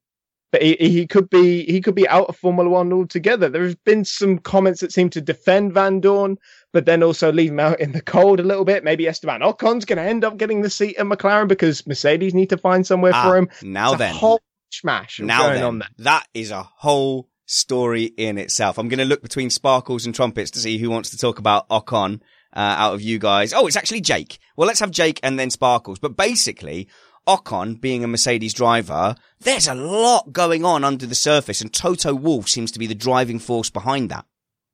but 0.51 0.61
he, 0.61 0.75
he 0.79 1.07
could 1.07 1.29
be 1.29 1.63
he 1.65 1.79
could 1.79 1.93
be 1.93 2.07
out 2.07 2.27
of 2.27 2.37
Formula 2.37 2.69
One 2.69 2.91
altogether. 2.91 3.49
There 3.49 3.67
have 3.67 3.83
been 3.83 4.03
some 4.03 4.39
comments 4.39 4.81
that 4.81 4.91
seem 4.91 5.09
to 5.11 5.21
defend 5.21 5.73
Van 5.73 6.01
Vandoorne, 6.01 6.37
but 6.71 6.85
then 6.85 7.03
also 7.03 7.31
leave 7.31 7.51
him 7.51 7.59
out 7.59 7.79
in 7.79 7.91
the 7.91 8.01
cold 8.01 8.39
a 8.39 8.43
little 8.43 8.65
bit. 8.65 8.83
Maybe 8.83 9.07
Esteban 9.07 9.41
Ocon's 9.41 9.85
going 9.85 9.97
to 9.97 10.03
end 10.03 10.23
up 10.23 10.37
getting 10.37 10.61
the 10.61 10.69
seat 10.69 10.97
at 10.97 11.05
McLaren 11.05 11.47
because 11.47 11.85
Mercedes 11.87 12.33
need 12.33 12.49
to 12.49 12.57
find 12.57 12.85
somewhere 12.85 13.13
ah, 13.13 13.23
for 13.23 13.37
him. 13.37 13.49
Now 13.63 13.91
it's 13.91 13.99
then, 13.99 14.13
whole 14.13 14.41
smash 14.71 15.19
now 15.19 15.51
then, 15.51 15.81
that 15.97 16.27
is 16.33 16.51
a 16.51 16.61
whole 16.61 17.27
story 17.45 18.03
in 18.03 18.37
itself. 18.37 18.77
I'm 18.77 18.87
going 18.87 18.99
to 18.99 19.05
look 19.05 19.23
between 19.23 19.49
sparkles 19.49 20.05
and 20.05 20.13
trumpets 20.13 20.51
to 20.51 20.59
see 20.59 20.77
who 20.77 20.89
wants 20.89 21.09
to 21.11 21.17
talk 21.17 21.39
about 21.39 21.67
Ocon. 21.69 22.21
Uh, 22.51 22.61
out 22.61 22.95
of 22.95 23.01
you 23.03 23.19
guys. 23.19 23.53
Oh, 23.53 23.67
it's 23.67 23.75
actually 23.75 24.01
Jake. 24.01 24.39
Well, 24.57 24.65
let's 24.65 24.79
have 24.79 24.89
Jake 24.89 25.19
and 25.21 25.37
then 25.37 25.51
Sparkles. 25.51 25.99
But 25.99 26.17
basically, 26.17 26.87
Ocon 27.27 27.79
being 27.79 28.03
a 28.03 28.07
Mercedes 28.07 28.55
driver, 28.55 29.15
there's 29.39 29.67
a 29.67 29.75
lot 29.75 30.33
going 30.33 30.65
on 30.65 30.83
under 30.83 31.05
the 31.05 31.13
surface, 31.13 31.61
and 31.61 31.71
Toto 31.71 32.15
Wolff 32.15 32.49
seems 32.49 32.71
to 32.71 32.79
be 32.79 32.87
the 32.87 32.95
driving 32.95 33.37
force 33.37 33.69
behind 33.69 34.09
that. 34.09 34.25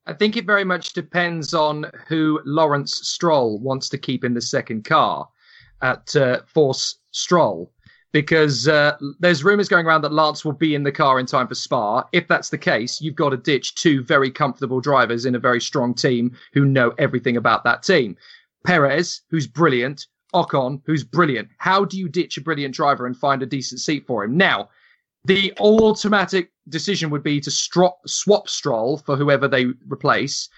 I 0.08 0.14
think 0.14 0.38
it 0.38 0.46
very 0.46 0.64
much 0.64 0.94
depends 0.94 1.54
on 1.54 1.88
who 2.08 2.40
Lawrence 2.46 3.08
Stroll 3.08 3.60
wants 3.60 3.90
to 3.90 3.98
keep 3.98 4.24
in 4.24 4.34
the 4.34 4.42
second 4.42 4.86
car 4.86 5.28
at 5.82 6.16
uh, 6.16 6.42
Force 6.46 7.00
Stroll. 7.12 7.72
Because 8.12 8.66
uh, 8.70 8.96
there's 9.20 9.44
rumours 9.44 9.68
going 9.68 9.86
around 9.86 10.02
that 10.04 10.14
Lance 10.14 10.46
will 10.46 10.54
be 10.54 10.74
in 10.74 10.84
the 10.84 10.92
car 10.92 11.20
in 11.20 11.26
time 11.26 11.50
for 11.50 11.56
Spa. 11.56 12.08
If 12.14 12.30
that's 12.30 12.50
the 12.50 12.58
case, 12.58 13.02
you've 13.02 13.16
got 13.16 13.32
to 13.32 13.38
ditch 13.38 13.76
two 13.76 14.04
very 14.04 14.32
comfortable 14.32 14.80
drivers 14.80 15.26
in 15.26 15.36
a 15.36 15.40
very 15.40 15.60
strong 15.60 15.94
team 15.94 16.32
who 16.54 16.64
know 16.64 16.94
everything 16.98 17.36
about 17.36 17.66
that 17.66 17.84
team. 17.84 18.16
Perez, 18.66 19.22
who's 19.30 19.48
brilliant, 19.48 20.08
Ocon, 20.34 20.82
who's 20.86 21.04
brilliant. 21.04 21.50
How 21.58 21.84
do 21.84 21.98
you 21.98 22.08
ditch 22.08 22.38
a 22.38 22.42
brilliant 22.42 22.74
driver 22.74 23.06
and 23.06 23.18
find 23.18 23.44
a 23.44 23.46
decent 23.46 23.82
seat 23.82 24.08
for 24.08 24.24
him? 24.24 24.38
Now, 24.38 24.70
the 25.26 25.54
automatic 25.60 26.52
decision 26.70 27.10
would 27.10 27.24
be 27.24 27.40
to 27.42 27.52
swap 27.52 28.50
Stroll 28.50 28.98
for 28.98 29.16
whoever 29.16 29.48
they 29.48 29.66
replace, 29.88 30.50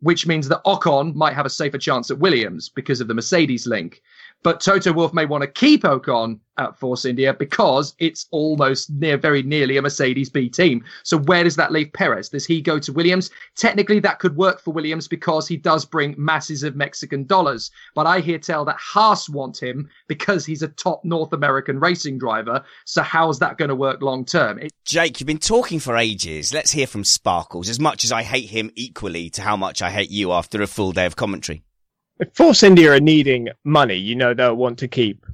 which 0.00 0.26
means 0.26 0.48
that 0.48 0.62
Ocon 0.64 1.14
might 1.14 1.34
have 1.34 1.46
a 1.46 1.50
safer 1.50 1.78
chance 1.78 2.10
at 2.10 2.18
Williams 2.18 2.68
because 2.68 3.00
of 3.00 3.08
the 3.08 3.14
Mercedes 3.14 3.66
link. 3.66 4.02
But 4.44 4.60
Toto 4.60 4.92
Wolff 4.92 5.14
may 5.14 5.24
want 5.24 5.40
to 5.40 5.48
keep 5.48 5.84
Ocon 5.84 6.38
at 6.58 6.78
Force 6.78 7.06
India 7.06 7.32
because 7.32 7.94
it's 7.98 8.26
almost 8.30 8.90
near, 8.90 9.16
very 9.16 9.42
nearly 9.42 9.78
a 9.78 9.82
Mercedes 9.82 10.28
B 10.28 10.50
team. 10.50 10.84
So 11.02 11.16
where 11.16 11.42
does 11.42 11.56
that 11.56 11.72
leave 11.72 11.94
Perez? 11.94 12.28
Does 12.28 12.44
he 12.44 12.60
go 12.60 12.78
to 12.78 12.92
Williams? 12.92 13.30
Technically, 13.56 14.00
that 14.00 14.18
could 14.18 14.36
work 14.36 14.60
for 14.60 14.74
Williams 14.74 15.08
because 15.08 15.48
he 15.48 15.56
does 15.56 15.86
bring 15.86 16.14
masses 16.18 16.62
of 16.62 16.76
Mexican 16.76 17.24
dollars. 17.24 17.70
But 17.94 18.06
I 18.06 18.20
hear 18.20 18.38
tell 18.38 18.66
that 18.66 18.76
Haas 18.76 19.30
want 19.30 19.62
him 19.62 19.88
because 20.08 20.44
he's 20.44 20.62
a 20.62 20.68
top 20.68 21.02
North 21.06 21.32
American 21.32 21.80
racing 21.80 22.18
driver. 22.18 22.62
So 22.84 23.02
how's 23.02 23.38
that 23.38 23.56
going 23.56 23.70
to 23.70 23.74
work 23.74 24.02
long 24.02 24.26
term? 24.26 24.58
It- 24.58 24.72
Jake, 24.84 25.20
you've 25.20 25.26
been 25.26 25.38
talking 25.38 25.80
for 25.80 25.96
ages. 25.96 26.52
Let's 26.52 26.70
hear 26.72 26.86
from 26.86 27.04
Sparkles. 27.04 27.70
As 27.70 27.80
much 27.80 28.04
as 28.04 28.12
I 28.12 28.22
hate 28.22 28.50
him 28.50 28.70
equally 28.74 29.30
to 29.30 29.40
how 29.42 29.56
much 29.56 29.80
I 29.80 29.90
hate 29.90 30.10
you 30.10 30.32
after 30.32 30.60
a 30.60 30.66
full 30.66 30.92
day 30.92 31.06
of 31.06 31.16
commentary 31.16 31.64
Force 32.32 32.62
India 32.62 32.92
are 32.92 33.00
needing 33.00 33.48
money, 33.64 33.96
you 33.96 34.14
know 34.14 34.34
they'll 34.34 34.54
want 34.56 34.78
to 34.78 34.88
keep 34.88 35.26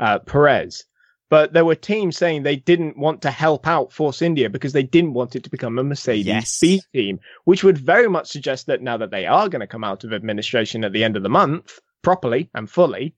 uh, 0.00 0.18
Perez. 0.20 0.84
but 1.30 1.52
there 1.52 1.64
were 1.64 1.74
teams 1.76 2.16
saying 2.16 2.42
they 2.42 2.56
didn't 2.56 2.98
want 2.98 3.22
to 3.22 3.30
help 3.30 3.66
out 3.66 3.92
Force 3.92 4.20
India 4.22 4.50
because 4.50 4.72
they 4.72 4.82
didn't 4.82 5.14
want 5.14 5.36
it 5.36 5.44
to 5.44 5.50
become 5.50 5.78
a 5.78 5.84
Mercedes 5.84 6.26
Yes. 6.26 6.58
B 6.60 6.82
team, 6.92 7.20
which 7.44 7.62
would 7.64 7.78
very 7.78 8.08
much 8.08 8.28
suggest 8.28 8.66
that 8.66 8.82
now 8.82 8.96
that 8.96 9.10
they 9.10 9.26
are 9.26 9.48
going 9.48 9.60
to 9.60 9.66
come 9.66 9.84
out 9.84 10.02
of 10.04 10.12
administration 10.12 10.84
at 10.84 10.92
the 10.92 11.04
end 11.04 11.16
of 11.16 11.22
the 11.22 11.28
month 11.28 11.78
properly 12.02 12.50
and 12.54 12.68
fully, 12.68 13.14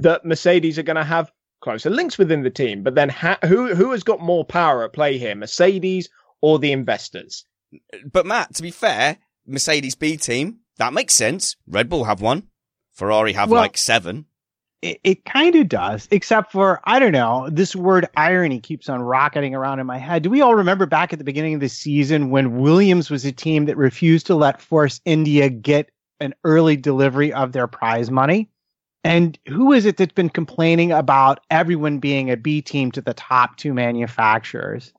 that 0.00 0.24
Mercedes 0.24 0.78
are 0.78 0.82
going 0.82 0.96
to 0.96 1.04
have 1.04 1.30
closer 1.60 1.90
links 1.90 2.18
within 2.18 2.42
the 2.42 2.50
team. 2.50 2.82
But 2.82 2.94
then 2.94 3.08
ha- 3.10 3.38
who 3.44 3.74
who 3.74 3.92
has 3.92 4.02
got 4.02 4.20
more 4.20 4.44
power 4.44 4.84
at 4.84 4.92
play 4.92 5.18
here, 5.18 5.34
Mercedes 5.34 6.08
or 6.40 6.58
the 6.58 6.72
investors? 6.72 7.44
But 8.10 8.26
Matt, 8.26 8.54
to 8.56 8.62
be 8.62 8.70
fair, 8.70 9.18
Mercedes 9.46 9.94
B 9.94 10.16
team, 10.16 10.60
that 10.78 10.92
makes 10.92 11.14
sense. 11.14 11.56
Red 11.68 11.88
Bull 11.88 12.04
have 12.04 12.20
one. 12.20 12.48
Ferrari 12.94 13.32
have 13.32 13.50
Well- 13.50 13.60
like 13.60 13.76
seven. 13.76 14.26
It, 14.82 15.00
it 15.02 15.24
kind 15.24 15.56
of 15.56 15.68
does, 15.70 16.06
except 16.10 16.52
for 16.52 16.80
I 16.84 16.98
don't 16.98 17.12
know. 17.12 17.48
This 17.50 17.74
word 17.74 18.06
irony 18.16 18.60
keeps 18.60 18.90
on 18.90 19.00
rocketing 19.00 19.54
around 19.54 19.80
in 19.80 19.86
my 19.86 19.96
head. 19.96 20.22
Do 20.22 20.28
we 20.28 20.42
all 20.42 20.54
remember 20.54 20.84
back 20.84 21.10
at 21.12 21.18
the 21.18 21.24
beginning 21.24 21.54
of 21.54 21.60
the 21.60 21.70
season 21.70 22.28
when 22.28 22.58
Williams 22.58 23.10
was 23.10 23.24
a 23.24 23.32
team 23.32 23.64
that 23.64 23.78
refused 23.78 24.26
to 24.26 24.34
let 24.34 24.60
Force 24.60 25.00
India 25.06 25.48
get 25.48 25.90
an 26.20 26.34
early 26.44 26.76
delivery 26.76 27.32
of 27.32 27.52
their 27.52 27.66
prize 27.66 28.10
money? 28.10 28.50
And 29.04 29.38
who 29.48 29.72
is 29.72 29.86
it 29.86 29.96
that's 29.96 30.12
been 30.12 30.30
complaining 30.30 30.92
about 30.92 31.40
everyone 31.50 31.98
being 31.98 32.30
a 32.30 32.36
B 32.36 32.60
team 32.60 32.90
to 32.92 33.00
the 33.00 33.14
top 33.14 33.56
two 33.56 33.72
manufacturers? 33.72 34.92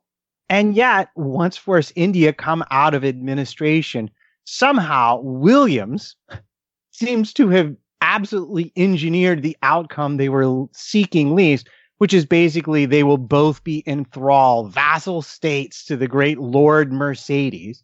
And 0.49 0.75
yet, 0.75 1.09
once 1.15 1.57
Force 1.57 1.91
India 1.95 2.33
come 2.33 2.63
out 2.71 2.93
of 2.93 3.05
administration, 3.05 4.09
somehow 4.45 5.19
Williams 5.21 6.15
seems 6.91 7.33
to 7.33 7.49
have 7.49 7.75
absolutely 8.01 8.71
engineered 8.75 9.41
the 9.41 9.57
outcome 9.63 10.17
they 10.17 10.29
were 10.29 10.65
seeking 10.73 11.35
least, 11.35 11.67
which 11.97 12.13
is 12.13 12.25
basically 12.25 12.85
they 12.85 13.03
will 13.03 13.17
both 13.17 13.63
be 13.63 13.83
enthralled 13.87 14.73
vassal 14.73 15.21
states 15.21 15.85
to 15.85 15.97
the 15.97 16.07
great 16.07 16.39
Lord 16.39 16.91
Mercedes. 16.91 17.83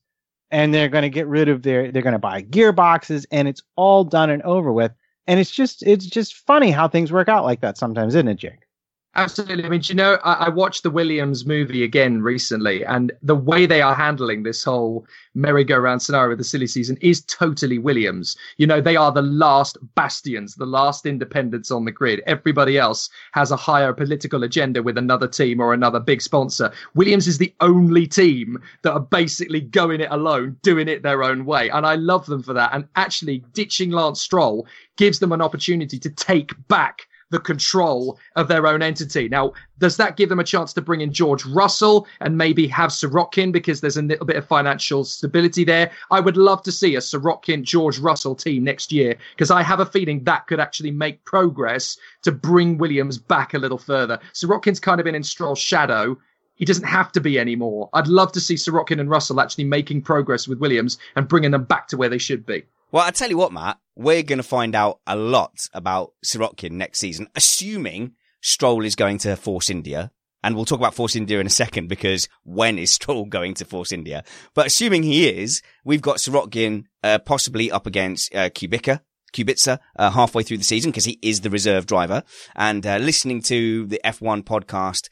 And 0.50 0.74
they're 0.74 0.90
going 0.90 1.04
to 1.04 1.10
get 1.10 1.28
rid 1.28 1.48
of 1.48 1.64
their, 1.64 1.92
they're 1.92 2.02
going 2.02 2.12
to 2.14 2.20
buy 2.20 2.42
gearboxes 2.44 3.26
and 3.32 3.48
it's 3.48 3.62
all 3.78 4.04
done 4.04 4.30
and 4.30 4.42
over 4.44 4.74
with. 4.74 4.92
And 5.28 5.40
it's 5.40 5.52
just, 5.52 5.82
it's 5.84 6.06
just 6.06 6.36
funny 6.36 6.72
how 6.72 6.88
things 6.88 7.12
work 7.12 7.30
out 7.30 7.46
like 7.46 7.62
that 7.62 7.78
sometimes, 7.78 8.16
isn't 8.16 8.28
it, 8.28 8.36
Jake? 8.36 8.68
Absolutely. 9.14 9.66
I 9.66 9.70
mean, 9.70 9.82
you 9.84 9.96
know, 9.96 10.18
I, 10.24 10.46
I 10.46 10.50
watched 10.50 10.84
the 10.84 10.90
Williams 10.90 11.46
movie 11.46 11.84
again 11.84 12.22
recently, 12.22 12.86
and 12.86 13.12
the 13.22 13.36
way 13.36 13.66
they 13.66 13.82
are 13.82 13.94
handling 13.94 14.44
this 14.44 14.64
whole 14.64 15.06
merry-go-round 15.36 16.02
scenario 16.02 16.32
of 16.32 16.38
the 16.38 16.46
silly 16.46 16.66
season 16.66 16.98
is 17.02 17.26
totally 17.26 17.78
Williams. 17.78 18.38
You 18.56 18.68
know, 18.68 18.80
they 18.80 18.96
are 18.96 19.12
the 19.12 19.22
last 19.22 19.78
bastions, 19.96 20.56
the 20.56 20.66
last 20.66 21.06
independents 21.06 21.72
on 21.72 21.84
the 21.84 21.92
grid. 21.92 22.22
Everybody 22.26 22.78
else 22.78 23.10
has 23.34 23.52
a 23.52 23.58
higher 23.58 23.92
political 23.92 24.44
agenda 24.44 24.82
with 24.82 24.98
another 24.98 25.28
team 25.28 25.60
or 25.60 25.74
another 25.74 26.00
big 26.00 26.22
sponsor. 26.22 26.72
Williams 26.96 27.28
is 27.28 27.38
the 27.38 27.54
only 27.60 28.08
team 28.08 28.62
that 28.84 28.94
are 28.94 29.02
basically 29.02 29.60
going 29.60 30.00
it 30.00 30.12
alone, 30.12 30.56
doing 30.62 30.88
it 30.88 31.04
their 31.04 31.22
own 31.22 31.46
way. 31.46 31.70
And 31.70 31.86
I 31.86 31.96
love 31.96 32.28
them 32.28 32.44
for 32.44 32.54
that. 32.54 32.74
And 32.74 32.88
actually, 32.96 33.44
ditching 33.52 33.92
Lance 33.92 34.22
Stroll 34.22 34.66
gives 34.96 35.20
them 35.20 35.34
an 35.34 35.42
opportunity 35.42 36.00
to 36.00 36.10
take 36.10 36.54
back 36.70 37.08
the 37.32 37.40
control 37.40 38.20
of 38.36 38.48
their 38.48 38.68
own 38.68 38.82
entity. 38.82 39.28
Now, 39.28 39.54
does 39.80 39.98
that 39.98 40.16
give 40.16 40.30
them 40.30 40.40
a 40.40 40.44
chance 40.44 40.74
to 40.74 40.82
bring 40.82 41.02
in 41.02 41.12
George 41.12 41.46
Russell 41.46 42.08
and 42.20 42.38
maybe 42.38 42.68
have 42.68 42.92
Sirotkin 42.92 43.52
because 43.52 43.82
there's 43.82 43.98
a 43.98 44.02
little 44.02 44.26
bit 44.26 44.36
of 44.36 44.46
financial 44.46 45.04
stability 45.04 45.64
there? 45.64 45.92
I 46.12 46.20
would 46.20 46.38
love 46.38 46.62
to 46.64 46.72
see 46.72 46.96
a 46.96 47.00
Sirotkin 47.00 47.64
George 47.64 47.98
Russell 47.98 48.36
team 48.36 48.64
next 48.64 48.92
year 48.92 49.16
because 49.32 49.50
I 49.50 49.64
have 49.64 49.80
a 49.80 49.86
feeling 49.86 50.24
that 50.26 50.46
could 50.46 50.60
actually 50.60 50.92
make 50.92 51.24
progress 51.26 51.98
to 52.22 52.32
bring 52.32 52.78
Williams 52.78 53.18
back 53.18 53.54
a 53.54 53.60
little 53.60 53.78
further. 53.78 54.20
Sirotkin's 54.34 54.80
kind 54.80 55.00
of 55.00 55.06
been 55.06 55.16
in 55.16 55.24
Stroll's 55.24 55.60
shadow. 55.60 56.18
He 56.56 56.66
doesn't 56.66 56.84
have 56.84 57.12
to 57.14 57.22
be 57.22 57.40
anymore. 57.40 57.90
I'd 57.94 58.08
love 58.08 58.32
to 58.34 58.42
see 58.42 58.56
Sirotkin 58.56 59.00
and 59.00 59.10
Russell 59.10 59.42
actually 59.42 59.64
making 59.64 60.04
progress 60.04 60.48
with 60.48 60.60
Williams 60.60 61.00
and 61.16 61.28
bringing 61.28 61.52
them 61.52 61.64
back 61.64 61.88
to 61.88 61.98
where 61.98 62.10
they 62.10 62.20
should 62.20 62.46
be. 62.46 62.64
Well, 62.92 63.06
I 63.06 63.12
tell 63.12 63.30
you 63.30 63.38
what, 63.38 63.54
Matt, 63.54 63.80
we're 63.96 64.22
going 64.22 64.38
to 64.38 64.44
find 64.44 64.76
out 64.76 65.00
a 65.08 65.16
lot 65.16 65.70
about 65.74 66.12
Sirotkin 66.26 66.72
next 66.72 67.00
season, 67.00 67.30
assuming 67.36 68.16
Stroll 68.42 68.84
is 68.84 68.96
going 68.96 69.18
to 69.20 69.38
Force 69.38 69.70
India. 69.70 70.12
And 70.44 70.56
we'll 70.56 70.66
talk 70.66 70.80
about 70.80 70.94
Force 70.94 71.16
India 71.16 71.40
in 71.40 71.48
a 71.48 71.52
second 71.52 71.88
because 71.88 72.28
when 72.44 72.78
is 72.78 72.92
Stroll 72.96 73.26
going 73.26 73.54
to 73.56 73.66
Force 73.66 73.94
India? 73.94 74.26
But 74.54 74.68
assuming 74.68 75.04
he 75.04 75.30
is, 75.30 75.62
we've 75.86 76.02
got 76.02 76.18
Sirotkin 76.18 76.84
uh, 77.02 77.20
possibly 77.20 77.72
up 77.72 77.88
against 77.88 78.36
uh, 78.36 78.50
Kubica. 78.50 79.00
Kubica 79.32 79.80
uh, 79.96 80.12
halfway 80.12 80.44
through 80.44 80.58
the 80.58 80.66
season 80.66 80.92
because 80.92 81.06
he 81.06 81.18
is 81.22 81.40
the 81.42 81.50
reserve 81.50 81.86
driver. 81.86 82.24
And 82.58 82.86
uh, 82.86 82.98
listening 82.98 83.42
to 83.44 83.86
the 83.86 84.02
F1 84.04 84.44
podcast 84.44 85.08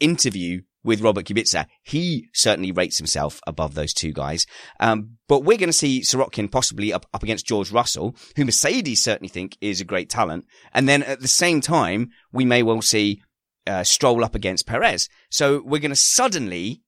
interview 0.00 0.62
with 0.84 1.00
Robert 1.00 1.24
Kubica, 1.24 1.66
he 1.82 2.28
certainly 2.34 2.72
rates 2.72 2.98
himself 2.98 3.40
above 3.46 3.74
those 3.74 3.92
two 3.92 4.12
guys. 4.12 4.46
Um, 4.80 5.18
but 5.28 5.44
we're 5.44 5.58
going 5.58 5.68
to 5.68 5.72
see 5.72 6.00
Sirotkin 6.00 6.50
possibly 6.50 6.92
up, 6.92 7.06
up 7.14 7.22
against 7.22 7.46
George 7.46 7.70
Russell, 7.70 8.16
who 8.36 8.44
Mercedes 8.44 9.02
certainly 9.02 9.28
think 9.28 9.56
is 9.60 9.80
a 9.80 9.84
great 9.84 10.10
talent. 10.10 10.46
And 10.72 10.88
then 10.88 11.02
at 11.02 11.20
the 11.20 11.28
same 11.28 11.60
time, 11.60 12.10
we 12.32 12.44
may 12.44 12.62
well 12.62 12.82
see 12.82 13.22
uh, 13.66 13.84
Stroll 13.84 14.24
up 14.24 14.34
against 14.34 14.66
Perez. 14.66 15.08
So 15.30 15.62
we're 15.64 15.80
going 15.80 15.90
to 15.90 15.96
suddenly 15.96 16.82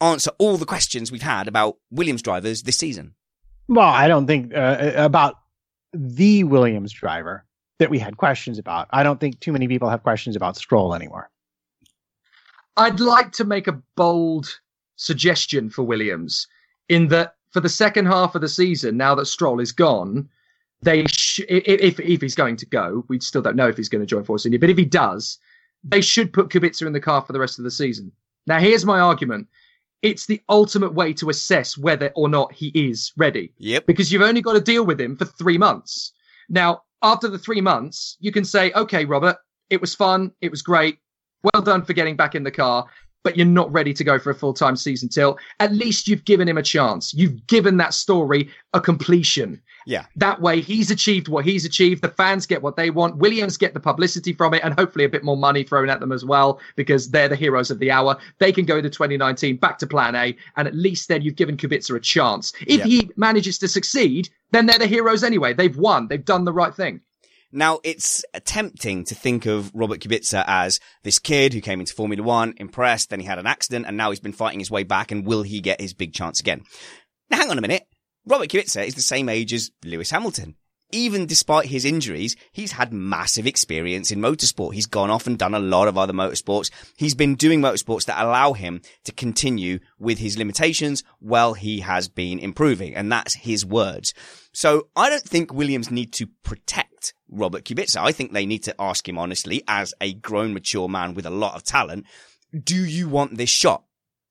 answer 0.00 0.30
all 0.38 0.56
the 0.56 0.66
questions 0.66 1.10
we've 1.10 1.22
had 1.22 1.48
about 1.48 1.76
Williams 1.90 2.22
drivers 2.22 2.62
this 2.62 2.78
season. 2.78 3.14
Well, 3.68 3.88
I 3.88 4.08
don't 4.08 4.26
think 4.26 4.54
uh, 4.54 4.92
about 4.96 5.34
the 5.92 6.44
Williams 6.44 6.92
driver 6.92 7.44
that 7.78 7.90
we 7.90 7.98
had 7.98 8.16
questions 8.16 8.58
about. 8.58 8.88
I 8.90 9.02
don't 9.02 9.20
think 9.20 9.40
too 9.40 9.52
many 9.52 9.68
people 9.68 9.88
have 9.88 10.02
questions 10.02 10.36
about 10.36 10.56
Stroll 10.56 10.94
anymore. 10.94 11.30
I'd 12.78 13.00
like 13.00 13.32
to 13.32 13.44
make 13.44 13.66
a 13.66 13.80
bold 13.96 14.60
suggestion 14.96 15.68
for 15.68 15.82
Williams 15.82 16.46
in 16.88 17.08
that 17.08 17.34
for 17.50 17.60
the 17.60 17.68
second 17.68 18.06
half 18.06 18.34
of 18.34 18.40
the 18.40 18.48
season, 18.48 18.96
now 18.96 19.14
that 19.14 19.26
Stroll 19.26 19.60
is 19.60 19.72
gone, 19.72 20.28
they 20.82 21.04
sh- 21.06 21.40
if 21.48 21.98
if 21.98 22.20
he's 22.20 22.34
going 22.34 22.56
to 22.56 22.66
go, 22.66 23.04
we 23.08 23.20
still 23.20 23.42
don't 23.42 23.56
know 23.56 23.68
if 23.68 23.76
he's 23.76 23.88
going 23.88 24.02
to 24.02 24.06
join 24.06 24.24
Force 24.24 24.46
India, 24.46 24.60
but 24.60 24.70
if 24.70 24.78
he 24.78 24.84
does, 24.84 25.38
they 25.82 26.00
should 26.00 26.32
put 26.32 26.50
Kubica 26.50 26.86
in 26.86 26.92
the 26.92 27.00
car 27.00 27.22
for 27.22 27.32
the 27.32 27.40
rest 27.40 27.58
of 27.58 27.64
the 27.64 27.70
season. 27.70 28.12
Now, 28.46 28.60
here's 28.60 28.86
my 28.86 29.00
argument. 29.00 29.48
It's 30.02 30.26
the 30.26 30.40
ultimate 30.48 30.94
way 30.94 31.12
to 31.14 31.28
assess 31.28 31.76
whether 31.76 32.12
or 32.14 32.28
not 32.28 32.52
he 32.52 32.68
is 32.68 33.12
ready. 33.16 33.52
Yep. 33.58 33.86
Because 33.86 34.12
you've 34.12 34.22
only 34.22 34.40
got 34.40 34.52
to 34.52 34.60
deal 34.60 34.86
with 34.86 35.00
him 35.00 35.16
for 35.16 35.24
three 35.24 35.58
months. 35.58 36.12
Now, 36.48 36.82
after 37.02 37.28
the 37.28 37.38
three 37.38 37.60
months, 37.60 38.16
you 38.20 38.30
can 38.30 38.44
say, 38.44 38.70
okay, 38.72 39.04
Robert, 39.04 39.36
it 39.70 39.80
was 39.80 39.94
fun. 39.94 40.32
It 40.40 40.50
was 40.50 40.62
great. 40.62 40.98
Well 41.42 41.62
done 41.62 41.82
for 41.84 41.92
getting 41.92 42.16
back 42.16 42.34
in 42.34 42.42
the 42.42 42.50
car, 42.50 42.86
but 43.24 43.36
you're 43.36 43.46
not 43.46 43.72
ready 43.72 43.92
to 43.94 44.04
go 44.04 44.18
for 44.18 44.30
a 44.30 44.34
full 44.34 44.54
time 44.54 44.76
season 44.76 45.08
till 45.08 45.38
at 45.60 45.72
least 45.72 46.08
you've 46.08 46.24
given 46.24 46.48
him 46.48 46.58
a 46.58 46.62
chance. 46.62 47.12
You've 47.14 47.46
given 47.46 47.76
that 47.76 47.94
story 47.94 48.50
a 48.72 48.80
completion. 48.80 49.60
Yeah. 49.86 50.04
That 50.16 50.40
way, 50.40 50.60
he's 50.60 50.90
achieved 50.90 51.28
what 51.28 51.44
he's 51.46 51.64
achieved. 51.64 52.02
The 52.02 52.10
fans 52.10 52.46
get 52.46 52.60
what 52.62 52.76
they 52.76 52.90
want. 52.90 53.16
Williams 53.16 53.56
get 53.56 53.72
the 53.72 53.80
publicity 53.80 54.32
from 54.34 54.52
it 54.52 54.62
and 54.62 54.74
hopefully 54.78 55.04
a 55.04 55.08
bit 55.08 55.24
more 55.24 55.36
money 55.36 55.62
thrown 55.62 55.88
at 55.88 55.98
them 56.00 56.12
as 56.12 56.24
well 56.24 56.60
because 56.76 57.10
they're 57.10 57.28
the 57.28 57.36
heroes 57.36 57.70
of 57.70 57.78
the 57.78 57.90
hour. 57.90 58.16
They 58.38 58.52
can 58.52 58.66
go 58.66 58.76
into 58.76 58.90
2019 58.90 59.56
back 59.56 59.78
to 59.78 59.86
plan 59.86 60.14
A, 60.14 60.36
and 60.56 60.68
at 60.68 60.74
least 60.74 61.08
then 61.08 61.22
you've 61.22 61.36
given 61.36 61.56
Kubica 61.56 61.96
a 61.96 62.00
chance. 62.00 62.52
If 62.66 62.80
Yeah. 62.80 62.84
he 62.84 63.10
manages 63.16 63.58
to 63.58 63.68
succeed, 63.68 64.28
then 64.50 64.66
they're 64.66 64.78
the 64.78 64.86
heroes 64.86 65.24
anyway. 65.24 65.54
They've 65.54 65.76
won. 65.76 66.08
They've 66.08 66.24
done 66.24 66.44
the 66.44 66.52
right 66.52 66.74
thing. 66.74 67.00
Now, 67.50 67.80
it's 67.82 68.24
tempting 68.44 69.04
to 69.04 69.14
think 69.14 69.46
of 69.46 69.70
Robert 69.74 70.00
Kubica 70.00 70.44
as 70.46 70.80
this 71.02 71.18
kid 71.18 71.54
who 71.54 71.60
came 71.62 71.80
into 71.80 71.94
Formula 71.94 72.22
One, 72.22 72.54
impressed, 72.58 73.08
then 73.08 73.20
he 73.20 73.26
had 73.26 73.38
an 73.38 73.46
accident, 73.46 73.86
and 73.86 73.96
now 73.96 74.10
he's 74.10 74.20
been 74.20 74.32
fighting 74.32 74.58
his 74.58 74.70
way 74.70 74.82
back, 74.82 75.10
and 75.10 75.26
will 75.26 75.42
he 75.42 75.60
get 75.60 75.80
his 75.80 75.94
big 75.94 76.12
chance 76.12 76.40
again? 76.40 76.62
Now, 77.30 77.38
hang 77.38 77.50
on 77.50 77.58
a 77.58 77.62
minute. 77.62 77.86
Robert 78.26 78.48
Kubica 78.48 78.86
is 78.86 78.94
the 78.94 79.00
same 79.00 79.30
age 79.30 79.54
as 79.54 79.70
Lewis 79.82 80.10
Hamilton. 80.10 80.56
Even 80.90 81.26
despite 81.26 81.66
his 81.66 81.84
injuries, 81.84 82.34
he's 82.52 82.72
had 82.72 82.94
massive 82.94 83.46
experience 83.46 84.10
in 84.10 84.20
motorsport. 84.20 84.72
He's 84.72 84.86
gone 84.86 85.10
off 85.10 85.26
and 85.26 85.38
done 85.38 85.54
a 85.54 85.58
lot 85.58 85.86
of 85.86 85.98
other 85.98 86.14
motorsports. 86.14 86.70
He's 86.96 87.14
been 87.14 87.34
doing 87.34 87.60
motorsports 87.60 88.06
that 88.06 88.22
allow 88.22 88.54
him 88.54 88.80
to 89.04 89.12
continue 89.12 89.80
with 89.98 90.18
his 90.18 90.38
limitations 90.38 91.04
while 91.18 91.52
he 91.52 91.80
has 91.80 92.08
been 92.08 92.38
improving. 92.38 92.94
And 92.94 93.12
that's 93.12 93.34
his 93.34 93.66
words. 93.66 94.14
So 94.54 94.88
I 94.96 95.10
don't 95.10 95.22
think 95.22 95.52
Williams 95.52 95.90
need 95.90 96.12
to 96.14 96.26
protect 96.42 96.87
Robert 97.28 97.64
Kubica. 97.64 97.96
I 97.96 98.12
think 98.12 98.32
they 98.32 98.46
need 98.46 98.64
to 98.64 98.74
ask 98.78 99.08
him 99.08 99.18
honestly, 99.18 99.62
as 99.68 99.94
a 100.00 100.14
grown, 100.14 100.54
mature 100.54 100.88
man 100.88 101.14
with 101.14 101.26
a 101.26 101.30
lot 101.30 101.54
of 101.54 101.64
talent, 101.64 102.06
do 102.64 102.76
you 102.76 103.08
want 103.08 103.36
this 103.36 103.50
shot? 103.50 103.84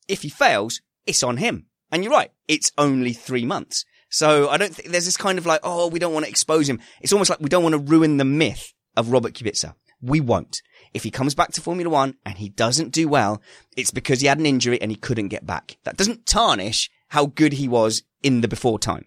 If 0.08 0.22
he 0.22 0.30
fails, 0.30 0.82
it's 1.06 1.24
on 1.24 1.38
him. 1.38 1.68
And 1.92 2.04
you're 2.04 2.14
right. 2.14 2.32
It's 2.48 2.72
only 2.78 3.14
three 3.14 3.46
months. 3.46 3.86
So 4.10 4.50
I 4.50 4.58
don't 4.58 4.74
think 4.74 4.90
there's 4.90 5.06
this 5.06 5.18
kind 5.18 5.38
of 5.38 5.46
like, 5.46 5.62
oh, 5.64 5.88
we 5.88 6.00
don't 6.00 6.14
want 6.14 6.26
to 6.26 6.32
expose 6.32 6.70
him. 6.70 6.80
It's 7.02 7.14
almost 7.14 7.30
like 7.30 7.40
we 7.40 7.50
don't 7.50 7.64
want 7.64 7.74
to 7.74 7.80
ruin 7.80 8.18
the 8.18 8.26
myth 8.26 8.74
of 8.96 9.12
Robert 9.12 9.34
Kubica. 9.34 9.76
We 10.02 10.20
won't. 10.20 10.62
If 10.94 11.04
he 11.04 11.12
comes 11.12 11.36
back 11.36 11.52
to 11.54 11.62
Formula 11.62 11.90
One 11.90 12.16
and 12.26 12.38
he 12.38 12.50
doesn't 12.50 12.92
do 12.92 13.08
well, 13.08 13.42
it's 13.76 13.92
because 13.92 14.22
he 14.22 14.28
had 14.28 14.40
an 14.40 14.46
injury 14.46 14.82
and 14.82 14.92
he 14.92 14.98
couldn't 14.98 15.28
get 15.30 15.46
back. 15.46 15.78
That 15.84 15.98
doesn't 15.98 16.26
tarnish 16.26 16.90
how 17.10 17.28
good 17.28 17.54
he 17.54 17.68
was 17.68 18.04
in 18.24 18.42
the 18.42 18.48
before 18.48 18.80
time. 18.80 19.06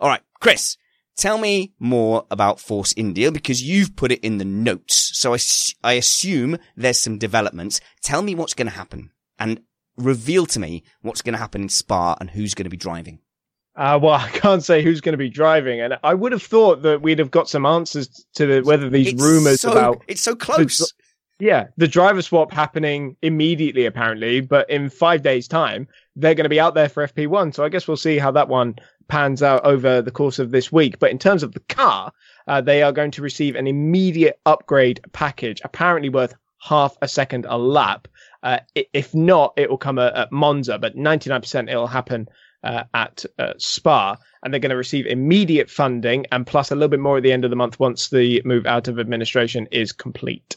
All 0.00 0.08
right, 0.08 0.22
Chris, 0.40 0.76
Tell 1.16 1.38
me 1.38 1.72
more 1.78 2.26
about 2.30 2.60
Force 2.60 2.92
India 2.96 3.32
because 3.32 3.62
you've 3.62 3.96
put 3.96 4.12
it 4.12 4.20
in 4.20 4.36
the 4.36 4.44
notes. 4.44 5.10
So 5.14 5.34
I, 5.34 5.38
I 5.82 5.94
assume 5.94 6.58
there's 6.76 7.00
some 7.00 7.16
developments. 7.16 7.80
Tell 8.02 8.20
me 8.20 8.34
what's 8.34 8.52
going 8.54 8.68
to 8.68 8.74
happen 8.74 9.10
and 9.38 9.60
reveal 9.96 10.44
to 10.46 10.60
me 10.60 10.82
what's 11.00 11.22
going 11.22 11.32
to 11.32 11.38
happen 11.38 11.62
in 11.62 11.68
Spa 11.70 12.16
and 12.20 12.30
who's 12.30 12.54
going 12.54 12.64
to 12.64 12.70
be 12.70 12.76
driving. 12.76 13.20
Uh, 13.74 13.98
well, 14.02 14.14
I 14.20 14.28
can't 14.28 14.62
say 14.62 14.82
who's 14.82 15.00
going 15.00 15.14
to 15.14 15.18
be 15.18 15.30
driving, 15.30 15.80
and 15.80 15.98
I 16.02 16.14
would 16.14 16.32
have 16.32 16.42
thought 16.42 16.82
that 16.82 17.02
we'd 17.02 17.18
have 17.18 17.30
got 17.30 17.48
some 17.48 17.64
answers 17.66 18.26
to 18.34 18.46
the, 18.46 18.60
whether 18.62 18.90
these 18.90 19.12
It's 19.14 19.22
rumors 19.22 19.60
so- 19.62 19.72
about 19.72 20.02
it's 20.08 20.22
so 20.22 20.34
close. 20.34 20.92
Yeah 21.38 21.66
the 21.76 21.88
driver 21.88 22.22
swap 22.22 22.52
happening 22.52 23.16
immediately, 23.22 23.86
apparently, 23.86 24.40
but 24.40 24.68
in 24.70 24.88
five 24.88 25.22
days' 25.22 25.48
time 25.48 25.88
they're 26.16 26.34
going 26.34 26.44
to 26.44 26.50
be 26.50 26.60
out 26.60 26.74
there 26.74 26.88
for 26.88 27.06
FP1. 27.06 27.54
So 27.54 27.64
I 27.64 27.68
guess 27.68 27.86
we'll 27.86 27.96
see 27.96 28.18
how 28.18 28.30
that 28.32 28.48
one 28.48 28.76
pans 29.08 29.42
out 29.42 29.64
over 29.64 30.02
the 30.02 30.10
course 30.10 30.38
of 30.38 30.50
this 30.50 30.72
week. 30.72 30.98
But 30.98 31.10
in 31.10 31.18
terms 31.18 31.42
of 31.42 31.52
the 31.52 31.60
car, 31.60 32.12
uh, 32.48 32.60
they 32.60 32.82
are 32.82 32.92
going 32.92 33.10
to 33.12 33.22
receive 33.22 33.54
an 33.54 33.66
immediate 33.66 34.40
upgrade 34.46 35.00
package, 35.12 35.60
apparently 35.64 36.08
worth 36.08 36.34
half 36.58 36.96
a 37.02 37.08
second 37.08 37.46
a 37.48 37.58
lap. 37.58 38.08
Uh, 38.42 38.58
if 38.74 39.14
not, 39.14 39.52
it 39.56 39.68
will 39.68 39.78
come 39.78 39.98
at, 39.98 40.32
Monza, 40.32 40.78
but 40.78 40.96
99% 40.96 41.68
it'll 41.68 41.86
happen 41.86 42.28
uh, 42.64 42.84
at 42.94 43.24
uh, 43.38 43.52
Spa, 43.58 44.16
and 44.42 44.52
they're 44.52 44.60
going 44.60 44.70
to 44.70 44.76
receive 44.76 45.06
immediate 45.06 45.70
funding 45.70 46.26
and 46.32 46.46
plus 46.46 46.70
a 46.70 46.74
little 46.74 46.88
bit 46.88 47.00
more 47.00 47.18
at 47.18 47.22
the 47.22 47.32
end 47.32 47.44
of 47.44 47.50
the 47.50 47.56
month 47.56 47.78
once 47.78 48.08
the 48.08 48.42
move 48.44 48.66
out 48.66 48.88
of 48.88 48.98
administration 48.98 49.68
is 49.70 49.92
complete. 49.92 50.56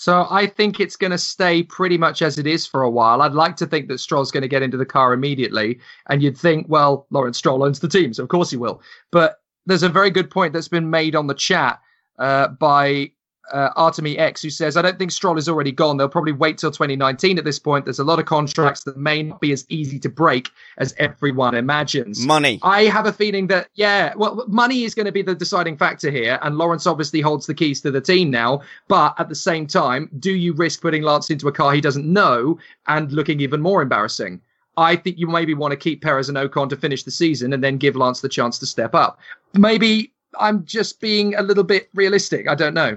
So 0.00 0.26
I 0.30 0.46
think 0.46 0.80
it's 0.80 0.96
going 0.96 1.10
to 1.10 1.18
stay 1.18 1.62
pretty 1.62 1.98
much 1.98 2.22
as 2.22 2.38
it 2.38 2.46
is 2.46 2.66
for 2.66 2.80
a 2.80 2.88
while. 2.88 3.20
I'd 3.20 3.34
like 3.34 3.54
to 3.56 3.66
think 3.66 3.86
that 3.88 3.98
Stroll's 3.98 4.30
going 4.30 4.40
to 4.40 4.48
get 4.48 4.62
into 4.62 4.78
the 4.78 4.86
car 4.86 5.12
immediately, 5.12 5.78
and 6.08 6.22
you'd 6.22 6.38
think, 6.38 6.64
well, 6.70 7.06
Lawrence 7.10 7.36
Stroll 7.36 7.62
owns 7.62 7.80
the 7.80 7.86
team, 7.86 8.14
so 8.14 8.22
of 8.22 8.30
course 8.30 8.50
he 8.50 8.56
will. 8.56 8.80
But 9.12 9.42
there's 9.66 9.82
a 9.82 9.90
very 9.90 10.08
good 10.08 10.30
point 10.30 10.54
that's 10.54 10.68
been 10.68 10.88
made 10.88 11.14
on 11.14 11.26
the 11.26 11.34
chat 11.34 11.80
uh, 12.18 12.48
by 12.48 13.12
uh, 13.52 13.70
Artemy 13.76 14.18
X, 14.18 14.42
who 14.42 14.50
says, 14.50 14.76
I 14.76 14.82
don't 14.82 14.98
think 14.98 15.10
Stroll 15.10 15.38
is 15.38 15.48
already 15.48 15.72
gone. 15.72 15.96
They'll 15.96 16.08
probably 16.08 16.32
wait 16.32 16.58
till 16.58 16.70
2019 16.70 17.38
at 17.38 17.44
this 17.44 17.58
point. 17.58 17.84
There's 17.84 17.98
a 17.98 18.04
lot 18.04 18.18
of 18.18 18.26
contracts 18.26 18.84
that 18.84 18.96
may 18.96 19.22
not 19.22 19.40
be 19.40 19.52
as 19.52 19.64
easy 19.68 19.98
to 20.00 20.08
break 20.08 20.50
as 20.78 20.94
everyone 20.98 21.54
imagines. 21.54 22.24
Money. 22.26 22.58
I 22.62 22.84
have 22.84 23.06
a 23.06 23.12
feeling 23.12 23.46
that, 23.48 23.68
yeah, 23.74 24.12
well, 24.16 24.44
money 24.48 24.84
is 24.84 24.94
going 24.94 25.06
to 25.06 25.12
be 25.12 25.22
the 25.22 25.34
deciding 25.34 25.76
factor 25.76 26.10
here. 26.10 26.38
And 26.42 26.58
Lawrence 26.58 26.86
obviously 26.86 27.20
holds 27.20 27.46
the 27.46 27.54
keys 27.54 27.80
to 27.82 27.90
the 27.90 28.00
team 28.00 28.30
now. 28.30 28.62
But 28.88 29.14
at 29.18 29.28
the 29.28 29.34
same 29.34 29.66
time, 29.66 30.10
do 30.18 30.32
you 30.32 30.52
risk 30.52 30.80
putting 30.80 31.02
Lance 31.02 31.30
into 31.30 31.48
a 31.48 31.52
car 31.52 31.72
he 31.72 31.80
doesn't 31.80 32.06
know 32.10 32.58
and 32.86 33.12
looking 33.12 33.40
even 33.40 33.60
more 33.60 33.82
embarrassing? 33.82 34.40
I 34.76 34.96
think 34.96 35.18
you 35.18 35.26
maybe 35.26 35.54
want 35.54 35.72
to 35.72 35.76
keep 35.76 36.02
Perez 36.02 36.28
and 36.28 36.38
Ocon 36.38 36.68
to 36.70 36.76
finish 36.76 37.02
the 37.02 37.10
season 37.10 37.52
and 37.52 37.62
then 37.62 37.76
give 37.76 37.96
Lance 37.96 38.20
the 38.20 38.28
chance 38.28 38.58
to 38.60 38.66
step 38.66 38.94
up. 38.94 39.18
Maybe 39.54 40.12
I'm 40.38 40.64
just 40.64 41.00
being 41.00 41.34
a 41.34 41.42
little 41.42 41.64
bit 41.64 41.88
realistic. 41.94 42.48
I 42.48 42.54
don't 42.54 42.74
know. 42.74 42.96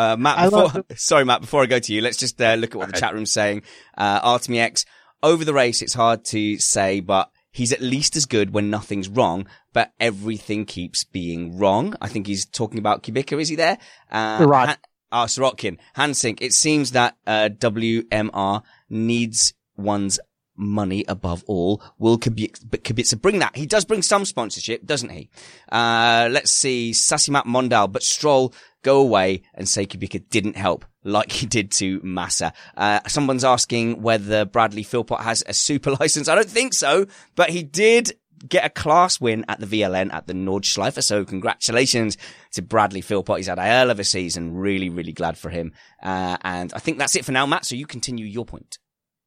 Uh, 0.00 0.16
Matt, 0.16 0.44
before, 0.44 0.62
love 0.64 0.84
sorry, 0.96 1.24
Matt, 1.24 1.40
before 1.42 1.62
I 1.62 1.66
go 1.66 1.78
to 1.78 1.92
you, 1.92 2.00
let's 2.00 2.16
just 2.16 2.40
uh, 2.40 2.54
look 2.54 2.70
at 2.74 2.78
what 2.78 2.92
the 2.92 2.98
chat 2.98 3.14
room's 3.14 3.32
saying. 3.32 3.62
Uh, 3.96 4.20
Artemy 4.20 4.58
X, 4.60 4.84
over 5.22 5.44
the 5.44 5.52
race, 5.54 5.82
it's 5.82 5.94
hard 5.94 6.24
to 6.26 6.58
say, 6.58 7.00
but 7.00 7.30
he's 7.50 7.72
at 7.72 7.80
least 7.80 8.16
as 8.16 8.26
good 8.26 8.52
when 8.54 8.70
nothing's 8.70 9.08
wrong, 9.08 9.46
but 9.72 9.92
everything 10.00 10.64
keeps 10.64 11.04
being 11.04 11.58
wrong. 11.58 11.94
I 12.00 12.08
think 12.08 12.26
he's 12.26 12.46
talking 12.46 12.78
about 12.78 13.02
Kubica, 13.02 13.40
is 13.40 13.48
he 13.48 13.56
there? 13.56 13.78
Uh, 14.10 14.38
Sirot. 14.38 14.66
Han- 14.68 14.76
Ah, 15.12 15.26
Sirotkin. 15.26 15.76
Hansink, 15.96 16.38
it 16.40 16.54
seems 16.54 16.92
that, 16.92 17.16
uh, 17.26 17.48
WMR 17.58 18.62
needs 18.88 19.54
one's 19.76 20.20
money 20.56 21.04
above 21.08 21.42
all. 21.48 21.82
Will 21.98 22.16
Kubica, 22.18 22.60
but 22.70 23.22
bring 23.22 23.40
that? 23.40 23.56
He 23.56 23.66
does 23.66 23.84
bring 23.84 24.02
some 24.02 24.24
sponsorship, 24.24 24.86
doesn't 24.86 25.08
he? 25.08 25.28
Uh, 25.72 26.28
let's 26.30 26.52
see, 26.52 26.92
Sassimat 26.92 27.44
Mondal, 27.44 27.90
but 27.90 28.02
Stroll, 28.04 28.54
go 28.82 29.00
away 29.00 29.42
and 29.54 29.68
say 29.68 29.86
Kubica 29.86 30.28
didn't 30.30 30.56
help 30.56 30.84
like 31.04 31.32
he 31.32 31.46
did 31.46 31.70
to 31.72 32.00
Massa. 32.02 32.52
Uh, 32.76 33.00
someone's 33.06 33.44
asking 33.44 34.02
whether 34.02 34.44
Bradley 34.44 34.82
Philpott 34.82 35.20
has 35.20 35.42
a 35.46 35.54
super 35.54 35.90
license. 36.00 36.28
I 36.28 36.34
don't 36.34 36.48
think 36.48 36.74
so, 36.74 37.06
but 37.36 37.50
he 37.50 37.62
did 37.62 38.12
get 38.48 38.64
a 38.64 38.70
class 38.70 39.20
win 39.20 39.44
at 39.48 39.60
the 39.60 39.66
VLN 39.66 40.12
at 40.12 40.26
the 40.26 40.32
Nordschleife. 40.32 41.02
So 41.02 41.24
congratulations 41.24 42.16
to 42.52 42.62
Bradley 42.62 43.02
Philpott. 43.02 43.38
He's 43.38 43.46
had 43.46 43.58
a 43.58 43.62
hell 43.62 43.90
of 43.90 44.00
a 44.00 44.04
season. 44.04 44.54
Really, 44.54 44.88
really 44.88 45.12
glad 45.12 45.36
for 45.36 45.50
him. 45.50 45.72
Uh, 46.02 46.38
and 46.42 46.72
I 46.72 46.78
think 46.78 46.98
that's 46.98 47.16
it 47.16 47.24
for 47.24 47.32
now, 47.32 47.46
Matt. 47.46 47.66
So 47.66 47.74
you 47.74 47.86
continue 47.86 48.24
your 48.24 48.44
point. 48.44 48.78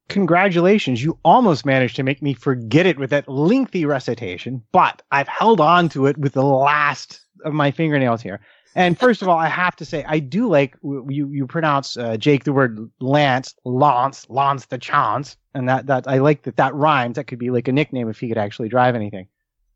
Congratulations. 0.08 1.02
You 1.02 1.18
almost 1.24 1.64
managed 1.64 1.96
to 1.96 2.02
make 2.02 2.20
me 2.20 2.34
forget 2.34 2.84
it 2.84 2.98
with 2.98 3.10
that 3.10 3.28
lengthy 3.28 3.86
recitation, 3.86 4.62
but 4.70 5.00
I've 5.10 5.28
held 5.28 5.60
on 5.60 5.88
to 5.90 6.06
it 6.06 6.18
with 6.18 6.34
the 6.34 6.44
last 6.44 7.24
of 7.44 7.54
my 7.54 7.70
fingernails 7.70 8.20
here. 8.20 8.40
And 8.74 8.98
first 8.98 9.22
of 9.22 9.28
all, 9.28 9.38
I 9.38 9.48
have 9.48 9.76
to 9.76 9.84
say, 9.84 10.04
I 10.06 10.18
do 10.18 10.48
like 10.48 10.76
you, 10.82 11.28
you 11.30 11.46
pronounce, 11.46 11.96
uh, 11.96 12.16
Jake, 12.16 12.44
the 12.44 12.52
word 12.52 12.90
Lance, 13.00 13.54
Lance, 13.64 14.26
Lance 14.28 14.66
the 14.66 14.78
chance. 14.78 15.36
And 15.54 15.68
that, 15.68 15.86
that, 15.86 16.08
I 16.08 16.18
like 16.18 16.42
that 16.42 16.56
that 16.56 16.74
rhymes. 16.74 17.14
That 17.14 17.28
could 17.28 17.38
be 17.38 17.50
like 17.50 17.68
a 17.68 17.72
nickname 17.72 18.08
if 18.08 18.18
he 18.18 18.28
could 18.28 18.38
actually 18.38 18.68
drive 18.68 18.96
anything. 18.96 19.28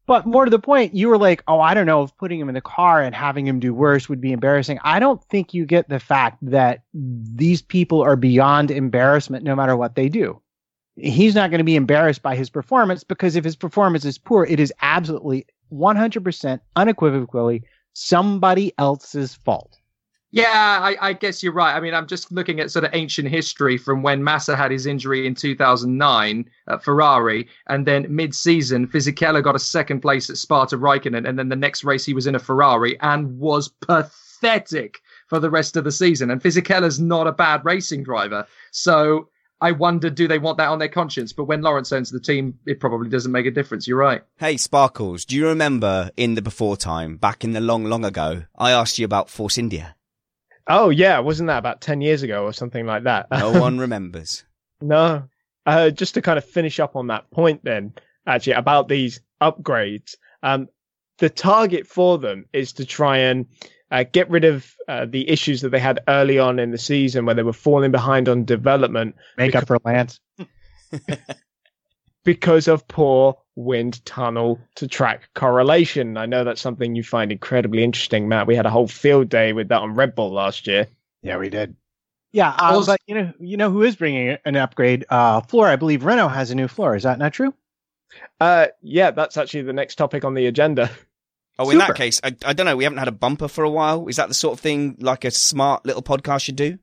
But 0.07 0.25
more 0.25 0.47
to 0.47 0.51
the 0.51 0.59
point, 0.59 0.95
you 0.95 1.09
were 1.09 1.19
like, 1.19 1.45
oh, 1.47 1.61
I 1.61 1.75
don't 1.75 1.87
know 1.87 2.03
if 2.03 2.17
putting 2.17 2.41
him 2.41 2.49
in 2.49 2.55
the 2.55 2.63
car 2.63 3.03
and 3.03 3.15
having 3.15 3.47
him 3.47 3.61
do 3.61 3.75
worse 3.75 4.09
would 4.09 4.23
be 4.23 4.33
embarrassing. 4.33 4.79
I 4.83 4.99
don't 4.99 5.23
think 5.25 5.53
you 5.53 5.67
get 5.67 5.89
the 5.91 6.01
fact 6.01 6.39
that 6.43 6.83
these 6.95 7.61
people 7.61 8.01
are 8.01 8.17
beyond 8.17 8.71
embarrassment 8.71 9.45
no 9.45 9.55
matter 9.55 9.77
what 9.77 9.97
they 9.97 10.09
do. 10.09 10.41
He's 10.97 11.35
not 11.35 11.51
going 11.51 11.59
to 11.59 11.65
be 11.65 11.77
embarrassed 11.77 12.23
by 12.23 12.37
his 12.37 12.49
performance 12.49 13.05
because 13.05 13.37
if 13.37 13.45
his 13.45 13.55
performance 13.55 14.07
is 14.07 14.17
poor, 14.17 14.47
it 14.47 14.59
is 14.59 14.73
absolutely 14.81 15.47
100% 15.71 16.61
unequivocally 16.75 17.63
somebody 17.93 18.73
else's 18.79 19.35
fault. 19.35 19.79
Yeah, 20.31 20.79
I, 20.83 20.97
I 21.01 21.13
guess 21.15 21.43
you're 21.43 21.55
right. 21.55 21.75
I 21.75 21.81
mean, 21.81 21.95
I'm 21.95 22.07
just 22.07 22.31
looking 22.31 22.61
at 22.61 22.71
sort 22.71 22.85
of 22.85 22.91
ancient 22.93 23.29
history 23.29 23.79
from 23.79 24.03
when 24.03 24.23
Massa 24.23 24.57
had 24.57 24.71
his 24.71 24.85
injury 24.85 25.27
in 25.27 25.35
2009 25.35 26.51
at 26.69 26.85
Ferrari, 26.85 27.49
and 27.69 27.87
then 27.87 28.15
mid-season, 28.15 28.87
Fisichella 28.89 29.43
got 29.43 29.57
a 29.57 29.61
second 29.61 30.01
place 30.01 30.29
at 30.29 30.37
Spa 30.37 30.67
to 30.67 30.77
Raikkonen, 30.77 31.27
and 31.27 31.39
then 31.39 31.49
the 31.49 31.57
next 31.57 31.83
race 31.83 32.05
he 32.05 32.13
was 32.13 32.27
in 32.27 32.35
a 32.35 32.39
Ferrari 32.39 33.01
and 33.01 33.39
was 33.39 33.69
pathetic 33.69 34.99
for 35.29 35.41
the 35.41 35.51
rest 35.51 35.79
of 35.79 35.85
the 35.85 35.93
season. 35.93 36.31
And 36.31 36.43
Fisichella's 36.43 37.01
not 37.01 37.27
a 37.27 37.33
bad 37.33 37.65
racing 37.65 38.03
driver, 38.03 38.47
so 38.71 39.31
I 39.61 39.73
wonder, 39.73 40.09
do 40.09 40.29
they 40.29 40.39
want 40.39 40.59
that 40.59 40.69
on 40.69 40.79
their 40.79 40.89
conscience? 40.89 41.33
But 41.33 41.45
when 41.45 41.63
Lawrence 41.63 41.93
owns 41.93 42.11
the 42.11 42.21
team, 42.21 42.59
it 42.65 42.79
probably 42.79 43.09
doesn't 43.09 43.33
make 43.33 43.47
a 43.47 43.51
difference. 43.51 43.89
You're 43.89 43.99
right. 43.99 44.23
Hey, 44.37 44.57
Sparkles, 44.57 45.25
do 45.25 45.35
you 45.37 45.49
remember 45.49 46.11
in 46.17 46.35
the 46.35 46.43
before 46.43 46.77
time, 46.77 47.17
back 47.17 47.43
in 47.43 47.53
the 47.53 47.61
long, 47.61 47.85
long 47.85 48.05
ago, 48.05 48.45
I 48.57 48.71
asked 48.71 48.99
you 48.99 49.05
about 49.05 49.31
Force 49.31 49.59
India? 49.59 49.97
Oh 50.69 50.91
yeah, 50.91 51.19
wasn't 51.21 51.47
that 51.47 51.59
about 51.59 51.81
ten 51.81 52.03
years 52.03 52.23
ago 52.23 52.45
or 52.45 52.53
something 52.53 52.85
like 52.85 53.05
that? 53.05 53.27
No 53.31 53.53
one 53.61 53.79
remembers. 53.79 54.45
No. 54.83 55.25
Uh, 55.65 55.91
just 55.91 56.15
to 56.15 56.23
kind 56.23 56.39
of 56.39 56.45
finish 56.45 56.79
up 56.79 56.95
on 56.95 57.09
that 57.09 57.31
point, 57.31 57.65
then 57.65 57.95
actually 58.27 58.53
about 58.53 58.87
these 58.89 59.21
upgrades, 59.41 60.17
um, 60.43 60.69
the 61.19 61.31
target 61.31 61.87
for 61.87 62.19
them 62.19 62.45
is 62.53 62.75
to 62.75 62.85
try 62.85 63.19
and 63.19 63.47
uh, 63.91 64.05
get 64.13 64.29
rid 64.31 64.45
of 64.45 64.75
uh, 64.89 65.07
the 65.09 65.29
issues 65.29 65.61
that 65.63 65.71
they 65.71 65.79
had 65.79 66.01
early 66.09 66.39
on 66.39 66.59
in 66.59 66.71
the 66.71 66.79
season 66.79 67.25
where 67.27 67.35
they 67.35 67.43
were 67.43 67.53
falling 67.53 67.91
behind 67.91 68.29
on 68.29 68.45
development 68.45 69.15
Make 69.37 69.55
up 69.55 69.67
for 69.67 69.79
Lance. 69.85 70.21
because 72.25 72.69
of 72.69 72.87
poor 72.89 73.37
wind 73.57 74.05
tunnel 74.05 74.61
to 74.77 74.87
track 74.87 75.29
correlation. 75.35 76.17
I 76.17 76.27
know 76.27 76.45
that's 76.45 76.61
something 76.61 76.95
you 76.95 77.03
find 77.03 77.33
incredibly 77.33 77.83
interesting, 77.83 78.29
Matt. 78.29 78.47
We 78.47 78.55
had 78.55 78.67
a 78.67 78.71
whole 78.71 78.89
field 78.89 79.29
day 79.29 79.53
with 79.53 79.69
that 79.69 79.81
on 79.81 79.95
Red 79.95 80.15
Bull 80.15 80.31
last 80.33 80.67
year. 80.67 80.87
Yeah, 81.23 81.39
we 81.39 81.49
did. 81.49 81.75
Yeah, 82.33 82.51
uh, 82.51 82.75
Also- 82.75 82.93
but 82.93 83.01
you 83.07 83.15
know, 83.15 83.33
you 83.41 83.57
know 83.57 83.71
who 83.71 83.83
is 83.83 83.97
bringing 83.97 84.37
an 84.45 84.57
upgrade? 84.57 85.07
Uh, 85.09 85.41
floor. 85.41 85.67
I 85.69 85.77
believe 85.77 86.05
Renault 86.05 86.29
has 86.29 86.51
a 86.51 86.55
new 86.55 86.69
floor. 86.69 86.95
Is 86.95 87.05
that 87.05 87.19
not 87.19 87.33
true? 87.33 87.55
Uh, 88.41 88.67
yeah, 88.83 89.11
that's 89.11 89.37
actually 89.37 89.63
the 89.63 89.73
next 89.73 89.95
topic 89.97 90.25
on 90.25 90.35
the 90.35 90.47
agenda. 90.47 90.91
Oh, 91.61 91.71
in 91.71 91.79
that 91.79 91.97
case, 91.97 92.21
I, 92.23 92.37
I 92.47 92.53
don't 92.53 92.67
know. 92.67 92.77
We 92.77 92.85
haven't 92.85 93.01
had 93.01 93.09
a 93.09 93.13
bumper 93.13 93.49
for 93.49 93.65
a 93.65 93.71
while. 93.71 94.07
Is 94.07 94.15
that 94.17 94.29
the 94.29 94.35
sort 94.35 94.53
of 94.53 94.61
thing 94.61 94.97
like 95.01 95.25
a 95.25 95.31
smart 95.33 95.85
little 95.85 96.03
podcast 96.03 96.43
should 96.43 96.55
do? 96.55 96.79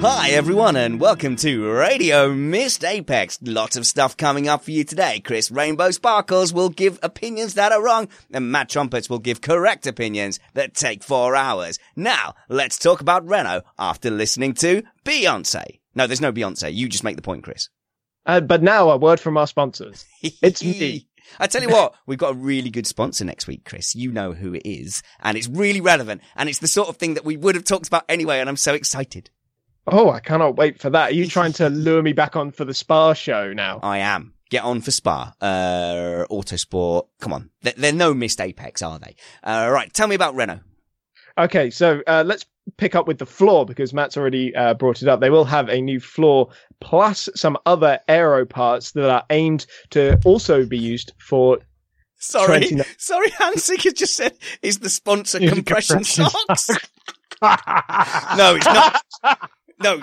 Hi 0.00 0.30
everyone 0.30 0.76
and 0.76 1.00
welcome 1.00 1.34
to 1.36 1.68
Radio 1.68 2.32
Missed 2.32 2.84
Apex. 2.84 3.40
Lots 3.42 3.76
of 3.76 3.84
stuff 3.84 4.16
coming 4.16 4.46
up 4.46 4.62
for 4.62 4.70
you 4.70 4.84
today. 4.84 5.18
Chris 5.18 5.50
Rainbow 5.50 5.90
Sparkles 5.90 6.52
will 6.52 6.68
give 6.68 7.00
opinions 7.02 7.54
that 7.54 7.72
are 7.72 7.82
wrong 7.82 8.06
and 8.30 8.52
Matt 8.52 8.68
Trumpets 8.68 9.10
will 9.10 9.18
give 9.18 9.40
correct 9.40 9.88
opinions 9.88 10.38
that 10.54 10.74
take 10.74 11.02
four 11.02 11.34
hours. 11.34 11.80
Now, 11.96 12.36
let's 12.48 12.78
talk 12.78 13.00
about 13.00 13.26
Renault 13.26 13.62
after 13.76 14.12
listening 14.12 14.54
to 14.54 14.84
Beyonce. 15.04 15.80
No, 15.96 16.06
there's 16.06 16.20
no 16.20 16.32
Beyonce. 16.32 16.72
You 16.72 16.88
just 16.88 17.02
make 17.02 17.16
the 17.16 17.22
point, 17.22 17.42
Chris. 17.42 17.68
Uh, 18.28 18.40
but 18.40 18.62
now 18.62 18.90
a 18.90 18.96
word 18.98 19.18
from 19.18 19.38
our 19.38 19.46
sponsors. 19.46 20.04
It's 20.22 20.62
me. 20.62 21.08
I 21.40 21.46
tell 21.46 21.62
you 21.62 21.68
what, 21.68 21.94
we've 22.06 22.18
got 22.18 22.32
a 22.32 22.36
really 22.36 22.70
good 22.70 22.86
sponsor 22.86 23.24
next 23.24 23.46
week, 23.46 23.64
Chris. 23.64 23.94
You 23.94 24.12
know 24.12 24.32
who 24.32 24.54
it 24.54 24.62
is, 24.64 25.02
and 25.20 25.36
it's 25.36 25.48
really 25.48 25.80
relevant, 25.80 26.22
and 26.36 26.48
it's 26.48 26.58
the 26.58 26.68
sort 26.68 26.88
of 26.88 26.96
thing 26.96 27.14
that 27.14 27.24
we 27.24 27.36
would 27.36 27.54
have 27.54 27.64
talked 27.64 27.86
about 27.86 28.04
anyway, 28.08 28.38
and 28.38 28.48
I'm 28.48 28.56
so 28.56 28.74
excited. 28.74 29.30
Oh, 29.86 30.10
I 30.10 30.20
cannot 30.20 30.56
wait 30.56 30.78
for 30.78 30.90
that. 30.90 31.10
Are 31.10 31.14
you 31.14 31.26
trying 31.26 31.52
to 31.54 31.70
lure 31.70 32.02
me 32.02 32.12
back 32.12 32.36
on 32.36 32.50
for 32.50 32.64
the 32.64 32.74
Spa 32.74 33.14
show 33.14 33.52
now? 33.52 33.80
I 33.82 33.98
am. 33.98 34.34
Get 34.50 34.64
on 34.64 34.80
for 34.82 34.90
Spa, 34.90 35.34
uh, 35.40 36.24
Autosport. 36.30 37.06
Come 37.20 37.32
on. 37.32 37.50
They're, 37.62 37.74
they're 37.76 37.92
no 37.92 38.14
missed 38.14 38.40
apex, 38.40 38.82
are 38.82 38.98
they? 38.98 39.16
Uh, 39.42 39.68
right. 39.70 39.92
Tell 39.92 40.08
me 40.08 40.14
about 40.14 40.34
Renault. 40.34 40.60
Okay, 41.36 41.70
so 41.70 42.02
uh, 42.06 42.24
let's 42.26 42.44
pick 42.76 42.94
up 42.94 43.06
with 43.06 43.18
the 43.18 43.26
floor 43.26 43.64
because 43.64 43.92
Matt's 43.92 44.16
already 44.16 44.54
uh, 44.54 44.74
brought 44.74 45.02
it 45.02 45.08
up. 45.08 45.20
They 45.20 45.30
will 45.30 45.44
have 45.44 45.68
a 45.68 45.80
new 45.80 46.00
floor 46.00 46.50
plus 46.80 47.28
some 47.34 47.56
other 47.66 48.00
aero 48.08 48.44
parts 48.44 48.92
that 48.92 49.10
are 49.10 49.24
aimed 49.30 49.66
to 49.90 50.18
also 50.24 50.66
be 50.66 50.78
used 50.78 51.12
for. 51.18 51.58
Sorry, 52.20 52.58
29 52.58 52.84
sorry, 52.98 53.30
Hansik 53.30 53.84
has 53.84 53.92
just 53.92 54.16
said 54.16 54.36
is 54.60 54.80
the 54.80 54.90
sponsor 54.90 55.38
Is 55.38 55.52
compression, 55.52 55.98
compression 55.98 56.26
socks. 56.26 56.68
no, 57.42 58.56
it's 58.56 58.66
not. 58.66 59.02
No, 59.80 60.00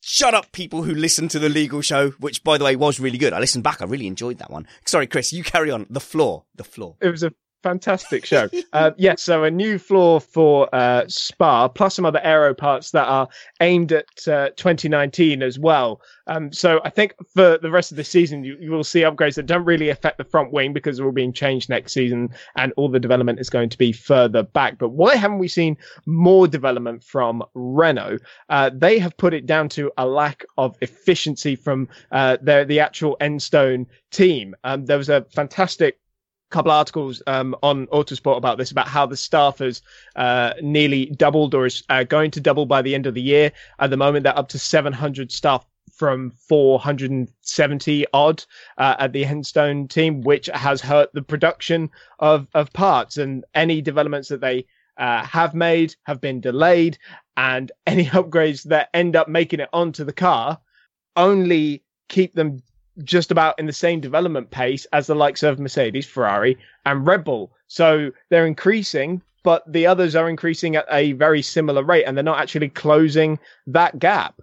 shut 0.00 0.34
up, 0.34 0.52
people 0.52 0.82
who 0.82 0.94
listen 0.94 1.28
to 1.28 1.38
the 1.38 1.50
legal 1.50 1.82
show, 1.82 2.10
which 2.12 2.42
by 2.42 2.56
the 2.56 2.64
way 2.64 2.76
was 2.76 2.98
really 2.98 3.18
good. 3.18 3.34
I 3.34 3.38
listened 3.38 3.64
back. 3.64 3.82
I 3.82 3.84
really 3.84 4.06
enjoyed 4.06 4.38
that 4.38 4.50
one. 4.50 4.66
Sorry, 4.86 5.06
Chris, 5.06 5.32
you 5.32 5.44
carry 5.44 5.70
on. 5.70 5.86
The 5.90 6.00
floor, 6.00 6.44
the 6.54 6.64
floor. 6.64 6.96
It 7.00 7.08
was 7.08 7.22
a 7.22 7.32
fantastic 7.62 8.26
show. 8.26 8.48
uh, 8.72 8.90
yes, 8.96 9.22
so 9.22 9.44
a 9.44 9.50
new 9.50 9.78
floor 9.78 10.20
for 10.20 10.68
uh, 10.74 11.04
Spa, 11.08 11.68
plus 11.68 11.94
some 11.94 12.04
other 12.04 12.20
aero 12.22 12.54
parts 12.54 12.90
that 12.92 13.06
are 13.06 13.28
aimed 13.60 13.92
at 13.92 14.28
uh, 14.28 14.50
2019 14.56 15.42
as 15.42 15.58
well. 15.58 16.00
Um, 16.26 16.52
so 16.52 16.80
I 16.84 16.90
think 16.90 17.14
for 17.34 17.58
the 17.58 17.70
rest 17.70 17.90
of 17.90 17.96
the 17.96 18.04
season, 18.04 18.44
you, 18.44 18.56
you 18.60 18.70
will 18.70 18.84
see 18.84 19.00
upgrades 19.00 19.34
that 19.34 19.46
don't 19.46 19.64
really 19.64 19.88
affect 19.88 20.18
the 20.18 20.24
front 20.24 20.52
wing 20.52 20.72
because 20.72 20.96
they're 20.96 21.06
all 21.06 21.12
being 21.12 21.32
changed 21.32 21.68
next 21.68 21.92
season, 21.92 22.30
and 22.56 22.72
all 22.76 22.88
the 22.88 23.00
development 23.00 23.40
is 23.40 23.50
going 23.50 23.68
to 23.70 23.78
be 23.78 23.92
further 23.92 24.42
back. 24.42 24.78
But 24.78 24.90
why 24.90 25.16
haven't 25.16 25.38
we 25.38 25.48
seen 25.48 25.76
more 26.06 26.46
development 26.46 27.02
from 27.02 27.42
Renault? 27.54 28.18
Uh, 28.48 28.70
they 28.72 28.98
have 28.98 29.16
put 29.16 29.34
it 29.34 29.46
down 29.46 29.68
to 29.70 29.90
a 29.98 30.06
lack 30.06 30.44
of 30.58 30.76
efficiency 30.80 31.56
from 31.56 31.88
uh, 32.12 32.36
their 32.40 32.64
the 32.64 32.80
actual 32.80 33.16
Enstone 33.20 33.86
team. 34.10 34.54
Um, 34.64 34.86
there 34.86 34.98
was 34.98 35.08
a 35.08 35.26
fantastic 35.32 35.98
couple 36.52 36.70
articles 36.70 37.22
um, 37.26 37.56
on 37.62 37.86
Autosport 37.88 38.36
about 38.36 38.58
this, 38.58 38.70
about 38.70 38.86
how 38.86 39.06
the 39.06 39.16
staff 39.16 39.58
has 39.58 39.82
uh, 40.14 40.52
nearly 40.62 41.06
doubled 41.06 41.54
or 41.54 41.66
is 41.66 41.82
uh, 41.88 42.04
going 42.04 42.30
to 42.30 42.40
double 42.40 42.66
by 42.66 42.82
the 42.82 42.94
end 42.94 43.06
of 43.06 43.14
the 43.14 43.22
year. 43.22 43.50
At 43.80 43.90
the 43.90 43.96
moment, 43.96 44.22
they're 44.24 44.38
up 44.38 44.48
to 44.50 44.58
700 44.58 45.32
staff 45.32 45.66
from 45.92 46.30
470 46.30 48.06
odd 48.12 48.44
uh, 48.78 48.96
at 48.98 49.12
the 49.12 49.24
Enstone 49.24 49.88
team, 49.88 50.20
which 50.22 50.48
has 50.54 50.80
hurt 50.80 51.12
the 51.12 51.22
production 51.22 51.90
of, 52.18 52.46
of 52.54 52.72
parts 52.72 53.18
and 53.18 53.44
any 53.54 53.80
developments 53.82 54.28
that 54.28 54.40
they 54.40 54.66
uh, 54.98 55.24
have 55.24 55.54
made 55.54 55.94
have 56.04 56.20
been 56.20 56.40
delayed 56.40 56.98
and 57.36 57.72
any 57.86 58.06
upgrades 58.06 58.64
that 58.64 58.90
end 58.94 59.16
up 59.16 59.28
making 59.28 59.60
it 59.60 59.68
onto 59.72 60.04
the 60.04 60.12
car 60.12 60.58
only 61.16 61.82
keep 62.08 62.34
them 62.34 62.62
just 63.04 63.30
about 63.30 63.58
in 63.58 63.66
the 63.66 63.72
same 63.72 64.00
development 64.00 64.50
pace 64.50 64.86
as 64.92 65.06
the 65.06 65.14
likes 65.14 65.42
of 65.42 65.58
Mercedes, 65.58 66.06
Ferrari, 66.06 66.58
and 66.84 67.06
Red 67.06 67.24
Bull. 67.24 67.52
So 67.66 68.10
they're 68.28 68.46
increasing, 68.46 69.22
but 69.42 69.70
the 69.70 69.86
others 69.86 70.14
are 70.14 70.28
increasing 70.28 70.76
at 70.76 70.86
a 70.90 71.12
very 71.12 71.42
similar 71.42 71.82
rate, 71.82 72.04
and 72.04 72.16
they're 72.16 72.24
not 72.24 72.40
actually 72.40 72.68
closing 72.68 73.38
that 73.66 73.98
gap. 73.98 74.40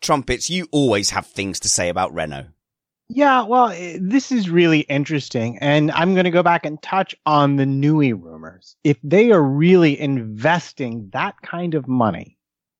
Trumpets, 0.00 0.50
you 0.50 0.68
always 0.70 1.10
have 1.10 1.26
things 1.26 1.60
to 1.60 1.68
say 1.68 1.88
about 1.88 2.12
Renault. 2.14 2.46
Yeah, 3.08 3.42
well, 3.42 3.68
eh, 3.68 3.98
this 4.00 4.32
is 4.32 4.48
really 4.48 4.80
interesting. 4.80 5.58
And 5.58 5.90
I'm 5.92 6.14
going 6.14 6.24
to 6.24 6.30
go 6.30 6.42
back 6.42 6.64
and 6.64 6.80
touch 6.82 7.14
on 7.26 7.56
the 7.56 7.64
Newey 7.64 8.12
rumors. 8.12 8.76
If 8.82 8.98
they 9.02 9.30
are 9.30 9.42
really 9.42 9.98
investing 9.98 11.10
that 11.12 11.34
kind 11.42 11.74
of 11.74 11.86
money, 11.86 12.33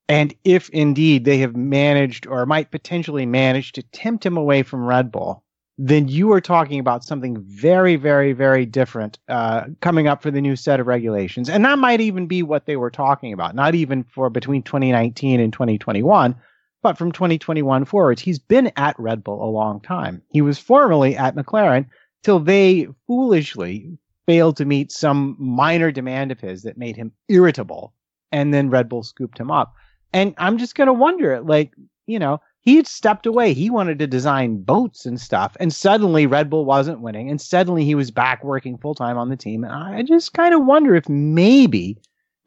and 0.08 0.34
if 0.44 0.68
indeed 0.70 1.24
they 1.24 1.38
have 1.38 1.56
managed 1.56 2.26
or 2.26 2.46
might 2.46 2.70
potentially 2.70 3.26
manage 3.26 3.72
to 3.72 3.82
tempt 3.82 4.24
him 4.24 4.36
away 4.36 4.62
from 4.62 4.84
Red 4.84 5.10
Bull, 5.10 5.42
then 5.76 6.08
you 6.08 6.32
are 6.32 6.40
talking 6.40 6.78
about 6.78 7.04
something 7.04 7.36
very, 7.40 7.96
very, 7.96 8.32
very 8.32 8.64
different 8.66 9.18
uh, 9.28 9.64
coming 9.80 10.06
up 10.06 10.22
for 10.22 10.30
the 10.30 10.40
new 10.40 10.56
set 10.56 10.78
of 10.78 10.86
regulations. 10.86 11.48
And 11.48 11.64
that 11.64 11.78
might 11.78 12.00
even 12.00 12.26
be 12.26 12.42
what 12.42 12.66
they 12.66 12.76
were 12.76 12.90
talking 12.90 13.32
about, 13.32 13.54
not 13.54 13.74
even 13.74 14.04
for 14.04 14.30
between 14.30 14.62
2019 14.62 15.40
and 15.40 15.52
2021 15.52 16.36
but 16.84 16.98
from 16.98 17.12
2021 17.12 17.86
forwards, 17.86 18.20
he's 18.20 18.38
been 18.38 18.70
at 18.76 19.00
Red 19.00 19.24
Bull 19.24 19.42
a 19.42 19.48
long 19.48 19.80
time. 19.80 20.20
He 20.28 20.42
was 20.42 20.58
formerly 20.58 21.16
at 21.16 21.34
McLaren 21.34 21.86
till 22.22 22.38
they 22.38 22.88
foolishly 23.06 23.96
failed 24.26 24.58
to 24.58 24.66
meet 24.66 24.92
some 24.92 25.34
minor 25.38 25.90
demand 25.90 26.30
of 26.30 26.40
his 26.40 26.62
that 26.64 26.76
made 26.76 26.94
him 26.94 27.12
irritable. 27.30 27.94
And 28.32 28.52
then 28.52 28.68
Red 28.68 28.90
Bull 28.90 29.02
scooped 29.02 29.38
him 29.38 29.50
up. 29.50 29.72
And 30.14 30.34
I'm 30.38 30.56
just 30.56 30.76
going 30.76 30.86
to 30.86 30.92
wonder, 30.92 31.40
like, 31.40 31.74
you 32.06 32.18
know, 32.18 32.40
he 32.60 32.76
had 32.76 32.86
stepped 32.86 33.26
away. 33.26 33.52
He 33.52 33.68
wanted 33.68 33.98
to 33.98 34.06
design 34.06 34.62
boats 34.62 35.04
and 35.04 35.20
stuff. 35.20 35.56
And 35.60 35.74
suddenly 35.74 36.26
Red 36.26 36.48
Bull 36.48 36.64
wasn't 36.64 37.00
winning. 37.00 37.28
And 37.28 37.40
suddenly 37.40 37.84
he 37.84 37.94
was 37.94 38.10
back 38.10 38.42
working 38.42 38.78
full 38.78 38.94
time 38.94 39.18
on 39.18 39.28
the 39.28 39.36
team. 39.36 39.64
And 39.64 39.72
I 39.74 40.02
just 40.02 40.32
kind 40.32 40.54
of 40.54 40.64
wonder 40.64 40.94
if 40.94 41.06
maybe, 41.08 41.98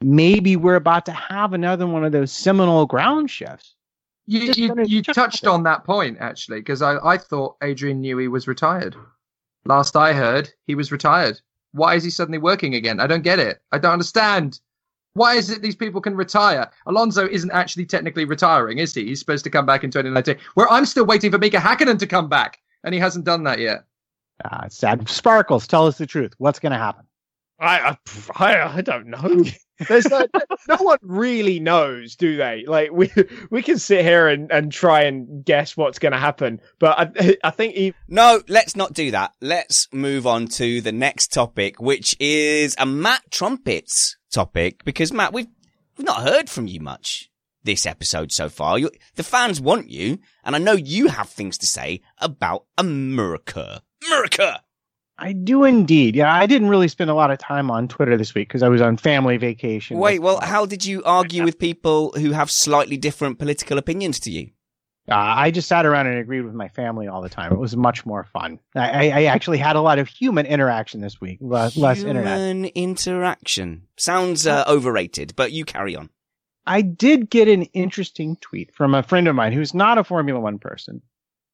maybe 0.01 0.55
we're 0.55 0.75
about 0.75 1.05
to 1.05 1.11
have 1.11 1.53
another 1.53 1.85
one 1.85 2.03
of 2.03 2.11
those 2.11 2.31
seminal 2.31 2.87
ground 2.87 3.29
shifts. 3.29 3.75
You 4.25 4.53
you, 4.53 4.73
you 4.85 5.01
touched 5.03 5.47
on 5.47 5.63
that 5.63 5.85
point 5.85 6.17
actually, 6.19 6.59
because 6.59 6.81
I, 6.81 6.97
I 7.03 7.17
thought 7.17 7.55
Adrian 7.61 8.01
Newey 8.01 8.29
was 8.29 8.47
retired. 8.47 8.95
Last 9.65 9.95
I 9.95 10.13
heard, 10.13 10.49
he 10.65 10.75
was 10.75 10.91
retired. 10.91 11.39
Why 11.71 11.95
is 11.95 12.03
he 12.03 12.09
suddenly 12.09 12.37
working 12.37 12.75
again? 12.75 12.99
I 12.99 13.07
don't 13.07 13.23
get 13.23 13.39
it. 13.39 13.61
I 13.71 13.77
don't 13.77 13.93
understand. 13.93 14.59
Why 15.17 15.35
is 15.35 15.49
it 15.49 15.61
these 15.61 15.75
people 15.75 15.99
can 15.99 16.15
retire? 16.15 16.69
Alonso 16.85 17.27
isn't 17.27 17.51
actually 17.51 17.85
technically 17.85 18.25
retiring, 18.25 18.77
is 18.77 18.93
he? 18.93 19.05
He's 19.05 19.19
supposed 19.19 19.43
to 19.45 19.49
come 19.49 19.65
back 19.65 19.83
in 19.83 19.91
2019. 19.91 20.37
Where 20.53 20.69
I'm 20.71 20.85
still 20.85 21.05
waiting 21.05 21.31
for 21.31 21.37
Mika 21.37 21.57
Hakkinen 21.57 21.99
to 21.99 22.07
come 22.07 22.29
back, 22.29 22.59
and 22.83 22.93
he 22.93 22.99
hasn't 22.99 23.25
done 23.25 23.43
that 23.43 23.59
yet. 23.59 23.85
Ah, 24.45 24.65
it's 24.65 24.77
sad. 24.77 25.09
Sparkles, 25.09 25.67
tell 25.67 25.87
us 25.87 25.97
the 25.97 26.05
truth. 26.05 26.33
What's 26.37 26.59
going 26.59 26.71
to 26.71 26.77
happen? 26.77 27.05
I, 27.59 27.97
I 28.35 28.77
I 28.77 28.81
don't 28.81 29.07
know. 29.07 29.43
There's 29.87 30.07
no, 30.09 30.25
no 30.67 30.75
one 30.77 30.97
really 31.01 31.59
knows, 31.59 32.15
do 32.15 32.37
they? 32.37 32.63
Like 32.67 32.91
we 32.91 33.11
we 33.49 33.61
can 33.63 33.79
sit 33.79 34.03
here 34.03 34.27
and, 34.27 34.51
and 34.51 34.71
try 34.71 35.03
and 35.03 35.43
guess 35.43 35.75
what's 35.75 35.99
going 35.99 36.11
to 36.11 36.19
happen, 36.19 36.61
but 36.79 36.97
I 37.17 37.37
I 37.43 37.51
think 37.51 37.75
e- 37.75 37.93
No, 38.07 38.41
let's 38.47 38.75
not 38.75 38.93
do 38.93 39.11
that. 39.11 39.33
Let's 39.41 39.87
move 39.91 40.27
on 40.27 40.47
to 40.49 40.81
the 40.81 40.91
next 40.91 41.31
topic, 41.33 41.79
which 41.81 42.15
is 42.19 42.75
a 42.79 42.85
Matt 42.85 43.23
Trumpets 43.31 44.17
topic, 44.31 44.83
because 44.83 45.11
Matt, 45.13 45.33
we've, 45.33 45.47
we've 45.97 46.05
not 46.05 46.21
heard 46.23 46.49
from 46.49 46.67
you 46.67 46.79
much 46.79 47.29
this 47.63 47.85
episode 47.85 48.31
so 48.31 48.49
far. 48.49 48.79
You, 48.79 48.89
the 49.15 49.23
fans 49.23 49.59
want 49.59 49.89
you, 49.89 50.19
and 50.43 50.55
I 50.55 50.59
know 50.59 50.73
you 50.73 51.07
have 51.07 51.29
things 51.29 51.57
to 51.59 51.67
say 51.67 52.01
about 52.19 52.65
America. 52.77 53.81
America! 54.05 54.61
I 55.19 55.33
do 55.33 55.63
indeed. 55.63 56.15
Yeah, 56.15 56.31
I 56.31 56.45
didn't 56.45 56.69
really 56.69 56.87
spend 56.87 57.09
a 57.09 57.15
lot 57.15 57.31
of 57.31 57.39
time 57.39 57.71
on 57.71 57.87
Twitter 57.87 58.17
this 58.17 58.35
week 58.35 58.47
because 58.47 58.61
I 58.61 58.69
was 58.69 58.81
on 58.81 58.97
family 58.97 59.37
vacation. 59.37 59.97
Wait, 59.97 60.19
with- 60.19 60.25
well, 60.25 60.39
how 60.41 60.65
did 60.67 60.85
you 60.85 61.03
argue 61.03 61.43
with 61.43 61.57
people 61.57 62.11
who 62.17 62.31
have 62.31 62.51
slightly 62.51 62.97
different 62.97 63.39
political 63.39 63.79
opinions 63.79 64.19
to 64.21 64.31
you? 64.31 64.51
Uh, 65.09 65.15
I 65.15 65.51
just 65.51 65.69
sat 65.69 65.85
around 65.85 66.07
and 66.07 66.17
agreed 66.17 66.41
with 66.41 66.53
my 66.53 66.67
family 66.67 67.07
all 67.07 67.21
the 67.21 67.29
time. 67.29 67.53
It 67.53 67.59
was 67.59 67.77
much 67.77 68.05
more 68.05 68.25
fun. 68.25 68.59
I, 68.75 69.09
I, 69.09 69.23
actually 69.23 69.57
had 69.57 69.77
a 69.77 69.81
lot 69.81 69.99
of 69.99 70.07
human 70.09 70.45
interaction 70.45 70.99
this 70.99 71.21
week, 71.21 71.37
less, 71.39 71.77
less 71.77 72.03
internet. 72.03 72.37
Human 72.37 72.65
interaction. 72.75 73.83
Sounds 73.95 74.45
uh, 74.45 74.65
overrated, 74.67 75.33
but 75.37 75.53
you 75.53 75.63
carry 75.63 75.95
on. 75.95 76.09
I 76.65 76.81
did 76.81 77.29
get 77.29 77.47
an 77.47 77.63
interesting 77.63 78.35
tweet 78.41 78.75
from 78.75 78.93
a 78.93 79.01
friend 79.01 79.29
of 79.29 79.35
mine 79.35 79.53
who's 79.53 79.73
not 79.73 79.97
a 79.97 80.03
Formula 80.03 80.41
One 80.41 80.59
person 80.59 81.01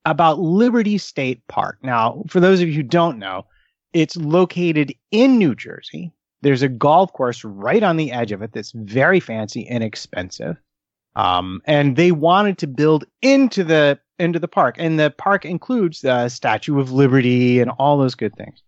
about 0.06 0.40
Liberty 0.40 0.98
State 0.98 1.46
Park. 1.48 1.78
Now, 1.84 2.24
for 2.28 2.40
those 2.40 2.60
of 2.60 2.68
you 2.68 2.74
who 2.74 2.84
don't 2.84 3.20
know, 3.20 3.46
it's 3.94 4.18
located 4.18 4.94
in 5.12 5.38
New 5.38 5.54
Jersey. 5.54 6.12
There's 6.42 6.64
a 6.64 6.70
golf 6.70 7.14
course 7.14 7.44
right 7.44 7.84
on 7.84 7.98
the 7.98 8.12
edge 8.12 8.32
of 8.32 8.42
it 8.42 8.52
that's 8.52 8.72
very 8.72 9.20
fancy 9.20 9.68
and 9.68 9.84
expensive. 9.84 10.58
Um, 11.16 11.62
and 11.66 11.96
they 11.96 12.12
wanted 12.12 12.58
to 12.60 12.68
build 12.68 13.06
into 13.22 13.64
the 13.64 14.00
into 14.20 14.40
the 14.40 14.48
park, 14.48 14.76
and 14.78 15.00
the 15.00 15.12
park 15.12 15.46
includes 15.46 16.02
the 16.02 16.30
Statue 16.30 16.80
of 16.80 16.92
Liberty 16.92 17.60
and 17.60 17.72
all 17.72 17.98
those 17.98 18.16
good 18.16 18.36
things. 18.36 18.62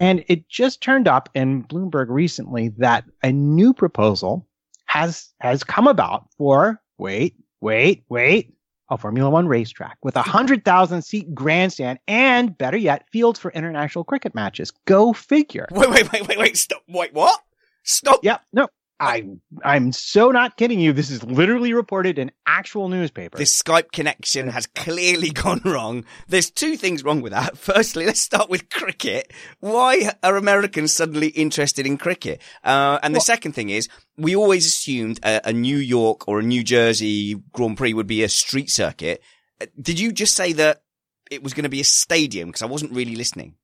And 0.00 0.24
it 0.28 0.48
just 0.48 0.80
turned 0.80 1.08
up 1.08 1.28
in 1.34 1.64
Bloomberg 1.64 2.06
recently 2.08 2.68
that 2.78 3.04
a 3.22 3.32
new 3.32 3.74
proposal 3.74 4.46
has 4.86 5.30
has 5.40 5.64
come 5.64 5.86
about 5.86 6.26
for 6.36 6.80
wait, 6.98 7.34
wait, 7.60 8.04
wait, 8.08 8.54
a 8.90 8.96
Formula 8.96 9.28
One 9.28 9.48
racetrack 9.48 9.98
with 10.02 10.16
a 10.16 10.22
hundred 10.22 10.64
thousand 10.64 11.02
seat 11.02 11.34
grandstand 11.34 11.98
and 12.06 12.56
better 12.56 12.76
yet, 12.76 13.08
fields 13.10 13.38
for 13.38 13.50
international 13.52 14.04
cricket 14.04 14.34
matches. 14.34 14.72
Go 14.86 15.12
figure. 15.12 15.66
Wait, 15.70 15.90
wait, 15.90 16.12
wait, 16.12 16.28
wait, 16.28 16.38
wait, 16.38 16.56
stop. 16.56 16.82
Wait, 16.88 17.12
what? 17.12 17.40
Stop. 17.82 18.20
Yep, 18.22 18.42
no. 18.52 18.68
I 19.00 19.24
I'm 19.64 19.92
so 19.92 20.30
not 20.30 20.56
kidding 20.56 20.80
you. 20.80 20.92
This 20.92 21.10
is 21.10 21.22
literally 21.22 21.72
reported 21.72 22.18
in 22.18 22.32
actual 22.46 22.88
newspaper. 22.88 23.38
This 23.38 23.60
Skype 23.60 23.92
connection 23.92 24.48
has 24.48 24.66
clearly 24.66 25.30
gone 25.30 25.60
wrong. 25.64 26.04
There's 26.28 26.50
two 26.50 26.76
things 26.76 27.04
wrong 27.04 27.20
with 27.20 27.32
that. 27.32 27.56
Firstly, 27.58 28.06
let's 28.06 28.20
start 28.20 28.50
with 28.50 28.70
cricket. 28.70 29.32
Why 29.60 30.12
are 30.22 30.36
Americans 30.36 30.92
suddenly 30.92 31.28
interested 31.28 31.86
in 31.86 31.96
cricket? 31.96 32.42
Uh, 32.64 32.98
and 33.02 33.14
the 33.14 33.20
second 33.20 33.52
thing 33.52 33.70
is, 33.70 33.88
we 34.16 34.34
always 34.34 34.66
assumed 34.66 35.20
a, 35.22 35.48
a 35.48 35.52
New 35.52 35.78
York 35.78 36.26
or 36.26 36.40
a 36.40 36.42
New 36.42 36.64
Jersey 36.64 37.36
Grand 37.52 37.76
Prix 37.76 37.94
would 37.94 38.08
be 38.08 38.22
a 38.22 38.28
street 38.28 38.70
circuit. 38.70 39.22
Uh, 39.60 39.66
Did 39.80 40.00
you 40.00 40.12
just 40.12 40.34
say 40.34 40.52
that 40.54 40.82
it 41.30 41.42
was 41.42 41.54
going 41.54 41.64
to 41.64 41.68
be 41.68 41.80
a 41.80 41.84
stadium 41.84 42.48
because 42.48 42.62
I 42.62 42.66
wasn't 42.66 42.92
really 42.92 43.16
listening. 43.16 43.54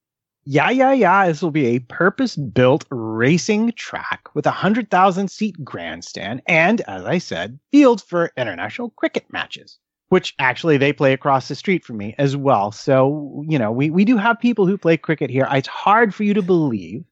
Yeah, 0.46 0.70
yeah, 0.70 0.92
yeah. 0.92 1.26
This 1.26 1.42
will 1.42 1.50
be 1.50 1.66
a 1.66 1.78
purpose 1.78 2.36
built 2.36 2.84
racing 2.90 3.72
track 3.72 4.28
with 4.34 4.46
a 4.46 4.50
100,000 4.50 5.30
seat 5.30 5.62
grandstand 5.64 6.42
and, 6.46 6.80
as 6.82 7.04
I 7.04 7.18
said, 7.18 7.58
fields 7.72 8.02
for 8.02 8.30
international 8.36 8.90
cricket 8.90 9.24
matches, 9.32 9.78
which 10.08 10.34
actually 10.38 10.76
they 10.76 10.92
play 10.92 11.14
across 11.14 11.48
the 11.48 11.54
street 11.54 11.84
from 11.84 11.96
me 11.96 12.14
as 12.18 12.36
well. 12.36 12.72
So, 12.72 13.44
you 13.48 13.58
know, 13.58 13.72
we, 13.72 13.88
we 13.90 14.04
do 14.04 14.18
have 14.18 14.38
people 14.38 14.66
who 14.66 14.76
play 14.76 14.96
cricket 14.98 15.30
here. 15.30 15.48
It's 15.50 15.68
hard 15.68 16.14
for 16.14 16.24
you 16.24 16.34
to 16.34 16.42
believe. 16.42 17.04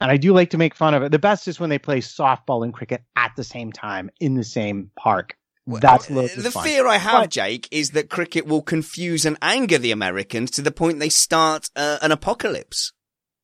And 0.00 0.10
I 0.10 0.16
do 0.16 0.32
like 0.34 0.50
to 0.50 0.58
make 0.58 0.74
fun 0.74 0.94
of 0.94 1.02
it. 1.04 1.12
The 1.12 1.18
best 1.20 1.48
is 1.48 1.60
when 1.60 1.70
they 1.70 1.78
play 1.78 2.00
softball 2.00 2.64
and 2.64 2.74
cricket 2.74 3.04
at 3.16 3.32
the 3.36 3.44
same 3.44 3.72
time 3.72 4.10
in 4.20 4.34
the 4.34 4.44
same 4.44 4.90
park. 4.96 5.36
That's 5.66 6.10
Uh, 6.10 6.28
the 6.36 6.50
fear 6.50 6.86
I 6.86 6.96
have, 6.96 7.28
Jake, 7.28 7.68
is 7.70 7.90
that 7.90 8.10
cricket 8.10 8.46
will 8.46 8.62
confuse 8.62 9.24
and 9.24 9.36
anger 9.40 9.78
the 9.78 9.92
Americans 9.92 10.50
to 10.52 10.62
the 10.62 10.72
point 10.72 10.98
they 10.98 11.08
start 11.08 11.70
uh, 11.76 11.98
an 12.02 12.12
apocalypse. 12.12 12.92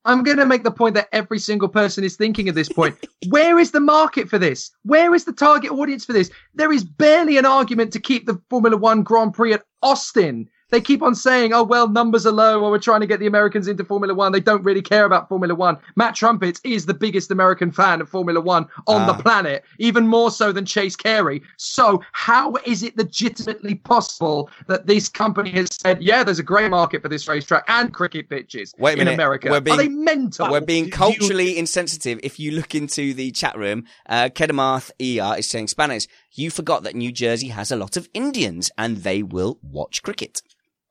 I'm 0.04 0.22
going 0.22 0.38
to 0.38 0.46
make 0.46 0.64
the 0.64 0.70
point 0.70 0.94
that 0.94 1.08
every 1.12 1.38
single 1.38 1.68
person 1.68 2.02
is 2.02 2.16
thinking 2.16 2.48
at 2.48 2.54
this 2.54 2.68
point. 2.68 2.96
Where 3.28 3.58
is 3.58 3.72
the 3.72 3.80
market 3.80 4.28
for 4.28 4.38
this? 4.38 4.70
Where 4.82 5.14
is 5.14 5.24
the 5.24 5.32
target 5.32 5.70
audience 5.70 6.04
for 6.04 6.12
this? 6.12 6.30
There 6.54 6.72
is 6.72 6.82
barely 6.82 7.36
an 7.36 7.44
argument 7.44 7.92
to 7.92 8.00
keep 8.00 8.26
the 8.26 8.40
Formula 8.48 8.76
One 8.76 9.02
Grand 9.02 9.34
Prix 9.34 9.52
at 9.52 9.64
Austin. 9.82 10.48
They 10.70 10.80
keep 10.82 11.02
on 11.02 11.14
saying, 11.14 11.54
oh, 11.54 11.62
well, 11.62 11.88
numbers 11.88 12.26
are 12.26 12.32
low, 12.32 12.60
or 12.62 12.70
we're 12.70 12.78
trying 12.78 13.00
to 13.00 13.06
get 13.06 13.20
the 13.20 13.26
Americans 13.26 13.68
into 13.68 13.84
Formula 13.84 14.14
One. 14.14 14.32
They 14.32 14.40
don't 14.40 14.62
really 14.62 14.82
care 14.82 15.06
about 15.06 15.26
Formula 15.28 15.54
One. 15.54 15.78
Matt 15.96 16.14
Trumpets 16.14 16.60
is 16.62 16.84
the 16.84 16.92
biggest 16.92 17.30
American 17.30 17.70
fan 17.72 18.02
of 18.02 18.08
Formula 18.10 18.38
One 18.38 18.66
on 18.86 19.02
Ah. 19.02 19.12
the 19.12 19.22
planet, 19.22 19.64
even 19.78 20.06
more 20.06 20.30
so 20.30 20.52
than 20.52 20.66
Chase 20.66 20.94
Carey. 20.94 21.40
So, 21.56 22.02
how 22.12 22.54
is 22.66 22.82
it 22.82 22.98
legitimately 22.98 23.76
possible 23.76 24.50
that 24.66 24.86
this 24.86 25.08
company 25.08 25.50
has 25.52 25.68
said, 25.72 26.02
yeah, 26.02 26.22
there's 26.22 26.38
a 26.38 26.42
great 26.42 26.70
market 26.70 27.00
for 27.00 27.08
this 27.08 27.26
racetrack 27.28 27.64
and 27.68 27.92
cricket 27.94 28.28
pitches 28.28 28.74
Wait 28.78 28.90
a 28.90 28.92
in 28.92 28.98
minute. 29.06 29.14
America? 29.14 29.48
We're 29.50 29.60
being- 29.60 29.74
are 29.80 29.82
they 29.82 29.88
mental? 29.88 30.50
We're 30.50 30.60
being 30.60 30.90
culturally 30.90 31.56
insensitive. 31.56 32.20
If 32.22 32.38
you 32.38 32.50
look 32.50 32.74
into 32.74 33.14
the 33.14 33.30
chat 33.30 33.56
room, 33.56 33.84
uh, 34.06 34.28
Kedamath 34.34 34.90
ER 35.00 35.38
is 35.38 35.48
saying, 35.48 35.68
Spanish, 35.68 36.06
you 36.34 36.50
forgot 36.50 36.82
that 36.82 36.94
New 36.94 37.10
Jersey 37.10 37.48
has 37.48 37.70
a 37.72 37.76
lot 37.76 37.96
of 37.96 38.06
Indians 38.12 38.70
and 38.76 38.98
they 38.98 39.22
will 39.22 39.58
watch 39.62 40.02
cricket. 40.02 40.42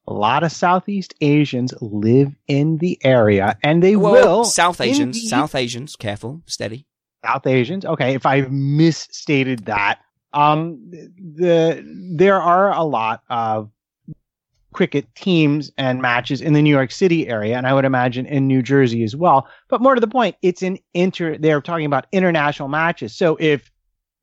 A 0.07 0.13
lot 0.13 0.43
of 0.43 0.51
Southeast 0.51 1.13
Asians 1.21 1.73
live 1.81 2.33
in 2.47 2.77
the 2.77 2.97
area 3.03 3.57
and 3.63 3.83
they 3.83 3.95
Well, 3.97 4.13
will. 4.13 4.43
South 4.45 4.79
Asians, 4.79 5.17
indeed- 5.17 5.27
South 5.29 5.53
Asians, 5.53 5.95
careful, 5.95 6.41
steady. 6.45 6.85
South 7.25 7.45
Asians. 7.45 7.83
Okay, 7.83 8.13
if 8.15 8.25
I've 8.25 8.51
misstated 8.51 9.65
that, 9.65 9.99
um, 10.33 10.79
the 10.91 11.83
there 12.15 12.41
are 12.41 12.71
a 12.73 12.83
lot 12.83 13.21
of 13.29 13.69
cricket 14.73 15.07
teams 15.15 15.71
and 15.77 16.01
matches 16.01 16.39
in 16.39 16.53
the 16.53 16.61
New 16.61 16.69
York 16.69 16.91
City 16.91 17.27
area, 17.27 17.57
and 17.57 17.65
I 17.65 17.73
would 17.73 17.85
imagine 17.85 18.25
in 18.27 18.47
New 18.47 18.61
Jersey 18.61 19.03
as 19.03 19.15
well. 19.15 19.47
But 19.69 19.81
more 19.81 19.95
to 19.95 20.01
the 20.01 20.07
point, 20.07 20.35
it's 20.41 20.61
an 20.61 20.77
inter. 20.93 21.37
They're 21.37 21.61
talking 21.61 21.85
about 21.87 22.05
international 22.11 22.69
matches. 22.69 23.13
So 23.15 23.35
if 23.39 23.71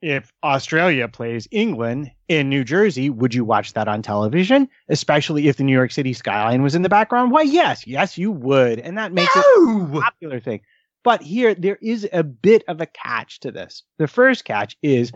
if 0.04 0.30
Australia 0.42 1.08
plays 1.08 1.48
England 1.50 2.10
in 2.28 2.50
New 2.50 2.62
Jersey, 2.62 3.08
would 3.08 3.34
you 3.34 3.42
watch 3.42 3.72
that 3.72 3.88
on 3.88 4.02
television? 4.02 4.68
Especially 4.90 5.48
if 5.48 5.56
the 5.56 5.64
New 5.64 5.72
York 5.72 5.92
City 5.92 6.12
skyline 6.12 6.62
was 6.62 6.74
in 6.74 6.82
the 6.82 6.90
background? 6.90 7.32
Why, 7.32 7.40
yes, 7.40 7.86
yes, 7.86 8.18
you 8.18 8.30
would, 8.30 8.80
and 8.80 8.98
that 8.98 9.14
makes 9.14 9.34
it 9.34 9.40
a 9.40 10.00
popular 10.02 10.40
thing. 10.40 10.60
But 11.04 11.22
here, 11.22 11.54
there 11.54 11.78
is 11.80 12.06
a 12.12 12.22
bit 12.22 12.64
of 12.68 12.82
a 12.82 12.86
catch 12.86 13.40
to 13.40 13.50
this. 13.50 13.82
The 13.96 14.06
first 14.06 14.44
catch 14.44 14.76
is 14.82 15.10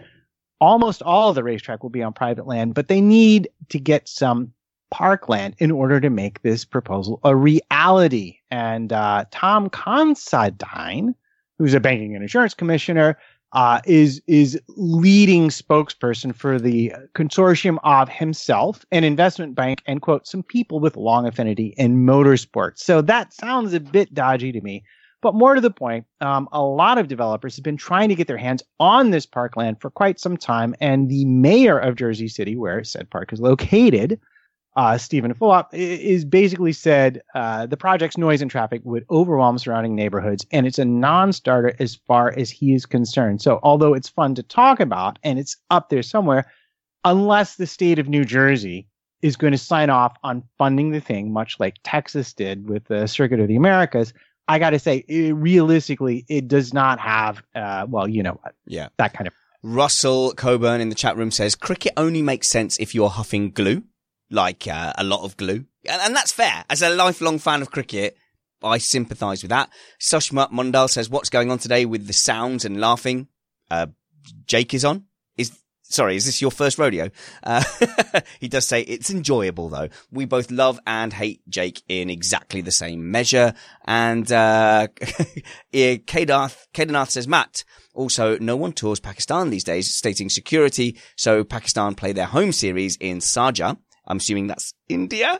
almost 0.59 1.03
all 1.03 1.29
of 1.29 1.35
the 1.35 1.45
racetrack 1.45 1.83
will 1.83 1.91
be 1.91 2.03
on 2.03 2.15
private 2.15 2.47
land, 2.47 2.73
but 2.73 2.89
they 2.89 3.03
need 3.03 3.51
to 3.69 3.79
get 3.79 4.09
some 4.09 4.55
parkland 4.91 5.55
in 5.59 5.71
order 5.71 6.01
to 6.01 6.09
make 6.09 6.41
this 6.41 6.65
proposal 6.65 7.21
a 7.25 7.37
reality. 7.37 8.39
And 8.51 8.91
uh, 8.91 9.27
Tom 9.31 9.69
Considine, 9.69 11.15
who's 11.59 11.75
a 11.75 11.81
banking 11.81 12.15
and 12.15 12.23
insurance 12.23 12.55
commissioner, 12.55 13.19
uh, 13.53 13.81
is 13.87 14.21
is 14.27 14.61
leading 14.77 15.49
spokesperson 15.49 16.35
for 16.35 16.59
the 16.59 16.93
consortium 17.15 17.79
of 17.83 18.09
himself, 18.09 18.85
an 18.93 19.05
investment 19.05 19.55
bank, 19.55 19.83
and 19.87 20.03
quote 20.03 20.27
some 20.27 20.43
people 20.43 20.81
with 20.81 20.97
long 20.97 21.27
affinity 21.27 21.75
in 21.77 22.05
motorsports. 22.05 22.79
So 22.79 23.01
that 23.03 23.33
sounds 23.33 23.73
a 23.73 23.81
bit 23.81 24.13
dodgy 24.13 24.53
to 24.53 24.61
me. 24.61 24.85
But 25.21 25.35
more 25.35 25.55
to 25.55 25.61
the 25.61 25.71
point, 25.71 26.07
um, 26.21 26.49
a 26.53 26.63
lot 26.63 26.97
of 26.97 27.09
developers 27.09 27.57
have 27.57 27.65
been 27.65 27.77
trying 27.77 28.09
to 28.09 28.15
get 28.15 28.29
their 28.29 28.37
hands 28.37 28.63
on 28.79 29.11
this 29.11 29.27
parkland 29.27 29.81
for 29.81 29.91
quite 29.91 30.21
some 30.21 30.37
time, 30.37 30.75
and 30.81 31.09
the 31.09 31.25
mayor 31.25 31.79
of 31.79 31.97
Jersey 31.97 32.29
City, 32.29 32.55
where 32.55 32.85
said 32.85 33.11
park 33.11 33.33
is 33.33 33.41
located, 33.41 34.21
uh, 34.77 34.97
Steven 34.99 35.35
Fulop, 35.35 35.67
is 35.73 36.25
basically 36.25 36.73
said 36.73 37.23
uh, 37.35 37.67
the 37.67 37.77
project's 37.77 38.17
noise 38.17 38.41
and 38.43 38.51
traffic 38.51 38.81
would 38.85 39.05
overwhelm 39.11 39.59
surrounding 39.59 39.95
neighborhoods, 39.95 40.47
and 40.53 40.67
it's 40.67 40.79
a 40.79 40.85
non-starter 40.85 41.75
as 41.79 41.97
far 42.07 42.33
as 42.37 42.51
he 42.51 42.75
is 42.75 42.87
concerned. 42.87 43.43
So, 43.43 43.59
although 43.63 43.95
it's 43.95 44.09
fun 44.09 44.35
to 44.37 44.43
talk 44.43 44.79
about 44.81 45.19
and 45.23 45.39
it's 45.39 45.57
up 45.71 45.89
there 45.89 46.03
somewhere, 46.03 46.51
unless 47.05 47.57
the 47.57 47.67
state 47.67 47.99
of 47.99 48.09
New 48.09 48.25
Jersey 48.25 48.87
is 49.23 49.37
going 49.37 49.53
to 49.53 49.59
sign 49.59 49.91
off 49.91 50.17
on 50.23 50.45
funding 50.59 50.93
the 50.93 51.01
thing, 51.01 51.33
much 51.33 51.59
like 51.59 51.75
Texas 51.83 52.33
did 52.33 52.69
with 52.69 52.85
the 52.85 53.07
Circuit 53.09 53.41
of 53.41 53.49
the 53.49 53.57
Americas, 53.57 54.13
I 54.47 54.59
got 54.61 54.71
to 54.71 54.79
say, 54.79 54.99
it, 55.09 55.35
realistically, 55.35 56.25
it 56.29 56.47
does 56.47 56.73
not 56.73 57.01
have, 57.01 57.43
uh, 57.55 57.87
well, 57.89 58.09
you 58.09 58.23
know, 58.23 58.39
what 58.43 58.55
Yeah. 58.67 58.89
that 58.99 59.13
kind 59.13 59.27
of. 59.27 59.35
Russell 59.65 60.33
Coburn 60.35 60.81
in 60.81 60.89
the 60.89 60.95
chat 60.95 61.17
room 61.17 61.33
says 61.33 61.57
cricket 61.57 61.93
only 61.97 62.23
makes 62.23 62.49
sense 62.49 62.79
if 62.79 62.95
you're 62.95 63.09
huffing 63.11 63.51
glue, 63.51 63.83
like 64.31 64.67
uh, 64.67 64.93
a 64.97 65.05
lot 65.05 65.25
of 65.25 65.37
glue. 65.37 65.65
And, 65.89 66.03
and 66.03 66.17
that's 66.17 66.33
fair. 66.33 66.65
As 66.69 66.83
a 66.83 66.91
lifelong 66.91 67.39
fan 67.39 67.63
of 67.63 67.71
cricket, 67.71 68.17
I 68.63 68.79
sympathise 68.79 69.43
with 69.43 69.51
that. 69.51 69.71
Sushma 70.01 70.51
Mundal 70.51 70.91
says, 70.91 71.09
what's 71.09 71.31
going 71.31 71.51
on 71.51 71.59
today 71.59 71.85
with 71.85 72.07
the 72.07 72.13
sounds 72.13 72.65
and 72.65 72.81
laughing? 72.81 73.29
Uh, 73.71 73.87
Jake 74.47 74.75
is 74.75 74.85
on. 74.85 75.05
Is 75.37 75.53
Sorry, 75.83 76.17
is 76.17 76.27
this 76.27 76.43
your 76.43 76.51
first 76.51 76.79
rodeo? 76.79 77.11
Uh, 77.43 77.63
he 78.41 78.49
does 78.49 78.67
say 78.67 78.83
it's 78.83 79.11
enjoyable 79.11 79.69
though. 79.71 79.89
We 80.11 80.27
both 80.27 80.51
love 80.51 80.79
and 80.87 81.13
hate 81.13 81.41
Jake 81.49 81.83
in 81.89 82.11
exactly 82.11 82.61
the 82.61 82.73
same 82.73 83.11
measure. 83.11 83.55
And, 83.87 84.31
uh, 84.31 84.89
Kedarth, 85.73 86.67
Kedarnath 86.75 87.11
says, 87.11 87.27
Matt, 87.27 87.65
also 87.95 88.39
no 88.39 88.57
one 88.57 88.73
tours 88.73 89.01
Pakistan 89.01 89.51
these 89.51 89.65
days, 89.65 89.95
stating 89.95 90.29
security. 90.29 90.99
So 91.17 91.43
Pakistan 91.43 91.95
play 91.95 92.13
their 92.13 92.27
home 92.27 92.53
series 92.53 92.97
in 92.97 93.19
Sharjah. 93.19 93.79
I'm 94.09 94.17
assuming 94.17 94.49
that's 94.49 94.75
India. 94.89 95.39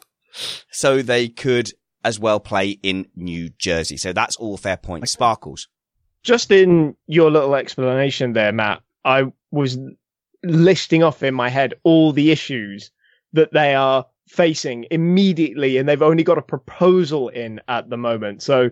So 0.71 1.03
they 1.03 1.29
could 1.29 1.73
as 2.05 2.21
well 2.21 2.39
play 2.39 2.79
in 2.83 3.07
New 3.17 3.49
Jersey. 3.59 3.97
So 3.97 4.13
that's 4.13 4.37
all 4.37 4.57
fair 4.57 4.77
points. 4.77 5.13
Sparkles. 5.13 5.69
just 6.23 6.51
in 6.51 6.95
your 7.07 7.31
little 7.31 7.55
explanation 7.55 8.35
there, 8.35 8.53
Matt, 8.53 8.83
I 9.05 9.33
was 9.51 9.79
listing 10.45 11.03
off 11.03 11.23
in 11.23 11.35
my 11.35 11.49
head 11.49 11.75
all 11.83 12.13
the 12.13 12.31
issues 12.31 12.91
that 13.33 13.53
they 13.53 13.75
are 13.75 14.07
facing 14.29 14.87
immediately, 14.91 15.79
and 15.79 15.89
they've 15.89 16.03
only 16.03 16.23
got 16.23 16.39
a 16.39 16.43
proposal 16.43 17.29
in 17.31 17.61
at 17.69 17.89
the 17.89 17.97
moment. 17.97 18.43
So, 18.43 18.71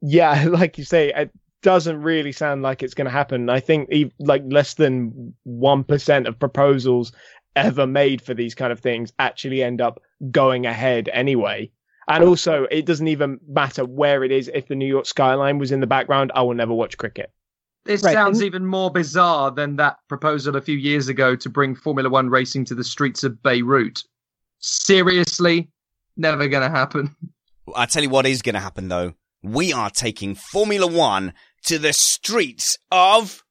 yeah, 0.00 0.44
like 0.48 0.76
you 0.78 0.84
say, 0.84 1.12
it 1.14 1.30
doesn't 1.62 2.02
really 2.02 2.32
sound 2.32 2.62
like 2.62 2.82
it's 2.82 2.94
going 2.94 3.06
to 3.06 3.10
happen. 3.10 3.48
I 3.48 3.60
think 3.60 3.88
like 4.18 4.42
less 4.46 4.74
than 4.74 5.34
1% 5.46 6.26
of 6.28 6.38
proposals 6.38 7.12
ever 7.56 7.86
made 7.86 8.22
for 8.22 8.34
these 8.34 8.54
kind 8.54 8.72
of 8.72 8.80
things 8.80 9.12
actually 9.18 9.62
end 9.62 9.80
up 9.80 10.00
going 10.30 10.66
ahead 10.66 11.08
anyway. 11.12 11.70
And 12.08 12.24
also, 12.24 12.66
it 12.70 12.84
doesn't 12.84 13.08
even 13.08 13.38
matter 13.46 13.84
where 13.84 14.24
it 14.24 14.32
is. 14.32 14.50
If 14.52 14.66
the 14.66 14.74
New 14.74 14.86
York 14.86 15.06
skyline 15.06 15.58
was 15.58 15.70
in 15.70 15.80
the 15.80 15.86
background, 15.86 16.32
I 16.34 16.42
will 16.42 16.54
never 16.54 16.74
watch 16.74 16.98
cricket. 16.98 17.32
This 17.84 18.02
Right, 18.02 18.12
sounds 18.12 18.42
even 18.42 18.66
more 18.66 18.90
bizarre 18.90 19.50
than 19.50 19.76
that 19.76 19.98
proposal 20.08 20.56
a 20.56 20.60
few 20.60 20.76
years 20.76 21.08
ago 21.08 21.34
to 21.36 21.48
bring 21.48 21.74
Formula 21.74 22.08
One 22.08 22.28
racing 22.28 22.64
to 22.66 22.74
the 22.74 22.84
streets 22.84 23.24
of 23.24 23.42
Beirut. 23.42 24.02
Seriously, 24.58 25.70
never 26.16 26.48
going 26.48 26.62
to 26.62 26.70
happen. 26.76 27.14
I 27.74 27.86
tell 27.86 28.02
you 28.02 28.10
what 28.10 28.26
is 28.26 28.42
going 28.42 28.54
to 28.54 28.60
happen 28.60 28.88
though. 28.88 29.14
We 29.42 29.72
are 29.72 29.90
taking 29.90 30.34
Formula 30.34 30.86
One 30.86 31.34
to 31.64 31.78
the 31.78 31.92
streets 31.92 32.78
of. 32.90 33.41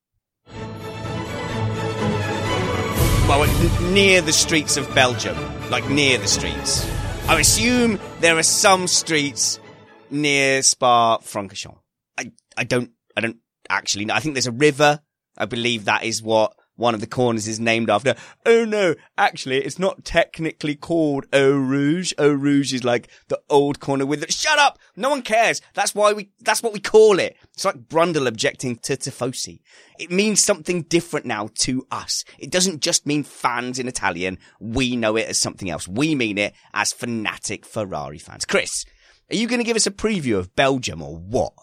Well, 3.31 3.91
near 3.93 4.19
the 4.19 4.33
streets 4.33 4.75
of 4.75 4.93
Belgium. 4.93 5.37
Like 5.69 5.89
near 5.89 6.17
the 6.17 6.27
streets. 6.27 6.85
I 7.29 7.39
assume 7.39 7.97
there 8.19 8.37
are 8.37 8.43
some 8.43 8.87
streets 8.87 9.57
near 10.09 10.61
Spa 10.61 11.17
Francorchamps. 11.19 11.79
I, 12.17 12.33
I 12.57 12.65
don't, 12.65 12.91
I 13.15 13.21
don't 13.21 13.37
actually 13.69 14.03
know. 14.03 14.15
I 14.15 14.19
think 14.19 14.35
there's 14.35 14.47
a 14.47 14.51
river. 14.51 14.99
I 15.37 15.45
believe 15.45 15.85
that 15.85 16.03
is 16.03 16.21
what 16.21 16.53
one 16.81 16.93
of 16.93 16.99
the 16.99 17.07
corners 17.07 17.47
is 17.47 17.59
named 17.59 17.89
after. 17.89 18.15
Oh 18.45 18.65
no, 18.65 18.95
actually, 19.17 19.59
it's 19.59 19.79
not 19.79 20.03
technically 20.03 20.75
called 20.75 21.27
Eau 21.31 21.55
Rouge. 21.55 22.11
Eau 22.17 22.33
Rouge 22.33 22.73
is 22.73 22.83
like 22.83 23.09
the 23.29 23.39
old 23.49 23.79
corner 23.79 24.05
with 24.05 24.23
it. 24.23 24.33
Shut 24.33 24.59
up! 24.59 24.79
No 24.95 25.09
one 25.09 25.21
cares. 25.21 25.61
That's 25.73 25.95
why 25.95 26.11
we, 26.11 26.31
that's 26.41 26.61
what 26.61 26.73
we 26.73 26.79
call 26.79 27.19
it. 27.19 27.37
It's 27.53 27.63
like 27.63 27.87
Brundle 27.87 28.27
objecting 28.27 28.77
to 28.77 28.97
Tifosi. 28.97 29.61
It 29.99 30.11
means 30.11 30.43
something 30.43 30.81
different 30.83 31.25
now 31.25 31.49
to 31.59 31.85
us. 31.91 32.25
It 32.39 32.51
doesn't 32.51 32.81
just 32.81 33.05
mean 33.05 33.23
fans 33.23 33.77
in 33.77 33.87
Italian. 33.87 34.39
We 34.59 34.95
know 34.95 35.15
it 35.15 35.27
as 35.27 35.39
something 35.39 35.69
else. 35.69 35.87
We 35.87 36.15
mean 36.15 36.37
it 36.37 36.53
as 36.73 36.91
fanatic 36.91 37.65
Ferrari 37.65 38.17
fans. 38.17 38.45
Chris, 38.45 38.85
are 39.29 39.35
you 39.35 39.47
going 39.47 39.59
to 39.59 39.65
give 39.65 39.77
us 39.77 39.87
a 39.87 39.91
preview 39.91 40.37
of 40.37 40.55
Belgium 40.55 41.01
or 41.01 41.15
what? 41.15 41.53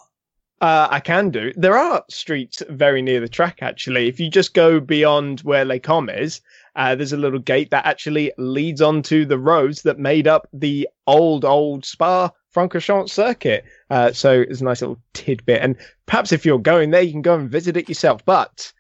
Uh, 0.61 0.89
I 0.91 0.99
can 0.99 1.31
do. 1.31 1.53
There 1.57 1.77
are 1.77 2.05
streets 2.11 2.63
very 2.69 3.01
near 3.01 3.21
the 3.21 3.29
track, 3.29 3.59
actually. 3.63 4.09
If 4.09 4.19
you 4.19 4.29
just 4.29 4.55
go 4.55 4.81
beyond 4.81 5.41
where 5.41 5.65
Les 5.65 5.79
Combes 5.79 6.19
is, 6.19 6.41
uh, 6.75 6.97
there's 6.97 7.13
a 7.13 7.17
little 7.17 7.39
gate 7.39 7.71
that 7.71 7.87
actually 7.87 8.33
leads 8.39 8.81
onto 8.81 9.25
the 9.25 9.39
roads 9.39 9.83
that 9.83 9.99
made 9.99 10.27
up 10.27 10.49
the 10.53 10.89
old, 11.07 11.45
old 11.45 11.85
Spa 11.85 12.31
Francorchamps 12.53 13.11
circuit. 13.11 13.65
Uh, 13.91 14.13
so 14.13 14.41
it's 14.49 14.61
a 14.61 14.65
nice 14.65 14.81
little 14.81 15.01
tidbit. 15.13 15.63
And 15.63 15.77
perhaps 16.07 16.33
if 16.33 16.45
you're 16.45 16.59
going 16.59 16.91
there, 16.91 17.03
you 17.03 17.13
can 17.13 17.23
go 17.23 17.37
and 17.37 17.49
visit 17.49 17.77
it 17.77 17.89
yourself. 17.89 18.25
But 18.25 18.73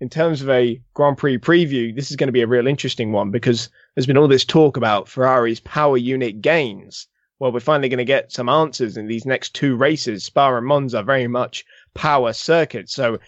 in 0.00 0.08
terms 0.08 0.40
of 0.40 0.48
a 0.48 0.80
Grand 0.94 1.18
Prix 1.18 1.36
preview, 1.36 1.94
this 1.94 2.10
is 2.10 2.16
going 2.16 2.28
to 2.28 2.32
be 2.32 2.42
a 2.42 2.46
real 2.46 2.66
interesting 2.66 3.12
one 3.12 3.30
because 3.30 3.68
there's 3.94 4.06
been 4.06 4.16
all 4.16 4.28
this 4.28 4.44
talk 4.44 4.78
about 4.78 5.06
Ferrari's 5.06 5.60
power 5.60 5.98
unit 5.98 6.40
gains 6.40 7.08
well, 7.40 7.50
we're 7.50 7.60
finally 7.60 7.88
going 7.88 7.98
to 7.98 8.04
get 8.04 8.30
some 8.30 8.50
answers 8.50 8.98
in 8.98 9.06
these 9.06 9.24
next 9.24 9.54
two 9.54 9.74
races. 9.74 10.24
Spa 10.24 10.56
and 10.56 10.66
Monza 10.66 10.98
are 10.98 11.02
very 11.02 11.26
much 11.26 11.64
power 11.94 12.34
circuits. 12.34 12.94
So 12.94 13.18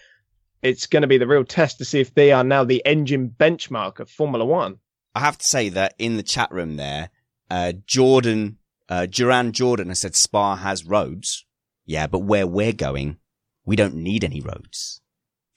it's 0.61 0.85
going 0.85 1.01
to 1.01 1.07
be 1.07 1.17
the 1.17 1.27
real 1.27 1.43
test 1.43 1.79
to 1.79 1.85
see 1.85 1.99
if 1.99 2.13
they 2.13 2.31
are 2.31 2.43
now 2.43 2.63
the 2.63 2.83
engine 2.85 3.33
benchmark 3.35 3.99
of 3.99 4.09
Formula 4.09 4.45
One. 4.45 4.77
I 5.15 5.19
have 5.21 5.39
to 5.39 5.45
say 5.45 5.69
that 5.69 5.95
in 5.97 6.17
the 6.17 6.23
chat 6.23 6.51
room 6.51 6.75
there, 6.75 7.09
uh, 7.49 7.73
Jordan, 7.87 8.59
uh, 8.87 9.07
Duran 9.07 9.51
Jordan 9.51 9.89
has 9.89 9.99
said 9.99 10.15
Spa 10.15 10.57
has 10.57 10.85
roads. 10.85 11.45
Yeah, 11.85 12.05
but 12.05 12.19
where 12.19 12.47
we're 12.47 12.71
going, 12.71 13.17
we 13.65 13.75
don't 13.75 13.95
need 13.95 14.23
any 14.23 14.41
roads. 14.41 15.01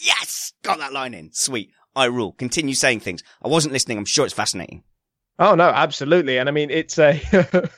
Yes! 0.01 0.55
Got 0.63 0.79
that 0.79 0.93
line 0.93 1.15
in. 1.15 1.31
Sweet. 1.33 1.71
I 1.95 2.07
rule. 2.07 2.33
Continue 2.33 2.75
saying 2.75 3.01
things. 3.01 3.23
I 3.43 3.49
wasn't 3.49 3.73
listening. 3.73 3.99
I'm 3.99 4.05
sure 4.05 4.25
it's 4.25 4.35
fascinating. 4.35 4.83
Oh 5.39 5.55
no, 5.55 5.68
absolutely, 5.68 6.39
and 6.39 6.49
I 6.49 6.53
mean 6.53 6.70
it's 6.70 6.99
a 6.99 7.20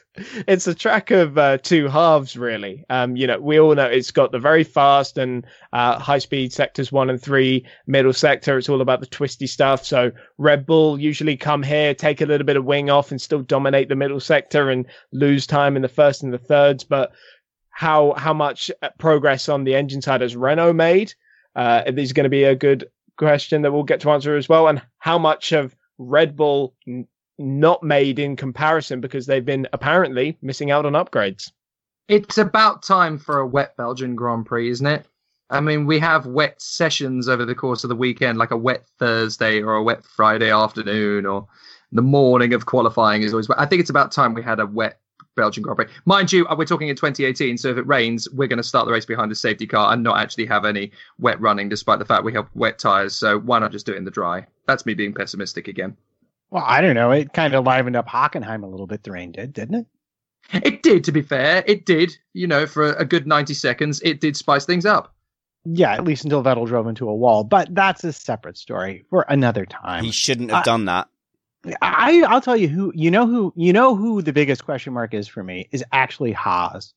it's 0.46 0.68
a 0.68 0.74
track 0.74 1.10
of 1.10 1.36
uh, 1.36 1.58
two 1.58 1.88
halves, 1.88 2.36
really. 2.36 2.84
Um, 2.88 3.16
you 3.16 3.26
know, 3.26 3.40
we 3.40 3.58
all 3.58 3.74
know 3.74 3.86
it's 3.86 4.12
got 4.12 4.30
the 4.30 4.38
very 4.38 4.62
fast 4.62 5.18
and 5.18 5.44
uh, 5.72 5.98
high 5.98 6.18
speed 6.18 6.52
sectors 6.52 6.92
one 6.92 7.10
and 7.10 7.20
three. 7.20 7.66
Middle 7.88 8.12
sector, 8.12 8.58
it's 8.58 8.68
all 8.68 8.80
about 8.80 9.00
the 9.00 9.06
twisty 9.06 9.48
stuff. 9.48 9.84
So 9.84 10.12
Red 10.38 10.66
Bull 10.66 11.00
usually 11.00 11.36
come 11.36 11.64
here, 11.64 11.94
take 11.94 12.20
a 12.20 12.26
little 12.26 12.46
bit 12.46 12.56
of 12.56 12.64
wing 12.64 12.90
off, 12.90 13.10
and 13.10 13.20
still 13.20 13.42
dominate 13.42 13.88
the 13.88 13.96
middle 13.96 14.20
sector 14.20 14.70
and 14.70 14.86
lose 15.12 15.44
time 15.44 15.74
in 15.74 15.82
the 15.82 15.88
first 15.88 16.22
and 16.22 16.32
the 16.32 16.38
thirds. 16.38 16.84
But 16.84 17.10
how 17.70 18.14
how 18.16 18.34
much 18.34 18.70
uh, 18.82 18.90
progress 18.98 19.48
on 19.48 19.64
the 19.64 19.74
engine 19.74 20.00
side 20.00 20.20
has 20.20 20.36
Renault 20.36 20.74
made? 20.74 21.12
Uh, 21.56 21.82
is 21.86 22.12
going 22.12 22.22
to 22.22 22.30
be 22.30 22.44
a 22.44 22.54
good 22.54 22.88
question 23.16 23.62
that 23.62 23.72
we'll 23.72 23.82
get 23.82 23.98
to 24.02 24.10
answer 24.10 24.36
as 24.36 24.48
well, 24.48 24.68
and 24.68 24.80
how 24.98 25.18
much 25.18 25.50
of 25.50 25.74
Red 25.98 26.36
Bull 26.36 26.74
not 27.38 27.82
made 27.82 28.18
in 28.18 28.36
comparison 28.36 29.00
because 29.00 29.26
they've 29.26 29.44
been 29.44 29.68
apparently 29.72 30.36
missing 30.42 30.70
out 30.70 30.86
on 30.86 30.92
upgrades. 30.92 31.50
It's 32.08 32.38
about 32.38 32.82
time 32.82 33.18
for 33.18 33.38
a 33.38 33.46
wet 33.46 33.76
Belgian 33.76 34.16
Grand 34.16 34.46
Prix, 34.46 34.70
isn't 34.70 34.86
it? 34.86 35.06
I 35.50 35.60
mean, 35.60 35.86
we 35.86 35.98
have 35.98 36.26
wet 36.26 36.60
sessions 36.60 37.28
over 37.28 37.44
the 37.44 37.54
course 37.54 37.84
of 37.84 37.88
the 37.88 37.96
weekend, 37.96 38.38
like 38.38 38.50
a 38.50 38.56
wet 38.56 38.84
Thursday 38.98 39.62
or 39.62 39.74
a 39.74 39.82
wet 39.82 40.04
Friday 40.04 40.50
afternoon, 40.50 41.24
or 41.24 41.46
the 41.92 42.02
morning 42.02 42.52
of 42.52 42.66
qualifying 42.66 43.22
is 43.22 43.32
always 43.32 43.48
wet. 43.48 43.58
I 43.58 43.66
think 43.66 43.80
it's 43.80 43.90
about 43.90 44.12
time 44.12 44.34
we 44.34 44.42
had 44.42 44.60
a 44.60 44.66
wet 44.66 45.00
Belgian 45.36 45.62
Grand 45.62 45.76
Prix. 45.76 45.86
Mind 46.04 46.32
you, 46.32 46.46
uh, 46.48 46.56
we're 46.56 46.66
talking 46.66 46.88
in 46.88 46.96
2018, 46.96 47.56
so 47.56 47.70
if 47.70 47.78
it 47.78 47.86
rains, 47.86 48.28
we're 48.30 48.48
going 48.48 48.58
to 48.58 48.62
start 48.62 48.86
the 48.86 48.92
race 48.92 49.06
behind 49.06 49.30
the 49.30 49.36
safety 49.36 49.66
car 49.66 49.92
and 49.92 50.02
not 50.02 50.18
actually 50.18 50.46
have 50.46 50.64
any 50.64 50.90
wet 51.18 51.40
running, 51.40 51.68
despite 51.68 51.98
the 51.98 52.04
fact 52.04 52.24
we 52.24 52.32
have 52.34 52.48
wet 52.54 52.78
tyres. 52.78 53.14
So 53.14 53.38
why 53.38 53.58
not 53.58 53.72
just 53.72 53.86
do 53.86 53.92
it 53.92 53.98
in 53.98 54.04
the 54.04 54.10
dry? 54.10 54.46
That's 54.66 54.84
me 54.84 54.94
being 54.94 55.14
pessimistic 55.14 55.68
again. 55.68 55.96
Well, 56.50 56.64
I 56.66 56.80
don't 56.80 56.94
know. 56.94 57.10
It 57.10 57.32
kind 57.32 57.54
of 57.54 57.64
livened 57.64 57.96
up 57.96 58.08
Hockenheim 58.08 58.62
a 58.62 58.66
little 58.66 58.86
bit. 58.86 59.02
The 59.02 59.12
rain 59.12 59.32
did, 59.32 59.52
didn't 59.52 59.74
it? 59.74 59.86
It 60.64 60.82
did. 60.82 61.04
To 61.04 61.12
be 61.12 61.20
fair, 61.20 61.62
it 61.66 61.84
did. 61.84 62.16
You 62.32 62.46
know, 62.46 62.66
for 62.66 62.92
a 62.94 63.04
good 63.04 63.26
ninety 63.26 63.54
seconds, 63.54 64.00
it 64.02 64.20
did 64.20 64.36
spice 64.36 64.64
things 64.64 64.86
up. 64.86 65.14
Yeah, 65.64 65.92
at 65.92 66.04
least 66.04 66.24
until 66.24 66.42
Vettel 66.42 66.66
drove 66.66 66.86
into 66.86 67.08
a 67.08 67.14
wall. 67.14 67.44
But 67.44 67.74
that's 67.74 68.02
a 68.04 68.12
separate 68.12 68.56
story 68.56 69.04
for 69.10 69.26
another 69.28 69.66
time. 69.66 70.04
He 70.04 70.10
shouldn't 70.10 70.50
have 70.50 70.64
done 70.64 70.86
that. 70.86 71.08
I 71.82 72.24
I'll 72.28 72.40
tell 72.40 72.56
you 72.56 72.68
who 72.68 72.92
you 72.94 73.10
know 73.10 73.26
who 73.26 73.52
you 73.56 73.72
know 73.72 73.94
who 73.94 74.22
the 74.22 74.32
biggest 74.32 74.64
question 74.64 74.92
mark 74.92 75.12
is 75.12 75.28
for 75.28 75.42
me 75.42 75.68
is 75.72 75.84
actually 75.92 76.32
Haas. 76.32 76.94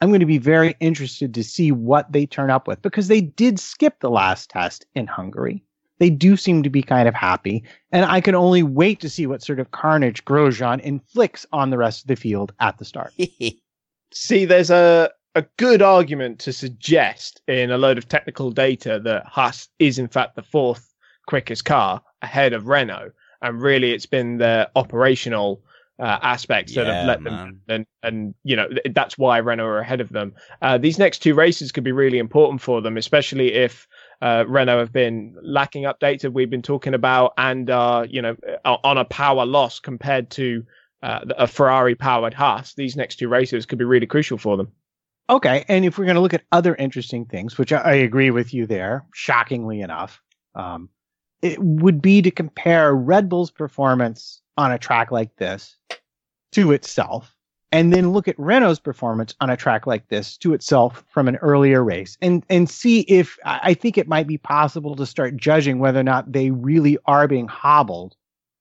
I'm 0.00 0.08
going 0.08 0.20
to 0.20 0.26
be 0.26 0.38
very 0.38 0.76
interested 0.80 1.34
to 1.34 1.44
see 1.44 1.72
what 1.72 2.10
they 2.10 2.26
turn 2.26 2.50
up 2.50 2.66
with 2.66 2.80
because 2.82 3.08
they 3.08 3.20
did 3.20 3.60
skip 3.60 4.00
the 4.00 4.10
last 4.10 4.50
test 4.50 4.86
in 4.94 5.06
Hungary 5.06 5.62
they 6.00 6.10
do 6.10 6.36
seem 6.36 6.62
to 6.64 6.70
be 6.70 6.82
kind 6.82 7.06
of 7.06 7.14
happy. 7.14 7.62
And 7.92 8.06
I 8.06 8.20
can 8.20 8.34
only 8.34 8.62
wait 8.62 9.00
to 9.00 9.10
see 9.10 9.26
what 9.26 9.42
sort 9.42 9.60
of 9.60 9.70
carnage 9.70 10.24
Grosjean 10.24 10.80
inflicts 10.80 11.46
on 11.52 11.70
the 11.70 11.78
rest 11.78 12.02
of 12.02 12.08
the 12.08 12.16
field 12.16 12.52
at 12.58 12.78
the 12.78 12.84
start. 12.84 13.12
see, 14.12 14.44
there's 14.46 14.70
a, 14.70 15.10
a 15.34 15.44
good 15.58 15.82
argument 15.82 16.40
to 16.40 16.52
suggest 16.52 17.42
in 17.46 17.70
a 17.70 17.78
load 17.78 17.98
of 17.98 18.08
technical 18.08 18.50
data 18.50 18.98
that 19.04 19.26
Haas 19.26 19.68
is 19.78 19.98
in 19.98 20.08
fact 20.08 20.36
the 20.36 20.42
fourth 20.42 20.92
quickest 21.26 21.66
car 21.66 22.02
ahead 22.22 22.54
of 22.54 22.66
Renault. 22.66 23.12
And 23.42 23.60
really, 23.60 23.92
it's 23.92 24.06
been 24.06 24.38
the 24.38 24.70
operational 24.76 25.62
uh, 25.98 26.18
aspects 26.22 26.74
that 26.74 26.86
yeah, 26.86 26.94
have 26.94 27.06
let 27.06 27.20
man. 27.20 27.32
them 27.32 27.60
and 27.68 27.86
and 28.02 28.34
you 28.42 28.56
know 28.56 28.68
that's 28.92 29.18
why 29.18 29.36
Renault 29.36 29.66
are 29.66 29.78
ahead 29.78 30.00
of 30.00 30.08
them. 30.10 30.34
Uh, 30.62 30.78
these 30.78 30.98
next 30.98 31.18
two 31.18 31.34
races 31.34 31.72
could 31.72 31.84
be 31.84 31.92
really 31.92 32.18
important 32.18 32.62
for 32.62 32.80
them, 32.80 32.96
especially 32.96 33.52
if 33.52 33.86
uh, 34.22 34.44
Renault 34.46 34.78
have 34.78 34.92
been 34.92 35.36
lacking 35.42 35.84
updates 35.84 36.20
that 36.20 36.32
we've 36.32 36.50
been 36.50 36.62
talking 36.62 36.94
about, 36.94 37.32
and 37.38 37.70
uh, 37.70 38.06
you 38.08 38.20
know, 38.20 38.36
on 38.64 38.98
a 38.98 39.04
power 39.04 39.46
loss 39.46 39.80
compared 39.80 40.30
to 40.30 40.64
uh, 41.02 41.20
a 41.38 41.46
Ferrari 41.46 41.94
powered 41.94 42.34
Haas. 42.34 42.74
These 42.74 42.96
next 42.96 43.16
two 43.16 43.28
races 43.28 43.66
could 43.66 43.78
be 43.78 43.84
really 43.84 44.06
crucial 44.06 44.38
for 44.38 44.56
them. 44.56 44.70
Okay, 45.30 45.64
and 45.68 45.84
if 45.84 45.96
we're 45.96 46.04
going 46.04 46.16
to 46.16 46.20
look 46.20 46.34
at 46.34 46.42
other 46.52 46.74
interesting 46.74 47.24
things, 47.24 47.56
which 47.56 47.72
I, 47.72 47.94
agree 47.94 48.30
with 48.30 48.52
you 48.52 48.66
there, 48.66 49.06
shockingly 49.14 49.80
enough, 49.80 50.20
um, 50.56 50.88
it 51.40 51.58
would 51.60 52.02
be 52.02 52.20
to 52.20 52.30
compare 52.30 52.94
Red 52.94 53.28
Bull's 53.28 53.50
performance 53.50 54.42
on 54.56 54.72
a 54.72 54.78
track 54.78 55.12
like 55.12 55.34
this 55.36 55.76
to 56.52 56.72
itself 56.72 57.34
and 57.72 57.92
then 57.92 58.12
look 58.12 58.28
at 58.28 58.38
Renault's 58.38 58.80
performance 58.80 59.34
on 59.40 59.50
a 59.50 59.56
track 59.56 59.86
like 59.86 60.08
this 60.08 60.36
to 60.38 60.54
itself 60.54 61.04
from 61.08 61.28
an 61.28 61.36
earlier 61.36 61.84
race 61.84 62.16
and 62.20 62.44
and 62.48 62.68
see 62.68 63.00
if 63.00 63.38
I 63.44 63.74
think 63.74 63.96
it 63.96 64.08
might 64.08 64.26
be 64.26 64.38
possible 64.38 64.96
to 64.96 65.06
start 65.06 65.36
judging 65.36 65.78
whether 65.78 66.00
or 66.00 66.04
not 66.04 66.32
they 66.32 66.50
really 66.50 66.98
are 67.06 67.28
being 67.28 67.48
hobbled 67.48 68.16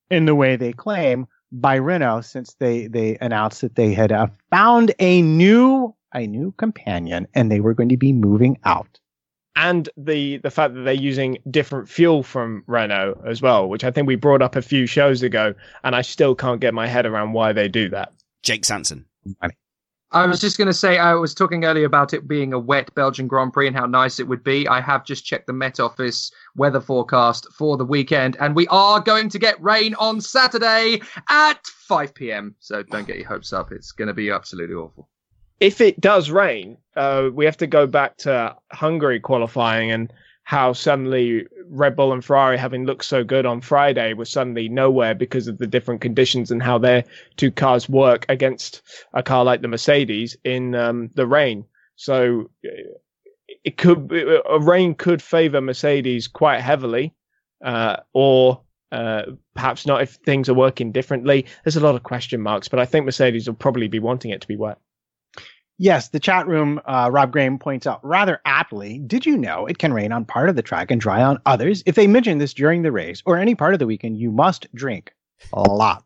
in 0.10 0.26
the 0.26 0.36
way 0.36 0.56
they 0.56 0.74
claim 0.74 1.28
by 1.52 1.76
Renault 1.76 2.22
since 2.22 2.54
they 2.56 2.88
they 2.88 3.18
announced 3.22 3.62
that 3.62 3.76
they 3.76 3.94
had 3.94 4.12
uh, 4.12 4.28
found 4.50 4.94
a 5.00 5.22
new 5.22 5.96
a 6.14 6.28
new 6.28 6.54
companion 6.58 7.28
and 7.34 7.52
they 7.52 7.60
were 7.60 7.74
going 7.74 7.90
to 7.90 7.98
be 7.98 8.14
moving 8.14 8.58
out 8.64 9.00
and 9.56 9.90
the 9.98 10.38
the 10.38 10.52
fact 10.52 10.74
that 10.74 10.82
they're 10.82 10.94
using 10.94 11.38
different 11.52 11.90
fuel 11.90 12.24
from 12.24 12.64
Renault 12.66 13.22
as 13.26 13.42
well, 13.42 13.68
which 13.68 13.84
I 13.84 13.92
think 13.92 14.08
we 14.08 14.16
brought 14.16 14.42
up 14.42 14.56
a 14.56 14.62
few 14.62 14.86
shows 14.86 15.22
ago, 15.22 15.54
and 15.84 15.98
I 15.98 16.02
still 16.02 16.34
can't 16.34 16.62
get 16.62 16.74
my 16.74 16.88
head 16.88 17.06
around 17.06 17.34
why 17.34 17.52
they 17.52 17.68
do 17.68 17.90
that. 17.90 18.14
Jake 18.44 18.66
Sanson. 18.66 19.06
I 20.12 20.26
was 20.26 20.42
just 20.42 20.58
going 20.58 20.68
to 20.68 20.74
say, 20.74 20.98
I 20.98 21.14
was 21.14 21.36
talking 21.36 21.66
earlier 21.66 21.86
about 21.86 22.16
it 22.16 22.28
being 22.28 22.52
a 22.52 22.58
wet 22.58 22.94
Belgian 22.96 23.28
Grand 23.28 23.54
Prix 23.54 23.68
and 23.68 23.76
how 23.76 23.86
nice 23.86 24.20
it 24.20 24.28
would 24.28 24.44
be. 24.44 24.68
I 24.68 24.82
have 24.82 25.06
just 25.06 25.24
checked 25.24 25.46
the 25.46 25.54
Met 25.54 25.80
Office 25.80 26.32
weather 26.56 26.82
forecast 26.82 27.46
for 27.56 27.78
the 27.78 27.86
weekend, 27.86 28.36
and 28.40 28.56
we 28.56 28.66
are 28.70 29.00
going 29.00 29.30
to 29.30 29.38
get 29.38 29.62
rain 29.62 29.94
on 29.96 30.20
Saturday 30.20 31.02
at 31.30 31.64
5 31.68 32.16
p.m. 32.16 32.56
So 32.60 32.82
don't 32.82 33.06
get 33.06 33.18
your 33.18 33.28
hopes 33.28 33.54
up. 33.54 33.72
It's 33.72 33.92
going 33.92 34.08
to 34.08 34.14
be 34.16 34.32
absolutely 34.32 34.76
awful. 34.76 35.08
If 35.60 35.80
it 35.80 36.02
does 36.02 36.32
rain, 36.32 36.78
uh, 36.96 37.30
we 37.32 37.46
have 37.46 37.58
to 37.58 37.68
go 37.68 37.86
back 37.86 38.18
to 38.20 38.56
Hungary 38.72 39.20
qualifying 39.20 39.92
and 39.92 40.12
how 40.50 40.74
suddenly 40.74 41.46
Red 41.70 41.96
Bull 41.96 42.12
and 42.12 42.26
Ferrari, 42.26 42.58
having 42.58 42.88
looked 42.88 43.06
so 43.06 43.24
good 43.24 43.46
on 43.46 43.62
Friday, 43.62 44.14
were 44.14 44.26
suddenly 44.26 44.68
nowhere 44.68 45.14
because 45.14 45.48
of 45.48 45.60
the 45.60 45.68
different 45.68 46.02
conditions 46.02 46.50
and 46.50 46.64
how 46.64 46.80
their 46.80 47.04
two 47.38 47.52
cars 47.52 47.88
work 47.88 48.26
against 48.30 48.82
a 49.14 49.22
car 49.22 49.46
like 49.46 49.62
the 49.62 49.68
Mercedes 49.68 50.36
in 50.44 50.74
um, 50.74 51.12
the 51.14 51.28
rain. 51.28 51.66
So 51.98 52.50
it 53.64 53.78
could 53.78 54.12
a 54.50 54.60
rain 54.60 54.96
could 54.96 55.22
favor 55.22 55.62
Mercedes 55.62 56.28
quite 56.28 56.62
heavily, 56.62 57.14
uh, 57.64 57.98
or 58.14 58.64
uh, 58.92 59.26
perhaps 59.54 59.86
not 59.86 60.02
if 60.02 60.14
things 60.26 60.50
are 60.50 60.56
working 60.56 60.92
differently. 60.92 61.46
There's 61.64 61.78
a 61.78 61.80
lot 61.80 61.94
of 61.94 62.02
question 62.02 62.42
marks, 62.42 62.68
but 62.68 62.80
I 62.80 62.86
think 62.86 63.06
Mercedes 63.06 63.48
will 63.48 63.54
probably 63.54 63.88
be 63.88 64.00
wanting 64.00 64.32
it 64.32 64.42
to 64.42 64.48
be 64.48 64.56
wet. 64.56 64.80
Yes, 65.82 66.10
the 66.10 66.20
chat 66.20 66.46
room, 66.46 66.82
uh, 66.86 67.10
Rob 67.10 67.32
Graham 67.32 67.58
points 67.58 67.88
out 67.88 68.04
rather 68.04 68.42
aptly. 68.44 69.00
Did 69.00 69.26
you 69.26 69.38
know 69.38 69.66
it 69.66 69.78
can 69.78 69.94
rain 69.94 70.12
on 70.12 70.26
part 70.26 70.50
of 70.50 70.58
the 70.58 70.62
track 70.62 70.92
and 70.92 71.00
dry 71.00 71.24
on 71.24 71.40
others? 71.46 71.84
If 71.86 71.96
they 71.96 72.06
mention 72.06 72.38
this 72.38 72.54
during 72.54 72.82
the 72.82 72.92
race 72.92 73.24
or 73.26 73.38
any 73.38 73.56
part 73.56 73.72
of 73.74 73.80
the 73.80 73.88
weekend, 73.88 74.18
you 74.18 74.30
must 74.30 74.68
drink 74.76 75.14
a 75.54 75.62
lot. 75.62 76.04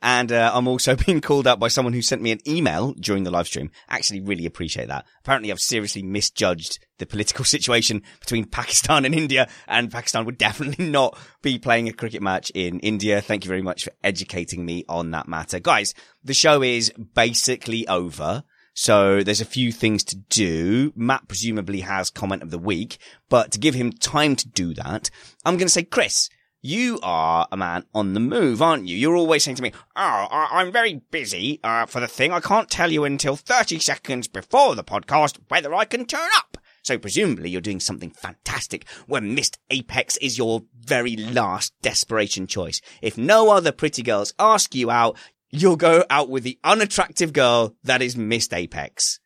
And 0.00 0.30
uh, 0.30 0.52
I'm 0.54 0.68
also 0.68 0.94
being 1.06 1.20
called 1.20 1.48
out 1.48 1.58
by 1.58 1.66
someone 1.66 1.92
who 1.92 2.02
sent 2.02 2.22
me 2.22 2.30
an 2.30 2.38
email 2.48 2.92
during 2.92 3.24
the 3.24 3.32
live 3.32 3.48
stream. 3.48 3.72
Actually, 3.88 4.20
really 4.20 4.46
appreciate 4.46 4.86
that. 4.86 5.06
Apparently, 5.24 5.50
I've 5.50 5.58
seriously 5.58 6.04
misjudged 6.04 6.78
the 6.98 7.06
political 7.06 7.44
situation 7.44 8.00
between 8.20 8.44
Pakistan 8.44 9.04
and 9.04 9.12
India, 9.12 9.48
and 9.66 9.90
Pakistan 9.90 10.24
would 10.24 10.38
definitely 10.38 10.88
not 10.88 11.18
be 11.42 11.58
playing 11.58 11.88
a 11.88 11.92
cricket 11.92 12.22
match 12.22 12.52
in 12.54 12.78
India. 12.78 13.20
Thank 13.20 13.44
you 13.44 13.48
very 13.48 13.62
much 13.62 13.82
for 13.82 13.92
educating 14.04 14.64
me 14.64 14.84
on 14.88 15.10
that 15.10 15.26
matter. 15.26 15.58
Guys, 15.58 15.94
the 16.22 16.32
show 16.32 16.62
is 16.62 16.92
basically 17.14 17.88
over. 17.88 18.44
So 18.74 19.22
there's 19.22 19.40
a 19.40 19.46
few 19.46 19.70
things 19.70 20.02
to 20.04 20.16
do. 20.16 20.92
Matt 20.96 21.28
presumably 21.28 21.80
has 21.80 22.10
comment 22.10 22.42
of 22.42 22.50
the 22.50 22.58
week, 22.58 22.98
but 23.28 23.52
to 23.52 23.60
give 23.60 23.74
him 23.74 23.92
time 23.92 24.34
to 24.36 24.48
do 24.48 24.74
that, 24.74 25.10
I'm 25.44 25.56
going 25.56 25.68
to 25.68 25.72
say, 25.72 25.84
Chris, 25.84 26.28
you 26.60 26.98
are 27.02 27.46
a 27.52 27.56
man 27.56 27.84
on 27.94 28.14
the 28.14 28.20
move, 28.20 28.62
aren't 28.62 28.88
you? 28.88 28.96
You're 28.96 29.16
always 29.16 29.44
saying 29.44 29.56
to 29.56 29.62
me, 29.62 29.72
"Oh, 29.94 30.26
I'm 30.30 30.72
very 30.72 31.02
busy 31.10 31.60
uh, 31.62 31.84
for 31.84 32.00
the 32.00 32.08
thing. 32.08 32.32
I 32.32 32.40
can't 32.40 32.70
tell 32.70 32.90
you 32.90 33.04
until 33.04 33.36
30 33.36 33.78
seconds 33.80 34.28
before 34.28 34.74
the 34.74 34.82
podcast 34.82 35.38
whether 35.48 35.74
I 35.74 35.84
can 35.84 36.06
turn 36.06 36.30
up." 36.38 36.56
So 36.82 36.98
presumably 36.98 37.50
you're 37.50 37.60
doing 37.60 37.80
something 37.80 38.10
fantastic 38.10 38.88
where 39.06 39.20
Missed 39.20 39.58
Apex 39.70 40.16
is 40.18 40.38
your 40.38 40.62
very 40.78 41.16
last 41.16 41.72
desperation 41.82 42.46
choice. 42.46 42.80
If 43.02 43.18
no 43.18 43.50
other 43.50 43.72
pretty 43.72 44.02
girls 44.02 44.34
ask 44.38 44.74
you 44.74 44.90
out, 44.90 45.18
you'll 45.54 45.76
go 45.76 46.04
out 46.10 46.28
with 46.28 46.42
the 46.42 46.58
unattractive 46.64 47.32
girl 47.32 47.74
that 47.84 48.02
is 48.02 48.16
Missed 48.16 48.52
Apex. 48.52 49.20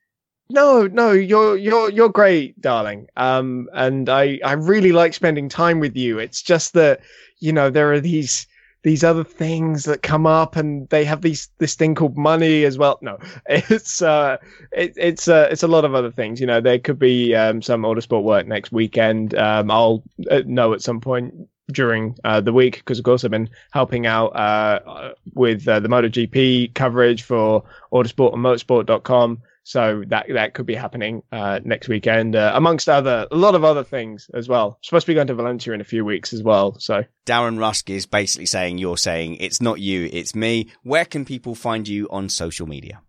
No, 0.50 0.86
no, 0.86 1.12
you're 1.12 1.56
you're 1.56 1.90
you're 1.90 2.08
great, 2.08 2.58
darling. 2.60 3.08
Um, 3.16 3.68
and 3.72 4.08
I 4.08 4.40
I 4.44 4.52
really 4.52 4.92
like 4.92 5.12
spending 5.12 5.48
time 5.48 5.78
with 5.78 5.96
you. 5.96 6.18
It's 6.18 6.40
just 6.42 6.72
that 6.72 7.00
you 7.38 7.52
know 7.52 7.68
there 7.68 7.92
are 7.92 8.00
these 8.00 8.46
these 8.82 9.04
other 9.04 9.24
things 9.24 9.84
that 9.84 10.02
come 10.02 10.26
up 10.26 10.56
and 10.56 10.88
they 10.88 11.04
have 11.04 11.20
these 11.20 11.48
this 11.58 11.74
thing 11.74 11.94
called 11.94 12.16
money 12.16 12.64
as 12.64 12.78
well 12.78 12.98
no 13.02 13.18
it's 13.46 14.00
uh 14.00 14.36
it, 14.70 14.94
it's 14.96 15.26
uh 15.26 15.48
it's 15.50 15.64
a 15.64 15.68
lot 15.68 15.84
of 15.84 15.96
other 15.96 16.12
things 16.12 16.40
you 16.40 16.46
know 16.46 16.60
there 16.60 16.78
could 16.78 16.98
be 16.98 17.34
um 17.34 17.60
some 17.60 17.82
autosport 17.82 18.22
work 18.22 18.46
next 18.46 18.70
weekend 18.70 19.34
um 19.34 19.68
i'll 19.70 20.04
uh, 20.30 20.42
know 20.46 20.72
at 20.72 20.80
some 20.80 21.00
point 21.00 21.34
during 21.72 22.16
uh, 22.24 22.40
the 22.40 22.52
week 22.52 22.76
because 22.78 22.98
of 22.98 23.04
course 23.04 23.24
i've 23.24 23.30
been 23.30 23.50
helping 23.72 24.06
out 24.06 24.28
uh 24.28 25.12
with 25.34 25.66
uh, 25.68 25.80
the 25.80 25.88
MotoGP 25.88 26.74
coverage 26.74 27.22
for 27.22 27.64
autosport 27.92 28.34
and 28.34 28.44
motorsport.com 28.44 29.42
so 29.68 30.02
that 30.06 30.24
that 30.32 30.54
could 30.54 30.64
be 30.64 30.74
happening 30.74 31.22
uh, 31.30 31.60
next 31.62 31.88
weekend, 31.88 32.34
uh, 32.34 32.52
amongst 32.54 32.88
other 32.88 33.26
a 33.30 33.36
lot 33.36 33.54
of 33.54 33.64
other 33.64 33.84
things 33.84 34.30
as 34.32 34.48
well. 34.48 34.78
supposed 34.80 35.04
to 35.04 35.10
be 35.10 35.14
going 35.14 35.26
to 35.26 35.34
Valencia 35.34 35.74
in 35.74 35.82
a 35.82 35.84
few 35.84 36.06
weeks 36.06 36.32
as 36.32 36.42
well. 36.42 36.78
So 36.78 37.04
Darren 37.26 37.58
Rusk 37.58 37.90
is 37.90 38.06
basically 38.06 38.46
saying 38.46 38.78
you're 38.78 38.96
saying 38.96 39.36
it's 39.36 39.60
not 39.60 39.78
you, 39.78 40.08
it's 40.10 40.34
me. 40.34 40.70
Where 40.84 41.04
can 41.04 41.26
people 41.26 41.54
find 41.54 41.86
you 41.86 42.08
on 42.10 42.30
social 42.30 42.66
media? 42.66 43.02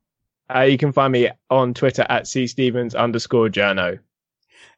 Uh, 0.53 0.64
you 0.64 0.78
can 0.78 0.91
find 0.91 1.14
me 1.14 1.30
on 1.49 1.74
Twitter 1.74 2.05
at 2.10 2.28
c 2.28 2.45
stevens 2.45 2.93
underscore 2.93 3.47
journo. 3.47 3.99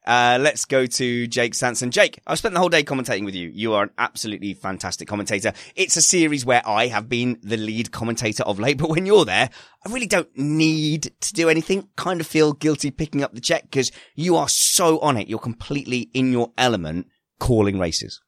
Uh, 0.05 0.39
let's 0.41 0.65
go 0.65 0.85
to 0.87 1.27
Jake 1.27 1.53
Sanson. 1.53 1.91
Jake, 1.91 2.19
I've 2.25 2.39
spent 2.39 2.55
the 2.55 2.59
whole 2.59 2.69
day 2.69 2.83
commentating 2.83 3.23
with 3.23 3.35
you. 3.35 3.49
You 3.53 3.73
are 3.73 3.83
an 3.83 3.91
absolutely 3.97 4.55
fantastic 4.55 5.07
commentator. 5.07 5.53
It's 5.75 5.95
a 5.95 6.01
series 6.01 6.43
where 6.43 6.67
I 6.67 6.87
have 6.87 7.07
been 7.07 7.39
the 7.43 7.57
lead 7.57 7.91
commentator 7.91 8.43
of 8.43 8.59
late, 8.59 8.77
but 8.79 8.89
when 8.89 9.05
you're 9.05 9.25
there, 9.25 9.49
I 9.85 9.91
really 9.91 10.07
don't 10.07 10.35
need 10.35 11.11
to 11.21 11.33
do 11.33 11.49
anything. 11.49 11.87
Kind 11.97 12.19
of 12.19 12.27
feel 12.27 12.53
guilty 12.53 12.89
picking 12.89 13.23
up 13.23 13.33
the 13.33 13.41
check 13.41 13.63
because 13.63 13.91
you 14.15 14.37
are 14.37 14.49
so 14.49 14.99
on 14.99 15.17
it. 15.17 15.27
You're 15.27 15.39
completely 15.39 16.09
in 16.13 16.31
your 16.31 16.51
element 16.57 17.07
calling 17.39 17.77
races. 17.77 18.21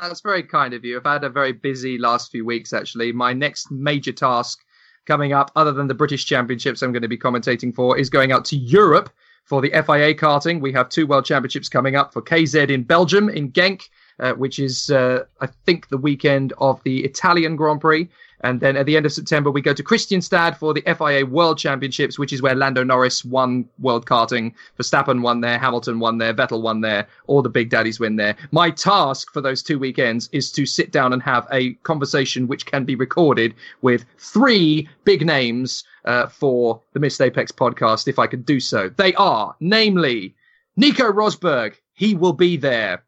That's 0.00 0.22
very 0.22 0.42
kind 0.42 0.74
of 0.74 0.84
you. 0.84 0.96
I've 0.96 1.04
had 1.04 1.22
a 1.22 1.30
very 1.30 1.52
busy 1.52 1.98
last 1.98 2.32
few 2.32 2.44
weeks, 2.44 2.72
actually. 2.72 3.12
My 3.12 3.32
next 3.32 3.70
major 3.70 4.12
task 4.12 4.58
coming 5.06 5.32
up, 5.32 5.52
other 5.54 5.72
than 5.72 5.86
the 5.86 5.94
British 5.94 6.24
Championships 6.24 6.82
I'm 6.82 6.92
going 6.92 7.02
to 7.02 7.08
be 7.08 7.18
commentating 7.18 7.72
for, 7.72 7.96
is 7.96 8.10
going 8.10 8.32
out 8.32 8.44
to 8.46 8.56
Europe 8.56 9.10
for 9.44 9.60
the 9.60 9.70
FIA 9.70 10.14
karting. 10.14 10.60
We 10.60 10.72
have 10.72 10.88
two 10.88 11.06
World 11.06 11.24
Championships 11.24 11.68
coming 11.68 11.96
up 11.96 12.12
for 12.12 12.22
KZ 12.22 12.70
in 12.70 12.84
Belgium, 12.84 13.28
in 13.28 13.52
Genk, 13.52 13.88
uh, 14.18 14.32
which 14.32 14.58
is, 14.58 14.90
uh, 14.90 15.24
I 15.40 15.46
think, 15.66 15.88
the 15.88 15.98
weekend 15.98 16.52
of 16.58 16.82
the 16.84 17.04
Italian 17.04 17.56
Grand 17.56 17.80
Prix. 17.80 18.08
And 18.42 18.60
then 18.60 18.76
at 18.76 18.86
the 18.86 18.96
end 18.96 19.06
of 19.06 19.12
September, 19.12 19.50
we 19.50 19.60
go 19.60 19.72
to 19.72 19.82
Kristianstad 19.82 20.56
for 20.56 20.74
the 20.74 20.82
FIA 20.82 21.24
World 21.24 21.58
Championships, 21.58 22.18
which 22.18 22.32
is 22.32 22.42
where 22.42 22.54
Lando 22.54 22.82
Norris 22.82 23.24
won 23.24 23.68
World 23.78 24.06
Karting. 24.06 24.52
Verstappen 24.78 25.22
won 25.22 25.40
there, 25.40 25.58
Hamilton 25.58 26.00
won 26.00 26.18
there, 26.18 26.34
Vettel 26.34 26.62
won 26.62 26.80
there, 26.80 27.06
all 27.26 27.42
the 27.42 27.48
big 27.48 27.70
daddies 27.70 28.00
win 28.00 28.16
there. 28.16 28.36
My 28.50 28.70
task 28.70 29.32
for 29.32 29.40
those 29.40 29.62
two 29.62 29.78
weekends 29.78 30.28
is 30.32 30.50
to 30.52 30.66
sit 30.66 30.90
down 30.90 31.12
and 31.12 31.22
have 31.22 31.46
a 31.52 31.74
conversation 31.84 32.48
which 32.48 32.66
can 32.66 32.84
be 32.84 32.94
recorded 32.94 33.54
with 33.80 34.04
three 34.18 34.88
big 35.04 35.24
names 35.24 35.84
uh, 36.04 36.26
for 36.26 36.80
the 36.92 37.00
Missed 37.00 37.20
Apex 37.20 37.52
podcast, 37.52 38.08
if 38.08 38.18
I 38.18 38.26
could 38.26 38.44
do 38.44 38.58
so. 38.58 38.88
They 38.88 39.14
are, 39.14 39.54
namely, 39.60 40.34
Nico 40.76 41.12
Rosberg. 41.12 41.74
He 41.94 42.14
will 42.14 42.32
be 42.32 42.56
there. 42.56 43.04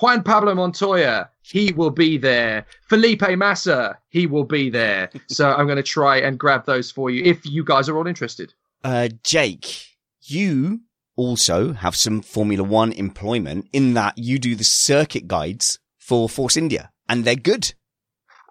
Juan 0.00 0.22
Pablo 0.22 0.54
Montoya, 0.54 1.30
he 1.42 1.72
will 1.72 1.90
be 1.90 2.18
there. 2.18 2.66
Felipe 2.88 3.36
Massa, 3.36 3.96
he 4.08 4.26
will 4.26 4.44
be 4.44 4.70
there. 4.70 5.10
so 5.28 5.52
I'm 5.52 5.66
going 5.66 5.76
to 5.76 5.82
try 5.82 6.18
and 6.18 6.38
grab 6.38 6.66
those 6.66 6.90
for 6.90 7.10
you 7.10 7.22
if 7.24 7.46
you 7.46 7.64
guys 7.64 7.88
are 7.88 7.96
all 7.96 8.06
interested. 8.06 8.54
Uh, 8.82 9.08
Jake, 9.22 9.86
you 10.22 10.80
also 11.16 11.72
have 11.72 11.94
some 11.94 12.22
Formula 12.22 12.64
One 12.64 12.92
employment 12.92 13.68
in 13.72 13.94
that 13.94 14.18
you 14.18 14.38
do 14.38 14.54
the 14.54 14.64
circuit 14.64 15.28
guides 15.28 15.78
for 15.98 16.28
Force 16.28 16.56
India, 16.56 16.90
and 17.08 17.24
they're 17.24 17.36
good. 17.36 17.74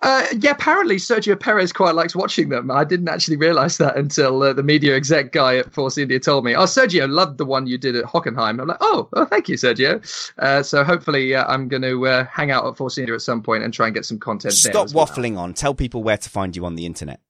Uh, 0.04 0.26
yeah, 0.42 0.52
apparently 0.52 0.98
Sergio 0.98 1.40
Perez 1.40 1.72
quite 1.72 1.96
likes 1.96 2.14
watching 2.14 2.50
them. 2.50 2.70
I 2.70 2.84
didn't 2.84 3.08
actually 3.08 3.38
realize 3.38 3.78
that 3.78 3.96
until 3.96 4.44
uh, 4.44 4.52
the 4.52 4.62
media 4.62 4.98
exec 4.98 5.32
guy 5.32 5.56
at 5.56 5.74
Force 5.74 5.98
India 5.98 6.20
told 6.20 6.44
me. 6.44 6.54
Oh, 6.54 6.66
Sergio 6.66 7.10
loved 7.10 7.38
the 7.38 7.46
one 7.46 7.68
you 7.68 7.78
did 7.78 7.96
at 7.96 8.04
Hockenheim. 8.04 8.60
I'm 8.60 8.68
like, 8.68 8.78
oh, 8.82 9.08
oh 9.14 9.26
thank 9.26 9.48
you, 9.48 9.56
Sergio. 9.56 10.04
Uh, 10.40 10.62
so 10.62 10.84
hopefully 10.84 11.34
uh, 11.34 11.46
I'm 11.48 11.70
going 11.70 11.84
to 11.84 12.06
uh, 12.06 12.26
hang 12.26 12.52
out 12.52 12.66
at 12.66 12.76
Force 12.76 12.98
India 12.98 13.16
at 13.16 13.22
some 13.22 13.42
point 13.42 13.64
and 13.64 13.74
try 13.74 13.86
and 13.86 13.96
get 13.96 14.04
some 14.04 14.20
content 14.20 14.56
Stop 14.56 14.90
waffling 14.90 15.36
well. 15.36 15.44
on. 15.44 15.54
Tell 15.54 15.74
people 15.74 16.04
where 16.04 16.18
to 16.18 16.30
find 16.30 16.54
you 16.54 16.66
on 16.66 16.76
the 16.76 16.86
internet. 16.86 17.22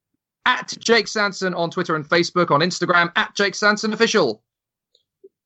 At 0.48 0.74
Jake 0.80 1.08
Sanson 1.08 1.54
on 1.54 1.70
Twitter 1.70 1.96
and 1.96 2.10
Facebook, 2.10 2.50
on 2.50 2.62
Instagram, 2.62 3.12
at 3.16 3.36
Jake 3.36 3.54
Sanson 3.54 3.94
Official. 3.94 4.42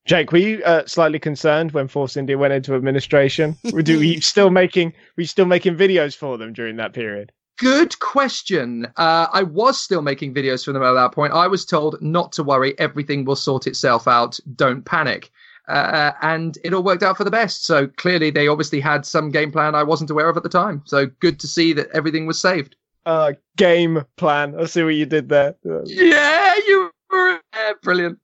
Jake, 0.08 0.32
were 0.32 0.38
you 0.38 0.64
uh, 0.64 0.86
slightly 0.86 1.20
concerned 1.20 1.74
when 1.74 1.90
Force 1.90 2.16
India 2.16 2.38
went 2.38 2.54
into 2.54 2.74
administration? 2.76 3.58
were 3.74 3.82
you 3.82 4.22
still 4.22 4.50
making 4.50 4.94
were 5.18 5.22
you 5.22 5.28
still 5.28 5.46
making 5.46 5.76
videos 5.76 6.16
for 6.16 6.38
them 6.38 6.54
during 6.54 6.78
that 6.78 6.94
period? 6.94 7.34
Good 7.58 8.00
question. 8.00 8.86
Uh, 8.96 9.28
I 9.34 9.44
was 9.44 9.80
still 9.80 10.02
making 10.02 10.34
videos 10.34 10.64
for 10.64 10.72
them 10.72 10.84
at 10.84 10.94
that 10.94 11.12
point. 11.12 11.34
I 11.34 11.48
was 11.48 11.66
told 11.66 12.02
not 12.02 12.32
to 12.34 12.44
worry, 12.44 12.78
everything 12.80 13.26
will 13.26 13.36
sort 13.36 13.68
itself 13.68 14.08
out. 14.08 14.40
Don't 14.56 14.86
panic. 14.86 15.32
Uh, 15.68 16.14
and 16.22 16.58
it 16.64 16.74
all 16.74 16.84
worked 16.84 17.04
out 17.04 17.18
for 17.18 17.24
the 17.26 17.32
best. 17.32 17.66
So 17.66 17.88
clearly, 17.88 18.30
they 18.30 18.48
obviously 18.48 18.80
had 18.80 19.06
some 19.06 19.32
game 19.32 19.52
plan 19.52 19.76
I 19.76 19.84
wasn't 19.84 20.12
aware 20.12 20.30
of 20.30 20.38
at 20.38 20.44
the 20.44 20.50
time. 20.50 20.84
So 20.86 21.08
good 21.20 21.40
to 21.42 21.48
see 21.48 21.74
that 21.74 21.90
everything 21.92 22.28
was 22.28 22.40
saved. 22.40 22.76
Uh, 23.06 23.34
game 23.58 24.04
plan. 24.16 24.56
I 24.58 24.66
see 24.66 24.84
what 24.84 24.96
you 24.96 25.06
did 25.06 25.28
there. 25.28 25.56
Yeah, 25.86 26.54
you 26.68 26.92
were 27.10 27.42
brilliant. 27.82 28.20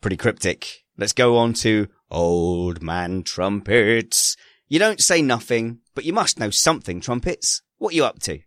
Pretty 0.00 0.16
cryptic. 0.16 0.79
Let's 1.00 1.14
go 1.14 1.38
on 1.38 1.54
to 1.54 1.88
Old 2.10 2.82
Man 2.82 3.22
Trumpets. 3.22 4.36
You 4.68 4.78
don't 4.78 5.00
say 5.00 5.22
nothing, 5.22 5.78
but 5.94 6.04
you 6.04 6.12
must 6.12 6.38
know 6.38 6.50
something, 6.50 7.00
Trumpets. 7.00 7.62
What 7.78 7.94
are 7.94 7.96
you 7.96 8.04
up 8.04 8.18
to? 8.20 8.40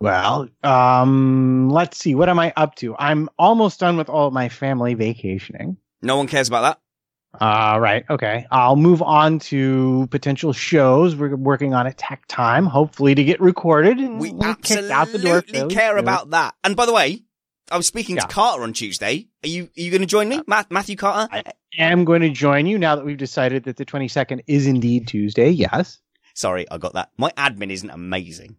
Well, 0.00 0.48
um, 0.64 1.68
let's 1.70 1.98
see. 1.98 2.16
What 2.16 2.28
am 2.28 2.40
I 2.40 2.52
up 2.56 2.74
to? 2.76 2.96
I'm 2.98 3.28
almost 3.38 3.78
done 3.78 3.96
with 3.96 4.08
all 4.08 4.26
of 4.26 4.32
my 4.32 4.48
family 4.48 4.94
vacationing. 4.94 5.76
No 6.02 6.16
one 6.16 6.26
cares 6.26 6.48
about 6.48 6.62
that. 6.62 7.40
Uh, 7.40 7.78
right. 7.78 8.04
Okay. 8.10 8.46
I'll 8.50 8.74
move 8.74 9.00
on 9.00 9.38
to 9.38 10.08
potential 10.10 10.52
shows. 10.52 11.14
We're 11.14 11.36
working 11.36 11.72
on 11.72 11.86
a 11.86 11.92
tech 11.92 12.24
time, 12.26 12.66
hopefully 12.66 13.14
to 13.14 13.22
get 13.22 13.40
recorded 13.40 13.98
and 13.98 14.18
we 14.18 14.32
kicked 14.32 14.90
out 14.90 15.12
the 15.12 15.18
door. 15.20 15.36
absolutely 15.36 15.72
care 15.72 15.96
about 15.98 16.30
that. 16.30 16.56
And 16.64 16.74
by 16.74 16.84
the 16.86 16.92
way, 16.92 17.22
I 17.70 17.76
was 17.76 17.86
speaking 17.86 18.16
Yeah. 18.16 18.22
to 18.22 18.28
Carter 18.28 18.64
on 18.64 18.72
Tuesday. 18.72 19.28
Are 19.44 19.48
you 19.48 19.64
are 19.78 19.80
you 19.80 19.90
going 19.92 20.00
to 20.02 20.06
join 20.06 20.28
me, 20.28 20.42
Matt, 20.48 20.72
Matthew 20.72 20.96
Carter? 20.96 21.28
I 21.32 21.44
am 21.78 22.04
going 22.04 22.22
to 22.22 22.30
join 22.30 22.66
you 22.66 22.78
now 22.78 22.96
that 22.96 23.04
we've 23.04 23.16
decided 23.16 23.64
that 23.64 23.76
the 23.76 23.84
22nd 23.84 24.40
is 24.46 24.66
indeed 24.66 25.06
Tuesday. 25.08 25.50
Yes. 25.50 25.98
Sorry, 26.34 26.66
I 26.70 26.78
got 26.78 26.94
that. 26.94 27.10
My 27.18 27.30
admin 27.36 27.70
isn't 27.70 27.90
amazing. 27.90 28.56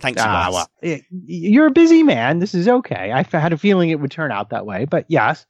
Thanks, 0.00 0.22
Ah, 0.22 0.44
guys. 0.44 0.52
well, 0.54 0.68
y- 0.82 1.02
you're 1.10 1.66
a 1.66 1.70
busy 1.72 2.02
man. 2.04 2.38
This 2.38 2.54
is 2.54 2.68
okay. 2.68 3.10
I 3.12 3.24
had 3.36 3.52
a 3.52 3.58
feeling 3.58 3.90
it 3.90 3.98
would 3.98 4.10
turn 4.12 4.30
out 4.30 4.50
that 4.50 4.64
way, 4.66 4.84
but 4.84 5.04
yes. 5.08 5.44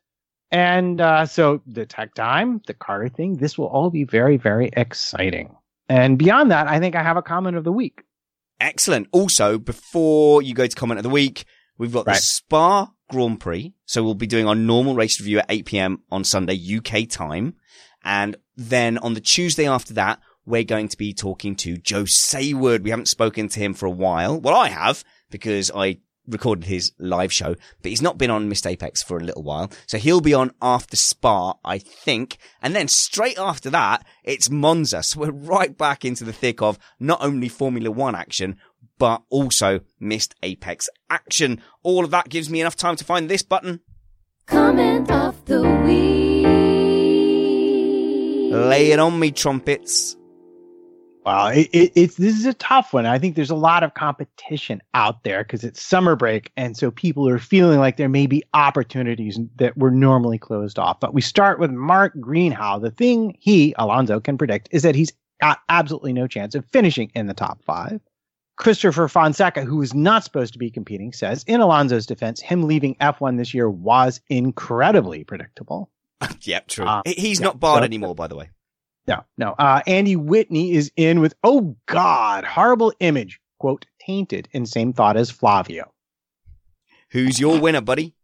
And 0.51 0.98
uh, 1.02 1.26
so 1.26 1.60
the 1.66 1.85
tech 1.85 2.14
time, 2.14 2.62
the 2.66 2.72
Carter 2.72 3.10
thing, 3.10 3.36
this 3.36 3.59
will 3.59 3.66
all 3.66 3.90
be 3.90 4.05
very, 4.05 4.39
very 4.39 4.70
exciting. 4.72 5.55
And 5.90 6.16
beyond 6.18 6.51
that, 6.51 6.66
I 6.66 6.78
think 6.80 6.94
I 6.97 7.02
have 7.02 7.18
a 7.18 7.22
comment 7.22 7.56
of 7.59 7.64
the 7.64 7.72
week. 7.72 8.02
Excellent. 8.59 9.09
Also, 9.12 9.59
before 9.59 10.40
you 10.43 10.55
go 10.55 10.66
to 10.66 10.74
comment 10.74 10.98
of 10.98 11.02
the 11.02 11.10
week, 11.10 11.44
we've 11.76 11.93
got 11.93 12.06
the 12.06 12.14
Spa 12.14 12.90
Grand 13.09 13.40
Prix. 13.40 13.72
So 13.86 14.02
we'll 14.02 14.14
be 14.14 14.26
doing 14.26 14.47
our 14.47 14.55
normal 14.55 14.94
race 14.94 15.20
review 15.20 15.39
at 15.39 15.47
8 15.48 15.66
p.m. 15.66 16.02
on 16.10 16.24
Sunday 16.24 16.59
UK 16.59 17.09
time. 17.09 17.55
And 18.05 18.36
then 18.56 18.98
on 18.98 19.14
the 19.14 19.20
Tuesday 19.20 19.66
after 19.66 19.94
that, 19.94 20.20
we're 20.47 20.64
going 20.64 20.89
to 20.89 20.97
be 20.97 21.12
talking 21.12 21.56
to 21.56 21.76
Joe 21.76 22.05
Saward. 22.05 22.82
We 22.82 22.90
haven't 22.90 23.09
spoken 23.09 23.48
to 23.48 23.60
him 23.60 23.74
for 23.74 23.86
a 23.86 23.90
while. 23.90 24.40
Well, 24.40 24.55
I 24.55 24.68
have 24.68 25.05
because 25.30 25.70
I 25.74 25.98
recorded 26.26 26.64
his 26.64 26.93
live 26.98 27.32
show, 27.32 27.55
but 27.82 27.90
he's 27.90 28.02
not 28.02 28.18
been 28.18 28.30
on 28.30 28.48
Missed 28.48 28.66
Apex 28.66 29.02
for 29.02 29.16
a 29.16 29.24
little 29.24 29.43
while. 29.43 29.70
So 29.86 29.98
he'll 29.98 30.20
be 30.20 30.35
on 30.35 30.52
after 30.60 30.97
Spa, 30.97 31.55
I 31.64 31.78
think. 31.78 32.39
And 32.62 32.74
then 32.74 32.89
straight 32.89 33.39
after 33.39 33.70
that, 33.70 34.06
it's 34.24 34.51
Monza. 34.51 35.02
So 35.02 35.20
we're 35.20 35.30
right 35.30 35.76
back 35.76 36.05
into 36.05 36.24
the 36.24 36.32
thick 36.32 36.62
of 36.62 36.78
not 37.01 37.22
only 37.22 37.48
Formula 37.48 37.90
One 37.90 38.14
action, 38.14 38.56
but 38.99 39.23
also 39.31 39.81
Missed 40.01 40.35
Apex 40.43 40.89
action. 41.09 41.61
All 41.83 42.05
of 42.05 42.11
that 42.11 42.29
gives 42.29 42.51
me 42.51 42.61
enough 42.61 42.77
time 42.77 42.97
to 42.97 43.05
find 43.05 43.29
this 43.29 43.43
button. 43.43 43.81
Comment 44.47 45.11
of 45.11 45.45
the 45.47 45.62
week. 45.85 46.47
Lay 48.51 48.93
it 48.93 48.99
on 48.99 49.19
me, 49.19 49.31
trumpets. 49.31 50.16
Well, 51.29 51.49
it, 51.49 51.69
it, 51.75 51.93
it's 51.95 52.16
this 52.16 52.39
is 52.39 52.47
a 52.47 52.55
tough 52.55 52.95
one. 52.95 53.05
I 53.05 53.19
think 53.19 53.37
there's 53.37 53.51
a 53.51 53.55
lot 53.55 53.83
of 53.83 53.93
competition 53.93 54.81
out 54.95 55.25
there 55.25 55.45
because 55.45 55.62
it's 55.62 55.83
summer 55.83 56.16
break, 56.16 56.51
and 56.57 56.75
so 56.75 56.91
people 56.91 57.29
are 57.29 57.39
feeling 57.39 57.79
like 57.79 57.99
there 57.99 58.09
may 58.09 58.27
be 58.27 58.43
opportunities 58.55 59.39
that 59.57 59.77
were 59.77 59.91
normally 59.91 60.39
closed 60.39 60.79
off. 60.79 61.01
But 61.01 61.12
we 61.12 61.20
start 61.20 61.59
with 61.59 61.70
Mark 61.70 62.19
Greenhow. 62.19 62.79
The 62.79 62.91
thing 62.91 63.37
he 63.39 63.75
Alonso 63.79 64.20
can 64.20 64.39
predict 64.39 64.70
is 64.73 64.83
that 64.85 64.95
he's 64.95 65.12
got 65.43 65.59
absolutely 65.69 66.15
no 66.15 66.27
chance 66.27 66.55
of 66.55 66.65
finishing 66.73 67.11
in 67.15 67.27
the 67.27 67.35
top 67.35 67.62
five. 67.62 68.01
Christopher 68.59 69.09
Fonseca, 69.09 69.64
who 69.64 69.80
is 69.82 69.94
not 69.94 70.24
supposed 70.24 70.52
to 70.52 70.59
be 70.59 70.70
competing, 70.70 71.12
says 71.12 71.44
in 71.47 71.60
Alonso's 71.60 72.06
defense, 72.06 72.40
him 72.40 72.64
leaving 72.64 72.97
F1 72.97 73.39
this 73.39 73.55
year 73.55 73.70
was 73.70 74.20
incredibly 74.28 75.22
predictable. 75.24 75.90
yep, 76.43 76.66
true. 76.66 76.85
Uh, 76.85 77.02
He's 77.06 77.39
yeah, 77.40 77.44
not 77.47 77.60
barred 77.60 77.80
so- 77.80 77.85
anymore, 77.85 78.14
by 78.14 78.26
the 78.26 78.36
way. 78.36 78.51
No, 79.06 79.24
no. 79.39 79.52
Uh, 79.59 79.80
Andy 79.86 80.16
Whitney 80.16 80.72
is 80.72 80.93
in 80.97 81.20
with, 81.20 81.35
oh 81.43 81.76
God, 81.86 82.44
horrible 82.44 82.93
image, 83.01 83.40
quote, 83.59 83.86
tainted 84.01 84.48
in 84.52 84.66
same 84.66 84.93
thought 84.93 85.16
as 85.16 85.30
Flavio. 85.30 85.90
Who's 87.12 87.40
your 87.40 87.59
winner, 87.59 87.80
buddy? 87.80 88.14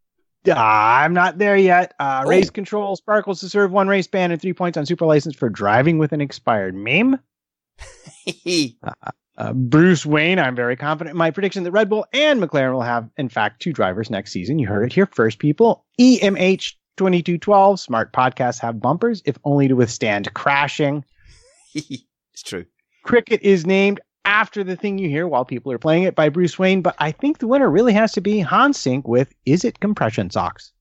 Uh, 0.47 0.53
I'm 0.59 1.15
not 1.15 1.39
there 1.39 1.57
yet. 1.57 1.95
Uh, 1.99 2.23
Oh. 2.25 2.29
Race 2.29 2.51
control 2.51 2.97
sparkles 2.97 3.41
to 3.41 3.49
serve 3.49 3.73
one 3.73 3.89
race 3.89 4.07
ban 4.07 4.31
and 4.31 4.43
three 4.43 4.53
points 4.53 4.77
on 4.77 4.85
super 4.85 5.07
license 5.07 5.35
for 5.35 5.49
driving 5.49 5.97
with 5.97 6.13
an 6.13 6.21
expired 6.21 6.75
meme. 6.75 7.19
Uh, 8.83 9.11
Uh, 9.37 9.53
Bruce 9.53 10.07
Wayne, 10.07 10.39
I'm 10.39 10.55
very 10.55 10.77
confident 10.77 11.13
in 11.13 11.19
my 11.19 11.31
prediction 11.31 11.65
that 11.65 11.73
Red 11.73 11.89
Bull 11.89 12.07
and 12.13 12.41
McLaren 12.41 12.73
will 12.73 12.83
have, 12.83 13.09
in 13.17 13.29
fact, 13.29 13.61
two 13.61 13.73
drivers 13.73 14.11
next 14.11 14.33
season. 14.33 14.59
You 14.59 14.69
heard 14.69 14.85
it 14.85 14.93
here 14.93 15.07
first, 15.07 15.39
people. 15.39 15.85
EMH 16.01 16.75
2212, 16.97 17.81
smart 17.81 18.13
podcasts 18.13 18.61
have 18.61 18.81
bumpers, 18.81 19.23
if 19.25 19.37
only 19.45 19.67
to 19.69 19.75
withstand 19.75 20.33
crashing. 20.35 21.05
it's 21.75 22.43
true. 22.45 22.65
Cricket 23.03 23.43
is 23.43 23.67
named 23.67 24.01
after 24.25 24.63
the 24.63 24.77
thing 24.77 24.99
you 24.99 25.09
hear 25.09 25.27
while 25.27 25.45
people 25.45 25.73
are 25.73 25.79
playing 25.79 26.05
it 26.05 26.15
by 26.15 26.29
Bruce 26.29 26.59
Wayne, 26.59 26.81
but 26.81 26.95
I 26.99 27.11
think 27.11 27.39
the 27.39 27.49
winner 27.49 27.69
really 27.69 27.93
has 27.93 28.13
to 28.13 28.21
be 28.21 28.43
Hansink 28.43 29.05
with 29.05 29.35
Is 29.45 29.65
It 29.65 29.81
Compression 29.81 30.31
Socks? 30.31 30.73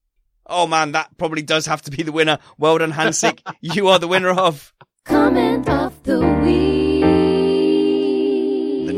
Oh 0.46 0.68
man, 0.68 0.92
that 0.92 1.18
probably 1.18 1.42
does 1.42 1.66
have 1.66 1.82
to 1.84 1.92
be 1.92 2.04
the 2.04 2.12
winner. 2.12 2.38
Well 2.58 2.78
done, 2.78 2.92
Hansik. 2.92 3.40
you 3.62 3.88
are 3.88 4.00
the 4.00 4.08
winner 4.08 4.30
of. 4.30 4.74
Comment 5.06 5.68
of 5.68 6.04
the 6.04 6.20
week. 6.44 7.33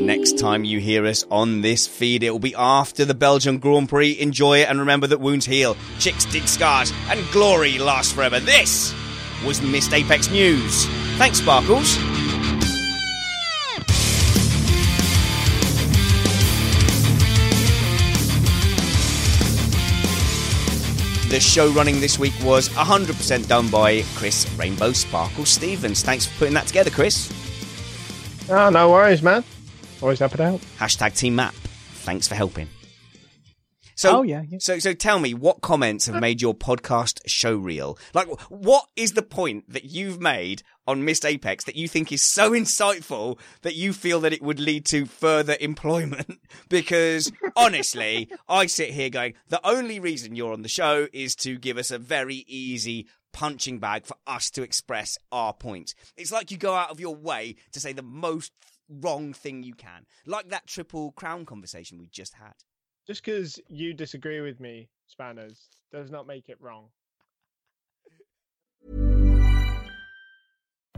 Next 0.06 0.38
time 0.38 0.64
you 0.64 0.80
hear 0.80 1.04
us 1.08 1.26
on 1.32 1.62
this 1.62 1.88
feed, 1.88 2.22
it 2.22 2.30
will 2.30 2.38
be 2.38 2.54
after 2.54 3.06
the 3.06 3.16
Belgian 3.16 3.58
Grand 3.58 3.90
Prix. 3.90 4.20
Enjoy 4.20 4.60
it 4.60 4.70
and 4.70 4.78
remember 4.78 5.08
that 5.08 5.20
wounds 5.20 5.48
heal, 5.48 5.76
chicks 5.98 6.26
dig 6.26 6.48
scars, 6.48 6.94
and 7.10 7.20
glory 7.32 7.80
lasts 7.80 8.14
forever. 8.14 8.40
This 8.40 8.94
was 9.44 9.64
Missed 9.64 9.94
Apex 9.94 10.30
News. 10.30 10.86
Thanks, 11.18 11.40
Sparkles. 11.40 11.98
The 21.30 21.40
show 21.40 21.72
running 21.72 22.00
this 22.00 22.20
week 22.20 22.34
was 22.44 22.70
100% 22.70 23.48
done 23.48 23.70
by 23.70 24.04
Chris 24.14 24.48
Rainbow 24.56 24.92
Sparkle 24.92 25.46
Stevens. 25.46 26.04
Thanks 26.04 26.28
for 26.28 26.38
putting 26.38 26.54
that 26.54 26.68
together, 26.68 26.92
Chris. 26.92 27.34
Oh, 28.52 28.70
no 28.70 28.92
worries, 28.92 29.24
man. 29.24 29.44
Always 30.06 30.20
happy 30.20 30.38
to 30.38 30.44
help. 30.44 30.62
Hashtag 30.78 31.18
Team 31.18 31.36
Map. 31.36 31.56
Thanks 31.56 32.28
for 32.28 32.36
helping. 32.36 32.68
So, 33.96 34.20
Oh, 34.20 34.22
yeah, 34.22 34.44
yeah. 34.48 34.60
So, 34.62 34.78
so 34.78 34.94
tell 34.94 35.18
me, 35.18 35.34
what 35.34 35.62
comments 35.62 36.06
have 36.06 36.22
made 36.22 36.44
your 36.44 36.54
podcast 36.54 37.22
show 37.26 37.56
real? 37.56 37.98
Like, 38.14 38.28
what 38.52 38.86
is 38.96 39.14
the 39.14 39.24
point 39.24 39.68
that 39.68 39.86
you've 39.86 40.22
made 40.22 40.62
on 40.86 41.06
Missed 41.06 41.26
Apex 41.26 41.64
that 41.64 41.76
you 41.76 41.88
think 41.88 42.12
is 42.12 42.22
so 42.22 42.52
insightful 42.52 43.40
that 43.64 43.74
you 43.74 43.94
feel 43.94 44.20
that 44.20 44.32
it 44.32 44.44
would 44.44 44.60
lead 44.60 44.86
to 44.86 45.08
further 45.08 45.58
employment? 45.60 46.40
because 46.70 47.32
honestly, 47.56 48.30
I 48.48 48.68
sit 48.68 48.92
here 48.92 49.10
going, 49.10 49.34
the 49.50 49.68
only 49.68 50.00
reason 50.00 50.36
you're 50.36 50.54
on 50.54 50.62
the 50.62 50.70
show 50.70 51.08
is 51.14 51.36
to 51.38 51.58
give 51.58 51.80
us 51.80 51.90
a 51.90 51.98
very 51.98 52.46
easy 52.48 53.08
punching 53.34 53.80
bag 53.80 54.06
for 54.06 54.16
us 54.28 54.52
to 54.52 54.62
express 54.62 55.18
our 55.32 55.52
points. 55.52 55.96
It's 56.16 56.32
like 56.32 56.52
you 56.52 56.58
go 56.58 56.76
out 56.76 56.92
of 56.92 57.00
your 57.00 57.16
way 57.16 57.56
to 57.72 57.80
say 57.80 57.92
the 57.92 58.04
most 58.04 58.52
wrong 58.90 59.34
thing 59.34 59.64
you 59.64 59.74
can. 59.74 60.06
Like 60.26 60.50
that 60.50 60.68
triple 60.68 61.12
crown 61.12 61.46
conversation 61.46 61.98
we 61.98 62.08
just 62.08 62.34
had. 62.34 62.54
Just 63.08 63.24
because 63.24 63.60
you 63.70 63.94
disagree 63.94 64.42
with 64.42 64.60
me, 64.60 64.90
Spanners, 65.08 65.70
does 65.92 66.10
not 66.10 66.28
make 66.28 66.50
it 66.50 66.60
wrong. 66.60 66.88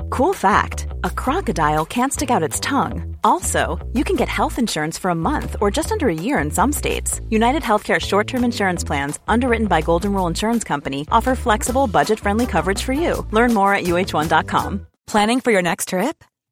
Cool 0.09 0.33
fact 0.33 0.87
a 1.03 1.09
crocodile 1.09 1.85
can't 1.85 2.13
stick 2.13 2.31
out 2.31 2.43
its 2.43 2.59
tongue. 2.59 3.17
Also, 3.23 3.77
you 3.93 4.03
can 4.03 4.15
get 4.15 4.29
health 4.29 4.57
insurance 4.57 4.97
for 4.97 5.11
a 5.11 5.15
month 5.15 5.55
or 5.59 5.69
just 5.69 5.91
under 5.91 6.07
a 6.07 6.13
year 6.13 6.39
in 6.39 6.49
some 6.49 6.71
states. 6.71 7.19
United 7.29 7.61
Healthcare 7.61 7.99
short 7.99 8.27
term 8.27 8.43
insurance 8.43 8.83
plans, 8.83 9.19
underwritten 9.27 9.67
by 9.67 9.81
Golden 9.81 10.13
Rule 10.13 10.27
Insurance 10.27 10.63
Company, 10.63 11.05
offer 11.11 11.35
flexible, 11.35 11.87
budget 11.87 12.19
friendly 12.19 12.45
coverage 12.45 12.83
for 12.83 12.93
you. 12.93 13.25
Learn 13.31 13.53
more 13.53 13.73
at 13.73 13.83
uh1.com. 13.83 14.87
Planning 15.07 15.41
for 15.41 15.51
your 15.51 15.61
next 15.61 15.89
trip? 15.89 16.23